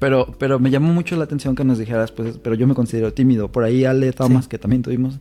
Pero, 0.00 0.34
pero 0.38 0.58
me 0.58 0.70
llamó 0.70 0.92
mucho 0.92 1.16
la 1.16 1.24
atención 1.24 1.56
que 1.56 1.64
nos 1.64 1.78
dijeras, 1.78 2.12
pues, 2.12 2.38
pero 2.38 2.54
yo 2.54 2.66
me 2.66 2.74
considero 2.74 3.12
tímido. 3.12 3.50
Por 3.50 3.64
ahí 3.64 3.84
Ale 3.84 4.12
Thomas, 4.12 4.46
que 4.46 4.58
también 4.58 4.82
tuvimos, 4.82 5.18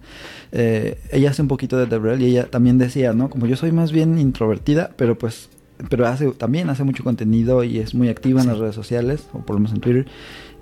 eh, 0.51 0.99
ella 1.11 1.31
hace 1.31 1.41
un 1.41 1.47
poquito 1.47 1.77
de 1.77 1.85
Debrel 1.85 2.21
y 2.21 2.25
ella 2.25 2.49
también 2.49 2.77
decía, 2.77 3.13
¿no? 3.13 3.29
Como 3.29 3.45
yo 3.47 3.55
soy 3.55 3.71
más 3.71 3.91
bien 3.91 4.19
introvertida, 4.19 4.91
pero 4.97 5.17
pues, 5.17 5.49
pero 5.89 6.05
hace, 6.05 6.31
también 6.31 6.69
hace 6.69 6.83
mucho 6.83 7.03
contenido 7.03 7.63
y 7.63 7.79
es 7.79 7.95
muy 7.95 8.09
activa 8.09 8.41
en 8.41 8.47
las 8.47 8.57
redes 8.57 8.75
sociales, 8.75 9.27
o 9.33 9.39
por 9.39 9.55
lo 9.55 9.61
menos 9.61 9.73
en 9.73 9.79
Twitter. 9.79 10.05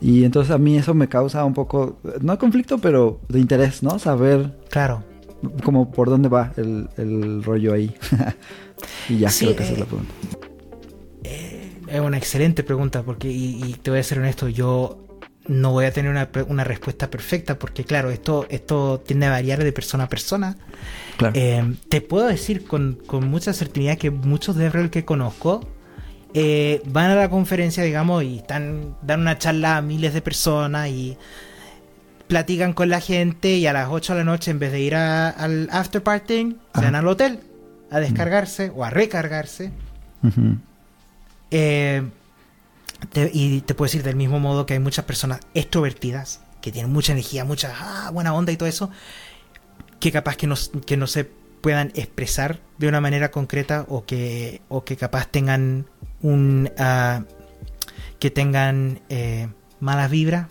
Y 0.01 0.23
entonces 0.23 0.51
a 0.51 0.57
mí 0.57 0.77
eso 0.77 0.93
me 0.93 1.09
causa 1.09 1.43
un 1.43 1.53
poco, 1.53 1.97
no 2.21 2.37
conflicto, 2.37 2.77
pero 2.77 3.19
de 3.27 3.39
interés, 3.39 3.81
¿no? 3.81 3.97
Saber. 3.99 4.55
Claro. 4.69 5.03
Como 5.63 5.91
por 5.91 6.09
dónde 6.09 6.29
va 6.29 6.53
el, 6.57 6.89
el 6.97 7.43
rollo 7.43 7.73
ahí. 7.73 7.93
Y 9.09 9.19
ya, 9.19 9.29
creo 9.29 9.55
que 9.55 9.63
esa 9.63 9.73
es 9.73 9.79
la 9.79 9.85
pregunta. 9.85 10.13
Es 11.95 12.01
una 12.01 12.17
excelente 12.17 12.61
pregunta, 12.61 13.03
porque, 13.03 13.29
y, 13.31 13.73
te 13.81 13.89
voy 13.89 14.01
a 14.01 14.03
ser 14.03 14.19
honesto, 14.19 14.49
yo 14.49 15.07
no 15.47 15.71
voy 15.71 15.85
a 15.85 15.93
tener 15.93 16.11
una, 16.11 16.27
una, 16.49 16.65
respuesta 16.65 17.09
perfecta, 17.09 17.57
porque 17.57 17.85
claro, 17.85 18.11
esto, 18.11 18.45
esto 18.49 18.99
tiende 18.99 19.27
a 19.27 19.29
variar 19.29 19.63
de 19.63 19.71
persona 19.71 20.03
a 20.03 20.09
persona. 20.09 20.57
Eh, 21.33 21.63
te 21.87 22.01
puedo 22.01 22.27
decir 22.27 22.65
con, 22.65 22.99
con, 23.07 23.29
mucha 23.29 23.53
certidumbre 23.53 23.97
que 23.97 24.11
muchos 24.11 24.57
de 24.57 24.69
Real 24.69 24.89
que 24.89 25.05
conozco 25.05 25.65
eh, 26.33 26.81
van 26.85 27.11
a 27.11 27.15
la 27.15 27.29
conferencia, 27.29 27.81
digamos, 27.81 28.23
y 28.23 28.39
están 28.39 28.97
dan 29.01 29.21
una 29.21 29.37
charla 29.37 29.77
a 29.77 29.81
miles 29.81 30.13
de 30.13 30.21
personas 30.21 30.89
y 30.89 31.17
platican 32.27 32.73
con 32.73 32.89
la 32.89 32.99
gente 32.99 33.55
y 33.55 33.67
a 33.67 33.71
las 33.71 33.87
8 33.89 34.15
de 34.15 34.19
la 34.19 34.25
noche 34.25 34.51
en 34.51 34.59
vez 34.59 34.73
de 34.73 34.81
ir 34.81 34.95
al 34.95 35.69
after 35.71 36.03
party 36.03 36.57
se 36.75 36.81
van 36.81 36.95
al 36.95 37.07
hotel 37.07 37.39
a 37.89 38.01
descargarse 38.01 38.69
o 38.75 38.83
a 38.83 38.89
recargarse. 38.89 39.71
Eh, 41.57 42.03
y 43.31 43.61
te 43.61 43.75
puedo 43.75 43.87
decir 43.87 44.03
del 44.03 44.17
mismo 44.17 44.41
modo 44.41 44.65
que 44.65 44.73
hay 44.73 44.79
muchas 44.79 45.05
personas 45.05 45.39
extrovertidas 45.53 46.41
que 46.61 46.73
tienen 46.73 46.91
mucha 46.91 47.13
energía, 47.13 47.45
mucha 47.45 47.73
ah, 47.79 48.11
buena 48.11 48.33
onda 48.33 48.51
y 48.51 48.57
todo 48.57 48.67
eso, 48.67 48.89
que 50.01 50.11
capaz 50.11 50.35
que 50.35 50.47
no, 50.47 50.55
que 50.85 50.97
no 50.97 51.07
se 51.07 51.23
puedan 51.23 51.93
expresar 51.95 52.59
de 52.77 52.89
una 52.89 52.99
manera 52.99 53.31
concreta 53.31 53.85
o 53.87 54.03
que, 54.03 54.59
o 54.67 54.83
que 54.83 54.97
capaz 54.97 55.27
tengan 55.27 55.85
un 56.21 56.71
uh, 56.77 57.23
que 58.19 58.31
tengan 58.31 58.99
eh, 59.07 59.47
malas 59.79 60.11
vibras 60.11 60.47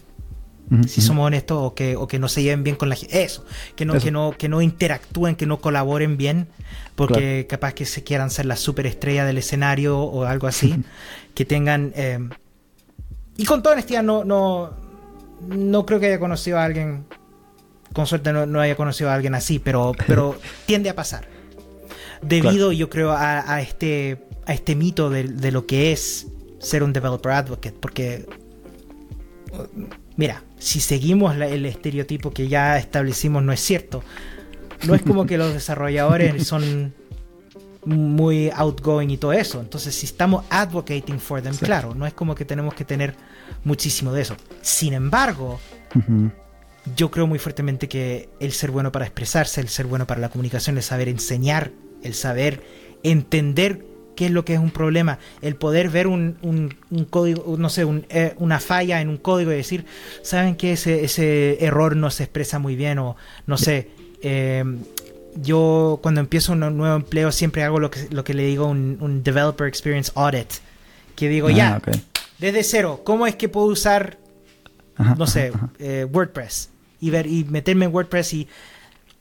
si 0.89 1.01
somos 1.01 1.27
honestos 1.27 1.59
o 1.61 1.75
que, 1.75 1.95
o 1.97 2.07
que 2.09 2.19
no 2.19 2.29
se 2.29 2.43
lleven 2.43 2.65
bien 2.65 2.77
con 2.77 2.89
la 2.89 2.97
gente. 2.97 3.23
Eso 3.23 3.45
que 3.77 3.85
no 3.85 3.99
que 3.99 4.11
no 4.11 4.35
que 4.37 4.49
no 4.49 4.63
interactúen 4.63 5.37
que 5.37 5.47
no 5.47 5.61
colaboren 5.61 6.17
bien 6.17 6.49
porque 6.95 7.47
capaz 7.49 7.75
que 7.75 7.85
se 7.85 8.03
quieran 8.03 8.31
ser 8.31 8.47
la 8.47 8.57
superestrella 8.57 9.25
del 9.25 9.39
escenario 9.39 9.99
o 9.99 10.25
algo 10.25 10.47
así 10.47 10.83
que 11.35 11.45
tengan 11.45 11.93
eh, 11.97 12.19
y 13.37 13.45
con 13.45 13.63
toda 13.63 13.75
honestidad 13.75 14.03
no 14.03 14.25
no 14.25 14.73
no 15.49 15.85
creo 15.85 16.01
que 16.01 16.07
haya 16.07 16.19
conocido 16.19 16.59
a 16.59 16.65
alguien 16.65 17.05
con 17.93 18.07
suerte 18.07 18.33
no, 18.33 18.61
haya 18.61 18.77
conocido 18.77 19.11
a 19.11 19.15
alguien 19.15 19.35
así 19.35 19.59
pero 19.59 19.93
pero 20.07 20.39
tiende 20.67 20.91
a 20.91 20.95
pasar. 20.95 21.29
Debido 22.23 22.73
yo 22.73 22.89
creo 22.89 23.13
a, 23.13 23.61
este 23.61 24.25
a 24.47 24.55
este 24.55 24.75
mito 24.75 25.11
de, 25.11 25.25
de 25.25 25.53
lo 25.53 25.67
que 25.67 25.93
es 25.93 26.27
ser 26.59 26.83
un 26.83 26.95
developer 26.95 27.33
advocate 27.33 27.77
porque 27.79 28.27
mira, 30.17 30.43
si 30.65 30.81
seguimos 30.81 31.37
el 31.37 31.67
estereotipo 31.67 32.31
que 32.31 32.49
ya 32.49 32.79
establecimos, 32.79 33.43
no 33.43 33.53
es 33.53 33.61
cierto. 33.61 34.03
No 34.87 34.95
es 34.95 35.03
como 35.03 35.27
que 35.27 35.37
los 35.37 35.53
desarrolladores 35.53 36.47
son 36.47 36.95
muy 37.85 38.49
outgoing 38.49 39.11
y 39.11 39.19
todo 39.19 39.35
eso. 39.35 39.61
Entonces, 39.61 39.95
si 39.95 40.07
estamos 40.07 40.47
advocating 40.49 41.21
for 41.21 41.43
them, 41.43 41.55
claro, 41.55 41.95
no 41.95 42.07
es 42.07 42.15
como 42.15 42.35
que 42.35 42.47
tenemos 42.47 42.73
que 42.73 42.87
tener 42.87 43.15
muchísimo 43.63 44.11
de 44.15 44.23
eso. 44.23 44.37
Sin 44.63 44.95
embargo, 44.95 45.61
yo 46.97 47.11
creo 47.11 47.27
muy 47.27 47.39
fuertemente 47.39 47.87
que 47.87 48.31
el 48.41 48.53
ser 48.53 48.71
bueno 48.71 48.91
para 48.91 49.05
expresarse, 49.05 49.61
el 49.61 49.69
ser 49.69 49.85
bueno 49.85 50.07
para 50.07 50.23
la 50.23 50.31
comunicación, 50.31 50.79
el 50.79 50.83
saber 50.83 51.11
enseñar, 51.11 51.73
el 52.03 52.15
saber 52.15 52.63
entender 53.03 53.85
qué 54.15 54.27
es 54.27 54.31
lo 54.31 54.45
que 54.45 54.55
es 54.55 54.61
un 54.61 54.71
problema, 54.71 55.19
el 55.43 55.57
poder 55.57 55.91
ver 55.91 56.07
un, 56.07 56.37
un, 56.43 57.05
código, 57.05 57.57
no 57.59 57.69
sé, 57.69 57.87
eh, 58.09 58.35
una 58.39 58.61
falla 58.61 59.01
en 59.01 59.09
un 59.09 59.19
código 59.19 59.53
y 59.53 59.57
decir, 59.57 59.85
¿saben 60.23 60.57
que 60.57 60.73
ese, 60.73 61.05
ese 61.05 61.65
error 61.65 61.97
no 61.97 62.11
se 62.11 62.25
expresa 62.25 62.59
muy 62.59 62.77
bien? 62.77 62.99
O 62.99 63.17
no 63.47 63.57
sé, 63.57 63.91
em, 64.23 64.79
yo 65.37 65.99
cuando 66.03 66.21
empiezo 66.21 66.53
un 66.53 66.61
nuevo 66.61 66.97
empleo 66.97 67.33
siempre 67.33 67.63
hago 67.65 67.79
lo 67.79 67.91
que, 67.91 68.09
lo 68.11 68.25
que 68.25 68.35
le 68.35 68.45
digo 68.45 68.67
un, 68.67 68.99
un 69.01 69.23
Developer 69.23 69.67
Experience 69.67 70.13
Audit. 70.15 70.49
Que 71.17 71.29
digo, 71.29 71.49
Ah, 71.49 71.53
ya, 71.53 71.83
desde 72.39 72.65
cero, 72.65 73.03
¿cómo 73.05 73.27
es 73.27 73.37
que 73.37 73.49
puedo 73.49 73.67
usar, 73.67 74.19
no 75.17 75.27
sé, 75.27 75.53
eh, 75.79 76.07
WordPress? 76.11 76.71
Y, 77.01 77.11
ver, 77.11 77.27
y 77.27 77.45
meterme 77.45 77.85
en 77.85 77.95
WordPress 77.95 78.35
y 78.35 78.49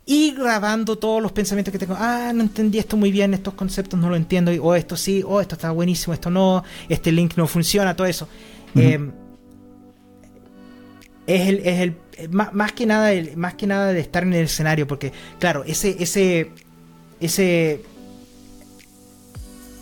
ir 0.06 0.36
grabando 0.36 0.98
todos 0.98 1.22
los 1.22 1.32
pensamientos 1.32 1.72
que 1.72 1.80
tengo. 1.80 1.96
Ah, 1.98 2.32
no 2.34 2.42
entendí 2.44 2.78
esto 2.80 2.98
muy 2.98 3.12
bien, 3.12 3.34
estos 3.34 3.54
conceptos 3.54 4.00
no 4.00 4.10
lo 4.10 4.16
entiendo. 4.16 4.52
y, 4.52 4.60
O 4.60 4.76
esto 4.76 4.98
sí, 4.98 5.24
o 5.26 5.40
esto 5.42 5.56
está 5.56 5.72
buenísimo, 5.72 6.14
esto 6.14 6.30
no, 6.30 6.64
este 6.90 7.12
link 7.12 7.34
no 7.38 7.48
funciona, 7.48 7.96
todo 7.96 8.08
eso. 8.08 8.28
Eh, 8.76 9.00
es 11.28 11.48
el, 11.48 11.60
es 11.60 11.80
el 11.80 11.96
más, 12.32 12.54
más 12.54 12.74
que 12.74 12.86
nada 12.86 13.14
el- 13.14 13.38
más 13.38 13.54
que 13.56 13.66
nada 13.68 13.94
de 13.94 14.00
estar 14.02 14.24
en 14.24 14.34
el 14.34 14.44
escenario 14.46 14.86
porque 14.88 15.14
claro 15.40 15.64
ese 15.66 15.96
ese 16.04 16.52
ese 17.22 17.82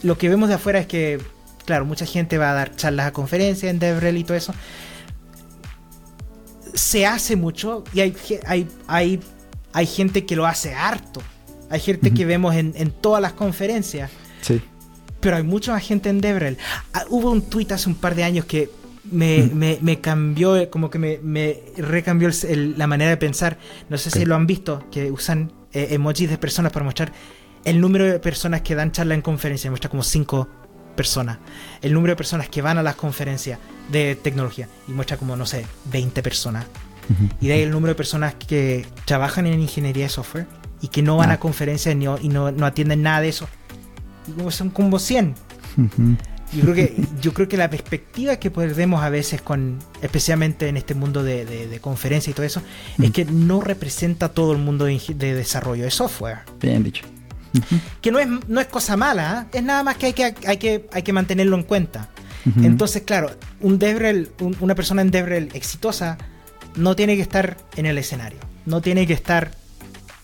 lo 0.04 0.18
que 0.18 0.30
vemos 0.30 0.50
de 0.50 0.56
afuera 0.56 0.80
es 0.80 0.86
que 0.88 1.20
claro 1.66 1.86
mucha 1.86 2.06
gente 2.06 2.38
va 2.38 2.52
a 2.52 2.54
dar 2.54 2.76
charlas 2.76 3.08
a 3.08 3.12
conferencias 3.14 3.72
en 3.72 3.80
DevRel 3.80 4.18
y 4.18 4.24
todo 4.24 4.38
eso 4.38 4.54
se 6.76 7.06
hace 7.06 7.36
mucho 7.36 7.84
y 7.94 8.02
hay 8.02 8.16
hay 8.46 8.68
hay 8.88 9.20
hay 9.74 9.86
gente 9.86 10.26
que 10.26 10.36
lo 10.36 10.46
hace 10.46 10.74
harto 10.74 11.22
hay 11.70 11.80
gente 11.80 12.14
que 12.14 12.26
vemos 12.26 12.54
en, 12.56 12.74
en 12.76 12.92
todas 12.92 13.22
las 13.22 13.34
conferencias 13.34 14.12
Sí. 14.42 14.62
pero 15.22 15.38
hay 15.38 15.44
mucha 15.44 15.72
más 15.72 15.84
gente 15.88 16.10
en 16.10 16.20
Devrel. 16.20 16.58
Ah, 16.94 17.06
hubo 17.10 17.30
un 17.32 17.42
tweet 17.44 17.68
hace 17.72 17.88
un 17.88 17.96
par 17.96 18.16
de 18.16 18.24
años 18.24 18.44
que 18.46 18.70
me, 19.12 19.44
Mm. 19.44 19.56
me, 19.56 19.78
me 19.82 20.00
cambió, 20.02 20.70
como 20.70 20.90
que 20.90 21.00
me, 21.00 21.20
me 21.24 21.60
recambió 21.78 22.28
el- 22.28 22.36
el- 22.50 22.78
la 22.78 22.88
manera 22.88 23.12
de 23.12 23.18
pensar. 23.18 23.58
No 23.90 23.98
sé 23.98 24.10
si 24.12 24.26
lo 24.26 24.36
han 24.36 24.46
visto, 24.48 24.84
que 24.92 25.12
usan 25.12 25.52
eh, 25.74 25.88
emojis 25.92 26.30
de 26.30 26.38
personas 26.38 26.72
para 26.74 26.84
mostrar 26.86 27.14
el 27.64 27.80
número 27.80 28.04
de 28.06 28.20
personas 28.20 28.62
que 28.62 28.76
dan 28.76 28.92
charla 28.92 29.14
en 29.16 29.22
conferencia. 29.22 29.70
Muestra 29.70 29.90
como 29.90 30.04
cinco 30.04 30.50
personas. 30.96 31.38
El 31.82 31.94
número 31.94 32.12
de 32.12 32.18
personas 32.18 32.50
que 32.50 32.62
van 32.62 32.78
a 32.80 32.84
las 32.84 32.96
conferencias 32.96 33.60
de 33.90 34.16
tecnología. 34.16 34.68
Y 34.88 34.92
muestra 34.92 35.16
como, 35.18 35.36
no 35.38 35.46
sé, 35.46 35.66
20 35.86 36.22
personas. 36.22 36.66
Ujú. 37.12 37.30
Y 37.42 37.48
de 37.48 37.54
ahí 37.54 37.62
el 37.62 37.72
número 37.72 37.90
de 37.94 37.96
personas 37.96 38.36
que 38.36 38.86
trabajan 39.06 39.46
en 39.48 39.60
ingeniería 39.60 40.04
de 40.06 40.10
software 40.10 40.48
y 40.82 40.88
que 40.88 41.02
no 41.02 41.18
van 41.18 41.30
Ah. 41.30 41.34
a 41.34 41.40
conferencias 41.40 41.96
ni, 41.96 42.06
y 42.06 42.30
no, 42.30 42.52
no 42.52 42.66
atienden 42.66 43.02
nada 43.04 43.22
de 43.22 43.30
eso. 43.30 43.48
Y 44.28 44.32
como 44.32 44.52
son 44.52 44.70
como 44.70 45.00
100. 45.00 45.36
Ujú. 45.78 46.16
Yo 46.54 46.62
creo 46.64 46.74
que, 46.76 46.96
yo 47.22 47.34
creo 47.34 47.48
que 47.48 47.56
la 47.56 47.70
perspectiva 47.70 48.36
que 48.36 48.52
perdemos 48.52 49.02
a 49.04 49.10
veces 49.10 49.42
con, 49.42 49.80
especialmente 50.02 50.68
en 50.68 50.76
este 50.76 50.96
mundo 50.96 51.24
de, 51.24 51.46
de, 51.46 51.68
de 51.68 51.80
conferencia 51.80 52.30
y 52.30 52.34
todo 52.34 52.46
eso, 52.46 52.62
es 53.02 53.10
Mm. 53.10 53.14
que 53.14 53.26
no 53.26 53.62
representa 53.62 54.30
todo 54.30 54.52
el 54.52 54.58
mundo 54.58 54.84
de, 54.86 55.02
de 55.16 55.34
desarrollo 55.34 55.84
de 55.86 55.92
software. 55.92 56.40
Bien 56.60 56.84
dicho. 56.84 57.06
Ujú. 57.58 57.80
Que 58.02 58.12
no 58.12 58.20
es, 58.20 58.28
no 58.50 58.60
es 58.60 58.68
cosa 58.68 58.98
mala, 58.98 59.32
¿ah? 59.32 59.48
es 59.54 59.64
nada 59.64 59.84
más 59.84 59.96
que 59.98 60.08
hay 60.08 60.14
que, 60.14 60.34
hay 60.46 60.58
que 60.58 60.88
hay 60.92 61.04
que 61.04 61.14
mantenerlo 61.14 61.56
en 61.56 61.64
cuenta. 61.64 62.10
Ujú. 62.46 62.66
Entonces, 62.66 63.04
claro, 63.04 63.32
un 63.62 63.78
DevRel, 63.80 64.30
un- 64.42 64.58
una 64.60 64.76
persona 64.76 65.02
en 65.02 65.12
DevRel 65.12 65.50
exitosa 65.54 66.18
no 66.76 66.96
tiene 66.96 67.16
que 67.16 67.22
estar 67.22 67.58
en 67.76 67.86
el 67.86 67.98
escenario, 67.98 68.40
no 68.66 68.82
tiene 68.82 69.08
que 69.08 69.14
estar 69.14 69.52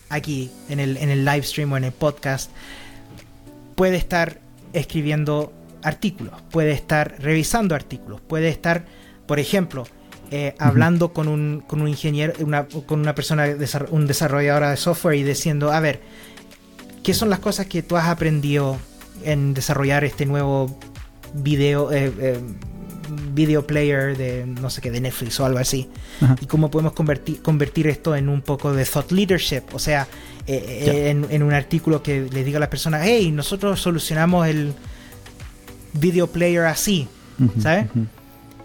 aquí 0.10 0.52
en 0.70 0.80
el, 0.80 0.98
en 0.98 1.10
el 1.10 1.26
live 1.26 1.44
stream 1.44 1.72
o 1.74 1.78
en 1.78 1.84
el 1.84 1.92
podcast. 1.92 2.52
Puede 3.76 3.98
estar 3.98 4.40
escribiendo 4.74 5.54
artículos, 5.84 6.42
puede 6.52 6.72
estar 6.72 7.16
revisando 7.20 7.76
artículos, 7.76 8.22
puede 8.22 8.50
estar, 8.50 8.86
por 9.26 9.40
ejemplo, 9.40 9.86
eh, 10.32 10.56
hablando 10.60 11.14
con 11.14 11.28
un, 11.28 11.64
con 11.66 11.82
un 11.82 11.88
ingeniero, 11.88 12.34
una, 12.40 12.66
con 12.66 13.00
una 13.00 13.16
persona, 13.16 13.48
un 13.92 14.08
desarrolladora 14.08 14.72
de 14.72 14.78
software 14.78 15.16
y 15.16 15.24
diciendo, 15.24 15.72
a 15.72 15.80
ver, 15.80 16.02
¿qué 17.04 17.14
son 17.14 17.30
las 17.30 17.40
cosas 17.40 17.68
que 17.68 17.82
tú 17.82 17.96
has 17.96 18.08
aprendido 18.08 18.78
en 19.24 19.54
desarrollar 19.54 20.04
este 20.04 20.26
nuevo 20.26 20.78
video, 21.34 21.92
eh, 21.92 22.12
eh, 22.20 22.40
video 23.34 23.66
player 23.66 24.18
de 24.18 24.46
no 24.46 24.70
sé 24.70 24.82
qué, 24.82 24.92
de 24.92 25.02
Netflix 25.02 25.40
o 25.40 25.46
algo 25.46 25.60
así? 25.60 25.90
Ajá. 26.22 26.36
y 26.42 26.46
cómo 26.46 26.70
podemos 26.72 26.94
convertir, 26.94 27.42
convertir 27.42 27.88
esto 27.88 28.16
en 28.16 28.30
un 28.30 28.42
poco 28.42 28.74
de 28.74 28.86
thought 28.86 29.12
leadership, 29.12 29.64
o 29.74 29.80
sea, 29.80 30.08
eh, 30.48 30.84
Ya. 30.86 30.94
eh, 30.94 31.10
en, 31.10 31.28
en 31.30 31.44
un 31.44 31.54
artículo 31.54 32.02
que 32.04 32.22
le 32.32 32.44
diga 32.44 32.58
a 32.58 32.60
las 32.62 32.70
personas, 32.70 33.02
hey, 33.04 33.32
nosotros 33.32 33.80
solucionamos 33.82 34.48
el 34.48 34.74
video 35.94 36.28
player 36.28 36.66
así, 36.66 37.08
¿sabes? 37.60 37.88
Sí, 37.94 38.02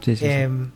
sí, 0.01 0.17
sí. 0.17 0.25
Em, 0.27 0.71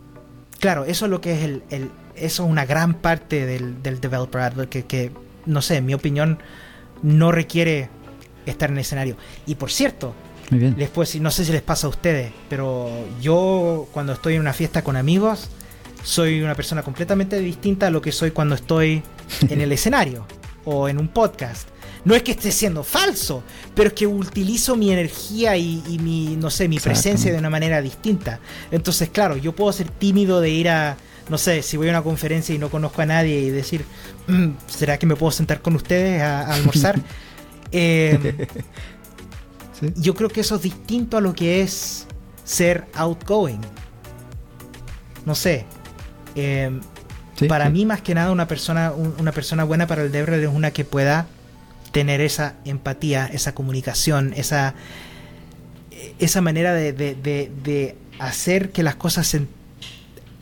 Claro, 0.59 0.85
eso 0.87 1.05
es 1.05 1.11
lo 1.11 1.21
que 1.21 1.35
es 1.35 1.43
el, 1.45 1.63
el- 1.71 1.91
eso 2.17 2.45
es 2.45 2.51
una 2.51 2.65
gran 2.65 2.95
parte 2.95 3.45
del, 3.45 3.83
del 3.83 4.01
developer 4.01 4.69
que, 4.69 4.87
que, 4.87 5.11
no 5.45 5.61
sé, 5.61 5.77
en 5.77 5.85
mi 5.87 5.93
opinión, 5.93 6.39
no 7.03 7.31
requiere 7.31 7.91
estar 8.47 8.71
en 8.71 8.77
el 8.77 8.81
escenario. 8.81 9.17
Y 9.47 9.57
por 9.57 9.71
cierto, 9.71 10.15
Muy 10.51 10.61
bien. 10.61 10.77
decir, 10.77 11.21
no 11.21 11.31
sé 11.31 11.45
si 11.45 11.53
les 11.53 11.63
pasa 11.63 11.87
a 11.87 11.91
ustedes, 11.91 12.33
pero 12.49 12.91
yo 13.21 13.89
cuando 13.93 14.13
estoy 14.13 14.35
en 14.35 14.41
una 14.41 14.53
fiesta 14.53 14.83
con 14.83 14.97
amigos, 14.97 15.49
soy 16.03 16.41
una 16.43 16.55
persona 16.55 16.83
completamente 16.83 17.39
distinta 17.41 17.89
a 17.89 17.91
lo 17.91 18.01
que 18.01 18.13
soy 18.13 18.31
cuando 18.31 18.55
estoy 18.55 19.03
en 19.49 19.61
el 19.61 19.73
escenario 19.73 20.27
o 20.65 20.89
en 20.89 20.99
un 20.99 21.09
podcast. 21.09 21.69
No 22.05 22.15
es 22.15 22.23
que 22.23 22.31
esté 22.33 22.53
siendo 22.53 22.85
falso, 22.85 23.43
pero 23.75 23.89
es 23.89 23.95
que 23.95 24.07
utilizo 24.07 24.77
mi 24.77 24.93
energía 24.93 25.57
y, 25.57 25.83
y 25.89 25.99
mi, 25.99 26.37
no 26.37 26.51
sé, 26.51 26.69
mi 26.69 26.79
presencia 26.79 27.33
de 27.33 27.39
una 27.39 27.51
manera 27.51 27.83
distinta. 27.83 28.39
Entonces, 28.71 29.09
claro, 29.09 29.37
yo 29.37 29.57
puedo 29.57 29.73
ser 29.73 29.91
tímido 29.91 30.41
de 30.41 30.51
ir 30.51 30.69
a, 30.69 30.97
no 31.29 31.37
sé, 31.37 31.63
si 31.63 31.77
voy 31.77 31.89
a 31.89 31.91
una 31.91 32.03
conferencia 32.03 32.55
y 32.55 32.59
no 32.59 32.71
conozco 32.71 33.03
a 33.03 33.07
nadie 33.07 33.41
y 33.41 33.51
decir, 33.51 33.85
"Mm, 34.29 34.51
¿será 34.69 34.99
que 35.01 35.07
me 35.07 35.17
puedo 35.17 35.33
sentar 35.33 35.61
con 35.61 35.75
ustedes 35.75 36.23
a, 36.23 36.43
a 36.43 36.55
almorzar? 36.55 37.01
Eh, 37.73 38.47
Sí. 39.81 39.93
yo 39.97 40.15
creo 40.15 40.29
que 40.31 40.41
eso 40.41 40.57
es 40.57 40.63
distinto 40.63 41.17
a 41.19 41.21
lo 41.21 41.35
que 41.35 41.61
es 41.63 42.07
ser 42.45 42.87
outgoing. 42.95 43.61
No 45.25 45.35
sé. 45.35 45.65
Eh, 46.35 46.71
Sí, 47.39 47.47
para 47.49 47.67
sí. 47.67 47.73
mí, 47.73 47.85
más 47.85 48.01
que 48.01 48.15
nada, 48.15 48.33
una 48.33 48.49
persona, 48.49 48.93
un- 48.93 49.15
una 49.19 49.31
persona 49.33 49.65
buena 49.65 49.87
para 49.87 50.03
el 50.03 50.11
DevRel 50.11 50.43
es 50.43 50.49
una 50.49 50.71
que 50.71 50.87
pueda 50.87 51.27
tener 51.93 52.23
esa 52.23 52.55
empatía, 52.65 53.27
esa 53.27 53.55
comunicación, 53.55 54.33
esa, 54.35 54.75
esa 56.19 56.41
manera 56.41 56.73
de, 56.73 56.95
de- 56.95 57.15
de- 57.15 57.53
de 57.63 57.97
hacer 58.19 58.71
que 58.73 58.83
las 58.83 58.97
cosas 58.97 59.27
se... 59.27 59.43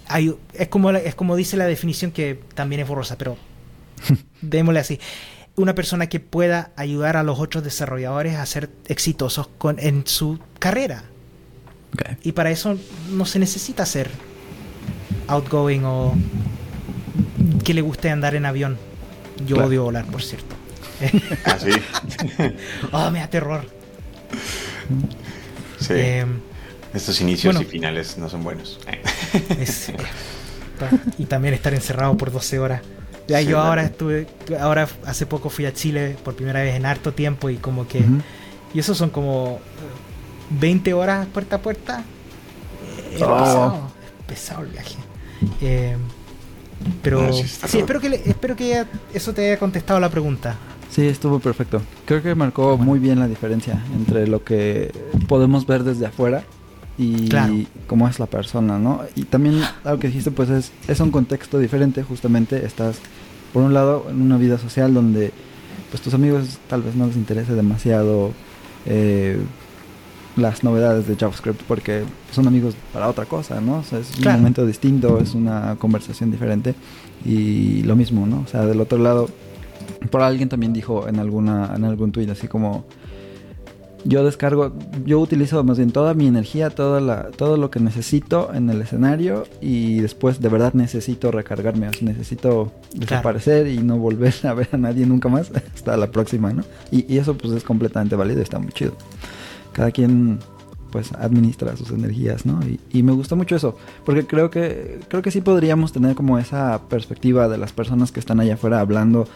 hay- 0.06 0.36
es, 0.52 0.69
como, 0.69 0.90
es 0.93 1.15
como 1.16 1.35
dice 1.35 1.56
la 1.56 1.66
definición 1.66 2.12
que 2.12 2.39
también 2.55 2.81
es 2.81 2.86
borrosa, 2.89 3.19
pero 3.19 3.36
démosle 4.40 4.78
así. 4.81 5.01
Una 5.56 5.74
persona 5.74 6.09
que 6.09 6.18
pueda 6.20 6.72
ayudar 6.76 7.16
a 7.16 7.22
los 7.22 7.39
otros 7.39 7.62
desarrolladores 7.62 8.36
a 8.36 8.47
ser 8.47 8.70
exitosos 8.89 9.47
con, 9.59 9.78
en 9.78 10.06
su 10.06 10.39
carrera. 10.59 11.05
Y 12.24 12.32
para 12.32 12.51
eso 12.51 12.76
no 13.12 13.24
se 13.24 13.39
necesita 13.39 13.86
ser 13.86 14.10
outgoing 15.28 15.85
o 15.85 16.14
que 17.64 17.72
le 17.72 17.82
guste 17.82 18.10
andar 18.10 18.35
en 18.35 18.47
avión. 18.47 18.76
Yo 19.47 19.55
Claro. 19.56 19.68
odio 19.68 19.82
volar, 19.85 20.05
por 20.06 20.22
cierto. 20.22 20.55
Ah, 21.44 21.56
sí. 21.59 21.70
Oh, 22.93 23.10
me 23.10 23.20
da 23.20 23.28
terror. 23.28 23.64
Sí. 25.78 25.93
Eh, 25.93 26.26
Estos 26.94 27.20
inicios 27.20 27.55
bueno. 27.55 27.68
y 27.68 27.70
finales 27.70 28.18
no 28.18 28.28
son 28.28 28.43
buenos. 28.43 28.81
es- 29.59 29.90
eh, 29.90 29.94
y 31.18 31.26
también 31.26 31.55
estar 31.55 31.72
encerrado 31.74 32.16
por 32.16 32.32
12 32.32 32.59
horas. 32.59 32.82
Ya, 33.28 33.40
Sí, 33.40 33.46
yo 33.46 33.56
vale. 33.56 33.68
ahora 33.68 33.82
estuve, 33.84 34.26
ahora 34.60 34.88
hace 35.06 35.24
poco 35.26 35.48
fui 35.51 35.64
a 35.66 35.72
Chile 35.72 36.16
por 36.24 36.34
primera 36.34 36.60
vez 36.62 36.74
en 36.74 36.84
harto 36.86 37.12
tiempo 37.12 37.48
y 37.51 37.56
como 37.56 37.86
que... 37.88 38.05
Y 38.74 38.78
eso 38.78 38.94
son 38.94 39.10
como 39.10 39.60
eh, 39.60 40.59
20 40.60 40.92
horas 40.94 41.26
puerta 41.32 41.56
a 41.56 41.59
puerta. 41.62 42.05
Es 43.14 43.22
Oh. 43.22 43.38
pesado, 43.38 43.88
es 44.20 44.26
pesado 44.26 44.62
el 44.64 44.70
viaje. 44.70 44.96
Eh, 45.60 45.96
pero 47.02 47.22
No, 47.22 47.32
sí 47.32 47.78
espero 47.78 48.01
que 48.01 48.09
le- 48.10 48.22
espero 48.28 48.56
que 48.56 48.68
ya 48.68 48.86
eso 49.14 49.32
te 49.32 49.46
haya 49.46 49.59
contestado 49.59 50.01
la 50.01 50.10
pregunta. 50.10 50.56
Sí, 50.90 51.06
estuvo 51.06 51.38
perfecto. 51.40 51.80
Creo 52.05 52.22
que 52.22 52.34
marcó 52.34 52.76
muy 52.76 52.98
bien 52.98 53.18
la 53.20 53.26
diferencia 53.28 53.82
entre 53.96 54.26
lo 54.26 54.44
que 54.44 54.92
podemos 55.28 55.66
ver 55.66 55.82
desde 55.84 56.06
afuera 56.06 56.44
y 56.98 57.28
Claro. 57.28 57.54
cómo 57.86 58.08
es 58.08 58.18
la 58.20 58.26
persona, 58.26 58.78
¿no? 58.78 59.00
Y 59.16 59.24
también 59.24 59.60
algo 59.84 59.98
que 60.00 60.08
dijiste, 60.08 60.30
pues 60.30 60.48
es, 60.50 60.72
es 60.88 61.00
un 61.00 61.10
contexto 61.10 61.58
diferente, 61.58 62.02
justamente 62.02 62.64
estás, 62.64 62.96
por 63.52 63.62
un 63.62 63.74
lado, 63.74 64.06
en 64.10 64.20
una 64.22 64.36
vida 64.38 64.58
social 64.58 64.94
donde 64.94 65.32
pues 65.90 66.02
tus 66.02 66.14
amigos 66.14 66.58
tal 66.68 66.82
vez 66.82 66.94
no 66.96 67.06
les 67.06 67.16
interese 67.16 67.54
demasiado 67.54 68.32
eh, 68.86 69.38
las 70.36 70.64
novedades 70.64 71.06
de 71.06 71.14
JavaScript 71.16 71.62
porque 71.68 72.02
son 72.32 72.48
amigos 72.48 72.74
para 72.92 73.08
otra 73.08 73.24
cosa, 73.26 73.60
¿no? 73.60 73.78
O 73.78 73.82
sea, 73.84 74.00
es 74.00 74.08
Claro. 74.16 74.36
un 74.38 74.42
momento 74.42 74.66
distinto, 74.66 75.20
es 75.20 75.34
una 75.34 75.76
conversación 75.78 76.30
diferente 76.32 76.74
y 77.24 77.82
lo 77.84 77.94
mismo, 77.94 78.26
¿no? 78.26 78.40
O 78.44 78.46
sea, 78.48 78.66
del 78.66 78.80
otro 78.80 78.98
lado, 78.98 79.28
por 80.10 80.22
alguien 80.22 80.48
también 80.48 80.72
dijo 80.72 81.06
en 81.08 81.18
alguna 81.20 81.72
en 81.76 81.84
algún 81.84 82.10
tweet 82.12 82.28
así 82.30 82.48
como 82.48 82.84
yo 84.05 84.24
descargo, 84.24 84.72
yo 85.05 85.18
utilizo 85.18 85.62
más 85.64 85.78
bien 85.78 85.90
toda 85.90 86.14
mi 86.14 86.26
energía, 86.26 86.70
toda 86.70 87.01
la, 87.01 87.31
todo 87.31 87.56
lo 87.56 87.70
que 87.70 87.81
necesito 87.81 88.52
en 88.52 88.68
el 88.70 88.82
escenario 88.82 89.44
y 89.60 90.01
después 90.01 90.40
de 90.40 90.48
verdad 90.48 90.74
necesito 90.74 91.31
recargarme, 91.31 91.90
necesito 92.02 92.72
desaparecer 92.94 93.66
y 93.66 93.78
no 93.78 93.98
volver 93.98 94.35
a 94.44 94.55
ver 94.55 94.68
a 94.72 94.76
nadie 94.76 95.06
nunca 95.06 95.28
más 95.28 95.51
hasta 95.74 95.97
la 95.97 96.10
próxima, 96.10 96.52
¿no? 96.52 96.62
Y, 96.90 97.12
y 97.12 97.18
eso 97.18 97.36
pues 97.36 97.52
es 97.55 97.64
completamente 97.64 98.16
válido 98.16 98.40
y 98.40 98.43
está 98.43 98.59
muy 98.59 98.72
chido. 98.72 98.93
Cada 99.72 99.90
quien 99.90 100.39
pues 100.94 101.10
administra 101.12 101.76
sus 101.76 101.90
energías, 101.90 102.47
¿no? 102.47 102.60
Y, 102.93 103.02
me 103.02 103.10
gusta 103.10 103.35
mucho 103.35 103.56
eso, 103.56 103.76
porque 104.05 104.28
creo 104.28 104.48
que 104.48 105.01
creo 105.09 105.22
que 105.22 105.32
sí 105.32 105.40
podríamos 105.40 105.93
tener 105.93 106.14
como 106.14 106.39
esa 106.39 106.82
perspectiva 106.89 107.48
de 107.48 107.59
las 107.59 107.72
personas 107.72 108.12
que 108.12 108.20
están 108.20 108.39
allá 108.39 108.55
afuera 108.55 108.78
hablando 108.78 109.26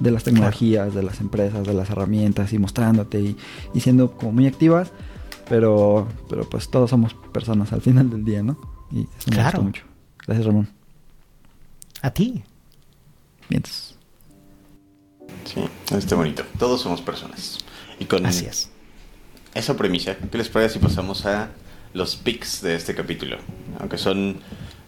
de 0.00 0.10
las 0.10 0.24
tecnologías, 0.24 0.94
de 0.94 1.02
las 1.02 1.20
empresas, 1.20 1.66
de 1.66 1.74
las 1.74 1.90
herramientas 1.90 2.52
y 2.52 2.58
mostrándote 2.58 3.20
y, 3.74 3.80
siendo 3.80 4.12
como 4.12 4.32
muy 4.32 4.46
activas, 4.46 4.92
pero 5.48 6.06
pero 6.28 6.48
pues 6.48 6.68
todos 6.68 6.90
somos 6.90 7.14
personas 7.32 7.72
al 7.72 7.80
final 7.80 8.10
del 8.10 8.24
día, 8.24 8.42
¿no? 8.42 8.58
Y 8.90 9.08
eso 9.18 9.30
me 9.30 9.42
gusta 9.42 9.60
mucho. 9.60 9.84
Gracias, 10.26 10.46
Ramón. 10.46 10.68
A 12.02 12.10
ti. 12.10 12.42
Mientras. 13.48 13.94
Sí, 15.44 15.60
está 15.94 16.16
bonito. 16.16 16.42
Todos 16.58 16.82
somos 16.82 17.00
personas. 17.00 17.58
Y 17.98 18.04
con 18.04 18.22
Gracias 18.22 18.70
esa 19.56 19.74
premisa, 19.74 20.16
¿qué 20.30 20.38
les 20.38 20.48
parece 20.50 20.74
si 20.74 20.78
pasamos 20.80 21.24
a 21.24 21.48
los 21.94 22.16
picks 22.16 22.60
de 22.60 22.74
este 22.74 22.94
capítulo? 22.94 23.38
Aunque 23.80 23.96
son 23.96 24.36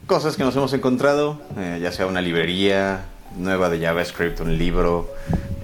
cosas 0.07 0.37
que 0.37 0.45
nos 0.45 0.55
hemos 0.57 0.73
encontrado, 0.75 1.41
eh, 1.57 1.79
ya 1.83 1.91
sea 1.91 2.07
una 2.07 2.21
librería 2.21 3.07
nueva 3.37 3.69
de 3.69 3.81
JavaScript, 3.81 4.41
un 4.41 4.57
libro, 4.57 5.09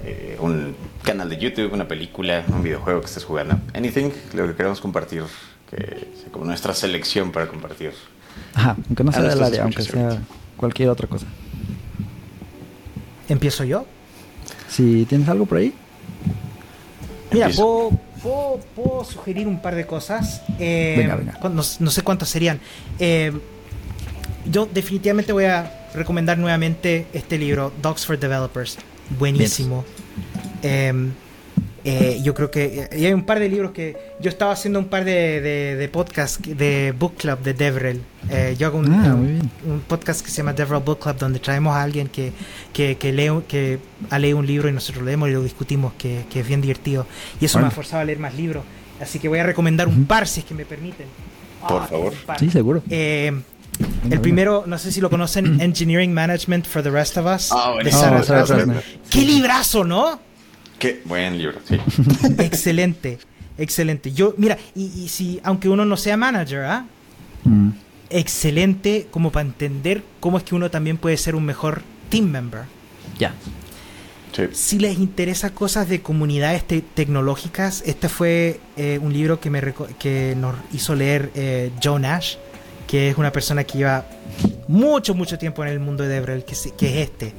eh, 0.03 0.37
un 0.39 0.75
canal 1.03 1.29
de 1.29 1.37
YouTube, 1.37 1.73
una 1.73 1.87
película, 1.87 2.43
un 2.47 2.63
videojuego 2.63 3.01
que 3.01 3.07
estés 3.07 3.23
jugando. 3.23 3.59
Anything, 3.73 4.11
lo 4.33 4.47
que 4.47 4.55
queremos 4.55 4.81
compartir, 4.81 5.23
que 5.69 6.07
sea 6.19 6.31
como 6.31 6.45
nuestra 6.45 6.73
selección 6.73 7.31
para 7.31 7.47
compartir. 7.47 7.93
Ajá, 8.53 8.75
aunque 8.87 9.03
no 9.03 9.11
sea 9.11 9.23
del 9.23 9.43
área, 9.43 9.63
aunque 9.63 9.81
sea 9.81 10.19
cualquier 10.57 10.89
otra 10.89 11.07
cosa. 11.07 11.25
¿Empiezo 13.27 13.63
yo? 13.63 13.85
Si 14.69 15.05
tienes 15.05 15.27
algo 15.29 15.45
por 15.45 15.57
ahí. 15.57 15.73
Mira, 17.31 17.49
puedo, 17.49 17.99
puedo, 18.75 19.03
sugerir 19.03 19.47
un 19.47 19.61
par 19.61 19.75
de 19.75 19.85
cosas. 19.85 20.41
Eh, 20.59 21.09
no, 21.43 21.63
sé 21.63 22.01
cuántas 22.01 22.29
serían. 22.29 22.59
Eh, 22.99 23.31
yo 24.49 24.67
definitivamente 24.71 25.33
voy 25.33 25.45
a 25.45 25.84
recomendar 25.95 26.37
nuevamente 26.37 27.07
este 27.13 27.37
libro, 27.37 27.71
Dogs 27.81 28.05
for 28.05 28.19
Developers. 28.19 28.77
Buenísimo. 29.17 29.85
Eh, 31.87 32.19
yo 32.23 32.33
creo 32.33 32.49
que 32.49 32.89
y 32.97 33.05
hay 33.05 33.13
un 33.13 33.25
par 33.25 33.39
de 33.39 33.47
libros 33.47 33.69
que 33.69 33.95
yo 34.19 34.29
estaba 34.29 34.51
haciendo 34.51 34.79
un 34.79 34.87
par 34.87 35.05
de, 35.05 35.39
de, 35.77 35.87
podcasts 35.89 36.39
de 36.43 36.95
book 36.97 37.13
club 37.15 37.39
de 37.41 37.53
Devrel. 37.53 38.01
Eh, 38.31 38.55
yo 38.57 38.65
hago 38.65 38.79
un, 38.79 38.91
ah, 38.91 39.13
un, 39.13 39.81
podcast 39.87 40.25
que 40.25 40.31
se 40.31 40.37
llama 40.37 40.53
Devrel 40.53 40.81
Book 40.81 40.97
Club 40.97 41.15
donde 41.17 41.37
traemos 41.37 41.75
a 41.75 41.83
alguien 41.83 42.07
que, 42.07 42.33
que, 42.73 42.97
que, 42.97 43.13
lee, 43.13 43.29
que 43.47 43.77
ha 44.09 44.17
leído 44.17 44.39
un 44.39 44.47
libro 44.47 44.67
y 44.67 44.71
nosotros 44.71 45.03
lo 45.03 45.05
leemos 45.05 45.29
y 45.29 45.33
lo 45.33 45.43
discutimos, 45.43 45.93
que, 45.93 46.25
que 46.27 46.39
es 46.39 46.47
bien 46.47 46.59
divertido. 46.59 47.05
Y 47.39 47.45
eso 47.45 47.59
me 47.59 47.67
ha 47.67 47.71
forzado 47.71 48.01
a 48.01 48.05
leer 48.05 48.17
más 48.17 48.33
libros. 48.33 48.63
Así 48.99 49.19
que 49.19 49.27
voy 49.27 49.37
a 49.37 49.43
recomendar 49.43 49.87
un 49.87 50.05
par 50.05 50.27
si 50.27 50.39
es 50.39 50.45
que 50.47 50.55
me 50.55 50.65
permiten. 50.65 51.05
Por 51.67 51.83
ah, 51.83 51.87
favor. 51.87 52.13
Sí, 52.39 52.49
seguro. 52.49 52.81
Eh, 52.89 53.31
el 54.09 54.21
primero, 54.21 54.63
no 54.65 54.77
sé 54.77 54.91
si 54.91 55.01
lo 55.01 55.09
conocen, 55.09 55.59
Engineering 55.61 56.13
Management 56.13 56.65
for 56.65 56.83
the 56.83 56.89
Rest 56.89 57.17
of 57.17 57.25
Us. 57.25 57.49
Ah, 57.51 57.75
Qué 59.09 59.21
librazo, 59.21 59.83
¿no? 59.83 60.19
Qué 60.79 61.01
buen 61.05 61.37
libro, 61.37 61.59
sí. 61.67 61.77
excelente, 62.39 63.19
excelente. 63.57 64.11
Yo, 64.11 64.33
mira, 64.37 64.57
y, 64.75 65.07
si, 65.07 65.39
aunque 65.43 65.69
uno 65.69 65.85
no 65.85 65.97
sea 65.97 66.17
manager, 66.17 66.65
¿ah? 66.65 66.85
Mm. 67.43 67.69
Excelente 68.09 69.07
como 69.09 69.31
para 69.31 69.47
entender 69.47 70.03
cómo 70.19 70.37
es 70.37 70.43
que 70.43 70.55
uno 70.55 70.69
también 70.69 70.97
puede 70.97 71.17
ser 71.17 71.35
un 71.35 71.45
mejor 71.45 71.81
team 72.09 72.25
member. 72.25 72.63
Ya. 73.17 73.33
Si 74.51 74.79
les 74.79 74.99
interesa 74.99 75.51
cosas 75.51 75.87
de 75.87 76.01
comunidades 76.01 76.65
tecnológicas, 76.65 77.83
este 77.85 78.09
fue 78.09 78.59
eh, 78.75 78.99
un 79.01 79.13
libro 79.13 79.39
que, 79.39 79.49
me 79.49 79.73
que 79.97 80.35
nos 80.37 80.55
hizo 80.73 80.93
leer 80.93 81.31
eh, 81.35 81.71
Joe 81.81 81.99
Nash, 81.99 82.35
que 82.95 83.09
es 83.09 83.17
una 83.17 83.29
persona 83.29 83.65
que 83.65 83.79
lleva 83.79 84.05
mucho, 84.69 85.13
mucho 85.15 85.37
tiempo 85.37 85.61
en 85.65 85.69
el 85.69 85.81
mundo 85.81 86.03
de 86.03 86.07
Debrel, 86.07 86.45
que, 86.45 86.55
que 86.77 86.87
es 86.87 87.09
este. 87.09 87.33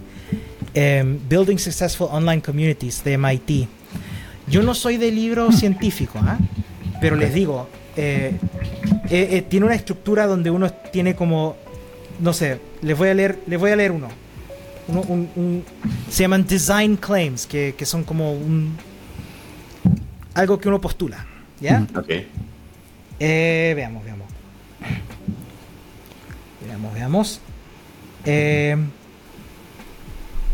Em, 0.74 1.18
Building 1.30 1.56
Successful 1.56 2.08
Online 2.10 2.42
Communities 2.42 3.02
de 3.02 3.16
MIT. 3.16 3.66
Yo 4.48 4.62
no 4.62 4.74
soy 4.74 4.98
de 4.98 5.10
libro 5.10 5.50
científico, 5.52 6.18
¿ah? 6.20 6.36
pero 7.00 7.16
les 7.16 7.32
digo, 7.32 7.70
eh, 7.96 8.32
eh, 9.08 9.28
eh, 9.30 9.42
tiene 9.48 9.64
una 9.64 9.74
estructura 9.74 10.26
donde 10.26 10.50
uno 10.50 10.70
tiene 10.92 11.16
como, 11.16 11.56
no 12.20 12.34
sé, 12.34 12.60
les 12.82 12.98
voy 12.98 13.08
a 13.08 13.14
leer, 13.14 13.38
les 13.46 13.58
voy 13.58 13.70
a 13.70 13.76
leer 13.76 13.92
uno. 13.92 14.08
se 16.10 16.22
llaman 16.22 16.46
design 16.46 16.98
claims, 16.98 17.46
que, 17.46 17.74
que, 17.78 17.86
son 17.86 18.04
como 18.04 18.34
un 18.34 18.76
algo 20.34 20.58
que 20.58 20.68
uno 20.68 20.82
postula, 20.82 21.24
¿ya? 21.62 21.86
Ok. 21.96 22.08
veamos, 23.18 24.04
veamos. 24.04 24.15
Veamos, 26.76 26.94
veamos. 26.94 27.40
Eh, 28.26 28.76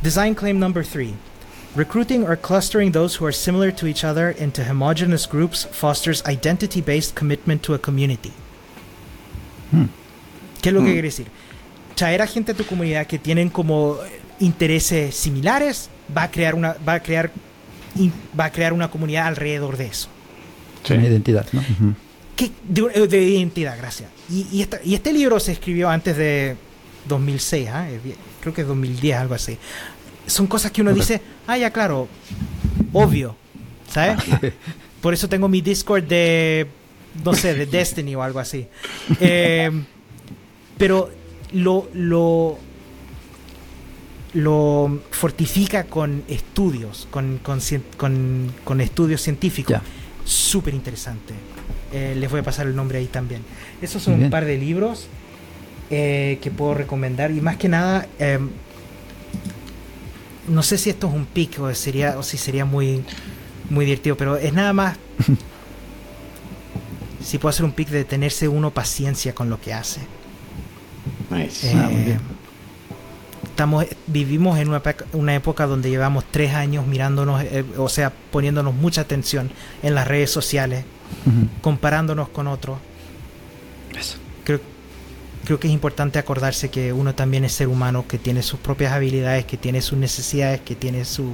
Design 0.03 0.35
claim 0.35 0.59
number 0.59 0.85
three. 0.85 1.15
Recruiting 1.75 2.25
or 2.25 2.37
clustering 2.37 2.93
those 2.93 3.17
who 3.17 3.25
are 3.25 3.33
similar 3.33 3.71
to 3.73 3.87
each 3.87 4.05
other 4.05 4.31
into 4.31 4.65
homogeneous 4.65 5.27
groups 5.27 5.65
fosters 5.65 6.23
identity 6.27 6.81
based 6.81 7.15
commitment 7.15 7.63
to 7.63 7.75
a 7.75 7.79
community. 7.79 8.33
Hmm. 9.71 9.87
¿Qué 10.61 10.69
es 10.69 10.75
lo 10.75 10.81
que 10.81 10.89
hmm. 10.89 10.93
quiere 10.93 11.09
decir? 11.09 11.27
Traer 11.95 12.23
a 12.23 12.27
gente 12.27 12.53
a 12.53 12.55
tu 12.55 12.65
comunidad 12.65 13.07
que 13.07 13.19
tienen 13.19 13.49
como 13.49 13.99
intereses 14.39 15.15
similares 15.15 15.89
va 16.15 16.25
a 16.25 16.31
crear 16.31 16.55
una, 16.55 16.77
va 16.87 16.95
a 16.95 17.01
crear, 17.01 17.31
va 18.39 18.47
a 18.47 18.51
crear 18.51 18.73
una 18.73 18.91
comunidad 18.91 19.27
alrededor 19.27 19.77
de 19.77 19.87
eso. 19.87 20.09
Sí. 20.85 20.95
Una 20.95 21.07
identidad, 21.07 21.47
¿no? 21.53 21.63
De, 22.69 23.07
de, 23.07 23.23
identidad, 23.23 23.77
gracias. 23.77 24.11
Y, 24.31 24.47
y, 24.51 24.63
esta, 24.63 24.81
y, 24.83 24.95
este 24.95 25.13
libro 25.13 25.39
se 25.39 25.53
escribió 25.53 25.89
antes 25.89 26.17
de 26.17 26.57
2006, 27.09 27.69
¿eh? 27.69 28.01
creo 28.41 28.55
que 28.55 28.63
es 28.63 28.67
2010, 28.67 29.17
algo 29.17 29.35
así 29.35 29.59
son 30.27 30.47
cosas 30.47 30.71
que 30.73 30.83
uno 30.83 30.93
dice, 30.93 31.21
ah, 31.47 31.57
ya 31.57 31.71
claro, 31.71 32.09
obvio, 32.93 33.37
¿sabes? 33.89 34.23
Por 35.01 35.15
eso 35.15 35.29
tengo 35.29 35.49
mi 35.49 35.61
Discord 35.61 36.05
de, 36.05 36.67
no 37.25 37.35
sé, 37.35 37.55
de 37.55 37.67
Destiny 37.79 38.15
o 38.15 38.23
algo 38.23 38.39
así. 38.39 38.67
Em, 39.21 39.85
pero 40.79 41.11
lo, 41.53 41.89
lo, 41.93 42.59
lo 44.35 45.01
fortifica 45.11 45.85
con 45.85 46.23
estudios, 46.29 47.09
con, 47.11 47.39
con, 47.39 48.81
estudios 48.81 49.21
científicos. 49.21 49.79
Súper 50.25 50.75
interesante. 50.75 51.35
Eh, 51.93 52.15
les 52.17 52.31
voy 52.31 52.41
a 52.41 52.43
pasar 52.43 52.67
el 52.67 52.75
nombre 52.75 52.99
ahí 52.99 53.07
también. 53.07 53.43
Esos 53.81 54.03
son 54.03 54.23
un 54.23 54.31
par 54.31 54.45
de 54.45 54.57
libros 54.57 55.09
eh, 55.91 56.39
que 56.41 56.51
puedo 56.51 56.75
recomendar 56.75 57.31
y 57.31 57.41
más 57.41 57.57
que 57.57 57.69
nada 57.69 58.07
em, 58.19 58.51
no 60.49 60.63
sé 60.63 60.79
si 60.79 60.91
esto 60.91 61.09
es 61.09 61.15
un 61.15 61.27
pick 61.27 61.59
o, 61.61 61.75
sería, 61.75 62.19
o 62.19 62.23
si 62.23 62.37
sería 62.37 62.65
muy, 62.65 63.05
muy 63.71 63.85
divertido, 63.85 64.17
pero 64.17 64.37
es 64.37 64.53
nada 64.53 64.73
más. 64.73 64.97
si 67.23 67.39
puedo 67.39 67.51
hacer 67.51 67.65
un 67.65 67.73
pick 67.73 67.89
de 67.89 68.05
tenerse 68.05 68.49
uno 68.49 68.71
paciencia 68.71 69.35
con 69.35 69.49
lo 69.49 69.61
que 69.61 69.73
hace. 69.73 70.01
Nice. 71.31 71.71
Eh, 71.71 71.75
ah, 71.77 71.91
estamos, 73.45 73.87
vivimos 74.07 74.59
en 74.59 74.69
una, 74.69 74.83
una, 75.13 75.35
época 75.35 75.67
donde 75.67 75.91
llevamos 75.91 76.25
tres 76.31 76.55
años 76.55 76.87
mirándonos, 76.87 77.43
eh, 77.43 77.65
o 77.77 77.89
sea, 77.89 78.13
poniéndonos 78.31 78.75
mucha 78.75 79.03
atención 79.03 79.51
en 79.83 79.95
las 79.95 80.09
redes 80.09 80.31
sociales, 80.31 80.85
comparándonos 81.61 82.29
con 82.29 82.47
otros. 82.47 82.79
Eso. 83.99 84.19
Creo, 84.45 84.61
creo 85.45 85.61
que 85.61 85.69
es 85.69 85.73
importante 85.73 86.19
acordarse 86.19 86.71
que 86.71 86.93
uno 86.93 87.15
también 87.15 87.45
es 87.45 87.53
ser 87.53 87.69
humano, 87.69 88.07
que 88.07 88.19
tiene 88.19 88.43
sus 88.43 88.61
propias 88.61 88.93
habilidades, 88.93 89.45
que 89.45 89.57
tiene 89.57 89.81
sus 89.81 89.99
necesidades, 89.99 90.61
que 90.61 90.75
tiene 90.75 91.05
sus 91.05 91.31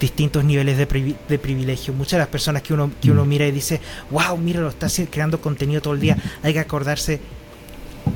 distintos 0.00 0.44
niveles 0.44 0.76
de, 0.76 0.86
privilegio. 0.86 1.94
Muchas 1.94 2.12
de 2.12 2.18
las 2.18 2.28
personas 2.28 2.62
que 2.62 2.74
uno, 2.74 2.90
que 3.00 3.10
uno 3.10 3.24
mira 3.24 3.46
y 3.46 3.52
dice, 3.52 3.80
wow, 4.10 4.36
mira, 4.36 4.60
lo 4.60 4.68
está 4.68 4.88
creando 5.10 5.40
contenido 5.40 5.80
todo 5.80 5.94
el 5.94 6.00
día, 6.00 6.16
hay 6.42 6.52
que 6.52 6.60
acordarse, 6.60 7.20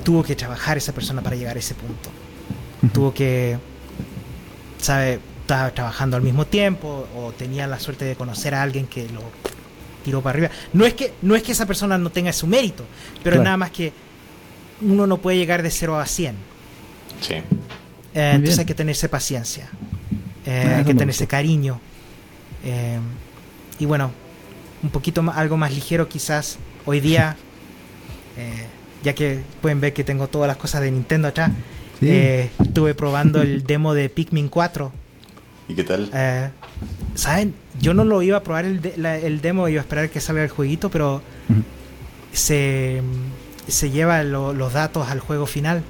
tuvo 0.05 0.23
que 0.23 0.37
trabajar 0.37 0.77
esa 0.77 0.93
persona 0.93 1.23
para 1.23 1.37
llegar 1.37 1.57
a 1.57 1.61
ese 1.61 1.75
punto. 1.75 2.11
Tuvo 2.93 3.15
que, 3.15 3.59
sabe, 4.79 5.21
estaba 5.41 5.71
trabajando 5.71 6.17
al 6.17 6.23
mismo 6.23 6.47
tiempo 6.47 7.07
o 7.17 7.33
tenía 7.33 7.67
la 7.67 7.81
suerte 7.81 8.05
de 8.05 8.17
conocer 8.17 8.55
a 8.55 8.63
alguien 8.63 8.87
que 8.87 9.09
lo 9.09 9.23
tiró 10.09 10.23
para 10.23 10.39
arriba. 10.39 10.51
No 10.73 10.87
es 10.87 10.95
que, 10.95 11.13
no 11.21 11.37
es 11.37 11.43
que 11.43 11.53
esa 11.53 11.67
persona 11.67 11.99
no 11.99 12.11
tenga 12.11 12.33
su 12.33 12.47
mérito, 12.47 12.85
pero 13.23 13.37
es 13.37 13.43
nada 13.43 13.59
más 13.59 13.71
que 13.71 13.93
uno 14.81 15.07
no 15.07 15.19
puede 15.19 15.37
llegar 15.37 15.63
de 15.63 15.71
0 15.71 15.99
a 15.99 16.07
100. 16.07 16.35
Sí. 17.21 17.35
Eh, 17.35 17.43
entonces 18.15 18.59
hay 18.59 18.65
que 18.65 18.75
tenerse 18.75 19.09
paciencia, 19.09 19.69
eh, 20.47 20.75
hay 20.79 20.85
que 20.85 20.95
tenerse 20.95 21.27
cariño. 21.27 21.79
Eh, 22.65 22.99
y 23.79 23.85
bueno, 23.85 24.11
un 24.83 24.91
poquito 24.91 25.23
más, 25.23 25.37
algo 25.37 25.59
más 25.59 25.75
ligero 25.75 26.09
quizás 26.09 26.59
hoy 26.87 27.01
día, 27.01 27.37
eh, 28.39 28.67
ya 29.05 29.15
que 29.15 29.41
pueden 29.61 29.81
ver 29.81 29.93
que 29.93 30.05
tengo 30.05 30.29
todas 30.29 30.49
las 30.49 30.57
cosas 30.57 30.81
de 30.81 30.91
Nintendo 30.91 31.29
acá. 31.29 31.53
Eh, 32.01 32.51
estuve 32.63 32.95
probando 32.95 33.43
el 33.43 33.65
demo 33.65 33.93
de 33.93 34.09
Pikmin 34.09 34.49
4. 34.49 34.93
¿Y 35.69 35.75
qué 35.75 35.85
tal? 35.85 36.09
¿Saben? 37.15 37.55
Yo 37.81 37.95
no 37.95 38.05
lo 38.05 38.23
iba 38.23 38.39
a 38.39 38.43
probar 38.43 38.65
el, 38.65 38.81
el 39.05 39.41
demo, 39.41 39.69
iba 39.69 39.81
a 39.81 39.83
esperar 39.83 40.11
que 40.11 40.21
salga 40.21 40.43
el 40.43 40.51
jueguito, 40.51 40.91
pero 40.91 41.23
se, 42.33 43.03
se 43.67 43.91
lleva 43.91 44.23
los 44.23 44.73
datos 44.73 45.09
al 45.09 45.21
juego 45.21 45.47
final. 45.47 45.83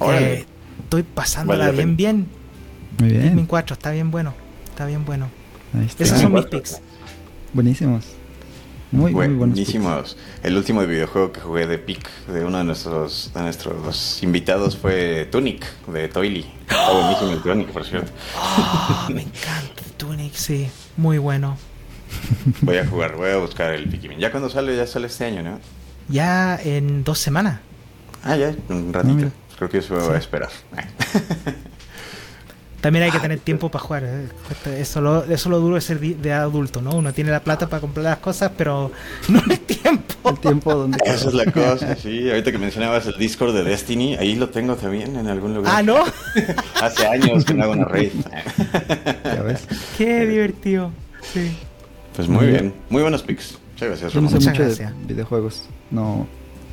Eh, 0.00 0.44
estoy 0.82 1.02
pasándola 1.02 1.70
bien, 1.70 1.96
bien. 1.96 2.26
Muy 2.98 3.10
bien. 3.10 3.22
Pikmin 3.22 3.46
4 3.46 3.74
está 3.74 3.90
bien 3.90 4.10
bueno. 4.10 4.34
Está 4.68 4.86
bien 4.86 5.04
bueno. 5.04 5.28
Esos 5.98 6.20
son 6.20 6.32
mis 6.32 6.46
picks. 6.46 6.80
Buenísimos. 7.52 8.04
Muy, 8.92 9.12
muy 9.12 9.28
buenísimos. 9.28 10.18
El 10.42 10.54
último 10.54 10.82
videojuego 10.82 11.32
que 11.32 11.40
jugué 11.40 11.66
de 11.66 11.78
Pic 11.78 12.08
de 12.26 12.44
uno 12.44 12.58
de 12.58 12.64
nuestros, 12.64 13.30
de 13.32 13.40
nuestros 13.40 14.22
invitados 14.22 14.76
fue 14.76 15.26
Tunic 15.32 15.64
de 15.86 16.08
Toily. 16.08 16.44
Está 16.68 16.92
buenísimo 16.92 17.30
el 17.30 17.42
Tunic, 17.42 17.68
por 17.68 17.86
cierto. 17.86 18.12
Ah, 18.36 19.08
me 19.10 19.22
encanta 19.22 19.82
Tunic, 19.96 20.34
sí. 20.34 20.68
Muy 20.98 21.16
bueno. 21.16 21.56
Voy 22.60 22.76
a 22.76 22.86
jugar, 22.86 23.16
voy 23.16 23.30
a 23.30 23.38
buscar 23.38 23.72
el 23.72 23.88
Pikmin. 23.88 24.18
¿Ya 24.18 24.30
cuando 24.30 24.50
sale? 24.50 24.76
Ya 24.76 24.86
sale 24.86 25.06
este 25.06 25.24
año, 25.24 25.42
¿no? 25.42 25.58
Ya 26.08 26.60
en 26.62 27.02
dos 27.02 27.18
semanas. 27.18 27.60
Ah, 28.22 28.36
ya, 28.36 28.54
un 28.68 28.92
ratito. 28.92 29.32
Creo 29.56 29.70
que 29.70 29.78
eso 29.78 29.94
va 29.94 30.14
a 30.14 30.18
esperar. 30.18 30.50
También 32.82 33.04
hay 33.04 33.12
que 33.12 33.20
tener 33.20 33.38
tiempo 33.38 33.70
para 33.70 33.84
jugar. 33.84 34.02
¿eh? 34.04 34.28
Eso, 34.80 35.00
lo, 35.00 35.22
eso 35.24 35.48
lo 35.48 35.60
duro 35.60 35.76
de 35.76 35.80
ser 35.80 36.00
de 36.00 36.32
adulto, 36.32 36.82
¿no? 36.82 36.90
Uno 36.96 37.12
tiene 37.12 37.30
la 37.30 37.38
plata 37.38 37.68
para 37.68 37.80
comprar 37.80 38.02
las 38.02 38.18
cosas, 38.18 38.50
pero 38.58 38.90
no 39.28 39.40
hay 39.48 39.56
tiempo. 39.58 40.30
El 40.30 40.38
tiempo 40.40 40.74
donde... 40.74 40.98
Esa 41.06 41.28
es 41.28 41.34
la 41.34 41.44
cosa, 41.52 41.94
sí. 41.94 42.28
Ahorita 42.28 42.50
que 42.50 42.58
mencionabas 42.58 43.06
el 43.06 43.16
Discord 43.16 43.54
de 43.54 43.62
Destiny, 43.62 44.16
ahí 44.16 44.34
lo 44.34 44.48
tengo 44.48 44.74
también 44.74 45.14
en 45.14 45.28
algún 45.28 45.54
lugar. 45.54 45.72
Ah, 45.76 45.82
¿no? 45.84 46.04
Hace 46.82 47.06
años 47.06 47.44
que 47.44 47.54
no 47.54 47.62
hago 47.62 47.72
una 47.74 47.84
raid. 47.84 48.10
ya 49.24 49.42
ves. 49.42 49.64
Qué 49.96 50.26
divertido. 50.26 50.90
Sí. 51.32 51.56
Pues 52.16 52.26
muy 52.26 52.48
bien. 52.48 52.74
Muy 52.90 53.02
buenos 53.02 53.22
pics. 53.22 53.58
Muchas 53.74 53.88
gracias, 53.90 54.12
Yo 54.12 54.20
no 54.20 54.28
sé 54.28 54.40
mucho 54.40 54.64
de 54.64 54.90
videojuegos. 55.06 55.68
No, 55.92 56.26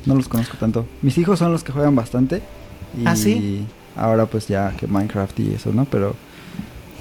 no 0.06 0.14
los 0.16 0.26
conozco 0.28 0.56
tanto. 0.56 0.86
Mis 1.02 1.16
hijos 1.18 1.38
son 1.38 1.52
los 1.52 1.62
que 1.62 1.70
juegan 1.70 1.94
bastante. 1.94 2.42
Y... 2.98 3.06
¿Ah, 3.06 3.14
sí? 3.14 3.64
Ahora 4.00 4.26
pues 4.26 4.48
ya 4.48 4.72
que 4.76 4.86
Minecraft 4.86 5.38
y 5.40 5.54
eso, 5.54 5.72
¿no? 5.72 5.84
Pero 5.84 6.16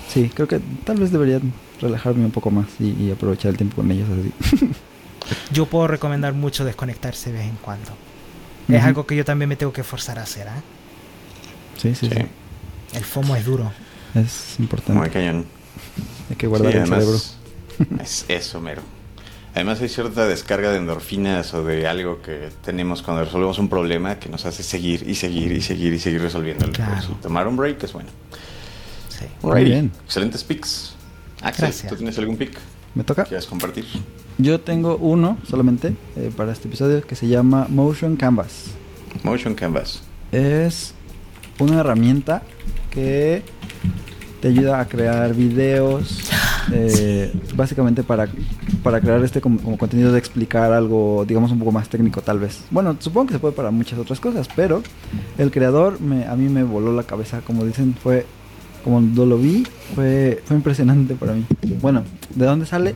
sí, 0.10 0.30
creo 0.34 0.48
que 0.48 0.60
tal 0.84 0.98
vez 0.98 1.12
debería 1.12 1.40
relajarme 1.82 2.26
un 2.26 2.32
poco 2.32 2.52
más 2.52 2.68
y, 2.80 3.10
aprovechar 3.12 3.52
el 3.52 3.58
tiempo 3.58 3.78
con 3.78 3.90
ellos 3.90 4.08
así. 4.10 4.70
yo 5.54 5.66
puedo 5.66 5.88
recomendar 5.88 6.34
mucho 6.34 6.66
desconectarse 6.66 7.32
de 7.32 7.40
vez 7.40 7.48
en 7.48 7.56
cuando. 7.58 7.92
Es 8.68 8.84
algo 8.84 9.08
que 9.08 9.16
yo 9.16 9.26
también 9.26 9.50
me 9.50 9.56
tengo 9.56 9.74
que 9.74 9.84
forzar 9.84 10.20
a 10.20 10.24
hacer, 10.24 10.46
¿eh? 10.46 10.62
Sí, 11.78 11.96
sí, 11.96 12.08
sí, 12.08 12.18
El 12.94 13.04
FOMO 13.04 13.36
es 13.36 13.46
duro. 13.46 13.72
Es 14.14 14.60
importante. 14.60 15.00
Muy 15.00 15.10
cañón. 15.10 15.46
Hay 16.30 16.36
que 16.36 16.46
guardar 16.46 16.76
el 16.76 16.86
cerebro. 16.86 17.18
Es 18.00 18.26
eso, 18.28 18.62
mero. 18.62 18.84
Además 19.56 19.82
hay 19.82 19.90
cierta 19.90 20.28
descarga 20.28 20.72
de 20.72 20.78
endorfinas 20.78 21.54
o 21.54 21.64
de 21.64 21.88
algo 21.88 22.22
que 22.22 22.50
tenemos 22.64 23.02
cuando 23.02 23.24
resolvemos 23.26 23.58
un 23.60 23.68
problema 23.68 24.20
que 24.20 24.30
nos 24.30 24.46
hace 24.46 24.64
seguir 24.64 25.08
y 25.08 25.16
seguir 25.16 25.52
y 25.52 25.62
seguir 25.62 25.94
y 25.94 26.00
seguir 26.00 26.22
resolviendo. 26.22 26.72
Claro. 26.72 27.18
tomar 27.22 27.48
un 27.48 27.58
break 27.58 27.84
es 27.84 27.94
bueno. 27.94 28.10
Sí. 29.10 29.26
Muy 29.42 29.64
bien. 29.64 29.92
Excelentes 30.06 30.44
picks. 30.44 30.94
Axel, 31.42 31.74
¿tú 31.88 31.96
tienes 31.96 32.18
algún 32.18 32.38
pick? 32.38 32.58
¿Me 32.96 33.04
toca? 33.04 33.24
¿Quieres 33.24 33.46
compartir? 33.46 33.86
Yo 34.38 34.60
tengo 34.60 34.98
uno 34.98 35.38
solamente 35.50 35.96
eh, 36.16 36.32
para 36.36 36.52
este 36.52 36.68
episodio 36.68 37.06
que 37.06 37.16
se 37.16 37.28
llama 37.28 37.68
Motion 37.70 38.16
Canvas. 38.16 38.68
Motion 39.24 39.54
Canvas. 39.56 40.02
Es 40.32 40.94
una 41.60 41.82
herramienta 41.82 42.44
que 42.90 43.44
te 44.42 44.48
ayuda 44.48 44.80
a 44.80 44.88
crear 44.88 45.34
videos, 45.34 46.32
eh, 46.72 47.34
básicamente 47.56 48.04
para, 48.04 48.28
para 48.84 49.00
crear 49.02 49.24
este 49.24 49.42
como, 49.42 49.78
contenido 49.78 50.12
de 50.12 50.20
explicar 50.20 50.72
algo, 50.74 51.26
digamos, 51.28 51.52
un 51.52 51.60
poco 51.60 51.72
más 51.72 51.90
técnico 51.90 52.22
tal 52.22 52.40
vez. 52.40 52.62
Bueno, 52.72 52.96
supongo 53.00 53.28
que 53.28 53.34
se 53.34 53.40
puede 53.40 53.54
para 53.54 53.72
muchas 53.72 54.00
otras 54.00 54.20
cosas, 54.20 54.48
pero 54.56 54.82
el 55.38 55.52
creador 55.52 56.00
me, 56.02 56.26
a 56.26 56.36
mí 56.36 56.50
me 56.50 56.64
voló 56.64 56.94
la 56.94 57.04
cabeza, 57.04 57.42
como 57.42 57.66
dicen, 57.66 57.96
fue, 58.02 58.26
como 58.84 59.02
lo 59.02 59.38
vi, 59.38 59.66
fue, 59.96 60.42
fue 60.46 60.56
impresionante 60.56 61.16
para 61.16 61.34
mí. 61.34 61.46
Bueno, 61.82 62.04
¿de 62.36 62.46
dónde 62.46 62.66
sale? 62.66 62.96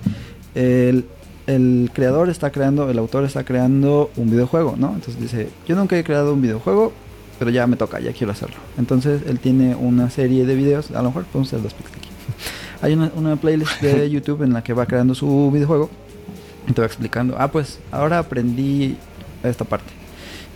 El, 0.56 1.06
el 1.48 1.90
creador 1.94 2.30
está 2.30 2.52
creando, 2.52 2.90
el 2.90 2.98
autor 3.00 3.26
está 3.26 3.44
creando 3.44 4.12
un 4.16 4.30
videojuego, 4.30 4.76
¿no? 4.78 4.94
Entonces 4.94 5.20
dice, 5.20 5.50
yo 5.68 5.76
nunca 5.76 5.98
he 5.98 6.04
creado 6.04 6.34
un 6.34 6.42
videojuego, 6.42 6.94
pero 7.40 7.52
ya 7.52 7.68
me 7.68 7.76
toca, 7.76 8.00
ya 8.00 8.14
quiero 8.14 8.32
hacerlo. 8.32 8.58
Entonces 8.78 9.24
él 9.28 9.40
tiene 9.40 9.76
una 9.76 10.10
serie 10.10 10.46
de 10.46 10.56
videos, 10.56 10.92
a 10.92 11.02
lo 11.02 11.10
mejor 11.10 11.26
podemos 11.26 11.50
hacer 11.50 11.62
dos 11.62 11.74
pics 11.74 11.92
aquí. 11.92 12.10
Hay 12.84 12.92
una, 12.92 13.10
una, 13.16 13.38
playlist 13.38 13.82
de 13.82 14.10
YouTube 14.12 14.44
en 14.44 14.52
la 14.52 14.62
que 14.62 14.74
va 14.74 14.86
creando 14.86 15.16
su 15.16 15.50
videojuego 15.54 15.90
y 16.68 16.74
te 16.74 16.82
va 16.82 16.86
explicando, 16.86 17.38
ah, 17.40 17.50
pues 17.50 17.80
ahora 17.92 18.20
aprendí 18.20 18.98
esta 19.42 19.64
parte. 19.64 19.90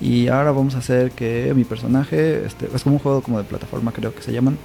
Y 0.01 0.27
ahora 0.27 0.51
vamos 0.51 0.75
a 0.75 0.79
hacer 0.79 1.11
que 1.11 1.53
mi 1.55 1.63
personaje, 1.63 2.45
este, 2.45 2.67
es 2.75 2.83
como 2.83 2.97
un 2.97 2.99
juego 3.01 3.21
como 3.21 3.37
de 3.37 3.45
plataforma 3.45 3.93
creo 3.93 4.13
que 4.13 4.21
se 4.21 4.33
llaman, 4.33 4.57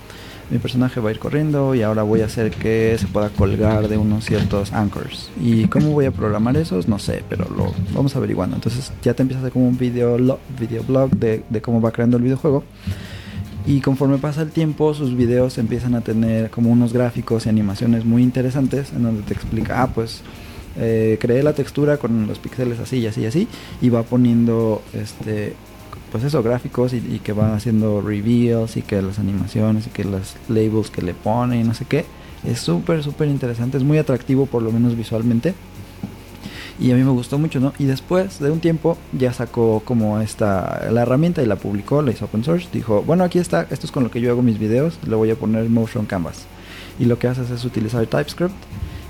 mi 0.51 0.59
personaje 0.59 0.98
va 0.98 1.10
a 1.10 1.12
ir 1.12 1.20
corriendo 1.20 1.76
y 1.76 1.82
ahora 1.82 2.02
voy 2.02 2.22
a 2.22 2.24
hacer 2.24 2.51
que 2.51 2.97
se 2.98 3.06
pueda 3.06 3.28
colgar 3.28 3.86
de 3.86 3.97
unos 3.97 4.24
ciertos 4.24 4.72
anchors. 4.72 5.30
¿Y 5.40 5.68
cómo 5.68 5.93
voy 5.93 6.06
a 6.06 6.10
programar 6.10 6.56
esos? 6.56 6.89
No 6.89 6.98
sé, 6.98 7.22
pero 7.28 7.48
lo 7.48 7.72
vamos 7.94 8.16
averiguando. 8.16 8.56
Entonces 8.56 8.93
ya 9.05 9.14
te 9.14 9.22
empieza 9.22 9.39
a 9.39 9.43
hacer 9.43 9.52
como 9.52 9.68
un 9.68 9.78
video, 9.78 10.18
video 10.59 10.82
blog 10.82 11.10
de, 11.10 11.44
de 11.48 11.62
cómo 11.62 11.80
va 11.80 11.93
creando 11.93 12.16
el 12.16 12.24
videojuego. 12.24 12.64
Y 13.66 13.80
conforme 13.80 14.18
pasa 14.18 14.43
el 14.43 14.51
tiempo, 14.51 14.93
sus 14.94 15.16
videos 15.16 15.59
empiezan 15.59 15.94
a 15.94 16.01
tener 16.01 16.51
como 16.51 16.70
unos 16.70 16.93
gráficos 16.93 17.47
y 17.47 17.48
animaciones 17.48 18.05
muy 18.05 18.22
interesantes 18.22 18.93
en 18.93 19.05
donde 19.05 19.22
te 19.22 19.34
explica, 19.34 19.82
ah, 19.82 19.89
pues 19.89 20.22
eh, 20.76 21.18
creé 21.20 21.43
la 21.43 21.52
textura 21.52 21.98
con 21.98 22.26
los 22.26 22.39
píxeles 22.39 22.80
así 22.80 22.98
y 22.98 23.06
así 23.06 23.20
y 23.22 23.26
así, 23.26 23.48
y 23.80 23.89
va 23.89 24.02
poniendo 24.02 24.82
este 24.94 25.55
pues 26.10 26.24
eso, 26.24 26.43
gráficos 26.43 26.93
y, 26.93 27.20
que 27.20 27.32
va 27.32 27.55
haciendo 27.55 28.02
reveals 28.02 28.76
y 28.76 28.82
que 28.82 29.01
las 29.01 29.18
animaciones 29.18 29.86
y 29.86 29.90
que 29.90 30.05
las 30.05 30.36
labels 30.47 30.90
que 30.90 31.01
le 31.01 31.14
pone 31.14 31.59
y 31.59 31.64
no 31.64 31.72
sé 31.72 31.86
qué. 31.86 32.05
Es 32.47 32.60
súper, 32.60 33.02
súper 33.02 33.28
interesante, 33.28 33.78
es 33.78 33.82
muy 33.82 33.97
atractivo 33.97 34.44
por 34.44 34.62
lo 34.62 34.70
menos 34.70 34.94
visualmente. 34.94 35.55
Y 36.82 36.90
a 36.90 36.96
mí 36.96 37.04
me 37.04 37.12
gustó 37.12 37.38
mucho, 37.38 37.60
¿no? 37.60 37.72
Y 37.78 37.84
después 37.84 38.40
de 38.40 38.50
un 38.50 38.59
tiempo 38.59 38.98
ya 39.12 39.32
sacó 39.32 39.82
como 39.84 40.20
esta, 40.20 40.88
la 40.90 41.02
herramienta 41.02 41.40
y 41.40 41.46
la 41.46 41.54
publicó, 41.54 42.02
la 42.02 42.10
hizo 42.10 42.24
open 42.24 42.42
source. 42.42 42.66
Dijo, 42.72 43.02
bueno, 43.02 43.22
aquí 43.22 43.38
está, 43.38 43.68
esto 43.70 43.86
es 43.86 43.92
con 43.92 44.02
lo 44.02 44.10
que 44.10 44.20
yo 44.20 44.32
hago 44.32 44.42
mis 44.42 44.59
videos, 44.59 44.98
le 45.06 45.14
voy 45.14 45.30
a 45.30 45.36
poner 45.36 45.68
Motion 45.68 46.06
Canvas. 46.06 46.46
Y 46.98 47.04
lo 47.04 47.20
que 47.20 47.28
haces 47.28 47.50
es 47.50 47.64
utilizar 47.64 48.04
TypeScript 48.06 48.56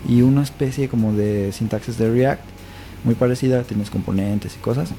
y 0.07 0.21
una 0.21 0.43
especie 0.43 0.91
como 0.91 1.15
de 1.15 1.51
sintaxis 1.53 1.97
de 1.97 2.13
React, 2.13 2.43
muy 3.05 3.15
parecida, 3.15 3.63
tienes 3.63 3.89
componentes 3.89 4.55
y 4.55 4.59
cosas 4.59 4.91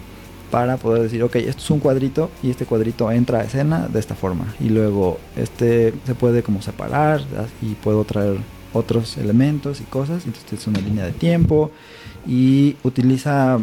para 0.50 0.78
poder 0.78 1.04
decir, 1.04 1.22
ok, 1.22 1.36
esto 1.36 1.62
es 1.62 1.70
un 1.70 1.80
cuadrito 1.80 2.32
y 2.42 2.50
este 2.50 2.66
cuadrito 2.66 3.12
entra 3.12 3.42
a 3.42 3.44
escena 3.44 3.88
de 3.88 4.00
esta 4.00 4.16
forma. 4.16 4.52
Y 4.60 4.70
luego 4.70 5.20
este 5.36 5.94
se 6.08 6.16
puede 6.16 6.42
como 6.42 6.64
separar 6.64 7.22
y 7.62 7.76
puedo 7.76 8.04
traer 8.04 8.38
otros 8.74 9.18
elementos 9.18 9.80
y 9.80 9.84
cosas. 9.84 10.26
Entonces 10.26 10.54
es 10.54 10.66
una 10.66 10.80
línea 10.80 11.06
de 11.06 11.12
tiempo 11.12 11.70
y 12.26 12.76
utiliza, 12.84 13.60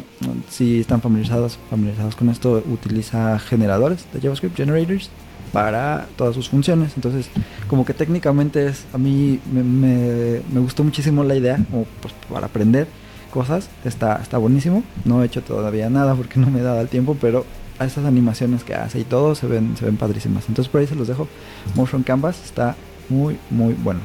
si 0.49 0.81
están 0.81 1.01
familiarizados, 1.01 1.59
familiarizados 1.71 2.17
con 2.17 2.29
esto, 2.29 2.63
utiliza 2.71 3.39
generadores 3.39 4.07
de 4.13 4.21
JavaScript, 4.21 4.57
generators, 4.57 5.11
para 5.53 6.07
todas 6.17 6.35
sus 6.35 6.49
funciones. 6.49 6.93
Entonces, 6.97 7.29
como 7.69 7.85
que 7.85 7.95
técnicamente 7.95 8.67
es, 8.67 8.85
a 8.93 8.99
mí 8.99 9.41
me, 9.53 9.63
me, 9.63 10.61
gustó 10.61 10.85
muchísimo 10.85 11.25
la 11.25 11.37
idea, 11.37 11.59
como 11.71 11.87
pues, 12.01 12.15
para 12.31 12.47
aprender 12.47 12.87
cosas. 13.33 13.69
Está, 13.85 14.17
está 14.17 14.39
buenísimo. 14.39 14.83
No 15.05 15.23
he 15.23 15.27
hecho 15.27 15.43
todavía 15.43 15.89
nada 15.91 16.15
porque 16.15 16.39
no 16.39 16.51
me 16.51 16.61
he 16.61 16.63
dado 16.63 16.81
el 16.81 16.89
tiempo, 16.89 17.17
pero 17.21 17.45
a 17.79 17.87
estas 17.87 18.05
animaciones 18.05 18.63
que 18.63 18.75
hace 18.75 19.01
y 19.01 19.05
todo 19.05 19.35
se 19.35 19.47
ven, 19.47 19.77
se 19.77 19.87
ven 19.87 19.97
padrísimas. 19.97 20.45
Entonces 20.49 20.71
por 20.71 20.81
ahí 20.81 20.87
se 20.87 20.95
los 20.95 21.09
dejo. 21.09 21.27
Motion 21.75 22.03
Canvas 22.03 22.43
está 22.45 22.77
muy, 23.09 23.39
muy 23.51 23.75
bueno. 23.75 24.01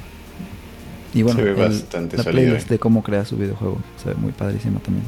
Y 1.15 1.23
bueno, 1.23 1.41
la 1.41 2.23
playlist 2.23 2.69
de 2.69 2.77
cómo 2.77 3.01
crea 3.01 3.23
su 3.23 3.37
videojuego 3.37 3.79
se 4.03 4.09
ve 4.09 4.15
muy 4.15 4.33
padrísimo 4.33 4.81
también. 4.81 5.05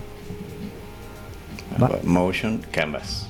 Motion 2.03 2.61
Canvas. 2.71 3.27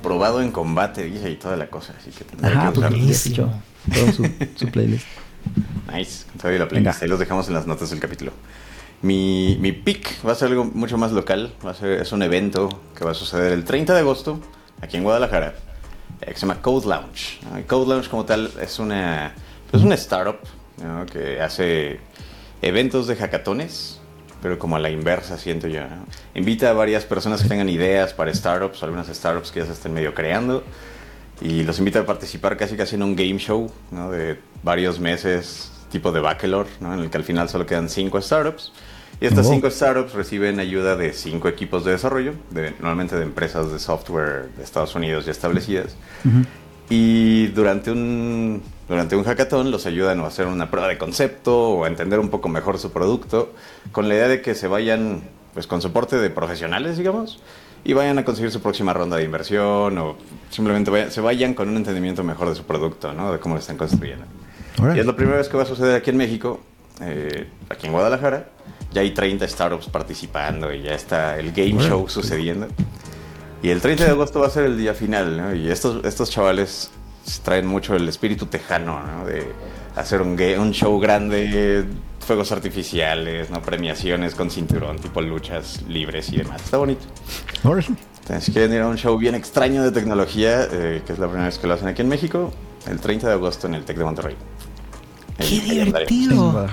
Probado 0.00 0.40
en 0.42 0.52
combate, 0.52 1.02
dice, 1.02 1.28
y 1.28 1.34
toda 1.34 1.56
la 1.56 1.66
cosa. 1.66 1.94
Así 1.98 2.10
que 2.10 2.24
Ajá, 2.46 2.72
que 2.72 2.80
todo 2.80 4.12
su, 4.12 4.28
su 4.54 4.68
playlist. 4.68 5.06
Nice. 5.92 6.24
la 6.40 6.68
playlist. 6.68 7.02
Ahí 7.02 7.08
los 7.08 7.18
dejamos 7.18 7.48
en 7.48 7.54
las 7.54 7.66
notas 7.66 7.90
del 7.90 7.98
capítulo. 7.98 8.30
Mi, 9.02 9.58
mi 9.60 9.72
pick 9.72 10.24
va 10.24 10.32
a 10.32 10.34
ser 10.36 10.48
algo 10.50 10.64
mucho 10.64 10.96
más 10.98 11.10
local. 11.10 11.52
Va 11.66 11.72
a 11.72 11.74
ser, 11.74 12.00
es 12.00 12.12
un 12.12 12.22
evento 12.22 12.68
que 12.96 13.04
va 13.04 13.10
a 13.10 13.14
suceder 13.14 13.50
el 13.50 13.64
30 13.64 13.92
de 13.92 13.98
agosto 13.98 14.38
aquí 14.80 14.98
en 14.98 15.02
Guadalajara. 15.02 15.56
Eh, 16.20 16.26
que 16.26 16.34
se 16.34 16.42
llama 16.42 16.62
Code 16.62 16.86
Lounge. 16.86 17.40
Code 17.66 17.88
Lounge 17.88 18.08
como 18.08 18.24
tal 18.24 18.52
es 18.60 18.78
una, 18.78 19.34
es 19.72 19.82
una 19.82 19.96
startup 19.96 20.38
que 21.10 21.40
hace 21.40 22.00
eventos 22.60 23.06
de 23.06 23.16
hackatones 23.16 24.02
pero 24.42 24.58
como 24.58 24.76
a 24.76 24.80
la 24.80 24.90
inversa, 24.90 25.38
siento 25.38 25.68
yo. 25.68 25.82
¿no? 25.82 26.04
Invita 26.34 26.70
a 26.70 26.72
varias 26.72 27.04
personas 27.04 27.42
que 27.42 27.48
tengan 27.48 27.68
ideas 27.68 28.12
para 28.12 28.34
startups, 28.34 28.82
algunas 28.82 29.06
startups 29.06 29.52
que 29.52 29.60
ya 29.60 29.66
se 29.66 29.72
estén 29.72 29.94
medio 29.94 30.12
creando, 30.12 30.64
y 31.40 31.62
los 31.62 31.78
invita 31.78 32.00
a 32.00 32.06
participar 32.06 32.56
casi 32.56 32.76
casi 32.76 32.96
en 32.96 33.04
un 33.04 33.14
game 33.14 33.38
show 33.38 33.70
¿no? 33.92 34.10
de 34.10 34.38
varios 34.62 34.98
meses, 34.98 35.70
tipo 35.90 36.10
de 36.10 36.20
Bachelor, 36.20 36.66
¿no? 36.80 36.92
en 36.92 37.00
el 37.00 37.10
que 37.10 37.18
al 37.18 37.24
final 37.24 37.48
solo 37.48 37.64
quedan 37.64 37.88
cinco 37.88 38.20
startups. 38.20 38.72
Y 39.20 39.26
estas 39.26 39.48
cinco 39.48 39.70
startups 39.70 40.14
reciben 40.14 40.58
ayuda 40.58 40.96
de 40.96 41.12
cinco 41.12 41.46
equipos 41.46 41.84
de 41.84 41.92
desarrollo, 41.92 42.32
de, 42.50 42.70
normalmente 42.80 43.14
de 43.14 43.22
empresas 43.22 43.70
de 43.70 43.78
software 43.78 44.48
de 44.56 44.64
Estados 44.64 44.96
Unidos 44.96 45.26
ya 45.26 45.30
establecidas. 45.30 45.94
Y 46.94 47.46
durante 47.46 47.90
un, 47.90 48.60
durante 48.86 49.16
un 49.16 49.24
hackathon 49.24 49.70
los 49.70 49.86
ayudan 49.86 50.20
a 50.20 50.26
hacer 50.26 50.46
una 50.46 50.70
prueba 50.70 50.88
de 50.88 50.98
concepto 50.98 51.70
o 51.70 51.84
a 51.84 51.88
entender 51.88 52.18
un 52.20 52.28
poco 52.28 52.50
mejor 52.50 52.78
su 52.78 52.92
producto, 52.92 53.54
con 53.92 54.10
la 54.10 54.14
idea 54.14 54.28
de 54.28 54.42
que 54.42 54.54
se 54.54 54.68
vayan 54.68 55.22
pues, 55.54 55.66
con 55.66 55.80
soporte 55.80 56.16
de 56.18 56.28
profesionales, 56.28 56.98
digamos, 56.98 57.40
y 57.82 57.94
vayan 57.94 58.18
a 58.18 58.26
conseguir 58.26 58.50
su 58.50 58.60
próxima 58.60 58.92
ronda 58.92 59.16
de 59.16 59.24
inversión 59.24 59.96
o 59.96 60.16
simplemente 60.50 60.90
vayan- 60.90 61.10
se 61.10 61.22
vayan 61.22 61.54
con 61.54 61.70
un 61.70 61.78
entendimiento 61.78 62.22
mejor 62.24 62.50
de 62.50 62.56
su 62.56 62.64
producto, 62.64 63.14
¿no? 63.14 63.32
de 63.32 63.38
cómo 63.38 63.54
lo 63.54 63.60
están 63.62 63.78
construyendo. 63.78 64.26
Órale. 64.78 64.98
Y 64.98 65.00
es 65.00 65.06
la 65.06 65.16
primera 65.16 65.38
vez 65.38 65.48
que 65.48 65.56
va 65.56 65.62
a 65.62 65.66
suceder 65.66 65.94
aquí 65.96 66.10
en 66.10 66.18
México, 66.18 66.60
eh, 67.00 67.46
aquí 67.70 67.86
en 67.86 67.92
Guadalajara. 67.94 68.50
Ya 68.92 69.00
hay 69.00 69.12
30 69.12 69.48
startups 69.48 69.86
participando 69.86 70.70
y 70.74 70.82
ya 70.82 70.92
está 70.94 71.38
el 71.38 71.52
game 71.52 71.72
Órale. 71.76 71.88
show 71.88 72.06
sucediendo. 72.10 72.66
Y 73.62 73.70
el 73.70 73.80
30 73.80 74.04
de 74.04 74.10
agosto 74.10 74.40
va 74.40 74.48
a 74.48 74.50
ser 74.50 74.64
el 74.64 74.76
día 74.76 74.92
final, 74.92 75.36
¿no? 75.36 75.54
Y 75.54 75.70
estos, 75.70 76.04
estos 76.04 76.30
chavales 76.30 76.90
traen 77.44 77.66
mucho 77.66 77.94
el 77.94 78.08
espíritu 78.08 78.46
tejano, 78.46 79.00
¿no? 79.06 79.24
De 79.24 79.52
hacer 79.94 80.20
un, 80.20 80.36
show 80.72 80.98
grande, 80.98 81.84
fuegos 82.18 82.50
artificiales, 82.50 83.50
¿no? 83.50 83.62
Premiaciones 83.62 84.34
con 84.34 84.50
cinturón, 84.50 84.98
tipo 84.98 85.20
luchas 85.20 85.82
libres 85.88 86.32
y 86.32 86.38
demás. 86.38 86.62
Está 86.62 86.78
bonito. 86.78 87.04
Entonces, 87.62 88.44
si 88.44 88.52
quieren 88.52 88.72
ir 88.72 88.80
a 88.80 88.88
un 88.88 88.96
show 88.96 89.16
bien 89.16 89.36
extraño 89.36 89.84
de 89.84 89.92
tecnología, 89.92 90.66
eh, 90.70 91.02
que 91.06 91.12
es 91.12 91.18
la 91.18 91.26
primera 91.26 91.46
vez 91.46 91.58
que 91.58 91.66
lo 91.68 91.74
hacen 91.74 91.88
aquí 91.88 92.02
en 92.02 92.08
México, 92.08 92.52
el 92.88 93.00
30 93.00 93.28
de 93.28 93.32
agosto 93.34 93.68
en 93.68 93.74
el 93.74 93.84
TEC 93.84 93.98
de 93.98 94.04
Monterrey. 94.04 94.36
¡Qué 95.38 95.60
divertido! 95.60 96.68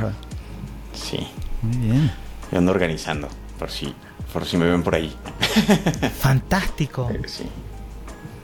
Sí, 0.94 1.28
Muy 1.61 1.78
bien. 1.78 2.11
yo 2.52 2.57
ando 2.57 2.72
organizando, 2.72 3.28
por 3.57 3.70
si, 3.70 3.94
por 4.34 4.45
si 4.45 4.57
me 4.57 4.65
ven 4.69 4.84
por 4.84 4.95
ahí. 4.95 5.14
Fantástico. 6.19 7.10
Eh, 7.11 7.22
sí, 7.26 7.43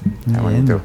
Muy 0.04 0.16
está 0.36 0.42
bien. 0.50 0.66
bonito. 0.66 0.82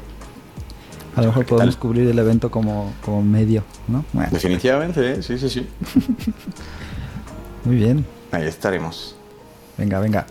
A 1.15 1.21
lo 1.21 1.27
mejor 1.27 1.45
¿Qué 1.45 1.49
podemos 1.49 1.75
tal? 1.75 1.81
cubrir 1.81 2.07
el 2.09 2.17
evento 2.19 2.49
como, 2.49 2.93
como 3.03 3.21
medio, 3.21 3.63
¿no? 3.87 4.05
Bueno, 4.13 4.29
Definitivamente, 4.31 5.11
¿eh? 5.13 5.21
sí, 5.21 5.37
sí, 5.37 5.49
sí. 5.49 5.67
muy 7.65 7.75
bien. 7.75 8.05
Ahí 8.31 8.45
estaremos. 8.47 9.15
Venga, 9.77 9.99
venga. 9.99 10.25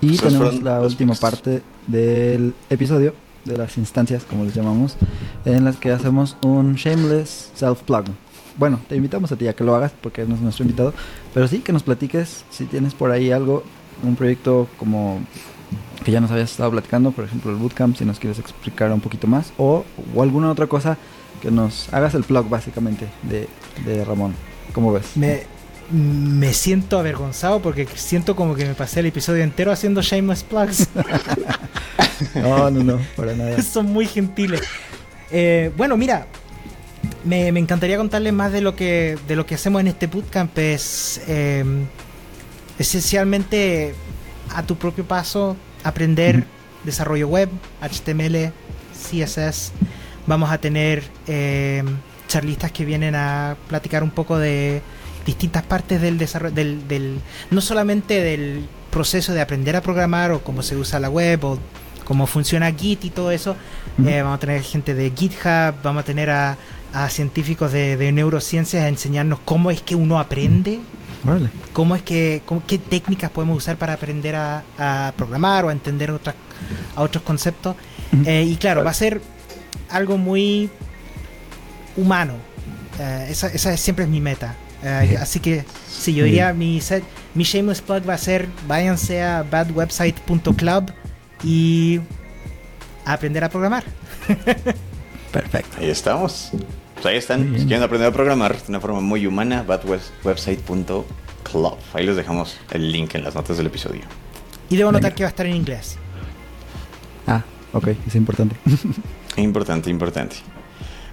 Y 0.00 0.14
Esos 0.14 0.28
tenemos 0.32 0.62
la 0.62 0.80
última 0.80 1.12
picks. 1.14 1.20
parte 1.20 1.62
del 1.88 2.54
episodio, 2.70 3.14
de 3.44 3.56
las 3.56 3.76
instancias, 3.76 4.22
como 4.24 4.44
les 4.44 4.54
llamamos, 4.54 4.96
en 5.44 5.64
las 5.64 5.76
que 5.76 5.90
hacemos 5.90 6.36
un 6.42 6.74
shameless 6.74 7.50
self-plug. 7.56 8.04
Bueno, 8.56 8.80
te 8.88 8.96
invitamos 8.96 9.32
a 9.32 9.36
ti 9.36 9.48
a 9.48 9.52
que 9.54 9.64
lo 9.64 9.74
hagas 9.74 9.92
porque 10.00 10.22
eres 10.22 10.40
nuestro 10.40 10.64
invitado, 10.64 10.94
pero 11.36 11.48
sí 11.48 11.58
que 11.58 11.70
nos 11.70 11.82
platiques 11.82 12.46
si 12.48 12.64
tienes 12.64 12.94
por 12.94 13.10
ahí 13.10 13.30
algo, 13.30 13.62
un 14.02 14.16
proyecto 14.16 14.68
como 14.78 15.20
que 16.02 16.10
ya 16.10 16.18
nos 16.18 16.30
habías 16.30 16.50
estado 16.50 16.70
platicando, 16.70 17.10
por 17.10 17.26
ejemplo 17.26 17.50
el 17.50 17.58
bootcamp, 17.58 17.94
si 17.94 18.06
nos 18.06 18.18
quieres 18.18 18.38
explicar 18.38 18.90
un 18.90 19.02
poquito 19.02 19.26
más, 19.26 19.52
o, 19.58 19.84
o 20.14 20.22
alguna 20.22 20.50
otra 20.50 20.66
cosa 20.66 20.96
que 21.42 21.50
nos 21.50 21.92
hagas 21.92 22.14
el 22.14 22.24
plug 22.24 22.48
básicamente 22.48 23.08
de, 23.22 23.50
de 23.84 24.02
Ramón. 24.02 24.34
¿Cómo 24.72 24.94
ves? 24.94 25.14
Me, 25.14 25.42
me 25.92 26.54
siento 26.54 26.98
avergonzado 26.98 27.60
porque 27.60 27.86
siento 27.96 28.34
como 28.34 28.54
que 28.54 28.64
me 28.64 28.72
pasé 28.72 29.00
el 29.00 29.06
episodio 29.06 29.44
entero 29.44 29.72
haciendo 29.72 30.00
shameless 30.00 30.42
plugs. 30.42 30.88
No, 32.34 32.70
no, 32.70 32.82
no, 32.82 32.98
para 33.14 33.34
nada. 33.34 33.60
Son 33.74 33.84
muy 33.84 34.06
gentiles. 34.06 34.62
Eh, 35.30 35.70
bueno, 35.76 35.98
mira, 35.98 36.26
me, 37.26 37.52
me 37.52 37.60
encantaría 37.60 37.96
contarles 37.96 38.32
más 38.32 38.52
de 38.52 38.60
lo 38.60 38.74
que 38.76 39.18
de 39.28 39.36
lo 39.36 39.44
que 39.46 39.54
hacemos 39.56 39.80
en 39.80 39.88
este 39.88 40.06
bootcamp. 40.06 40.56
Es 40.58 41.20
eh, 41.28 41.64
esencialmente 42.78 43.94
a 44.54 44.62
tu 44.62 44.76
propio 44.76 45.04
paso 45.04 45.56
aprender 45.84 46.44
desarrollo 46.84 47.28
web, 47.28 47.48
HTML, 47.80 48.52
CSS. 48.92 49.72
Vamos 50.26 50.50
a 50.50 50.58
tener 50.58 51.04
eh, 51.26 51.82
charlistas 52.28 52.72
que 52.72 52.84
vienen 52.84 53.14
a 53.14 53.56
platicar 53.68 54.02
un 54.02 54.10
poco 54.10 54.38
de 54.38 54.82
distintas 55.24 55.62
partes 55.64 56.00
del 56.00 56.18
desarrollo, 56.18 56.54
del, 56.54 56.86
del- 56.88 57.20
no 57.50 57.60
solamente 57.60 58.20
del 58.22 58.66
proceso 58.90 59.32
de 59.34 59.40
aprender 59.40 59.74
a 59.76 59.80
programar 59.80 60.30
o 60.32 60.42
cómo 60.42 60.62
se 60.62 60.76
usa 60.76 60.98
la 61.00 61.10
web 61.10 61.44
o 61.44 61.58
cómo 62.04 62.26
funciona 62.26 62.70
Git 62.72 63.04
y 63.04 63.10
todo 63.10 63.30
eso. 63.32 63.56
Eh, 64.06 64.20
vamos 64.22 64.36
a 64.36 64.40
tener 64.40 64.62
gente 64.62 64.94
de 64.94 65.10
GitHub, 65.10 65.74
vamos 65.82 66.02
a 66.02 66.04
tener 66.04 66.30
a, 66.30 66.56
a 67.04 67.10
científicos 67.10 67.72
de, 67.72 67.96
de 67.96 68.10
neurociencias 68.12 68.82
a 68.84 68.88
enseñarnos 68.88 69.38
cómo 69.44 69.70
es 69.70 69.82
que 69.82 69.94
uno 69.94 70.18
aprende, 70.18 70.80
Órale. 71.26 71.50
cómo 71.72 71.94
es 71.94 72.02
que, 72.02 72.40
cómo- 72.46 72.62
qué 72.66 72.78
técnicas 72.78 73.30
podemos 73.30 73.56
usar 73.58 73.76
para 73.76 73.92
aprender 73.92 74.34
a, 74.34 74.62
a 74.78 75.12
programar 75.16 75.64
o 75.64 75.68
a 75.68 75.72
entender 75.72 76.10
otras, 76.10 76.34
a 76.94 77.02
otros 77.02 77.22
conceptos. 77.22 77.76
Eh, 78.24 78.44
y 78.48 78.56
claro, 78.56 78.82
va 78.84 78.90
a 78.90 78.94
ser 78.94 79.20
algo 79.90 80.16
muy 80.16 80.70
humano. 81.96 82.34
Eh, 82.98 83.26
esa, 83.30 83.48
esa 83.48 83.72
es- 83.74 83.80
siempre 83.80 84.04
es 84.04 84.10
mi 84.10 84.20
meta. 84.20 84.54
Eh, 84.82 85.16
así 85.20 85.40
que, 85.40 85.64
sí, 85.90 86.14
yo 86.14 86.24
diría, 86.24 86.52
mi, 86.52 86.80
set, 86.80 87.02
mi 87.34 87.44
shameless 87.44 87.80
plug 87.82 88.08
va 88.08 88.14
a 88.14 88.18
ser, 88.18 88.46
váyanse 88.66 89.22
a 89.22 89.42
badwebsite.club 89.42 90.92
y 91.44 92.00
a 93.04 93.12
aprender 93.14 93.42
a 93.44 93.48
programar. 93.50 93.84
Perfecto. 95.32 95.76
Ahí 95.80 95.90
estamos. 95.90 96.52
Pues 96.96 97.06
ahí 97.06 97.16
están. 97.16 97.58
Si 97.58 97.66
quieren 97.66 97.82
aprender 97.82 98.08
a 98.08 98.12
programar 98.12 98.56
de 98.56 98.62
una 98.68 98.80
forma 98.80 99.00
muy 99.00 99.26
humana, 99.26 99.62
badwebsite.club. 99.62 101.76
Ahí 101.94 102.06
les 102.06 102.16
dejamos 102.16 102.58
el 102.72 102.90
link 102.90 103.14
en 103.14 103.24
las 103.24 103.34
notas 103.34 103.56
del 103.56 103.66
episodio. 103.66 104.02
Y 104.68 104.76
debo 104.76 104.90
notar 104.90 105.10
Venga. 105.10 105.16
que 105.16 105.22
va 105.24 105.28
a 105.28 105.30
estar 105.30 105.46
en 105.46 105.56
inglés. 105.56 105.96
Ah, 107.26 107.42
ok, 107.72 107.88
es 108.06 108.14
importante. 108.14 108.56
Importante, 109.36 109.90
importante. 109.90 110.36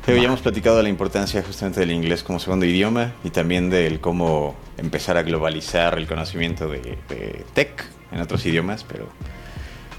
Pero 0.05 0.17
ya 0.17 0.25
hemos 0.25 0.39
platicado 0.39 0.77
de 0.77 0.83
la 0.83 0.89
importancia 0.89 1.43
justamente 1.43 1.81
del 1.81 1.91
inglés 1.91 2.23
como 2.23 2.39
segundo 2.39 2.65
idioma 2.65 3.13
y 3.23 3.31
también 3.31 3.69
del 3.69 3.99
cómo 3.99 4.55
empezar 4.77 5.17
a 5.17 5.23
globalizar 5.23 5.97
el 5.97 6.07
conocimiento 6.07 6.69
de, 6.69 6.97
de 7.09 7.43
tech 7.53 7.83
en 8.13 8.21
otros 8.21 8.45
idiomas, 8.45 8.85
pero 8.85 9.09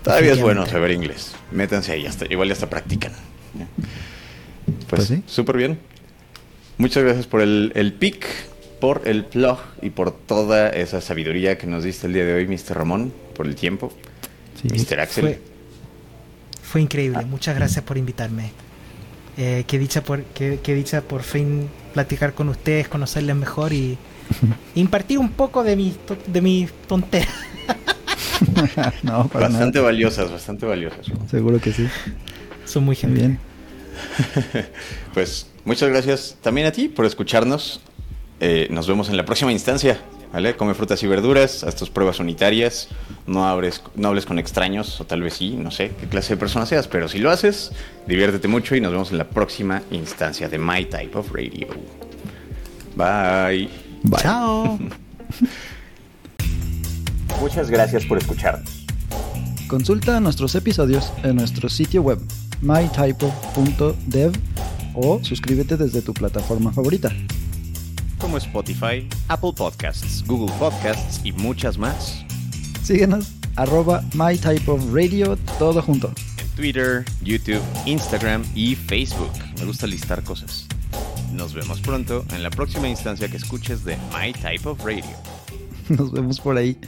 todavía 0.02 0.32
es 0.32 0.40
bueno 0.40 0.64
saber 0.66 0.92
inglés. 0.92 1.34
Métanse 1.52 1.92
ahí, 1.92 2.06
hasta, 2.06 2.24
igual 2.32 2.48
ya 2.48 2.54
hasta 2.54 2.70
practican. 2.70 3.12
¿ya? 3.58 3.66
Pues 4.96 5.08
Pues, 5.08 5.18
sí. 5.20 5.24
súper 5.26 5.56
bien. 5.56 5.78
Muchas 6.78 7.04
gracias 7.04 7.26
por 7.26 7.40
el, 7.40 7.72
el 7.74 7.92
pick, 7.92 8.26
por 8.80 9.02
el 9.06 9.24
plug 9.24 9.58
y 9.82 9.90
por 9.90 10.10
toda 10.12 10.68
esa 10.70 11.00
sabiduría 11.00 11.56
que 11.58 11.66
nos 11.66 11.84
diste 11.84 12.06
el 12.06 12.12
día 12.14 12.24
de 12.24 12.34
hoy, 12.34 12.46
Mr. 12.48 12.76
Ramón, 12.76 13.12
por 13.36 13.46
el 13.46 13.54
tiempo. 13.54 13.92
Sí. 14.60 14.68
Mr. 14.68 15.00
Axel. 15.00 15.24
Fue, 15.24 15.42
fue 16.62 16.80
increíble. 16.80 17.24
Muchas 17.26 17.54
gracias 17.54 17.84
por 17.84 17.96
invitarme. 17.96 18.50
Eh, 19.36 19.64
qué 19.66 19.78
dicha 19.78 20.02
por 20.02 20.22
qué, 20.22 20.60
qué 20.62 20.74
dicha 20.74 21.00
por 21.02 21.22
fin 21.22 21.68
platicar 21.92 22.34
con 22.34 22.48
ustedes, 22.48 22.88
conocerles 22.88 23.34
mejor 23.36 23.72
y 23.72 23.96
impartir 24.74 25.18
un 25.18 25.30
poco 25.30 25.64
de 25.64 25.76
mis 25.76 25.96
to- 26.06 26.16
de 26.26 26.40
mis 26.40 26.70
tonteras. 26.88 27.28
no, 29.02 29.24
Bastante 29.32 29.78
nada. 29.78 29.80
valiosas, 29.82 30.30
bastante 30.30 30.66
valiosas. 30.66 31.06
Seguro 31.30 31.60
que 31.60 31.72
sí. 31.72 31.88
Son 32.64 32.84
muy 32.84 32.96
bien. 33.02 33.38
Pues 35.14 35.46
muchas 35.64 35.88
gracias 35.88 36.36
también 36.42 36.66
a 36.66 36.72
ti 36.72 36.88
por 36.88 37.06
escucharnos. 37.06 37.80
Eh, 38.40 38.66
nos 38.70 38.88
vemos 38.88 39.08
en 39.08 39.16
la 39.16 39.24
próxima 39.24 39.52
instancia. 39.52 40.00
¿Vale? 40.32 40.56
Come 40.56 40.74
frutas 40.74 41.00
y 41.04 41.06
verduras, 41.06 41.62
haz 41.62 41.76
tus 41.76 41.90
pruebas 41.90 42.18
unitarias, 42.18 42.88
no, 43.24 43.46
abres, 43.46 43.80
no 43.94 44.08
hables 44.08 44.26
con 44.26 44.40
extraños, 44.40 45.00
o 45.00 45.04
tal 45.04 45.22
vez 45.22 45.34
sí, 45.34 45.50
no 45.50 45.70
sé 45.70 45.92
qué 46.00 46.08
clase 46.08 46.34
de 46.34 46.40
persona 46.40 46.66
seas, 46.66 46.88
pero 46.88 47.06
si 47.06 47.20
lo 47.20 47.30
haces, 47.30 47.70
diviértete 48.08 48.48
mucho 48.48 48.74
y 48.74 48.80
nos 48.80 48.90
vemos 48.90 49.12
en 49.12 49.18
la 49.18 49.28
próxima 49.28 49.82
instancia 49.92 50.48
de 50.48 50.58
My 50.58 50.86
Type 50.86 51.16
of 51.16 51.30
Radio. 51.30 51.68
Bye. 52.96 53.68
Bye. 54.02 54.22
Chao. 54.22 54.76
Muchas 57.40 57.70
gracias 57.70 58.04
por 58.04 58.18
escucharnos. 58.18 58.86
Consulta 59.68 60.18
nuestros 60.18 60.56
episodios 60.56 61.12
en 61.22 61.36
nuestro 61.36 61.68
sitio 61.68 62.02
web 62.02 62.18
mytypo.dev 62.64 64.32
o 64.94 65.20
suscríbete 65.22 65.76
desde 65.76 66.02
tu 66.02 66.12
plataforma 66.14 66.72
favorita. 66.72 67.10
Como 68.18 68.38
Spotify, 68.38 69.06
Apple 69.28 69.52
Podcasts, 69.54 70.24
Google 70.26 70.52
Podcasts 70.58 71.20
y 71.24 71.32
muchas 71.32 71.76
más. 71.78 72.24
Síguenos 72.82 73.32
arroba 73.56 74.02
mytypeofradio 74.14 75.36
todo 75.58 75.82
junto. 75.82 76.12
En 76.38 76.48
Twitter, 76.56 77.04
YouTube, 77.22 77.62
Instagram 77.86 78.44
y 78.54 78.74
Facebook. 78.74 79.30
Me 79.58 79.66
gusta 79.66 79.86
listar 79.86 80.22
cosas. 80.22 80.66
Nos 81.32 81.52
vemos 81.52 81.80
pronto 81.80 82.24
en 82.32 82.42
la 82.42 82.50
próxima 82.50 82.88
instancia 82.88 83.28
que 83.28 83.36
escuches 83.36 83.84
de 83.84 83.96
My 84.12 84.32
Type 84.32 84.68
of 84.68 84.84
Radio. 84.84 85.04
Nos 85.88 86.12
vemos 86.12 86.40
por 86.40 86.56
ahí. 86.56 86.78